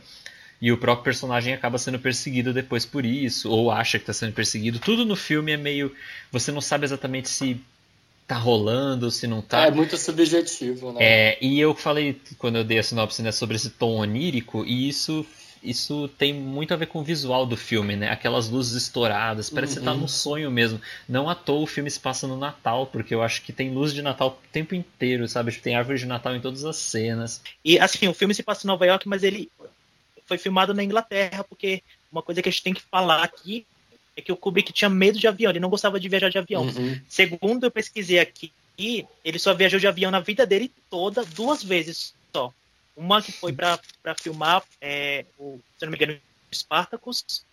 E 0.61 0.71
o 0.71 0.77
próprio 0.77 1.03
personagem 1.03 1.53
acaba 1.53 1.77
sendo 1.77 1.99
perseguido 1.99 2.53
depois 2.53 2.85
por 2.85 3.05
isso, 3.05 3.49
ou 3.51 3.69
acha 3.69 3.99
que 3.99 4.03
está 4.03 4.13
sendo 4.13 4.31
perseguido. 4.31 4.79
Tudo 4.79 5.03
no 5.05 5.17
filme 5.17 5.51
é 5.51 5.57
meio. 5.57 5.93
Você 6.31 6.49
não 6.49 6.61
sabe 6.61 6.85
exatamente 6.85 7.27
se 7.27 7.59
tá 8.25 8.37
rolando, 8.37 9.11
se 9.11 9.27
não 9.27 9.41
tá. 9.41 9.65
É 9.67 9.71
muito 9.71 9.97
subjetivo, 9.97 10.93
né? 10.93 10.99
É, 11.01 11.37
e 11.41 11.59
eu 11.59 11.75
falei 11.75 12.21
quando 12.37 12.57
eu 12.57 12.63
dei 12.63 12.79
a 12.79 12.83
sinopse 12.83 13.21
né, 13.21 13.33
sobre 13.33 13.57
esse 13.57 13.71
tom 13.71 13.97
onírico, 13.97 14.63
e 14.65 14.87
isso, 14.87 15.25
isso 15.63 16.07
tem 16.17 16.33
muito 16.33 16.73
a 16.73 16.77
ver 16.77 16.87
com 16.87 16.99
o 16.99 17.03
visual 17.03 17.45
do 17.45 17.55
filme, 17.55 17.95
né? 17.95 18.09
Aquelas 18.09 18.49
luzes 18.49 18.73
estouradas, 18.81 19.49
parece 19.49 19.73
que 19.75 19.79
você 19.79 19.85
tá 19.85 19.93
Uhum. 19.93 19.99
num 20.01 20.07
sonho 20.07 20.49
mesmo. 20.51 20.81
Não 21.07 21.29
à 21.29 21.35
toa 21.35 21.61
o 21.61 21.67
filme 21.67 21.89
se 21.89 21.99
passa 21.99 22.27
no 22.27 22.37
Natal, 22.37 22.87
porque 22.87 23.13
eu 23.13 23.21
acho 23.21 23.41
que 23.41 23.53
tem 23.53 23.71
luz 23.73 23.93
de 23.93 24.01
Natal 24.01 24.29
o 24.29 24.51
tempo 24.51 24.73
inteiro, 24.75 25.27
sabe? 25.27 25.51
Tem 25.53 25.75
árvore 25.75 25.99
de 25.99 26.05
Natal 26.05 26.35
em 26.35 26.41
todas 26.41 26.65
as 26.65 26.77
cenas. 26.77 27.41
E 27.63 27.77
assim, 27.79 28.07
o 28.07 28.13
filme 28.13 28.33
se 28.33 28.43
passa 28.43 28.65
em 28.65 28.69
Nova 28.69 28.85
York, 28.85 29.07
mas 29.07 29.23
ele 29.23 29.49
foi 30.25 30.37
filmado 30.37 30.73
na 30.73 30.83
Inglaterra, 30.83 31.43
porque 31.43 31.83
uma 32.11 32.21
coisa 32.21 32.41
que 32.41 32.49
a 32.49 32.51
gente 32.51 32.63
tem 32.63 32.73
que 32.73 32.81
falar 32.81 33.21
aqui 33.23 33.65
é 34.15 34.21
que 34.21 34.31
o 34.31 34.37
Kubrick 34.37 34.73
tinha 34.73 34.89
medo 34.89 35.19
de 35.19 35.27
avião, 35.27 35.51
ele 35.51 35.59
não 35.59 35.69
gostava 35.69 35.99
de 35.99 36.09
viajar 36.09 36.29
de 36.29 36.37
avião. 36.37 36.63
Uhum. 36.63 36.99
Segundo 37.07 37.65
eu 37.65 37.71
pesquisei 37.71 38.19
aqui, 38.19 38.51
ele 39.23 39.37
só 39.37 39.53
viajou 39.53 39.79
de 39.79 39.87
avião 39.87 40.09
na 40.09 40.19
vida 40.19 40.45
dele 40.45 40.71
toda 40.89 41.23
duas 41.23 41.63
vezes 41.63 42.13
só. 42.33 42.51
Uma 43.01 43.19
que 43.19 43.31
foi 43.31 43.51
para 43.51 43.79
filmar, 44.15 44.63
é, 44.79 45.25
o, 45.39 45.59
se 45.75 45.85
não 45.85 45.91
me 45.91 45.97
engano, 45.97 46.19
Spartacus, 46.53 47.43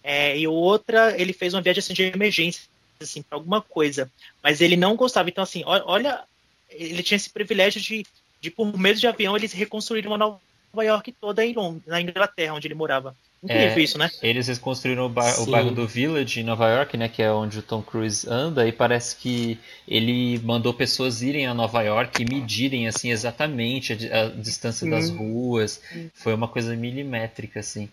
é, 0.00 0.38
e 0.38 0.46
outra 0.46 1.20
ele 1.20 1.32
fez 1.32 1.54
uma 1.54 1.60
viagem 1.60 1.80
assim, 1.80 1.92
de 1.92 2.04
emergência, 2.04 2.62
assim, 3.00 3.20
para 3.20 3.36
alguma 3.36 3.60
coisa. 3.60 4.08
Mas 4.40 4.60
ele 4.60 4.76
não 4.76 4.94
gostava. 4.94 5.28
Então, 5.28 5.42
assim, 5.42 5.64
olha, 5.66 6.22
ele 6.70 7.02
tinha 7.02 7.16
esse 7.16 7.28
privilégio 7.28 7.80
de, 7.80 8.06
de 8.40 8.48
por 8.48 8.78
medo 8.78 9.00
de 9.00 9.08
avião, 9.08 9.36
eles 9.36 9.52
reconstruíram 9.52 10.14
a 10.14 10.18
Nova 10.18 10.40
York 10.76 11.10
toda 11.20 11.44
em 11.44 11.52
Londres, 11.52 11.84
na 11.84 12.00
Inglaterra, 12.00 12.54
onde 12.54 12.68
ele 12.68 12.74
morava. 12.74 13.16
Incrível 13.42 13.78
É, 13.78 13.82
isso, 13.82 13.98
né? 13.98 14.08
Eles 14.22 14.46
reconstruíram 14.46 15.06
o, 15.06 15.08
bar- 15.08 15.40
o 15.42 15.46
bairro 15.46 15.72
do 15.72 15.86
Village 15.86 16.40
em 16.40 16.44
Nova 16.44 16.68
York, 16.70 16.96
né, 16.96 17.08
que 17.08 17.22
é 17.22 17.30
onde 17.32 17.58
o 17.58 17.62
Tom 17.62 17.82
Cruise 17.82 18.26
anda, 18.30 18.66
e 18.68 18.72
parece 18.72 19.16
que 19.16 19.58
ele 19.86 20.38
mandou 20.40 20.72
pessoas 20.72 21.22
irem 21.22 21.46
a 21.46 21.52
Nova 21.54 21.82
York 21.82 22.22
e 22.22 22.24
medirem 22.24 22.86
assim 22.86 23.10
exatamente 23.10 23.92
a, 24.12 24.26
a 24.26 24.28
distância 24.28 24.86
das 24.86 25.10
Hum. 25.10 25.16
ruas. 25.18 25.82
Foi 26.14 26.32
uma 26.34 26.46
coisa 26.48 26.76
milimétrica 26.76 27.60
assim. 27.60 27.88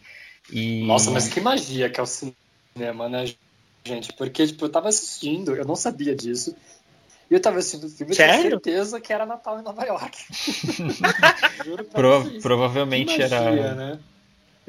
E 0.51 0.85
Nossa, 0.87 1.11
mas 1.11 1.27
que 1.27 1.39
magia 1.41 1.89
que 1.89 1.99
é 1.99 2.03
o 2.03 2.05
cinema, 2.05 3.09
né, 3.09 3.25
gente? 3.85 4.13
Porque, 4.13 4.45
tipo, 4.47 4.65
eu 4.65 4.71
tava 4.71 4.89
assistindo, 4.89 5.55
eu 5.55 5.65
não 5.65 5.75
sabia 5.75 6.15
disso. 6.15 6.55
E 7.29 7.35
eu 7.35 7.41
tava 7.41 7.59
assistindo 7.59 7.85
o 7.85 7.89
filme 7.89 8.13
e 8.13 8.17
tinha 8.17 8.33
certeza 8.33 9.01
que 9.01 9.13
era 9.13 9.25
Natal 9.25 9.59
em 9.59 9.63
Nova 9.63 9.83
York. 9.85 10.17
Juro 11.63 11.85
pra 11.85 12.01
Pro- 12.01 12.03
vocês. 12.03 12.41
provavelmente 12.41 12.93
Que 12.93 13.03
magia, 13.05 13.73
era 13.73 13.75
Né? 13.75 13.99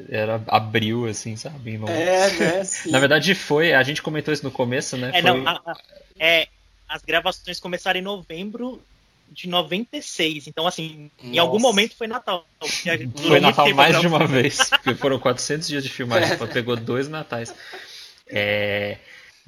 Era 0.09 0.41
abril 0.47 1.05
assim, 1.07 1.35
sabe? 1.35 1.77
Não- 1.77 1.87
É, 1.87 2.31
né? 2.31 2.61
Na 2.87 2.99
verdade 2.99 3.33
foi, 3.35 3.73
a 3.73 3.83
gente 3.83 4.01
comentou 4.01 4.33
isso 4.33 4.43
no 4.43 4.51
começo, 4.51 4.97
né? 4.97 5.11
É, 5.13 5.21
foi- 5.21 5.31
não, 5.31 5.47
a- 5.47 5.61
a- 5.65 5.77
é, 6.19 6.47
as 6.87 7.01
gravações 7.01 7.59
começaram 7.59 7.99
em 7.99 8.03
novembro 8.03 8.81
de 9.29 9.47
96. 9.47 10.47
Então, 10.47 10.67
assim, 10.67 11.09
em 11.23 11.29
Nossa. 11.29 11.41
algum 11.41 11.59
momento 11.59 11.95
foi 11.95 12.05
Natal. 12.07 12.45
Foi 13.27 13.39
Natal 13.39 13.73
mais 13.73 13.99
de 13.99 14.07
uma 14.07 14.27
vez, 14.27 14.69
porque 14.69 14.93
foram 14.95 15.17
400 15.19 15.67
dias 15.67 15.83
de 15.83 15.89
filmagem, 15.89 16.27
só 16.37 16.45
pegou 16.45 16.75
dois 16.75 17.07
natais. 17.07 17.53
É, 18.27 18.97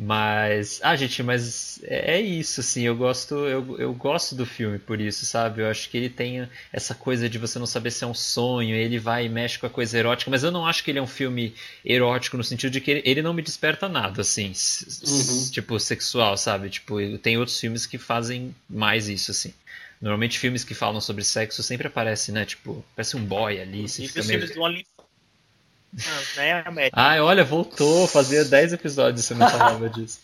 mas, 0.06 0.80
ah, 0.84 0.96
gente, 0.96 1.22
mas 1.24 1.80
é 1.84 2.16
é 2.16 2.22
isso, 2.22 2.60
assim, 2.62 2.82
eu 2.84 2.96
gosto, 2.96 3.36
eu, 3.36 3.80
eu 3.80 3.94
gosto 3.94 4.36
do 4.36 4.46
filme 4.46 4.78
por 4.80 5.00
isso, 5.00 5.26
sabe? 5.26 5.62
Eu 5.62 5.70
acho 5.70 5.90
que 5.90 5.98
ele 5.98 6.10
tem 6.10 6.48
essa 6.72 6.94
coisa 6.96 7.30
de 7.30 7.38
você 7.38 7.58
não 7.60 7.66
saber 7.66 7.92
se 7.92 8.04
é 8.04 8.08
um 8.08 8.14
sonho, 8.14 8.76
ele 8.76 9.00
vai 9.00 9.26
e 9.26 9.30
mexe 9.30 9.58
com 9.60 9.66
a 9.66 9.70
coisa 9.70 9.98
erótica, 9.98 10.30
mas 10.32 10.44
eu 10.44 10.52
não 10.52 10.66
acho 10.66 10.84
que 10.84 10.92
ele 10.92 11.00
é 11.00 11.02
um 11.02 11.08
filme 11.08 11.54
erótico 11.86 12.38
no 12.38 12.44
sentido 12.44 12.72
de 12.72 12.82
que 12.82 12.92
ele, 12.92 13.02
ele 13.06 13.22
não 13.22 13.34
me 13.34 13.42
desperta 13.42 13.88
nada, 13.88 14.22
assim, 14.22 14.52
Uhum. 15.06 15.50
tipo, 15.52 15.80
sexual, 15.80 16.36
sabe? 16.38 16.70
Tipo, 16.70 16.96
tem 17.20 17.38
outros 17.38 17.60
filmes 17.60 17.86
que 17.86 17.98
fazem 17.98 18.54
mais 18.70 19.08
isso, 19.10 19.32
assim. 19.32 19.54
Normalmente 20.02 20.38
filmes 20.38 20.64
que 20.66 20.74
falam 20.74 21.00
sobre 21.00 21.24
sexo 21.24 21.64
sempre 21.64 21.88
aparece, 21.88 22.32
né? 22.32 22.46
Tipo, 22.46 22.84
parece 22.96 23.16
um 23.16 23.24
boy 23.24 23.60
ali, 23.62 23.88
você 23.88 24.04
E 24.04 24.06
os 24.08 24.14
meio... 24.16 24.26
filmes 24.28 24.52
do 24.52 24.62
Né, 26.36 26.64
América? 26.66 27.00
Ai, 27.00 27.20
olha, 27.20 27.44
voltou, 27.44 28.08
fazia 28.08 28.44
10 28.44 28.74
episódios 28.74 29.26
você 29.26 29.34
não 29.36 29.48
falava 29.48 29.90
disso. 29.90 30.20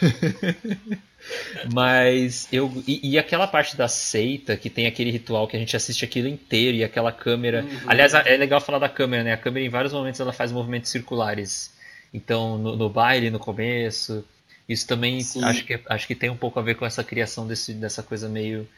Mas 1.72 2.48
eu. 2.52 2.70
E, 2.86 3.12
e 3.12 3.18
aquela 3.18 3.46
parte 3.46 3.76
da 3.76 3.88
seita 3.88 4.56
que 4.56 4.68
tem 4.68 4.86
aquele 4.86 5.10
ritual 5.10 5.46
que 5.48 5.56
a 5.56 5.58
gente 5.58 5.76
assiste 5.76 6.04
aquilo 6.04 6.28
inteiro 6.28 6.76
e 6.76 6.84
aquela 6.84 7.10
câmera. 7.12 7.62
Uhum. 7.62 7.80
Aliás, 7.86 8.12
é 8.12 8.36
legal 8.36 8.60
falar 8.60 8.78
da 8.78 8.88
câmera, 8.88 9.24
né? 9.24 9.32
A 9.32 9.38
câmera 9.38 9.64
em 9.64 9.70
vários 9.70 9.92
momentos 9.92 10.20
ela 10.20 10.32
faz 10.32 10.52
movimentos 10.52 10.90
circulares. 10.90 11.72
Então, 12.12 12.58
no, 12.58 12.76
no 12.76 12.88
baile, 12.88 13.30
no 13.30 13.38
começo. 13.38 14.24
Isso 14.68 14.86
também 14.86 15.20
Sim. 15.20 15.44
acho 15.44 15.64
que, 15.64 15.80
acho 15.88 16.06
que 16.06 16.14
tem 16.14 16.30
um 16.30 16.36
pouco 16.36 16.58
a 16.58 16.62
ver 16.62 16.74
com 16.74 16.86
essa 16.86 17.04
criação 17.04 17.46
desse, 17.46 17.74
dessa 17.74 18.02
coisa 18.02 18.28
meio. 18.28 18.68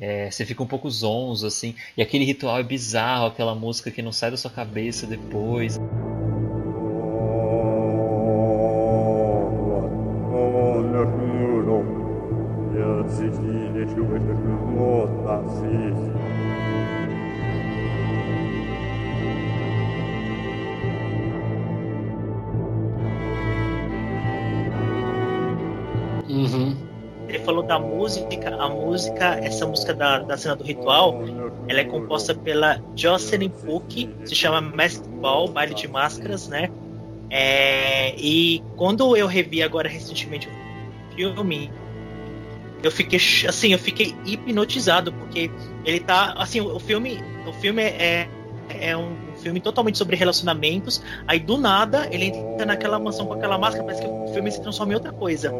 É, 0.00 0.30
você 0.30 0.46
fica 0.46 0.62
um 0.62 0.66
pouco 0.66 0.90
zonzo, 0.90 1.46
assim. 1.46 1.74
E 1.96 2.02
aquele 2.02 2.24
ritual 2.24 2.58
é 2.58 2.62
bizarro, 2.62 3.26
aquela 3.26 3.54
música 3.54 3.90
que 3.90 4.00
não 4.02 4.12
sai 4.12 4.30
da 4.30 4.36
sua 4.36 4.50
cabeça 4.50 5.06
depois. 5.06 5.76
Uhum. 15.62 16.09
Falou 27.50 27.64
da 27.64 27.80
música, 27.80 28.54
a 28.54 28.68
música, 28.68 29.40
essa 29.42 29.66
música 29.66 29.92
da, 29.92 30.20
da 30.20 30.36
cena 30.36 30.54
do 30.54 30.62
ritual, 30.62 31.20
ela 31.66 31.80
é 31.80 31.84
composta 31.84 32.32
pela 32.32 32.80
Jocelyn 32.94 33.48
Pook, 33.48 34.08
se 34.24 34.36
chama 34.36 34.60
Masked 34.60 35.08
Ball, 35.08 35.48
Baile 35.48 35.74
de 35.74 35.88
Máscaras, 35.88 36.46
né? 36.46 36.70
É, 37.28 38.14
e 38.16 38.62
quando 38.76 39.16
eu 39.16 39.26
revi 39.26 39.64
agora 39.64 39.88
recentemente 39.88 40.48
o 40.48 41.14
filme, 41.16 41.72
eu 42.84 42.90
fiquei 42.92 43.18
assim, 43.48 43.72
eu 43.72 43.78
fiquei 43.80 44.14
hipnotizado 44.24 45.12
porque 45.12 45.50
ele 45.84 45.98
tá 45.98 46.34
assim, 46.38 46.60
o 46.60 46.78
filme, 46.78 47.18
o 47.48 47.52
filme 47.54 47.82
é 47.82 48.28
é 48.68 48.96
um 48.96 49.16
filme 49.40 49.60
totalmente 49.60 49.98
sobre 49.98 50.16
relacionamentos. 50.16 51.02
Aí 51.26 51.38
do 51.38 51.56
nada 51.56 52.08
ele 52.10 52.26
entra 52.26 52.66
naquela 52.66 52.98
mansão 52.98 53.26
com 53.26 53.34
aquela 53.34 53.58
máscara, 53.58 53.84
parece 53.84 54.02
que 54.02 54.08
o 54.08 54.28
filme 54.32 54.50
se 54.50 54.60
transforma 54.60 54.92
em 54.92 54.96
outra 54.96 55.12
coisa. 55.12 55.52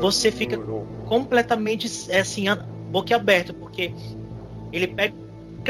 Você 0.00 0.30
fica 0.30 0.58
completamente 1.06 1.88
é, 2.10 2.20
assim, 2.20 2.46
boquiaberto, 2.90 3.54
porque 3.54 3.92
ele 4.72 4.86
pega 4.88 5.14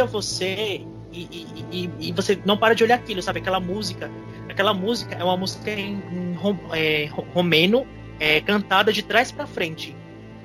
você 0.06 0.82
e, 1.12 1.46
e, 1.72 1.90
e, 2.00 2.12
você 2.12 2.38
não 2.44 2.56
para 2.56 2.74
de 2.74 2.84
olhar 2.84 2.96
aquilo, 2.96 3.22
sabe? 3.22 3.40
Aquela 3.40 3.60
música. 3.60 4.10
Aquela 4.48 4.74
música 4.74 5.14
é 5.14 5.24
uma 5.24 5.36
música 5.36 5.70
em, 5.70 6.02
em 6.12 6.34
rom, 6.34 6.56
é, 6.72 7.08
romeno, 7.34 7.86
é, 8.20 8.40
cantada 8.40 8.92
de 8.92 9.02
trás 9.02 9.32
para 9.32 9.46
frente. 9.46 9.96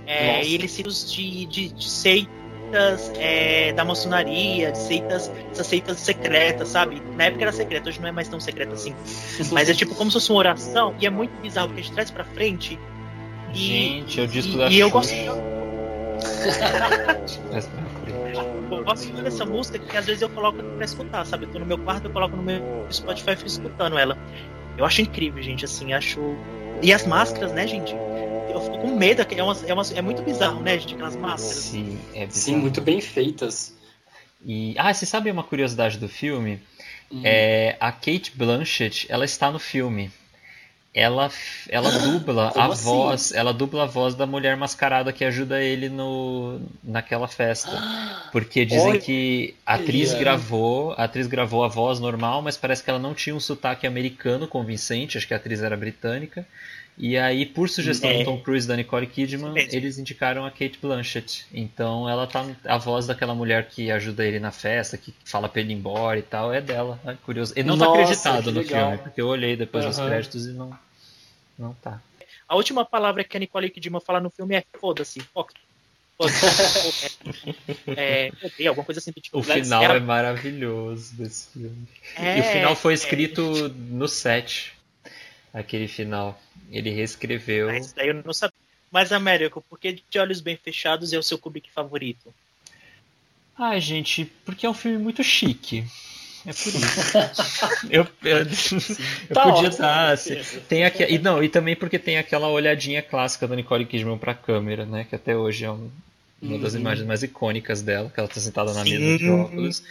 É, 0.05 0.43
e 0.45 0.55
eles 0.55 0.71
citam 0.71 0.91
de, 0.91 1.45
de, 1.45 1.69
de 1.69 1.89
seitas 2.71 3.11
é, 3.19 3.73
da 3.73 3.83
maçonaria, 3.83 4.71
de 4.71 4.77
seitas, 4.77 5.29
essas 5.51 5.67
seitas 5.67 5.99
secretas, 5.99 6.69
sabe? 6.69 7.01
Na 7.17 7.25
época 7.25 7.43
era 7.43 7.51
secreta, 7.51 7.89
hoje 7.89 7.99
não 7.99 8.07
é 8.07 8.11
mais 8.11 8.29
tão 8.29 8.39
secreta 8.39 8.73
assim. 8.73 8.95
Mas 9.51 9.69
é 9.69 9.73
tipo 9.73 9.93
como 9.95 10.09
se 10.09 10.15
fosse 10.15 10.31
uma 10.31 10.39
oração, 10.39 10.95
e 10.99 11.05
é 11.05 11.09
muito 11.09 11.31
bizarro, 11.41 11.67
porque 11.67 11.81
de 11.81 11.91
trás 11.91 12.09
para 12.09 12.23
frente. 12.23 12.79
E, 13.53 13.55
Gente, 13.55 14.19
eu 14.19 14.27
disse 14.27 14.49
e, 14.49 14.75
e 14.75 14.79
eu 14.79 14.89
gosto. 14.89 15.13
eu 18.71 18.83
gosto 18.85 19.05
muito 19.07 19.23
dessa 19.23 19.45
música 19.45 19.77
que 19.77 19.97
às 19.97 20.05
vezes 20.05 20.21
eu 20.21 20.29
coloco 20.29 20.63
pra 20.63 20.85
escutar, 20.85 21.25
sabe? 21.25 21.45
Eu 21.45 21.49
tô 21.49 21.59
no 21.59 21.65
meu 21.65 21.77
quarto, 21.77 22.05
eu 22.05 22.11
coloco 22.11 22.37
no 22.37 22.43
meu 22.43 22.87
Spotify 22.89 23.31
e 23.31 23.35
fico 23.35 23.49
escutando 23.49 23.97
ela. 23.97 24.17
Eu 24.77 24.85
acho 24.85 25.01
incrível, 25.01 25.43
gente, 25.43 25.65
assim, 25.65 25.91
acho. 25.93 26.21
E 26.81 26.93
as 26.93 27.05
máscaras, 27.05 27.51
né, 27.51 27.67
gente? 27.67 27.93
Eu 28.49 28.61
fico 28.61 28.79
com 28.79 28.95
medo, 28.95 29.21
é, 29.21 29.43
uma, 29.43 29.57
é, 29.67 29.73
uma, 29.73 29.83
é 29.95 30.01
muito 30.01 30.21
bizarro, 30.21 30.61
né, 30.61 30.77
gente, 30.77 30.95
aquelas 30.95 31.15
máscaras. 31.15 31.55
Sim, 31.55 31.99
é 32.13 32.25
bizarro. 32.25 32.31
Sim, 32.31 32.55
muito 32.57 32.81
bem 32.81 33.01
feitas. 33.01 33.75
E, 34.45 34.73
ah, 34.77 34.93
você 34.93 35.05
sabe 35.05 35.29
uma 35.29 35.43
curiosidade 35.43 35.97
do 35.97 36.09
filme? 36.09 36.59
Hum. 37.11 37.21
É, 37.23 37.75
a 37.79 37.91
Kate 37.91 38.31
Blanchett, 38.35 39.05
ela 39.09 39.25
está 39.25 39.51
no 39.51 39.59
filme 39.59 40.11
ela 40.93 41.31
ela 41.69 41.89
dubla 41.99 42.51
a 42.55 42.65
assim? 42.67 42.83
voz, 42.83 43.31
ela 43.31 43.53
dubla 43.53 43.83
a 43.83 43.85
voz 43.85 44.15
da 44.15 44.25
mulher 44.25 44.57
mascarada 44.57 45.13
que 45.13 45.23
ajuda 45.23 45.61
ele 45.61 45.89
no 45.89 46.59
naquela 46.83 47.27
festa. 47.27 47.71
Porque 48.31 48.65
dizem 48.65 48.91
Olha. 48.91 48.99
que 48.99 49.55
a 49.65 49.75
atriz 49.75 50.13
gravou, 50.13 50.93
a 50.93 51.03
atriz 51.05 51.27
gravou 51.27 51.63
a 51.63 51.67
voz 51.67 51.99
normal, 51.99 52.41
mas 52.41 52.57
parece 52.57 52.83
que 52.83 52.89
ela 52.89 52.99
não 52.99 53.13
tinha 53.13 53.35
um 53.35 53.39
sotaque 53.39 53.87
americano 53.87 54.47
convincente, 54.47 55.17
acho 55.17 55.27
que 55.27 55.33
a 55.33 55.37
atriz 55.37 55.61
era 55.61 55.75
britânica. 55.75 56.45
E 57.01 57.17
aí, 57.17 57.47
por 57.47 57.67
sugestão 57.67 58.11
é. 58.11 58.19
do 58.19 58.25
Tom 58.25 58.39
Cruise 58.39 58.65
e 58.65 58.67
da 58.67 58.75
Nicole 58.75 59.07
Kidman, 59.07 59.55
eles 59.71 59.97
indicaram 59.97 60.45
a 60.45 60.51
Kate 60.51 60.77
Blanchett. 60.79 61.47
Então 61.51 62.07
ela 62.07 62.27
tá. 62.27 62.45
A 62.63 62.77
voz 62.77 63.07
daquela 63.07 63.33
mulher 63.33 63.67
que 63.67 63.89
ajuda 63.89 64.23
ele 64.23 64.39
na 64.39 64.51
festa, 64.51 64.99
que 64.99 65.11
fala 65.25 65.49
pra 65.49 65.61
ele 65.61 65.73
ir 65.73 65.77
embora 65.77 66.19
e 66.19 66.21
tal, 66.21 66.53
é 66.53 66.61
dela. 66.61 66.99
É 67.03 67.15
curioso. 67.25 67.53
Ele 67.55 67.67
não 67.67 67.75
tá 67.75 67.85
Nossa, 67.85 67.97
tá 67.97 68.03
acreditado 68.03 68.51
no 68.51 68.63
filme, 68.63 68.97
porque 68.99 69.19
eu 69.19 69.27
olhei 69.27 69.55
depois 69.55 69.97
uhum. 69.97 70.05
créditos 70.05 70.45
e 70.45 70.51
não. 70.51 70.77
Não 71.57 71.73
tá. 71.73 71.99
A 72.47 72.55
última 72.55 72.85
palavra 72.85 73.23
que 73.23 73.35
a 73.35 73.39
Nicole 73.39 73.71
Kidman 73.71 73.99
fala 73.99 74.19
no 74.19 74.29
filme 74.29 74.55
é 74.55 74.63
foda-se. 74.79 75.21
Foda-se. 75.21 75.57
é, 77.97 78.31
é, 78.59 78.67
alguma 78.67 78.85
coisa 78.85 78.99
assim 78.99 79.11
tipo. 79.11 79.39
O 79.39 79.41
final 79.41 79.83
era... 79.83 79.95
é 79.95 79.99
maravilhoso 79.99 81.15
desse 81.15 81.49
filme. 81.49 81.87
É, 82.15 82.37
e 82.37 82.41
o 82.41 82.43
final 82.43 82.75
foi 82.75 82.93
escrito 82.93 83.41
é... 83.41 83.69
no 83.89 84.07
set. 84.07 84.79
Aquele 85.53 85.87
final. 85.87 86.39
Ele 86.69 86.89
reescreveu. 86.89 87.67
Mas 87.67 87.93
daí 87.93 88.07
eu 88.09 88.23
não 88.23 88.33
sabia. 88.33 88.55
Mas, 88.91 89.11
Américo, 89.11 89.63
por 89.69 89.79
que 89.79 90.01
De 90.09 90.19
Olhos 90.19 90.41
Bem 90.41 90.57
Fechados 90.57 91.13
é 91.13 91.17
o 91.17 91.23
seu 91.23 91.37
Kubrick 91.37 91.71
favorito? 91.71 92.33
Ai, 93.57 93.79
gente, 93.79 94.25
porque 94.45 94.65
é 94.65 94.69
um 94.69 94.73
filme 94.73 94.97
muito 94.97 95.23
chique. 95.23 95.85
É 96.45 96.51
por 96.51 96.67
isso. 96.67 97.17
eu, 97.89 98.07
eu, 98.23 98.37
eu 99.29 99.35
tá 99.35 99.43
podia 99.43 99.69
estar. 99.69 100.11
Assim, 100.11 100.35
tem 100.67 100.83
aqui, 100.83 101.03
e, 101.03 101.19
não, 101.19 101.43
e 101.43 101.47
também 101.47 101.75
porque 101.75 101.99
tem 101.99 102.17
aquela 102.17 102.49
olhadinha 102.49 103.01
clássica 103.01 103.47
da 103.47 103.55
Nicole 103.55 103.85
Kidman 103.85 104.17
pra 104.17 104.33
câmera, 104.33 104.85
né? 104.85 105.05
Que 105.05 105.15
até 105.15 105.37
hoje 105.37 105.65
é 105.65 105.71
um, 105.71 105.89
uma 106.41 106.57
das 106.57 106.73
uhum. 106.73 106.79
imagens 106.79 107.07
mais 107.07 107.23
icônicas 107.23 107.81
dela, 107.81 108.09
que 108.09 108.19
ela 108.19 108.27
tá 108.27 108.39
sentada 108.39 108.73
na 108.73 108.83
Sim. 108.83 108.97
mesa 108.97 109.17
de 109.17 109.29
óculos. 109.29 109.83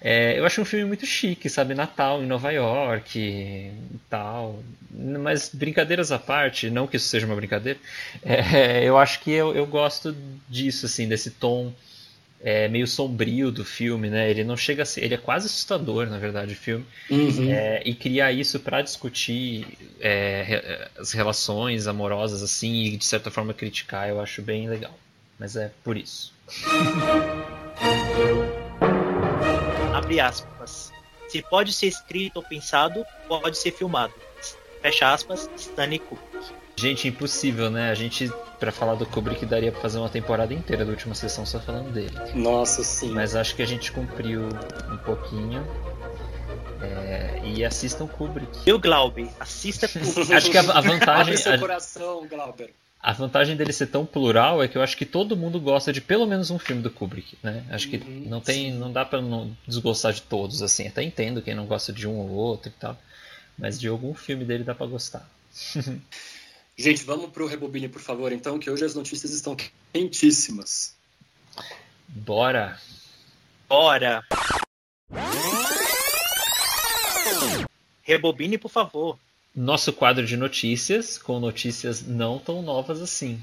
É, 0.00 0.38
eu 0.38 0.46
acho 0.46 0.60
um 0.62 0.64
filme 0.64 0.84
muito 0.84 1.04
chique, 1.04 1.48
sabe? 1.48 1.74
Natal 1.74 2.22
em 2.22 2.26
Nova 2.26 2.50
York 2.50 3.18
e 3.18 3.72
tal. 4.08 4.62
Mas 4.90 5.50
brincadeiras 5.52 6.12
à 6.12 6.18
parte, 6.18 6.70
não 6.70 6.86
que 6.86 6.96
isso 6.96 7.08
seja 7.08 7.26
uma 7.26 7.34
brincadeira, 7.34 7.78
é, 8.22 8.84
eu 8.84 8.96
acho 8.96 9.20
que 9.20 9.30
eu, 9.30 9.54
eu 9.54 9.66
gosto 9.66 10.16
disso, 10.48 10.86
assim, 10.86 11.08
desse 11.08 11.32
tom 11.32 11.72
é, 12.40 12.68
meio 12.68 12.86
sombrio 12.86 13.50
do 13.50 13.64
filme, 13.64 14.08
né? 14.08 14.30
Ele 14.30 14.44
não 14.44 14.56
chega 14.56 14.84
a 14.84 14.86
ser, 14.86 15.04
ele 15.04 15.14
é 15.14 15.18
quase 15.18 15.46
assustador, 15.46 16.06
na 16.06 16.18
verdade, 16.18 16.52
o 16.52 16.56
filme. 16.56 16.84
Uhum. 17.10 17.50
É, 17.50 17.82
e 17.84 17.94
criar 17.94 18.32
isso 18.32 18.60
para 18.60 18.80
discutir 18.82 19.66
é, 20.00 20.88
as 20.96 21.12
relações 21.12 21.86
amorosas, 21.88 22.42
assim, 22.42 22.84
e 22.84 22.96
de 22.96 23.04
certa 23.04 23.30
forma 23.30 23.52
criticar, 23.52 24.08
eu 24.08 24.20
acho 24.20 24.40
bem 24.42 24.68
legal. 24.68 24.96
Mas 25.38 25.56
é 25.56 25.70
por 25.84 25.96
isso. 25.96 26.32
abre 30.08 30.20
aspas. 30.20 30.90
Se 31.28 31.42
pode 31.42 31.72
ser 31.72 31.88
escrito 31.88 32.38
ou 32.38 32.42
pensado, 32.42 33.04
pode 33.28 33.58
ser 33.58 33.70
filmado. 33.72 34.14
Fecha 34.80 35.12
aspas, 35.12 35.50
Stanley 35.56 35.98
Kubrick. 35.98 36.46
Gente, 36.76 37.08
impossível, 37.08 37.68
né? 37.70 37.90
A 37.90 37.94
gente, 37.94 38.32
para 38.58 38.72
falar 38.72 38.94
do 38.94 39.04
Kubrick, 39.04 39.44
daria 39.44 39.72
pra 39.72 39.80
fazer 39.80 39.98
uma 39.98 40.08
temporada 40.08 40.54
inteira 40.54 40.84
da 40.84 40.90
última 40.92 41.14
sessão 41.14 41.44
só 41.44 41.58
falando 41.60 41.92
dele. 41.92 42.16
Nossa, 42.34 42.82
sim. 42.84 43.10
Mas 43.10 43.34
acho 43.34 43.54
que 43.56 43.62
a 43.62 43.66
gente 43.66 43.92
cumpriu 43.92 44.48
um 44.90 44.96
pouquinho. 44.98 45.66
É, 46.80 47.40
e 47.44 47.64
assistam 47.64 48.06
Kubrick. 48.06 48.60
E 48.64 48.72
o 48.72 48.78
Glaube, 48.78 49.28
assista 49.40 49.88
Kubrick. 49.88 50.32
acho 50.32 50.50
que 50.50 50.56
a, 50.56 50.60
a 50.60 50.80
vantagem. 50.80 51.22
Abre 51.22 51.36
seu 51.36 51.58
coração, 51.58 52.26
Glauber. 52.28 52.72
A 53.00 53.12
vantagem 53.12 53.56
dele 53.56 53.72
ser 53.72 53.86
tão 53.86 54.04
plural 54.04 54.62
é 54.62 54.66
que 54.66 54.76
eu 54.76 54.82
acho 54.82 54.96
que 54.96 55.06
todo 55.06 55.36
mundo 55.36 55.60
gosta 55.60 55.92
de 55.92 56.00
pelo 56.00 56.26
menos 56.26 56.50
um 56.50 56.58
filme 56.58 56.82
do 56.82 56.90
Kubrick, 56.90 57.38
né? 57.42 57.64
Acho 57.70 57.88
que 57.88 57.96
uhum, 57.98 58.24
não 58.26 58.40
tem, 58.40 58.72
sim. 58.72 58.78
não 58.78 58.92
dá 58.92 59.04
para 59.04 59.22
não 59.22 59.56
desgostar 59.66 60.12
de 60.12 60.22
todos 60.22 60.62
assim. 60.62 60.88
Até 60.88 61.04
entendo 61.04 61.40
quem 61.40 61.54
não 61.54 61.64
gosta 61.64 61.92
de 61.92 62.08
um 62.08 62.16
ou 62.16 62.30
outro 62.30 62.70
e 62.70 62.72
tal, 62.72 63.00
mas 63.56 63.78
de 63.78 63.86
algum 63.86 64.14
filme 64.14 64.44
dele 64.44 64.64
dá 64.64 64.74
para 64.74 64.86
gostar. 64.86 65.28
Gente, 66.76 67.04
vamos 67.04 67.30
pro 67.30 67.46
Rebobine, 67.46 67.88
por 67.88 68.00
favor, 68.00 68.32
então, 68.32 68.58
que 68.58 68.70
hoje 68.70 68.84
as 68.84 68.94
notícias 68.94 69.32
estão 69.32 69.56
quentíssimas. 69.92 70.94
Bora. 72.08 72.80
Bora. 73.68 74.22
Rebobine, 78.02 78.58
por 78.58 78.70
favor 78.70 79.18
nosso 79.54 79.92
quadro 79.92 80.24
de 80.24 80.36
notícias, 80.36 81.18
com 81.18 81.40
notícias 81.40 82.06
não 82.06 82.38
tão 82.38 82.62
novas 82.62 83.00
assim. 83.00 83.40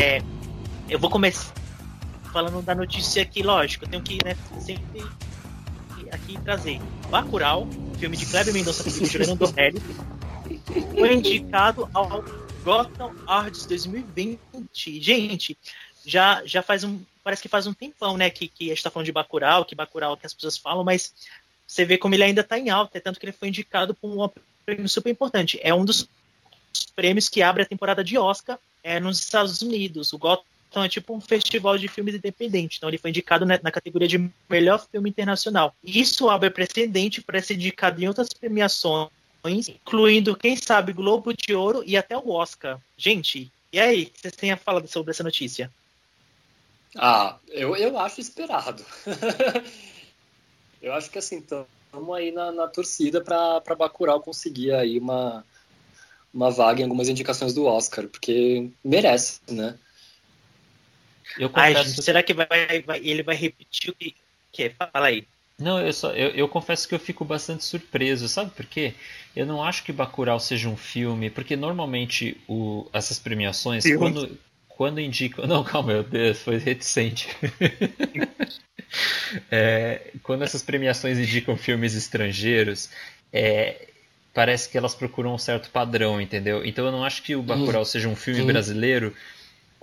É, 0.00 0.22
eu 0.88 0.98
vou 0.98 1.10
começar 1.10 1.54
falando 2.32 2.62
da 2.62 2.74
notícia 2.74 3.22
aqui, 3.22 3.42
lógico, 3.42 3.86
eu 3.86 3.88
tenho 3.88 4.02
que 4.02 4.18
né, 4.22 4.36
sempre 4.60 5.02
aqui 6.12 6.38
trazer. 6.44 6.80
Bacurau, 7.10 7.66
filme 7.98 8.16
de 8.16 8.26
Kleber 8.26 8.52
Mendonça 8.52 8.84
com 8.84 8.90
Juliano 8.90 9.36
Dorelli, 9.36 9.80
foi 10.94 11.14
indicado 11.14 11.88
ao 11.94 12.22
Gotham 12.66 13.14
Arts 13.28 13.64
2020. 13.64 15.00
Gente, 15.00 15.56
já, 16.04 16.44
já 16.44 16.62
faz 16.62 16.82
um. 16.82 17.00
Parece 17.22 17.40
que 17.40 17.48
faz 17.48 17.64
um 17.64 17.72
tempão, 17.72 18.16
né? 18.16 18.28
Que, 18.28 18.48
que 18.48 18.64
a 18.64 18.74
gente 18.74 18.82
tá 18.82 18.90
falando 18.90 19.06
de 19.06 19.12
Bacurau, 19.12 19.64
que 19.64 19.76
Bacurau 19.76 20.14
é 20.14 20.16
que 20.16 20.26
as 20.26 20.34
pessoas 20.34 20.58
falam, 20.58 20.82
mas 20.82 21.14
você 21.64 21.84
vê 21.84 21.96
como 21.96 22.16
ele 22.16 22.24
ainda 22.24 22.42
tá 22.42 22.58
em 22.58 22.68
alta, 22.68 22.98
é 22.98 23.00
tanto 23.00 23.20
que 23.20 23.26
ele 23.26 23.32
foi 23.32 23.48
indicado 23.48 23.94
por 23.94 24.10
um 24.10 24.28
prêmio 24.64 24.88
super 24.88 25.10
importante. 25.10 25.60
É 25.62 25.72
um 25.72 25.84
dos 25.84 26.08
prêmios 26.96 27.28
que 27.28 27.40
abre 27.40 27.62
a 27.62 27.66
temporada 27.66 28.02
de 28.02 28.18
Oscar 28.18 28.58
é, 28.82 28.98
nos 28.98 29.20
Estados 29.20 29.62
Unidos. 29.62 30.12
O 30.12 30.18
Gotham 30.18 30.84
é 30.84 30.88
tipo 30.88 31.14
um 31.14 31.20
festival 31.20 31.78
de 31.78 31.86
filmes 31.86 32.16
independente. 32.16 32.78
Então 32.78 32.90
ele 32.90 32.98
foi 32.98 33.10
indicado 33.10 33.46
na, 33.46 33.60
na 33.62 33.70
categoria 33.70 34.08
de 34.08 34.28
melhor 34.50 34.84
filme 34.90 35.08
internacional. 35.08 35.72
Isso 35.84 36.28
abre 36.28 36.50
precedente 36.50 37.22
para 37.22 37.40
ser 37.40 37.54
indicado 37.54 38.02
em 38.02 38.08
outras 38.08 38.28
premiações 38.28 39.08
incluindo, 39.48 40.36
quem 40.36 40.56
sabe, 40.56 40.92
Globo 40.92 41.32
de 41.32 41.54
Ouro 41.54 41.82
e 41.86 41.96
até 41.96 42.16
o 42.16 42.30
Oscar. 42.30 42.80
Gente, 42.96 43.50
e 43.72 43.78
aí, 43.78 44.04
o 44.04 44.10
que 44.10 44.20
vocês 44.20 44.36
têm 44.36 44.52
a 44.52 44.56
falar 44.56 44.86
sobre 44.86 45.10
essa 45.10 45.22
notícia? 45.22 45.70
Ah, 46.96 47.36
eu, 47.48 47.76
eu 47.76 47.98
acho 47.98 48.20
esperado. 48.20 48.84
eu 50.80 50.94
acho 50.94 51.10
que 51.10 51.18
assim, 51.18 51.38
estamos 51.38 52.16
aí 52.16 52.32
na, 52.32 52.52
na 52.52 52.68
torcida 52.68 53.20
para 53.20 53.74
Bacurau 53.76 54.20
conseguir 54.20 54.72
aí 54.72 54.98
uma, 54.98 55.44
uma 56.32 56.50
vaga 56.50 56.80
em 56.80 56.84
algumas 56.84 57.08
indicações 57.08 57.52
do 57.52 57.66
Oscar, 57.66 58.06
porque 58.08 58.70
merece, 58.84 59.40
né? 59.48 59.78
Eu 61.38 61.50
Ai, 61.52 61.74
gente, 61.74 62.02
será 62.02 62.22
que 62.22 62.32
vai, 62.32 62.46
vai, 62.82 62.98
ele 63.02 63.22
vai 63.22 63.36
repetir 63.36 63.90
o 63.90 63.94
que, 63.94 64.14
que? 64.52 64.70
Fala 64.70 65.08
aí. 65.08 65.26
Não, 65.58 65.80
eu, 65.80 65.92
só, 65.92 66.12
eu, 66.12 66.30
eu, 66.30 66.48
confesso 66.48 66.86
que 66.86 66.94
eu 66.94 66.98
fico 66.98 67.24
bastante 67.24 67.64
surpreso, 67.64 68.28
sabe 68.28 68.50
por 68.50 68.66
quê? 68.66 68.92
Eu 69.34 69.46
não 69.46 69.62
acho 69.62 69.84
que 69.84 69.92
Bacurau 69.92 70.38
seja 70.38 70.68
um 70.68 70.76
filme, 70.76 71.30
porque 71.30 71.56
normalmente 71.56 72.38
o, 72.46 72.86
essas 72.92 73.18
premiações, 73.18 73.84
quando, 73.96 74.38
quando 74.68 75.00
indicam... 75.00 75.46
Não, 75.48 75.64
calma, 75.64 75.94
meu 75.94 76.02
Deus, 76.02 76.40
foi 76.40 76.58
reticente. 76.58 77.28
é, 79.50 80.10
quando 80.22 80.42
essas 80.44 80.62
premiações 80.62 81.18
indicam 81.18 81.56
filmes 81.56 81.94
estrangeiros, 81.94 82.90
é, 83.32 83.88
parece 84.34 84.68
que 84.68 84.76
elas 84.76 84.94
procuram 84.94 85.34
um 85.34 85.38
certo 85.38 85.70
padrão, 85.70 86.20
entendeu? 86.20 86.62
Então 86.66 86.84
eu 86.84 86.92
não 86.92 87.02
acho 87.02 87.22
que 87.22 87.34
o 87.34 87.42
Bacurau 87.42 87.80
hum. 87.80 87.86
seja 87.86 88.08
um 88.10 88.16
filme 88.16 88.42
hum. 88.42 88.46
brasileiro 88.46 89.14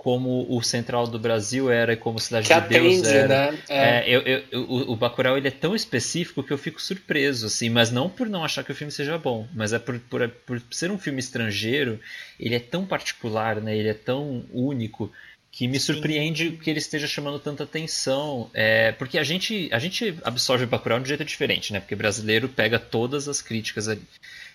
como 0.04 0.46
o 0.54 0.62
Central 0.62 1.06
do 1.06 1.18
Brasil 1.18 1.70
era 1.70 1.94
e 1.94 1.96
como 1.96 2.20
Cidade 2.20 2.46
que 2.46 2.54
de 2.54 2.68
Deus 2.68 2.98
atende, 2.98 3.16
era. 3.16 3.52
Né? 3.52 3.58
É. 3.70 3.78
É, 3.78 4.04
eu, 4.06 4.20
eu, 4.20 4.60
o, 4.60 4.92
o 4.92 4.96
Bacurau 4.96 5.38
ele 5.38 5.48
é 5.48 5.50
tão 5.50 5.74
específico 5.74 6.42
que 6.42 6.52
eu 6.52 6.58
fico 6.58 6.80
surpreso, 6.80 7.46
assim, 7.46 7.70
mas 7.70 7.90
não 7.90 8.10
por 8.10 8.28
não 8.28 8.44
achar 8.44 8.62
que 8.62 8.70
o 8.70 8.74
filme 8.74 8.92
seja 8.92 9.16
bom, 9.16 9.48
mas 9.54 9.72
é 9.72 9.78
por, 9.78 9.98
por, 9.98 10.28
por 10.28 10.62
ser 10.70 10.90
um 10.90 10.98
filme 10.98 11.20
estrangeiro, 11.20 11.98
ele 12.38 12.54
é 12.54 12.60
tão 12.60 12.84
particular, 12.84 13.62
né? 13.62 13.74
Ele 13.74 13.88
é 13.88 13.94
tão 13.94 14.44
único 14.52 15.10
que 15.50 15.66
me 15.66 15.80
surpreende 15.80 16.50
Sim. 16.50 16.56
que 16.56 16.68
ele 16.68 16.80
esteja 16.80 17.06
chamando 17.06 17.38
tanta 17.38 17.64
atenção, 17.64 18.50
é, 18.52 18.92
porque 18.92 19.16
a 19.16 19.24
gente, 19.24 19.70
a 19.72 19.78
gente 19.78 20.18
absorve 20.22 20.64
o 20.64 20.66
Bacurau 20.66 20.98
de 20.98 21.04
um 21.04 21.08
jeito 21.08 21.24
diferente, 21.24 21.72
né? 21.72 21.80
Porque 21.80 21.96
brasileiro 21.96 22.46
pega 22.46 22.78
todas 22.78 23.26
as 23.26 23.40
críticas 23.40 23.88
ali, 23.88 24.02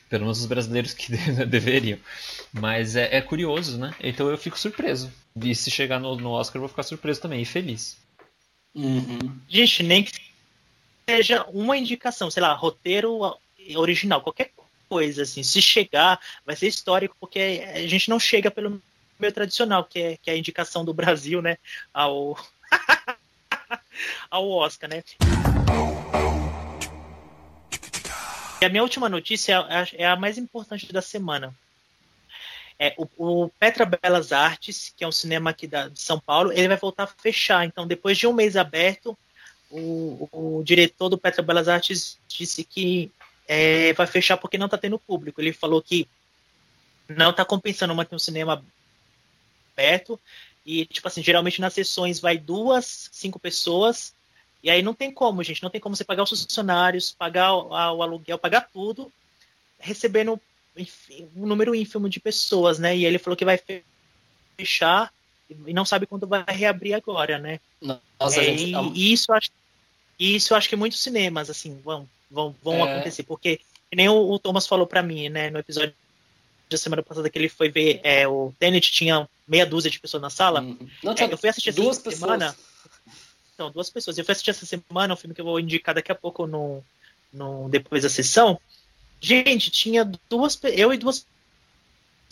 pelo 0.09 0.23
menos 0.23 0.39
os 0.39 0.45
brasileiros 0.45 0.93
que 0.93 1.11
deveriam. 1.45 1.99
Mas 2.51 2.95
é, 2.95 3.17
é, 3.17 3.21
curioso, 3.21 3.77
né? 3.77 3.93
Então 4.01 4.27
eu 4.29 4.37
fico 4.37 4.57
surpreso. 4.57 5.11
E 5.41 5.53
se 5.53 5.69
chegar 5.69 5.99
no, 5.99 6.15
no 6.15 6.31
Oscar 6.31 6.57
eu 6.57 6.61
vou 6.61 6.69
ficar 6.69 6.83
surpreso 6.83 7.21
também, 7.21 7.41
e 7.41 7.45
feliz. 7.45 7.97
Uhum. 8.75 9.39
Gente, 9.47 9.83
nem 9.83 10.03
que 10.03 10.11
seja 11.07 11.43
uma 11.49 11.77
indicação, 11.77 12.29
sei 12.29 12.41
lá, 12.41 12.53
roteiro 12.53 13.37
original, 13.75 14.21
qualquer 14.21 14.51
coisa, 14.87 15.21
assim, 15.21 15.43
se 15.43 15.61
chegar, 15.61 16.19
vai 16.45 16.55
ser 16.55 16.67
histórico, 16.67 17.15
porque 17.19 17.63
a 17.73 17.87
gente 17.87 18.09
não 18.09 18.19
chega 18.19 18.49
pelo 18.49 18.81
meio 19.19 19.33
tradicional, 19.33 19.83
que 19.83 19.99
é, 19.99 20.17
que 20.17 20.29
é 20.29 20.33
a 20.33 20.37
indicação 20.37 20.83
do 20.83 20.93
Brasil, 20.93 21.41
né, 21.41 21.57
ao, 21.93 22.37
ao 24.29 24.49
Oscar, 24.49 24.89
né. 24.89 25.03
E 28.61 28.65
a 28.65 28.69
minha 28.69 28.83
última 28.83 29.07
notícia 29.07 29.53
é 29.53 29.55
a, 29.55 29.87
é 29.93 30.05
a 30.07 30.15
mais 30.15 30.37
importante 30.37 30.91
da 30.91 31.01
semana. 31.01 31.55
É, 32.77 32.93
o, 32.97 33.07
o, 33.17 33.49
Petra 33.59 33.85
Belas 33.85 34.31
Artes, 34.31 34.93
que 34.95 35.03
é 35.03 35.07
um 35.07 35.11
cinema 35.11 35.49
aqui 35.49 35.67
da, 35.67 35.89
de 35.89 35.99
São 36.01 36.19
Paulo, 36.19 36.51
ele 36.51 36.67
vai 36.67 36.77
voltar 36.77 37.03
a 37.03 37.07
fechar. 37.07 37.65
Então, 37.65 37.87
depois 37.87 38.17
de 38.17 38.27
um 38.27 38.33
mês 38.33 38.55
aberto, 38.55 39.17
o, 39.69 40.29
o 40.31 40.63
diretor 40.63 41.09
do 41.09 41.17
Petra 41.17 41.43
Belas 41.43 41.67
Artes 41.67 42.17
disse 42.27 42.63
que 42.63 43.11
é, 43.47 43.93
vai 43.93 44.07
fechar 44.07 44.37
porque 44.37 44.57
não 44.57 44.65
está 44.65 44.77
tendo 44.77 44.99
público. 44.99 45.41
Ele 45.41 45.53
falou 45.53 45.81
que 45.81 46.07
não 47.07 47.31
está 47.31 47.43
compensando 47.43 47.95
manter 47.95 48.15
um 48.15 48.19
cinema 48.19 48.63
aberto. 49.73 50.19
E, 50.65 50.85
tipo 50.85 51.07
assim, 51.07 51.23
geralmente 51.23 51.61
nas 51.61 51.73
sessões 51.73 52.19
vai 52.19 52.37
duas, 52.37 53.09
cinco 53.11 53.39
pessoas. 53.39 54.13
E 54.63 54.69
aí 54.69 54.81
não 54.81 54.93
tem 54.93 55.11
como, 55.11 55.43
gente. 55.43 55.63
Não 55.63 55.69
tem 55.69 55.79
como 55.79 55.95
você 55.95 56.03
pagar 56.03 56.23
os 56.23 56.29
funcionários, 56.29 57.11
pagar 57.11 57.53
o, 57.53 57.69
o 57.69 58.03
aluguel, 58.03 58.37
pagar 58.37 58.69
tudo, 58.71 59.11
recebendo 59.79 60.39
um 61.35 61.45
número 61.47 61.75
ínfimo 61.75 62.09
de 62.09 62.19
pessoas, 62.19 62.79
né? 62.79 62.95
E 62.95 63.05
ele 63.05 63.17
falou 63.17 63.37
que 63.37 63.45
vai 63.45 63.59
fechar 64.57 65.11
e 65.65 65.73
não 65.73 65.85
sabe 65.85 66.05
quando 66.05 66.27
vai 66.27 66.43
reabrir 66.47 66.93
agora, 66.93 67.37
né? 67.37 67.59
Nossa, 67.81 68.41
é, 68.41 68.57
gente, 68.57 68.65
e, 68.65 68.99
e 68.99 69.13
isso 69.13 69.31
acho 69.33 69.49
isso 70.19 70.53
acho 70.53 70.67
que 70.67 70.75
muitos 70.75 71.01
cinemas 71.01 71.49
assim 71.49 71.79
vão 71.83 72.07
vão, 72.29 72.53
vão 72.61 72.85
é... 72.85 72.91
acontecer 72.91 73.23
porque 73.23 73.61
nem 73.93 74.09
o, 74.09 74.31
o 74.31 74.37
Thomas 74.37 74.67
falou 74.67 74.85
para 74.85 75.01
mim, 75.01 75.29
né, 75.29 75.49
no 75.49 75.59
episódio 75.59 75.95
da 76.69 76.77
semana 76.77 77.01
passada 77.01 77.29
que 77.29 77.39
ele 77.39 77.49
foi 77.49 77.69
ver 77.69 77.99
é, 78.03 78.27
o 78.27 78.53
Tenet 78.59 78.91
tinha 78.91 79.27
meia 79.47 79.65
dúzia 79.65 79.89
de 79.89 79.99
pessoas 79.99 80.21
na 80.21 80.29
sala. 80.29 80.61
Uhum. 80.61 80.87
Não, 81.03 81.13
é, 81.13 81.23
eu 81.23 81.37
fui 81.37 81.49
assistir 81.49 81.71
duas 81.71 81.97
pessoas. 81.97 82.19
semana. 82.19 82.55
Duas 83.67 83.89
pessoas. 83.89 84.17
Eu 84.17 84.23
fui 84.23 84.31
assistir 84.31 84.51
essa 84.51 84.65
semana 84.65 85.13
um 85.13 85.17
filme 85.17 85.35
que 85.35 85.41
eu 85.41 85.45
vou 85.45 85.59
indicar 85.59 85.93
daqui 85.93 86.11
a 86.11 86.15
pouco 86.15 86.47
no, 86.47 86.83
no 87.33 87.67
depois 87.69 88.03
da 88.03 88.09
sessão. 88.09 88.59
Gente, 89.19 89.69
tinha 89.69 90.09
duas 90.29 90.57
eu 90.63 90.93
e 90.93 90.97
duas 90.97 91.25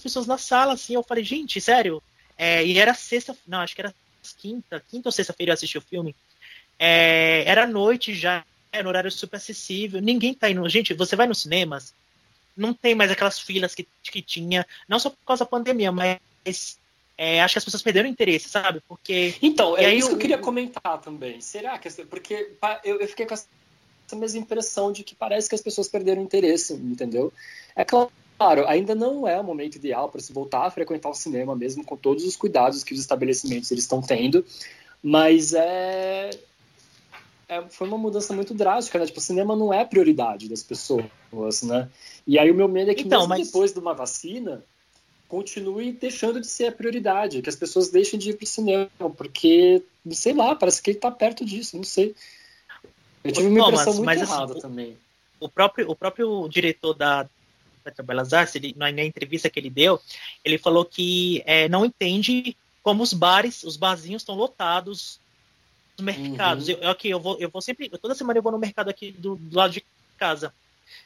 pessoas 0.02 0.26
na 0.26 0.38
sala, 0.38 0.74
assim. 0.74 0.94
Eu 0.94 1.04
falei, 1.04 1.24
gente, 1.24 1.60
sério? 1.60 2.02
É, 2.38 2.66
e 2.66 2.78
era 2.78 2.94
sexta, 2.94 3.36
não, 3.46 3.60
acho 3.60 3.76
que 3.76 3.82
era 3.82 3.94
quinta, 4.38 4.84
quinta 4.90 5.10
ou 5.10 5.12
sexta-feira 5.12 5.52
eu 5.52 5.54
assisti 5.56 5.78
o 5.78 5.82
filme. 5.82 6.16
É, 6.80 7.44
era 7.46 7.66
noite 7.66 8.14
já, 8.14 8.46
era 8.72 8.86
um 8.86 8.90
horário 8.90 9.12
super 9.12 9.38
acessível. 9.38 10.00
Ninguém 10.02 10.34
tá 10.34 10.50
indo. 10.50 10.68
Gente, 10.70 10.94
você 10.94 11.16
vai 11.16 11.28
nos 11.28 11.42
cinemas, 11.42 11.94
não 12.56 12.74
tem 12.74 12.96
mais 12.96 13.12
aquelas 13.12 13.40
filas 13.40 13.76
que, 13.76 13.88
que 14.04 14.22
tinha, 14.22 14.66
não 14.88 15.00
só 15.00 15.10
por 15.10 15.18
causa 15.26 15.44
da 15.44 15.50
pandemia, 15.50 15.92
mas 15.92 16.80
é, 17.18 17.42
acho 17.42 17.56
que 17.56 17.58
as 17.58 17.66
pessoas 17.66 17.82
perderam 17.82 18.08
interesse, 18.08 18.48
sabe? 18.48 18.80
Porque. 18.88 19.34
Então, 19.42 19.76
é 19.76 19.94
isso 19.94 20.08
eu, 20.08 20.10
que 20.10 20.16
eu 20.16 20.20
queria 20.20 20.38
comentar 20.38 21.02
também. 21.02 21.42
Será 21.42 21.78
que. 21.80 21.90
Porque 22.06 22.52
eu, 22.84 23.00
eu 23.00 23.08
fiquei 23.08 23.26
com 23.26 23.34
essa 23.34 23.48
mesma 24.16 24.40
impressão 24.40 24.92
de 24.92 25.04
que 25.04 25.16
parece 25.16 25.50
que 25.50 25.56
as 25.56 25.62
pessoas 25.62 25.88
perderam 25.88 26.22
interesse, 26.22 26.74
entendeu? 26.74 27.34
É 27.76 27.84
claro, 27.84 28.68
ainda 28.68 28.94
não 28.94 29.28
é 29.28 29.40
o 29.40 29.44
momento 29.44 29.78
ideal 29.78 30.10
para 30.10 30.22
se 30.22 30.32
voltar 30.32 30.66
a 30.66 30.72
frequentar 30.72 31.10
o 31.10 31.16
cinema, 31.16 31.56
mesmo 31.56 31.84
com 31.84 31.98
todos 31.98 32.24
os 32.24 32.36
cuidados 32.36 32.84
que 32.84 32.94
os 32.94 33.00
estabelecimentos 33.00 33.72
eles 33.72 33.84
estão 33.84 34.00
tendo, 34.00 34.46
mas 35.02 35.54
é, 35.54 36.30
é, 37.50 37.64
foi 37.70 37.88
uma 37.88 37.98
mudança 37.98 38.32
muito 38.32 38.54
drástica, 38.54 39.00
né? 39.00 39.08
Tipo, 39.08 39.20
o 39.20 39.24
cinema 39.24 39.56
não 39.56 39.74
é 39.74 39.84
prioridade 39.84 40.48
das 40.48 40.62
pessoas, 40.62 41.64
né? 41.64 41.90
E 42.28 42.38
aí 42.38 42.52
o 42.52 42.56
meu 42.56 42.68
medo 42.68 42.92
é 42.92 42.94
que 42.94 43.04
então, 43.04 43.22
mesmo 43.22 43.30
mas... 43.30 43.48
depois 43.48 43.74
de 43.74 43.80
uma 43.80 43.96
vacina 43.96 44.64
continue 45.28 45.92
deixando 45.92 46.40
de 46.40 46.48
ser 46.48 46.68
a 46.68 46.72
prioridade, 46.72 47.42
que 47.42 47.50
as 47.50 47.56
pessoas 47.56 47.90
deixem 47.90 48.18
de 48.18 48.32
ir 48.32 48.34
para 48.36 48.44
o 48.44 48.48
cinema, 48.48 48.90
porque, 49.18 49.84
sei 50.12 50.34
lá, 50.34 50.56
parece 50.56 50.82
que 50.82 50.92
ele 50.92 50.98
está 50.98 51.12
perto 51.12 51.46
disso, 51.46 51.76
não 51.76 51.84
sei. 51.84 52.16
Eu 53.24 53.32
tive 53.32 53.48
uma 53.48 53.68
impressão 53.68 53.94
muito 53.94 54.06
mas, 54.06 54.22
assim, 54.22 54.32
errada 54.32 54.52
assim, 54.54 54.62
também. 54.62 54.98
O 55.40 55.50
próprio, 55.50 55.90
o 55.90 55.96
próprio 55.96 56.48
diretor 56.48 56.94
da 56.94 57.28
Petra 57.84 58.04
Belas 58.04 58.34
Artes, 58.34 58.56
ele, 58.56 58.74
na, 58.78 58.92
na 58.92 59.04
entrevista 59.04 59.50
que 59.50 59.60
ele 59.60 59.70
deu, 59.70 60.00
ele 60.44 60.58
falou 60.58 60.86
que 60.86 61.44
é, 61.46 61.68
não 61.68 61.86
entende 61.86 62.56
como 62.82 63.04
os 63.04 63.14
bares, 63.14 63.64
os 63.64 63.76
barzinhos 63.76 64.22
estão 64.22 64.36
lotados 64.36 65.20
mercados. 66.00 66.68
Uhum. 66.68 66.78
Eu, 66.82 66.90
aqui, 66.90 67.10
eu 67.10 67.20
vou, 67.20 67.38
eu 67.40 67.50
vou 67.50 67.62
sempre, 67.62 67.90
toda 67.90 68.16
semana 68.16 68.40
eu 68.40 68.44
vou 68.44 68.52
no 68.52 68.60
mercado 68.60 68.90
aqui 68.90 69.12
do, 69.12 69.36
do 69.36 69.58
lado 69.58 69.74
de 69.74 69.84
casa. 70.18 70.54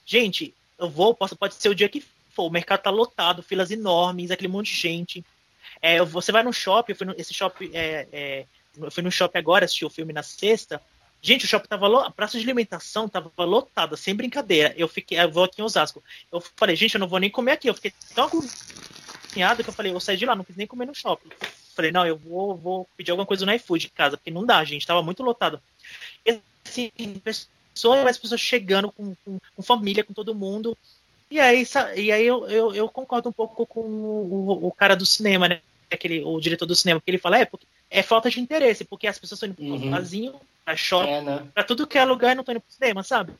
Gente, 0.05 0.53
eu 0.77 0.89
vou, 0.89 1.15
posso, 1.15 1.35
pode 1.35 1.55
ser 1.55 1.69
o 1.69 1.75
dia 1.75 1.89
que 1.89 2.03
o 2.37 2.49
mercado 2.49 2.81
tá 2.81 2.89
lotado, 2.89 3.43
filas 3.43 3.71
enormes, 3.71 4.31
aquele 4.31 4.47
monte 4.47 4.73
de 4.73 4.79
gente. 4.79 5.25
É, 5.81 6.01
você 6.03 6.31
vai 6.31 6.43
no 6.43 6.53
shopping, 6.53 6.91
eu 6.91 6.95
fui 6.95 7.07
no, 7.07 7.15
esse 7.17 7.33
shopping, 7.33 7.71
é, 7.73 8.07
é, 8.11 8.45
eu 8.77 8.91
fui 8.91 9.03
no 9.03 9.11
shopping 9.11 9.37
agora, 9.37 9.65
assisti 9.65 9.85
o 9.85 9.89
filme 9.89 10.13
na 10.13 10.23
sexta. 10.23 10.81
Gente, 11.21 11.45
o 11.45 11.47
shopping 11.47 11.67
tava 11.67 11.87
lotado, 11.87 12.07
a 12.09 12.11
praça 12.11 12.37
de 12.37 12.43
alimentação 12.43 13.07
tava 13.07 13.31
lotada, 13.37 13.95
sem 13.95 14.15
brincadeira. 14.15 14.73
Eu 14.75 14.87
fiquei, 14.87 15.19
eu 15.19 15.31
vou 15.31 15.43
aqui 15.43 15.61
em 15.61 15.63
Osasco. 15.63 16.03
Eu 16.31 16.41
falei, 16.55 16.75
gente, 16.75 16.95
eu 16.95 16.99
não 16.99 17.07
vou 17.07 17.19
nem 17.19 17.29
comer 17.29 17.51
aqui. 17.51 17.69
Eu 17.69 17.75
fiquei 17.75 17.93
tão 18.15 18.25
agoniado 18.25 19.63
que 19.63 19.69
eu 19.69 19.73
falei, 19.73 19.93
eu 19.93 19.99
saí 19.99 20.17
de 20.17 20.25
lá, 20.25 20.35
não 20.35 20.43
quis 20.43 20.55
nem 20.55 20.65
comer 20.65 20.87
no 20.87 20.95
shopping. 20.95 21.29
Falei, 21.75 21.91
não, 21.91 22.05
eu 22.05 22.17
vou, 22.17 22.55
vou 22.55 22.87
pedir 22.97 23.11
alguma 23.11 23.25
coisa 23.25 23.45
no 23.45 23.53
iFood 23.53 23.85
de 23.85 23.91
casa, 23.91 24.17
porque 24.17 24.31
não 24.31 24.45
dá, 24.45 24.63
gente, 24.63 24.85
tava 24.85 25.03
muito 25.03 25.23
lotado. 25.23 25.61
E, 26.25 26.39
assim, 26.65 26.91
pessoas, 27.23 28.05
as 28.05 28.17
pessoas 28.17 28.41
chegando 28.41 28.91
com, 28.91 29.15
com, 29.23 29.39
com, 29.55 29.63
família, 29.63 30.03
com 30.03 30.13
todo 30.13 30.35
mundo. 30.35 30.77
E 31.31 31.39
aí, 31.39 31.65
e 31.95 32.11
aí 32.11 32.27
eu, 32.27 32.45
eu, 32.49 32.75
eu 32.75 32.89
concordo 32.89 33.29
um 33.29 33.31
pouco 33.31 33.65
com 33.65 33.79
o, 33.79 34.67
o, 34.67 34.71
cara 34.71 34.97
do 34.97 35.05
cinema, 35.05 35.47
né? 35.47 35.61
Aquele, 35.89 36.21
o 36.25 36.39
diretor 36.41 36.65
do 36.65 36.75
cinema, 36.75 36.99
que 36.99 37.09
ele 37.09 37.17
fala, 37.17 37.39
é, 37.39 37.45
porque 37.45 37.65
é 37.89 38.03
falta 38.03 38.29
de 38.29 38.41
interesse, 38.41 38.83
porque 38.83 39.07
as 39.07 39.17
pessoas 39.17 39.41
estão 39.41 39.47
indo 39.47 39.55
pro 39.55 39.85
uhum. 39.85 39.91
vazio, 39.91 40.41
pra 40.65 40.75
shopping, 40.75 41.09
é, 41.09 41.21
né? 41.21 41.47
pra 41.53 41.63
tudo 41.63 41.87
que 41.87 41.97
é 41.97 42.03
lugar 42.03 42.33
e 42.33 42.35
não 42.35 42.41
estão 42.41 42.53
indo 42.53 42.61
pro 42.61 42.73
cinema, 42.73 43.01
sabe? 43.01 43.33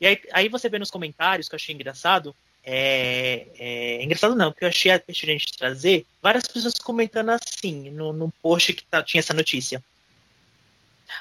E 0.00 0.06
aí, 0.06 0.18
aí 0.32 0.48
você 0.48 0.70
vê 0.70 0.78
nos 0.78 0.90
comentários, 0.90 1.48
que 1.48 1.54
eu 1.54 1.56
achei 1.56 1.74
engraçado, 1.74 2.34
é, 2.64 3.46
é, 3.58 4.02
engraçado 4.02 4.34
não, 4.34 4.50
porque 4.50 4.64
eu 4.64 4.68
achei 4.68 4.90
a 4.90 5.02
gente 5.06 5.56
trazer 5.56 6.06
várias 6.22 6.44
pessoas 6.48 6.74
comentando 6.74 7.30
assim, 7.30 7.90
no, 7.90 8.12
no 8.12 8.32
post 8.42 8.72
que 8.72 8.84
tá, 8.84 9.02
tinha 9.02 9.20
essa 9.20 9.34
notícia. 9.34 9.82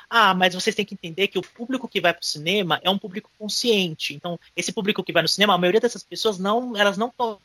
Ah, 0.10 0.34
mas 0.34 0.54
vocês 0.54 0.76
têm 0.76 0.86
que 0.86 0.94
entender 0.94 1.28
que 1.28 1.40
o 1.40 1.42
público 1.42 1.88
que 1.88 2.02
vai 2.02 2.14
para 2.14 2.22
o 2.22 2.26
cinema 2.26 2.80
é 2.84 2.90
um 2.90 2.98
público 2.98 3.30
consciente. 3.38 4.14
Então, 4.14 4.40
esse 4.56 4.72
público 4.72 5.04
que 5.04 5.14
vai 5.14 5.22
no 5.22 5.28
cinema, 5.28 5.54
a 5.54 5.58
maioria 5.58 5.82
dessas 5.82 6.04
pessoas 6.04 6.38
não, 6.38 6.76
elas 6.76 6.98
não 6.98 7.08
estão 7.08 7.40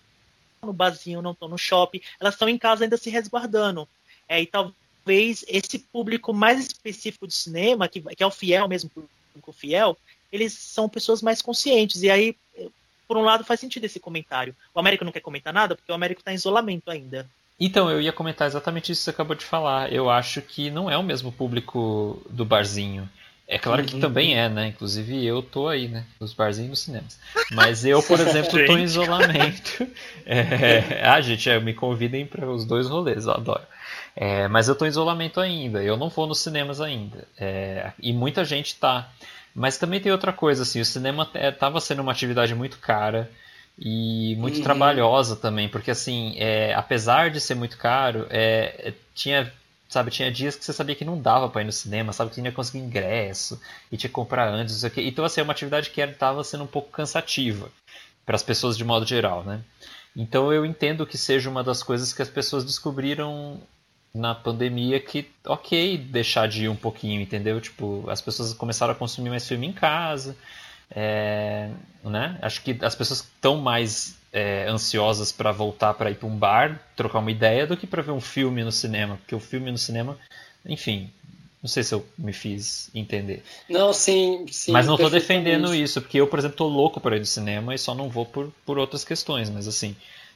no 0.62 0.72
barzinho, 0.72 1.22
não 1.22 1.32
estão 1.32 1.48
no 1.48 1.58
shopping, 1.58 2.00
elas 2.20 2.34
estão 2.34 2.48
em 2.48 2.58
casa 2.58 2.84
ainda 2.84 2.96
se 2.96 3.10
resguardando. 3.10 3.88
É, 4.28 4.40
e 4.40 4.46
talvez 4.46 5.44
esse 5.48 5.78
público 5.78 6.32
mais 6.32 6.60
específico 6.60 7.26
de 7.26 7.34
cinema, 7.34 7.88
que, 7.88 8.00
que 8.00 8.22
é 8.22 8.26
o 8.26 8.30
fiel 8.30 8.68
mesmo, 8.68 8.90
público 8.90 9.52
fiel, 9.52 9.96
eles 10.30 10.52
são 10.52 10.88
pessoas 10.88 11.20
mais 11.20 11.42
conscientes. 11.42 12.02
E 12.02 12.10
aí 12.10 12.36
por 13.12 13.18
um 13.18 13.24
lado 13.24 13.44
faz 13.44 13.60
sentido 13.60 13.84
esse 13.84 14.00
comentário. 14.00 14.56
O 14.74 14.80
Américo 14.80 15.04
não 15.04 15.12
quer 15.12 15.20
comentar 15.20 15.52
nada 15.52 15.76
porque 15.76 15.92
o 15.92 15.94
Américo 15.94 16.22
está 16.22 16.32
em 16.32 16.36
isolamento 16.36 16.90
ainda. 16.90 17.28
Então, 17.58 17.90
eu 17.90 18.00
ia 18.00 18.12
comentar 18.12 18.46
exatamente 18.46 18.92
isso 18.92 19.00
que 19.00 19.04
você 19.04 19.10
acabou 19.10 19.36
de 19.36 19.44
falar. 19.44 19.92
Eu 19.92 20.10
acho 20.10 20.42
que 20.42 20.70
não 20.70 20.90
é 20.90 20.96
o 20.96 21.02
mesmo 21.02 21.30
público 21.30 22.20
do 22.28 22.44
barzinho. 22.44 23.08
É 23.46 23.58
claro 23.58 23.84
que 23.84 24.00
também 24.00 24.38
é, 24.38 24.48
né? 24.48 24.68
Inclusive 24.68 25.24
eu 25.26 25.42
tô 25.42 25.68
aí, 25.68 25.86
né? 25.86 26.06
Nos 26.18 26.32
barzinhos 26.32 26.66
e 26.66 26.70
nos 26.70 26.80
cinemas. 26.80 27.20
Mas 27.50 27.84
eu, 27.84 28.02
por 28.02 28.18
exemplo, 28.20 28.64
tô 28.66 28.78
em 28.78 28.84
isolamento. 28.84 29.86
É... 30.24 31.02
Ah, 31.04 31.20
gente, 31.20 31.50
é, 31.50 31.58
me 31.58 31.74
convidem 31.74 32.24
para 32.24 32.48
os 32.48 32.64
dois 32.64 32.88
rolês, 32.88 33.26
eu 33.26 33.32
adoro. 33.32 33.62
É, 34.14 34.46
mas 34.46 34.68
eu 34.68 34.74
tô 34.74 34.84
em 34.86 34.88
isolamento 34.88 35.40
ainda, 35.40 35.82
eu 35.82 35.96
não 35.96 36.08
vou 36.08 36.26
nos 36.26 36.38
cinemas 36.40 36.80
ainda. 36.80 37.26
É, 37.36 37.92
e 38.00 38.12
muita 38.12 38.44
gente 38.44 38.76
tá. 38.76 39.10
Mas 39.54 39.76
também 39.76 40.00
tem 40.00 40.12
outra 40.12 40.32
coisa, 40.32 40.62
assim, 40.62 40.80
o 40.80 40.84
cinema 40.84 41.28
estava 41.34 41.80
sendo 41.80 42.02
uma 42.02 42.12
atividade 42.12 42.54
muito 42.54 42.78
cara 42.78 43.30
e 43.78 44.36
muito 44.36 44.56
Uhum. 44.58 44.62
trabalhosa 44.62 45.36
também, 45.36 45.68
porque 45.68 45.90
assim, 45.90 46.34
é, 46.38 46.74
apesar 46.74 47.30
de 47.30 47.40
ser 47.40 47.54
muito 47.54 47.76
caro, 47.78 48.26
é, 48.30 48.92
tinha, 49.14 49.52
sabe, 49.88 50.10
tinha 50.10 50.30
dias 50.30 50.54
que 50.56 50.64
você 50.64 50.72
sabia 50.72 50.94
que 50.94 51.04
não 51.04 51.20
dava 51.20 51.48
para 51.48 51.62
ir 51.62 51.64
no 51.64 51.72
cinema, 51.72 52.12
sabe, 52.12 52.30
que 52.30 52.40
não 52.40 52.46
ia 52.46 52.52
conseguir 52.52 52.78
ingresso 52.84 53.60
e 53.90 53.96
tinha 53.96 54.08
que 54.08 54.14
comprar 54.14 54.48
antes, 54.48 54.74
não 54.74 54.80
sei 54.80 54.88
o 54.88 54.92
quê. 54.92 55.02
Então 55.02 55.24
assim, 55.24 55.40
é 55.40 55.44
uma 55.44 55.52
atividade 55.52 55.90
que 55.90 56.00
estava 56.00 56.44
sendo 56.44 56.64
um 56.64 56.68
pouco 56.68 56.90
cansativa 56.90 57.70
para 58.24 58.36
as 58.36 58.42
pessoas 58.42 58.76
de 58.76 58.84
modo 58.84 59.06
geral, 59.06 59.42
né? 59.42 59.60
Então 60.14 60.52
eu 60.52 60.64
entendo 60.66 61.06
que 61.06 61.16
seja 61.16 61.48
uma 61.48 61.64
das 61.64 61.82
coisas 61.82 62.12
que 62.12 62.22
as 62.22 62.28
pessoas 62.28 62.64
descobriram 62.64 63.58
na 64.14 64.34
pandemia 64.34 65.00
que, 65.00 65.28
ok, 65.46 65.96
deixar 65.96 66.46
de 66.46 66.64
ir 66.64 66.68
um 66.68 66.76
pouquinho, 66.76 67.20
entendeu? 67.22 67.58
Tipo, 67.60 68.04
as 68.10 68.20
pessoas 68.20 68.52
começaram 68.52 68.92
a 68.92 68.96
consumir 68.96 69.30
mais 69.30 69.48
filme 69.48 69.66
em 69.66 69.72
casa, 69.72 70.36
é, 70.94 71.70
né? 72.04 72.38
Acho 72.42 72.62
que 72.62 72.78
as 72.82 72.94
pessoas 72.94 73.20
estão 73.20 73.56
mais 73.56 74.16
é, 74.32 74.66
ansiosas 74.68 75.30
para 75.30 75.52
voltar 75.52 75.94
para 75.94 76.10
ir 76.10 76.16
para 76.16 76.28
um 76.28 76.36
bar, 76.36 76.80
trocar 76.96 77.18
uma 77.18 77.30
ideia, 77.30 77.66
do 77.66 77.76
que 77.76 77.86
para 77.86 78.02
ver 78.02 78.12
um 78.12 78.20
filme 78.20 78.64
no 78.64 78.72
cinema, 78.72 79.16
porque 79.16 79.34
o 79.34 79.40
filme 79.40 79.70
no 79.70 79.78
cinema, 79.78 80.18
enfim, 80.64 81.10
não 81.62 81.68
sei 81.68 81.82
se 81.82 81.94
eu 81.94 82.04
me 82.18 82.32
fiz 82.32 82.90
entender. 82.94 83.42
Não, 83.68 83.92
sim, 83.92 84.46
sim. 84.50 84.72
mas 84.72 84.86
não 84.86 84.96
tô 84.96 85.10
perfeitamente. 85.10 85.44
defendendo 85.44 85.74
isso, 85.74 86.00
porque 86.00 86.18
eu, 86.18 86.26
por 86.26 86.38
exemplo, 86.38 86.56
tô 86.56 86.66
louco 86.66 87.00
para 87.00 87.16
ir 87.16 87.20
no 87.20 87.26
cinema 87.26 87.74
e 87.74 87.78
só 87.78 87.94
não 87.94 88.08
vou 88.08 88.26
por, 88.26 88.50
por 88.64 88.78
outras 88.78 89.04
questões, 89.04 89.48
mas 89.48 89.68
assim, 89.68 89.94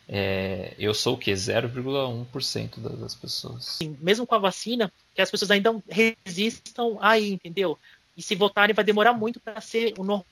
é, 0.08 0.74
eu 0.78 0.94
sou 0.94 1.14
o 1.14 1.18
quê? 1.18 1.34
0,1% 1.34 2.80
da- 2.80 2.90
das 2.90 3.14
pessoas. 3.14 3.68
Assim, 3.68 3.96
mesmo 4.00 4.26
com 4.26 4.34
a 4.34 4.38
vacina, 4.38 4.92
que 5.14 5.20
as 5.20 5.30
pessoas 5.30 5.50
ainda 5.50 5.74
resistam 5.88 6.96
aí, 7.00 7.32
entendeu? 7.32 7.78
E 8.16 8.22
se 8.22 8.34
votarem, 8.34 8.74
vai 8.74 8.84
demorar 8.84 9.12
muito 9.12 9.40
para 9.40 9.60
ser 9.60 9.94
o 9.98 10.04
normal 10.04 10.24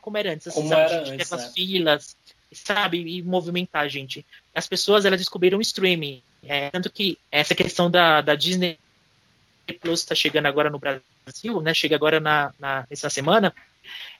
como 0.00 0.18
era 0.18 0.32
antes. 0.32 0.48
Assim, 0.48 0.56
Como 0.56 0.68
sabe? 0.68 0.80
era 0.80 1.02
A 1.02 1.04
gente 1.04 1.14
antes, 1.14 1.30
né? 1.30 1.52
filas, 1.54 2.16
sabe? 2.52 2.98
E 2.98 3.22
movimentar, 3.22 3.88
gente. 3.88 4.24
As 4.54 4.66
pessoas, 4.66 5.04
elas 5.04 5.20
descobriram 5.20 5.58
o 5.58 5.62
streaming. 5.62 6.22
É, 6.42 6.70
tanto 6.70 6.90
que 6.90 7.18
essa 7.30 7.54
questão 7.54 7.90
da, 7.90 8.20
da 8.20 8.34
Disney 8.34 8.78
Plus 9.80 10.00
está 10.00 10.14
chegando 10.14 10.46
agora 10.46 10.68
no 10.68 10.78
Brasil, 10.78 11.60
né? 11.60 11.72
Chega 11.72 11.94
agora 11.94 12.18
na, 12.18 12.52
na, 12.58 12.86
nessa 12.90 13.08
semana. 13.08 13.54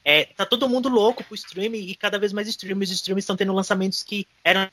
É, 0.05 0.25
tá 0.25 0.45
todo 0.47 0.69
mundo 0.69 0.89
louco 0.89 1.23
pro 1.25 1.35
streaming 1.35 1.87
e 1.87 1.95
cada 1.95 2.19
vez 2.19 2.33
mais 2.33 2.49
streaming. 2.49 2.85
Os 2.85 2.91
streams 2.91 3.23
estão 3.23 3.37
tendo 3.37 3.53
lançamentos 3.53 4.03
que 4.03 4.27
eram 4.45 4.69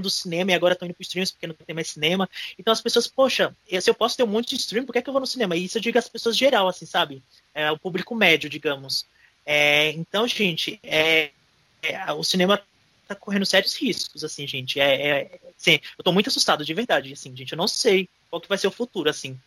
do 0.00 0.10
cinema 0.10 0.50
e 0.50 0.54
agora 0.54 0.74
estão 0.74 0.86
indo 0.86 0.94
pro 0.94 1.02
streams 1.02 1.32
porque 1.32 1.46
não 1.46 1.54
tem 1.54 1.74
mais 1.74 1.88
cinema. 1.88 2.28
Então 2.58 2.72
as 2.72 2.80
pessoas, 2.80 3.06
poxa, 3.06 3.54
se 3.80 3.88
eu 3.88 3.94
posso 3.94 4.16
ter 4.16 4.24
um 4.24 4.28
monte 4.28 4.50
de 4.50 4.56
stream, 4.56 4.84
por 4.84 4.92
que, 4.92 4.98
é 4.98 5.02
que 5.02 5.08
eu 5.08 5.12
vou 5.12 5.20
no 5.20 5.26
cinema? 5.26 5.56
E 5.56 5.64
isso 5.64 5.78
eu 5.78 5.82
digo 5.82 5.98
às 5.98 6.08
pessoas 6.08 6.36
geral, 6.36 6.66
assim, 6.68 6.86
sabe? 6.86 7.22
É, 7.54 7.70
o 7.70 7.78
público 7.78 8.14
médio, 8.14 8.50
digamos. 8.50 9.06
É, 9.46 9.90
então, 9.90 10.26
gente, 10.26 10.78
é, 10.82 11.30
é, 11.82 12.12
o 12.12 12.24
cinema 12.24 12.60
tá 13.06 13.14
correndo 13.14 13.44
sérios 13.44 13.74
riscos, 13.74 14.24
assim, 14.24 14.46
gente. 14.46 14.80
É, 14.80 15.06
é, 15.06 15.40
assim, 15.58 15.78
eu 15.98 16.04
tô 16.04 16.12
muito 16.12 16.28
assustado, 16.28 16.64
de 16.64 16.72
verdade, 16.74 17.12
assim, 17.12 17.36
gente. 17.36 17.52
Eu 17.52 17.58
não 17.58 17.68
sei 17.68 18.08
qual 18.30 18.40
que 18.40 18.48
vai 18.48 18.58
ser 18.58 18.66
o 18.66 18.72
futuro, 18.72 19.10
assim. 19.10 19.38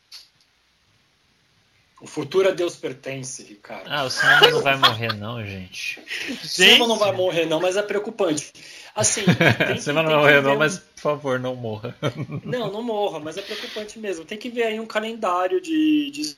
O 1.99 2.05
futuro 2.05 2.47
a 2.47 2.51
Deus 2.51 2.75
pertence, 2.75 3.43
Ricardo. 3.43 3.87
Ah, 3.87 4.03
o 4.03 4.09
cinema 4.11 4.51
não 4.51 4.61
vai 4.61 4.77
morrer 4.77 5.13
não, 5.13 5.43
gente. 5.43 5.99
O 6.29 6.47
cinema 6.47 6.87
não 6.87 6.97
vai 6.97 7.11
morrer, 7.11 7.45
não, 7.45 7.59
mas 7.59 7.75
é 7.77 7.81
preocupante. 7.81 8.51
Assim, 8.93 9.23
tem 9.65 9.75
o 9.75 9.81
cinema 9.81 10.03
não 10.03 10.09
vai 10.11 10.19
morrer 10.19 10.41
não, 10.41 10.53
um- 10.55 10.57
mas 10.59 10.77
por 10.77 11.01
favor, 11.01 11.39
não 11.39 11.55
morra. 11.55 11.95
Não, 12.43 12.71
não 12.71 12.83
morra, 12.83 13.19
mas 13.19 13.37
é 13.37 13.41
preocupante 13.41 13.97
mesmo. 13.97 14.25
Tem 14.25 14.37
que 14.37 14.49
ver 14.49 14.63
aí 14.63 14.79
um 14.79 14.85
calendário 14.85 15.59
de, 15.59 16.11
de 16.11 16.37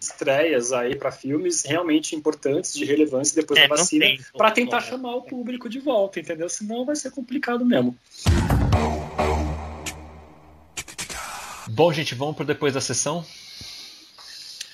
estreias 0.00 0.72
aí 0.72 0.96
para 0.96 1.12
filmes 1.12 1.62
realmente 1.62 2.16
importantes, 2.16 2.72
de 2.72 2.84
relevância 2.84 3.34
depois 3.34 3.60
É, 3.60 3.68
da 3.68 3.76
vacina, 3.76 4.06
para 4.36 4.50
tentar 4.50 4.80
chamar 4.80 5.14
o 5.14 5.22
público 5.22 5.68
de 5.68 5.78
volta, 5.78 6.18
entendeu? 6.18 6.48
Senão 6.48 6.86
vai 6.86 6.96
ser 6.96 7.10
complicado 7.10 7.64
mesmo. 7.64 7.96
Bom, 11.68 11.92
gente, 11.92 12.14
vamos 12.14 12.34
pro 12.34 12.44
depois 12.44 12.74
da 12.74 12.80
sessão? 12.80 13.24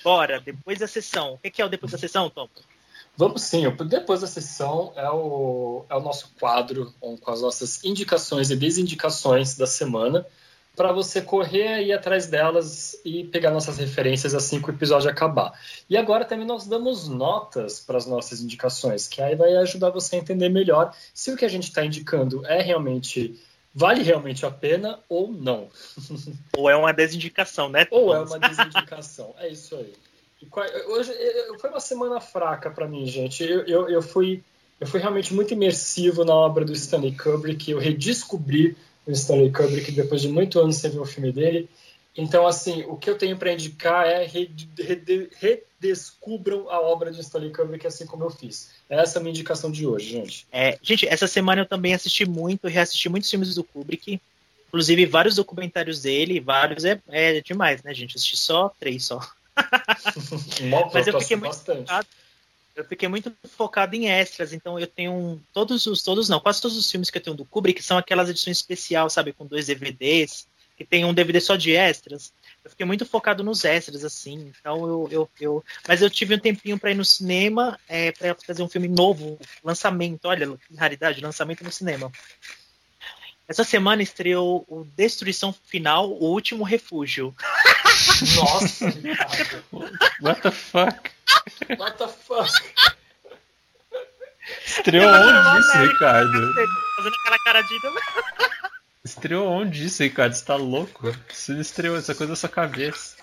Bora, 0.03 0.40
depois 0.40 0.78
da 0.78 0.86
sessão. 0.86 1.35
O 1.35 1.39
que, 1.51 1.61
é 1.61 1.65
o 1.65 1.69
depois 1.69 1.90
da 1.90 1.98
sessão, 1.98 2.31
Tom? 2.31 2.48
Vamos 3.16 3.43
sim, 3.43 3.66
o 3.66 3.73
depois 3.85 4.20
da 4.20 4.27
sessão 4.27 4.93
é 4.94 5.11
o, 5.11 5.85
é 5.89 5.97
o 5.97 6.01
nosso 6.01 6.32
quadro 6.39 6.94
com 7.01 7.31
as 7.31 7.40
nossas 7.40 7.82
indicações 7.82 8.51
e 8.51 8.57
desindicações 8.57 9.57
da 9.57 9.66
semana, 9.66 10.24
para 10.77 10.93
você 10.93 11.23
correr 11.23 11.69
aí 11.69 11.93
atrás 11.93 12.27
delas 12.27 13.01
e 13.03 13.24
pegar 13.24 13.51
nossas 13.51 13.78
referências 13.78 14.35
assim 14.35 14.61
que 14.61 14.69
o 14.69 14.74
episódio 14.74 15.11
acabar. 15.11 15.59
E 15.89 15.97
agora 15.97 16.24
também 16.24 16.47
nós 16.47 16.66
damos 16.66 17.09
notas 17.09 17.81
para 17.81 17.97
as 17.97 18.07
nossas 18.07 18.43
indicações, 18.43 19.09
que 19.09 19.23
aí 19.23 19.35
vai 19.35 19.57
ajudar 19.57 19.89
você 19.89 20.16
a 20.16 20.19
entender 20.19 20.51
melhor 20.51 20.94
se 21.15 21.32
o 21.32 21.36
que 21.36 21.47
a 21.47 21.48
gente 21.48 21.65
está 21.65 21.85
indicando 21.85 22.44
é 22.47 22.61
realmente 22.61 23.40
vale 23.74 24.03
realmente 24.03 24.44
a 24.44 24.51
pena 24.51 24.98
ou 25.09 25.31
não. 25.32 25.69
Ou 26.57 26.70
é 26.70 26.77
uma 26.77 26.93
desindicação, 26.93 27.69
né? 27.69 27.86
Ou 27.90 28.15
é 28.15 28.20
uma 28.20 28.39
desindicação. 28.39 29.35
É 29.39 29.48
isso 29.48 29.77
aí. 29.77 29.93
E 30.43 30.48
Hoje 30.89 31.12
foi 31.59 31.69
uma 31.70 31.81
semana 31.81 32.20
fraca 32.20 32.70
para 32.70 32.89
mim, 32.89 33.07
gente. 33.07 33.44
Eu, 33.44 33.66
eu, 33.66 33.89
eu 33.90 34.03
fui 34.03 34.43
eu 34.81 34.86
fui 34.86 35.01
realmente 35.01 35.32
muito 35.32 35.55
imersivo 35.55 36.24
na 36.24 36.35
obra 36.35 36.65
do 36.65 36.73
Stanley 36.73 37.16
Kubrick. 37.16 37.70
Eu 37.70 37.78
redescobri 37.78 38.77
o 39.07 39.12
Stanley 39.12 39.53
Kubrick 39.53 39.93
depois 39.93 40.20
de 40.20 40.28
muitos 40.28 40.61
anos 40.61 40.77
sem 40.77 40.91
ver 40.91 40.99
o 40.99 41.05
filme 41.07 41.33
dele. 41.33 41.69
Então, 42.16 42.47
assim, 42.47 42.83
o 42.89 42.97
que 42.97 43.11
eu 43.11 43.19
tenho 43.19 43.37
para 43.37 43.53
indicar 43.53 44.07
é 44.07 44.24
rede- 44.24 44.69
rede- 44.78 45.28
redescubram 45.39 46.70
a 46.70 46.81
obra 46.81 47.12
de 47.12 47.20
Stanley 47.20 47.53
Kubrick 47.53 47.87
assim 47.87 48.07
como 48.07 48.24
eu 48.24 48.31
fiz. 48.31 48.70
Essa 48.89 49.19
é 49.19 49.20
a 49.20 49.23
minha 49.23 49.33
indicação 49.33 49.70
de 49.70 49.87
hoje, 49.87 50.11
gente. 50.11 50.47
É, 50.51 50.78
gente, 50.83 51.07
essa 51.07 51.27
semana 51.27 51.62
eu 51.62 51.66
também 51.66 51.93
assisti 51.95 52.24
muito, 52.24 52.69
reassisti 52.69 53.09
muitos 53.09 53.31
filmes 53.31 53.55
do 53.55 53.62
Kubrick. 53.62 54.20
Inclusive 54.69 55.07
vários 55.07 55.37
documentários 55.37 56.03
dele, 56.03 56.41
vários 56.41 56.85
é, 56.85 57.01
é 57.09 57.41
demais, 57.41 57.83
né, 57.83 57.95
gente? 57.95 58.16
Assisti 58.16 58.37
só 58.37 58.70
três 58.81 59.05
só. 59.05 59.20
Mas 60.93 61.07
eu 61.07 61.12
gosto 61.12 61.20
fiquei 61.20 61.37
muito 61.37 61.51
bastante. 61.55 61.93
Eu 62.77 62.85
fiquei 62.85 63.09
muito 63.09 63.32
focado 63.57 63.97
em 63.97 64.07
extras, 64.07 64.53
então 64.53 64.78
eu 64.78 64.86
tenho 64.86 65.11
um- 65.12 65.40
todos 65.53 65.86
os, 65.86 66.03
todos 66.03 66.28
não, 66.28 66.39
quase 66.39 66.61
todos 66.61 66.77
os 66.77 66.90
filmes 66.90 67.09
que 67.09 67.16
eu 67.16 67.23
tenho 67.23 67.35
do 67.36 67.44
Kubrick 67.47 67.82
são 67.82 67.97
aquelas 67.97 68.28
edições 68.28 68.59
especiais, 68.59 69.15
sabe, 69.15 69.32
com 69.32 69.47
dois 69.47 69.66
DVDs, 69.66 70.47
que 70.77 70.85
tem 70.85 71.03
um 71.03 71.15
DVD 71.15 71.40
só 71.40 71.57
de 71.57 71.73
extras. 71.74 72.35
Eu 72.62 72.70
fiquei 72.70 72.85
muito 72.85 73.07
focado 73.07 73.43
nos 73.43 73.65
extras, 73.65 74.05
assim, 74.05 74.53
então 74.61 74.86
eu, 74.86 75.09
eu, 75.11 75.31
eu... 75.40 75.65
mas 75.89 76.03
eu 76.03 76.11
tive 76.11 76.35
um 76.35 76.39
tempinho 76.39 76.78
para 76.78 76.90
ir 76.90 76.94
no 76.94 77.05
cinema, 77.05 77.81
é, 77.89 78.12
para 78.12 78.35
fazer 78.35 78.62
um 78.62 78.69
filme 78.69 78.89
novo, 78.89 79.39
lançamento, 79.65 80.27
olha, 80.27 80.47
que 80.59 80.77
raridade, 80.77 81.23
lançamento 81.23 81.65
no 81.65 81.73
cinema. 81.73 82.12
Essa 83.48 83.65
semana 83.65 84.03
estreou 84.03 84.66
o 84.69 84.85
Destruição 84.85 85.55
Final, 85.65 86.11
o 86.11 86.24
Último 86.24 86.62
Refúgio. 86.62 87.35
Nossa, 88.36 88.89
Ricardo. 88.89 89.64
What 90.20 90.40
the 90.43 90.51
fuck? 90.51 91.10
What 91.78 91.98
the 91.98 92.09
fuck? 92.09 92.52
Estreou 94.64 95.09
onde 95.09 95.60
isso, 95.60 95.78
Ricardo? 95.78 96.55
Fazendo 96.97 97.14
aquela 97.20 97.39
cara 97.44 97.62
de. 97.62 97.81
Estreou 99.05 99.48
onde 99.48 99.86
isso, 99.86 100.02
Ricardo? 100.02 100.35
Você 100.35 100.44
tá 100.44 100.56
louco? 100.56 101.14
Isso 101.31 101.52
não 101.52 101.60
estreou, 101.60 101.97
essa 101.97 102.14
coisa 102.14 102.32
da 102.32 102.36
sua 102.36 102.48
cabeça. 102.48 103.16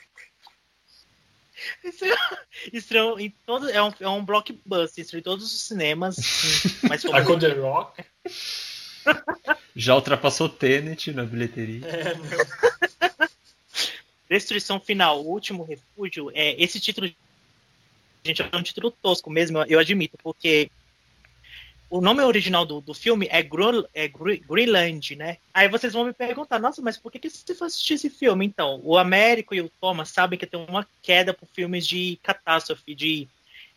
Estreou, 1.84 2.18
estreou 2.74 3.20
em 3.20 3.34
todo, 3.46 3.70
é, 3.70 3.82
um, 3.82 3.94
é 4.00 4.10
um 4.10 4.24
blockbuster, 4.24 5.04
estreou 5.04 5.20
em 5.20 5.24
todos 5.24 5.46
os 5.46 5.62
cinemas. 5.68 6.18
Mas 6.84 7.06
A 7.06 7.22
com 7.24 7.40
The 7.40 7.54
Rock. 7.54 8.04
Já 9.76 9.96
ultrapassou 9.96 10.48
Tenet 10.50 11.12
na 11.12 11.24
bilheteria. 11.24 11.86
É, 11.88 12.16
meu. 12.16 12.48
Destruição 14.34 14.80
Final, 14.80 15.22
o 15.22 15.28
último 15.30 15.64
refúgio, 15.64 16.32
é, 16.34 16.60
esse 16.62 16.80
título, 16.80 17.08
gente, 18.26 18.42
é 18.42 18.58
um 18.58 18.64
título 18.64 18.90
tosco 18.90 19.30
mesmo, 19.30 19.64
eu 19.64 19.78
admito, 19.78 20.18
porque 20.24 20.72
o 21.88 22.02
nome 22.02 22.24
original 22.24 22.66
do, 22.66 22.82
do 22.82 22.96
filme 22.96 23.28
é, 23.30 23.44
Gro, 23.44 23.88
é 23.94 24.08
Gre- 24.08 24.40
Greenland, 24.40 25.16
né? 25.16 25.38
Aí 25.54 25.68
vocês 25.70 25.94
vão 25.94 26.06
me 26.06 26.14
perguntar, 26.14 26.58
nossa, 26.58 26.82
mas 26.82 26.98
por 26.98 27.12
que, 27.12 27.20
que 27.20 27.30
você 27.30 27.54
foi 27.54 27.68
assistir 27.68 27.94
esse 27.94 28.10
filme? 28.10 28.44
Então, 28.44 28.82
o 28.84 28.98
Américo 28.98 29.54
e 29.54 29.62
o 29.62 29.70
Thomas 29.80 30.10
sabem 30.10 30.40
que 30.40 30.48
tenho 30.48 30.66
uma 30.66 30.88
queda 31.04 31.32
por 31.32 31.48
filmes 31.54 31.86
de 31.86 32.18
catástrofe, 32.24 32.96
de 32.96 33.28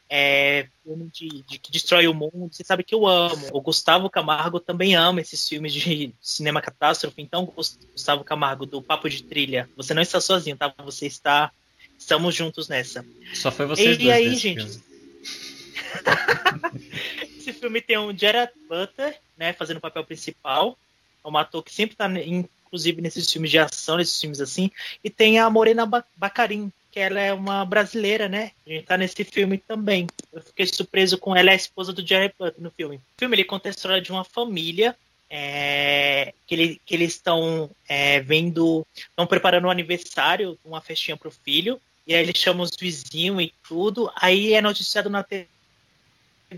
é, 0.08 0.68
filme 0.84 1.10
de, 1.12 1.28
de 1.42 1.58
que 1.58 1.70
destrói 1.72 2.06
o 2.06 2.14
mundo, 2.14 2.48
você 2.52 2.62
sabe 2.64 2.84
que 2.84 2.94
eu 2.94 3.06
amo. 3.06 3.48
O 3.52 3.60
Gustavo 3.60 4.08
Camargo 4.08 4.60
também 4.60 4.94
ama 4.94 5.20
esses 5.20 5.48
filmes 5.48 5.72
de 5.72 6.14
cinema 6.20 6.60
catástrofe. 6.62 7.20
Então, 7.20 7.44
Gus- 7.44 7.78
Gustavo 7.92 8.22
Camargo, 8.24 8.66
do 8.66 8.80
Papo 8.82 9.08
de 9.08 9.22
Trilha, 9.22 9.68
você 9.76 9.92
não 9.94 10.02
está 10.02 10.20
sozinho, 10.20 10.56
tá? 10.56 10.72
Você 10.84 11.06
está 11.06 11.50
Estamos 11.98 12.34
juntos 12.34 12.68
nessa. 12.68 13.04
Só 13.32 13.50
foi 13.50 13.64
vocês 13.66 13.96
E 13.96 14.02
dois 14.02 14.14
aí, 14.14 14.28
nesse 14.28 14.40
gente? 14.40 14.60
filme. 14.68 14.82
Esse 17.38 17.52
filme 17.52 17.80
tem 17.80 17.96
o 17.96 18.16
Gerard 18.16 18.52
Butler, 18.68 19.18
né, 19.36 19.52
fazendo 19.52 19.78
o 19.78 19.80
papel 19.80 20.04
principal. 20.04 20.76
É 21.24 21.28
um 21.28 21.36
ator 21.36 21.62
que 21.62 21.72
sempre 21.72 21.96
tá, 21.96 22.06
inclusive, 22.08 23.00
nesses 23.00 23.30
filmes 23.32 23.50
de 23.50 23.58
ação, 23.58 23.96
nesses 23.96 24.20
filmes 24.20 24.40
assim. 24.40 24.70
E 25.02 25.10
tem 25.10 25.38
a 25.38 25.48
Morena 25.48 25.86
Ba- 25.86 26.04
Bacarin, 26.16 26.70
que 26.96 27.00
ela 27.00 27.20
é 27.20 27.30
uma 27.30 27.62
brasileira, 27.62 28.26
né? 28.26 28.52
Gente 28.66 28.86
tá 28.86 28.96
nesse 28.96 29.22
filme 29.22 29.58
também. 29.58 30.06
Eu 30.32 30.40
fiquei 30.40 30.64
surpreso 30.64 31.18
com 31.18 31.36
ela, 31.36 31.50
é 31.50 31.52
a 31.52 31.56
esposa 31.56 31.92
do 31.92 32.00
Gerard 32.00 32.32
Butler 32.38 32.62
no 32.62 32.70
filme. 32.70 32.96
O 32.96 33.00
filme 33.18 33.36
ele 33.36 33.44
conta 33.44 33.68
a 33.68 33.70
história 33.70 34.00
de 34.00 34.10
uma 34.10 34.24
família 34.24 34.96
é, 35.28 36.32
que, 36.46 36.54
ele- 36.54 36.80
que 36.86 36.94
eles 36.94 37.12
estão 37.12 37.70
é, 37.86 38.20
vendo, 38.20 38.86
estão 38.96 39.26
preparando 39.26 39.66
um 39.66 39.70
aniversário, 39.70 40.58
uma 40.64 40.80
festinha 40.80 41.18
pro 41.18 41.30
filho. 41.30 41.78
E 42.06 42.14
aí 42.14 42.22
eles 42.22 42.38
chamam 42.38 42.62
os 42.62 42.70
vizinhos 42.74 43.42
e 43.42 43.52
tudo. 43.68 44.10
Aí 44.16 44.54
é 44.54 44.62
noticiado 44.62 45.10
na 45.10 45.22
TV 45.22 45.46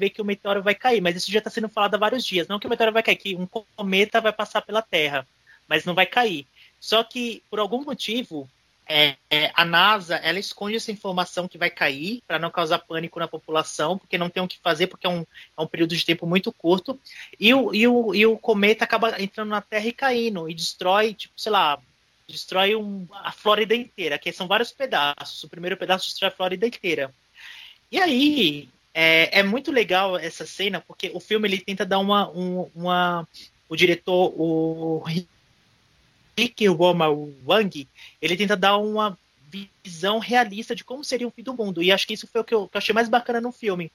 que 0.09 0.23
o 0.23 0.25
meteoro 0.25 0.63
vai 0.63 0.77
cair, 0.77 1.01
mas 1.01 1.17
isso 1.17 1.33
já 1.33 1.39
está 1.39 1.51
sendo 1.51 1.69
falado 1.69 1.97
há 1.97 1.99
vários 1.99 2.25
dias. 2.25 2.47
Não 2.47 2.61
que 2.61 2.67
o 2.69 2.71
meteoro 2.71 2.93
vai 2.93 3.03
cair, 3.03 3.17
que 3.17 3.35
um 3.35 3.49
cometa 3.75 4.21
vai 4.21 4.33
passar 4.33 4.63
pela 4.63 4.83
Terra, 4.83 5.27
mas 5.67 5.85
não 5.85 5.97
vai 5.97 6.07
cair. 6.07 6.47
Só 6.79 7.03
que, 7.03 7.43
por 7.51 7.59
algum 7.59 7.83
motivo, 7.83 8.49
é, 8.89 9.17
é, 9.31 9.53
a 9.55 9.65
NASA 9.65 10.17
ela 10.17 10.39
esconde 10.39 10.77
essa 10.77 10.91
informação 10.91 11.47
que 11.47 11.59
vai 11.59 11.71
cair 11.71 12.23
para 12.27 12.39
não 12.39 12.51
causar 12.51 12.79
pânico 12.79 13.19
na 13.19 13.29
população, 13.29 13.99
porque 13.99 14.17
não 14.17 14.31
tem 14.31 14.43
o 14.43 14.49
que 14.49 14.59
fazer, 14.59 14.87
porque 14.87 15.07
é 15.07 15.11
um, 15.11 15.21
é 15.57 15.61
um 15.61 15.67
período 15.67 15.95
de 15.95 16.05
tempo 16.05 16.27
muito 16.27 16.51
curto. 16.53 16.99
E 17.39 17.53
o, 17.53 17.75
e, 17.75 17.87
o, 17.87 18.15
e 18.15 18.27
o 18.27 18.39
cometa 18.39 18.85
acaba 18.85 19.21
entrando 19.23 19.51
na 19.51 19.61
Terra 19.61 19.87
e 19.87 19.93
caindo, 19.93 20.49
e 20.49 20.55
destrói, 20.55 21.13
tipo, 21.15 21.35
sei 21.37 21.53
lá, 21.53 21.79
destrói 22.27 22.75
um, 22.75 23.07
a 23.13 23.31
Flórida 23.33 23.75
inteira, 23.75 24.19
que 24.19 24.33
são 24.33 24.49
vários 24.49 24.73
pedaços. 24.73 25.45
O 25.45 25.49
primeiro 25.49 25.77
pedaço 25.77 26.07
destrói 26.07 26.31
a 26.31 26.35
Flórida 26.35 26.67
inteira. 26.67 27.13
E 27.93 28.01
aí, 28.01 28.69
é, 28.95 29.41
é 29.41 29.43
muito 29.43 29.71
legal 29.71 30.17
essa 30.19 30.47
cena, 30.47 30.81
porque 30.81 31.11
o 31.15 31.21
filme 31.21 31.47
ele 31.49 31.59
tenta 31.61 31.85
dar 31.87 31.99
uma. 31.99 32.29
um- 32.31 32.71
uma 32.75 33.27
o 33.71 33.77
diretor, 33.77 34.33
o 34.35 35.05
Rick 36.39 36.69
Woma 36.69 37.09
Wang, 37.45 37.89
ele 38.23 38.37
tenta 38.37 38.57
dar 38.57 38.77
uma 38.77 39.19
visão 39.83 40.21
realista 40.21 40.73
de 40.73 40.85
como 40.85 41.03
seria 41.03 41.27
o 41.27 41.33
fim 41.33 41.43
do 41.43 41.53
mundo. 41.53 41.83
E 41.83 41.91
acho 41.91 42.07
que 42.07 42.15
isso 42.15 42.29
foi 42.29 42.41
o 42.41 42.45
que 42.45 42.55
eu, 42.55 42.69
que 42.69 42.77
eu 42.77 42.79
achei 42.79 42.95
mais 42.95 43.09
bacana 43.09 43.41
no 43.41 43.51
filme. 43.51 43.91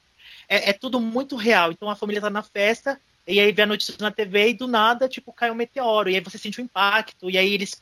É, 0.49 0.71
é 0.71 0.73
tudo 0.73 0.99
muito 0.99 1.37
real. 1.37 1.71
Então 1.71 1.89
a 1.89 1.95
família 1.95 2.19
tá 2.19 2.29
na 2.29 2.43
festa, 2.43 2.99
e 3.25 3.39
aí 3.39 3.49
vê 3.53 3.61
a 3.61 3.65
notícia 3.67 3.95
na 3.97 4.11
TV 4.11 4.49
e 4.49 4.53
do 4.53 4.67
nada, 4.67 5.07
tipo, 5.07 5.31
cai 5.31 5.51
um 5.51 5.55
meteoro. 5.55 6.09
E 6.09 6.15
aí 6.15 6.21
você 6.21 6.37
sente 6.37 6.59
o 6.59 6.63
impacto, 6.63 7.29
e 7.29 7.37
aí 7.37 7.53
eles 7.53 7.81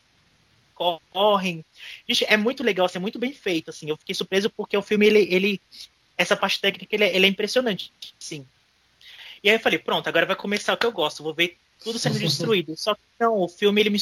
correm. 1.11 1.65
Gente, 2.07 2.25
é 2.25 2.37
muito 2.37 2.63
legal, 2.63 2.85
assim, 2.85 2.99
é 2.99 3.01
muito 3.01 3.17
bem 3.17 3.33
feito, 3.33 3.71
assim. 3.71 3.89
Eu 3.89 3.97
fiquei 3.97 4.13
surpreso 4.13 4.47
porque 4.47 4.77
o 4.77 4.83
filme, 4.83 5.07
ele, 5.07 5.27
ele 5.33 5.61
essa 6.15 6.37
parte 6.37 6.61
técnica, 6.61 6.95
ele 6.95 7.03
é, 7.03 7.15
ele 7.15 7.25
é 7.25 7.29
impressionante, 7.29 7.91
sim. 8.19 8.45
E 9.43 9.49
aí 9.49 9.55
eu 9.55 9.59
falei, 9.59 9.79
pronto, 9.79 10.07
agora 10.07 10.27
vai 10.27 10.35
começar 10.35 10.73
o 10.73 10.77
que 10.77 10.85
eu 10.85 10.91
gosto, 10.91 11.23
vou 11.23 11.33
ver 11.33 11.57
tudo 11.83 11.97
sendo 11.97 12.17
destruído. 12.19 12.77
Só 12.77 12.93
que 12.93 13.01
não, 13.19 13.37
o 13.37 13.47
filme, 13.47 13.81
ele 13.81 13.89
me 13.89 13.99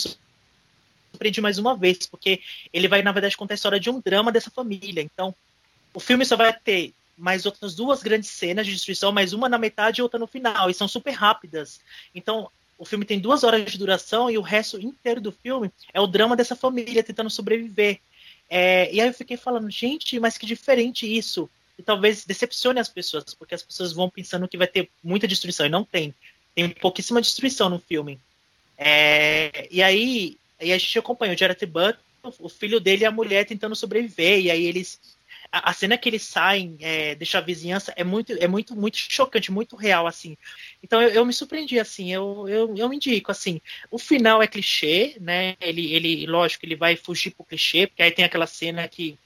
surpreende 1.20 1.42
mais 1.42 1.58
uma 1.58 1.76
vez, 1.76 2.08
porque 2.08 2.40
ele 2.72 2.88
vai, 2.88 3.02
na 3.02 3.12
verdade, 3.12 3.36
contar 3.36 3.54
a 3.54 3.56
história 3.56 3.80
de 3.80 3.90
um 3.90 4.00
drama 4.00 4.32
dessa 4.32 4.50
família. 4.50 5.02
Então, 5.02 5.36
o 5.94 6.00
filme 6.00 6.26
só 6.26 6.38
vai 6.38 6.54
ter 6.54 6.94
mais 7.18 7.46
outras 7.46 7.76
duas 7.76 8.02
grandes 8.02 8.30
cenas 8.30 8.66
de 8.66 8.72
destruição, 8.72 9.12
mais 9.12 9.34
uma 9.34 9.50
na 9.50 9.58
metade 9.58 10.00
e 10.00 10.02
outra 10.02 10.18
no 10.18 10.26
final, 10.26 10.70
e 10.70 10.74
são 10.74 10.88
super 10.88 11.12
rápidas. 11.12 11.82
Então, 12.16 12.50
o 12.78 12.86
filme 12.86 13.04
tem 13.04 13.20
duas 13.20 13.44
horas 13.44 13.70
de 13.70 13.78
duração 13.78 14.32
e 14.32 14.38
o 14.38 14.42
resto 14.42 14.80
inteiro 14.80 15.20
do 15.20 15.34
filme 15.34 15.70
é 15.94 16.00
o 16.00 16.08
drama 16.08 16.38
dessa 16.38 16.56
família 16.56 17.04
tentando 17.04 17.30
sobreviver. 17.30 18.00
É, 18.50 18.90
e 18.94 19.02
aí 19.02 19.08
eu 19.10 19.14
fiquei 19.14 19.36
falando, 19.36 19.70
gente, 19.70 20.18
mas 20.20 20.38
que 20.38 20.46
diferente 20.46 21.06
isso. 21.06 21.50
E 21.78 21.84
talvez 21.84 22.26
decepcione 22.26 22.80
as 22.80 22.88
pessoas, 22.88 23.34
porque 23.34 23.54
as 23.56 23.64
pessoas 23.64 23.92
vão 23.92 24.10
pensando 24.10 24.48
que 24.48 24.58
vai 24.58 24.68
ter 24.68 24.90
muita 25.04 25.28
destruição, 25.28 25.66
e 25.66 25.70
não 25.70 25.84
tem. 25.84 26.14
Tem 26.56 26.70
pouquíssima 26.70 27.22
destruição 27.22 27.70
no 27.70 27.80
filme. 27.80 28.18
É, 28.78 29.68
e 29.70 29.84
aí 29.84 30.38
e 30.60 30.72
a 30.74 30.78
gente 30.78 31.00
acompanha 31.00 31.34
o 31.34 31.38
Jared 31.38 31.66
Butler, 31.66 32.00
o 32.40 32.50
filho 32.50 32.80
dele 32.80 33.04
e 33.04 33.06
a 33.06 33.12
mulher 33.12 33.46
tentando 33.46 33.76
sobreviver, 33.76 34.40
e 34.40 34.52
aí 34.52 34.66
eles 34.66 35.00
a, 35.52 35.72
a 35.72 35.74
cena 35.74 35.98
que 35.98 36.08
eles 36.08 36.24
saem, 36.24 36.78
é, 36.80 37.16
deixa 37.16 37.38
a 37.38 37.42
vizinhança, 37.42 37.94
é 37.96 38.04
muito, 38.04 38.34
é 38.34 38.48
muito, 38.48 38.76
muito 38.76 38.98
chocante, 38.98 39.52
muito 39.52 39.76
real, 39.76 40.08
assim. 40.08 40.38
Então 40.84 41.02
eu, 41.02 41.10
eu 41.10 41.26
me 41.26 41.34
surpreendi, 41.34 41.80
assim, 41.80 42.12
eu, 42.14 42.48
eu, 42.48 42.76
eu 42.76 42.90
me 42.90 42.96
indico, 42.96 43.32
assim. 43.32 43.62
O 43.90 43.98
final 43.98 44.42
é 44.42 44.48
clichê, 44.48 45.18
né? 45.20 45.56
Ele, 45.60 45.94
ele, 45.94 46.28
lógico, 46.28 46.66
ele 46.66 46.76
vai 46.76 46.96
fugir 46.96 47.32
pro 47.32 47.46
clichê, 47.46 47.88
porque 47.88 48.04
aí 48.04 48.12
tem 48.12 48.26
aquela 48.26 48.48
cena 48.48 48.88
que, 48.88 49.18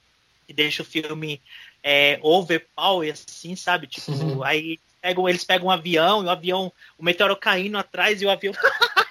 que 0.46 0.52
deixa 0.52 0.82
o 0.82 0.86
filme 0.86 1.40
é, 1.82 2.18
overpower, 2.22 3.12
assim, 3.12 3.54
sabe? 3.54 3.86
Tipo, 3.86 4.12
Uhum. 4.12 4.42
aí 4.42 4.78
pegam, 5.02 5.28
eles 5.28 5.44
pegam 5.44 5.66
um 5.66 5.70
avião, 5.70 6.22
e 6.22 6.26
o 6.26 6.30
avião, 6.30 6.72
o 6.96 7.04
meteoro 7.04 7.36
caindo 7.36 7.76
atrás, 7.76 8.22
e 8.22 8.26
o 8.26 8.30
avião. 8.30 8.54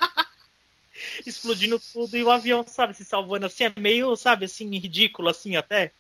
explodindo 1.26 1.80
tudo 1.92 2.18
e 2.18 2.24
o 2.24 2.32
avião, 2.32 2.66
sabe, 2.68 2.94
se 2.94 3.06
salvando 3.06 3.46
assim, 3.46 3.66
é 3.66 3.74
meio, 3.78 4.16
sabe, 4.16 4.46
assim, 4.46 4.70
ridículo, 4.78 5.30
assim, 5.30 5.56
até. 5.56 5.92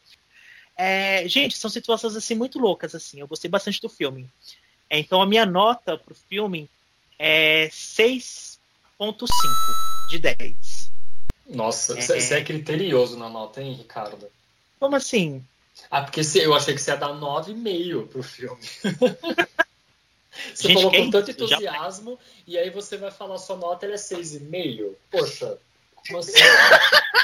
É, 0.75 1.27
gente, 1.27 1.57
são 1.57 1.69
situações 1.69 2.15
assim 2.15 2.35
muito 2.35 2.57
loucas, 2.57 2.95
assim. 2.95 3.19
Eu 3.19 3.27
gostei 3.27 3.49
bastante 3.49 3.79
do 3.81 3.89
filme. 3.89 4.27
É, 4.89 4.97
então 4.97 5.21
a 5.21 5.25
minha 5.25 5.45
nota 5.45 5.97
pro 5.97 6.15
filme 6.15 6.69
é 7.17 7.67
6.5 7.69 9.27
de 10.09 10.19
10. 10.19 10.91
Nossa, 11.47 11.97
É. 11.97 12.01
você 12.01 12.35
é 12.35 12.43
criterioso 12.43 13.17
na 13.17 13.29
nota, 13.29 13.61
hein, 13.61 13.73
Ricardo? 13.73 14.27
Como 14.79 14.95
assim? 14.95 15.45
Ah, 15.89 16.01
porque 16.01 16.21
eu 16.35 16.53
achei 16.53 16.73
que 16.73 16.81
você 16.81 16.91
ia 16.91 16.97
dar 16.97 17.13
9,5 17.13 18.07
pro 18.07 18.23
filme. 18.23 18.61
Você 20.53 20.67
Gente, 20.67 20.73
falou 20.75 20.91
quem? 20.91 21.05
com 21.05 21.11
tanto 21.11 21.27
Já- 21.27 21.31
entusiasmo 21.33 22.19
e 22.47 22.57
aí 22.57 22.69
você 22.69 22.97
vai 22.97 23.11
falar 23.11 23.37
sua 23.37 23.55
nota 23.57 23.85
ela 23.85 23.95
é 23.95 23.97
6,5. 23.97 24.95
Poxa, 25.11 25.57
como 26.07 26.19
assim? 26.19 26.33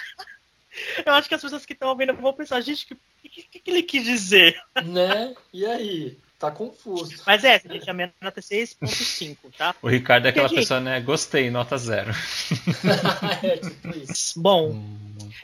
Eu 1.06 1.14
acho 1.14 1.28
que 1.28 1.36
as 1.36 1.42
pessoas 1.42 1.66
que 1.66 1.74
estão 1.74 1.90
ouvindo 1.90 2.14
vão 2.14 2.34
pensar, 2.34 2.62
gente, 2.62 2.94
o 2.94 2.98
que, 3.22 3.44
que, 3.44 3.60
que 3.60 3.72
ele 3.72 3.84
quis 3.84 4.04
dizer? 4.04 4.60
né? 4.84 5.34
E 5.54 5.66
aí? 5.66 6.18
Tá 6.38 6.50
confuso. 6.50 7.22
Mas 7.28 7.44
é, 7.44 7.60
gente, 7.60 7.90
a 7.90 7.94
minha 7.94 8.14
nota 8.22 8.40
é 8.40 8.44
6.5, 8.44 9.38
tá? 9.58 9.76
O 9.82 9.90
Ricardo 9.90 10.26
é 10.26 10.30
aquela 10.30 10.48
Gente. 10.48 10.60
pessoa, 10.60 10.80
né? 10.80 11.02
Gostei, 11.02 11.50
nota 11.52 11.78
zero. 11.78 12.12
é, 13.44 13.58
tipo 13.58 13.90
isso. 13.98 14.42
Bom, 14.42 14.82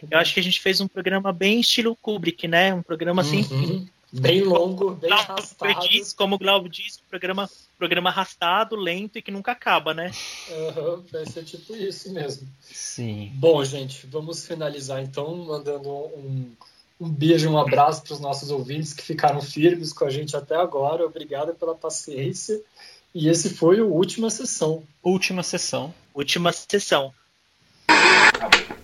eu 0.10 0.18
acho 0.18 0.34
que 0.34 0.40
a 0.40 0.44
gente 0.44 0.62
fez 0.62 0.80
um 0.80 0.88
programa 0.88 1.34
bem 1.34 1.60
estilo 1.60 1.98
Kubrick, 1.98 2.48
né? 2.48 2.74
Um 2.74 2.82
programa 2.82 3.24
assim. 3.24 3.46
Uhum. 3.52 3.86
Bem 4.20 4.42
longo, 4.42 4.92
bem 4.92 5.12
arrastado. 5.12 5.88
diz, 5.90 6.14
como 6.14 6.36
o 6.36 6.38
Glauber 6.38 6.70
diz, 6.70 6.98
um 6.98 7.10
programa, 7.10 7.50
programa 7.78 8.10
arrastado, 8.10 8.76
lento 8.76 9.18
e 9.18 9.22
que 9.22 9.32
nunca 9.32 9.52
acaba, 9.52 9.94
né? 9.94 10.12
Aham, 10.50 11.04
vai 11.12 11.26
ser 11.26 11.44
tipo 11.44 11.76
isso 11.76 12.12
mesmo. 12.14 12.48
Sim. 12.62 13.32
Bom, 13.36 13.64
gente, 13.64 14.08
vamos 14.08 14.46
finalizar 14.46 15.04
então 15.04 15.36
mandando 15.36 15.90
um, 15.90 16.52
um 17.00 17.10
beijo, 17.10 17.50
um 17.50 17.58
abraço 17.58 18.04
para 18.04 18.14
os 18.14 18.20
nossos 18.20 18.50
ouvintes 18.52 18.94
que 18.94 19.04
ficaram 19.04 19.42
firmes 19.42 19.92
com 19.92 20.06
a 20.06 20.10
gente 20.10 20.36
até 20.36 20.56
agora. 20.56 21.06
Obrigado 21.06 21.54
pela 21.54 21.76
paciência. 21.76 22.62
E 23.14 23.28
esse 23.28 23.50
foi 23.50 23.82
o 23.82 23.94
Última 23.94 24.30
Sessão. 24.30 24.84
Última 25.04 25.44
sessão. 25.44 25.94
Última 26.14 26.52
sessão. 26.52 27.14
Acabou. 27.88 28.74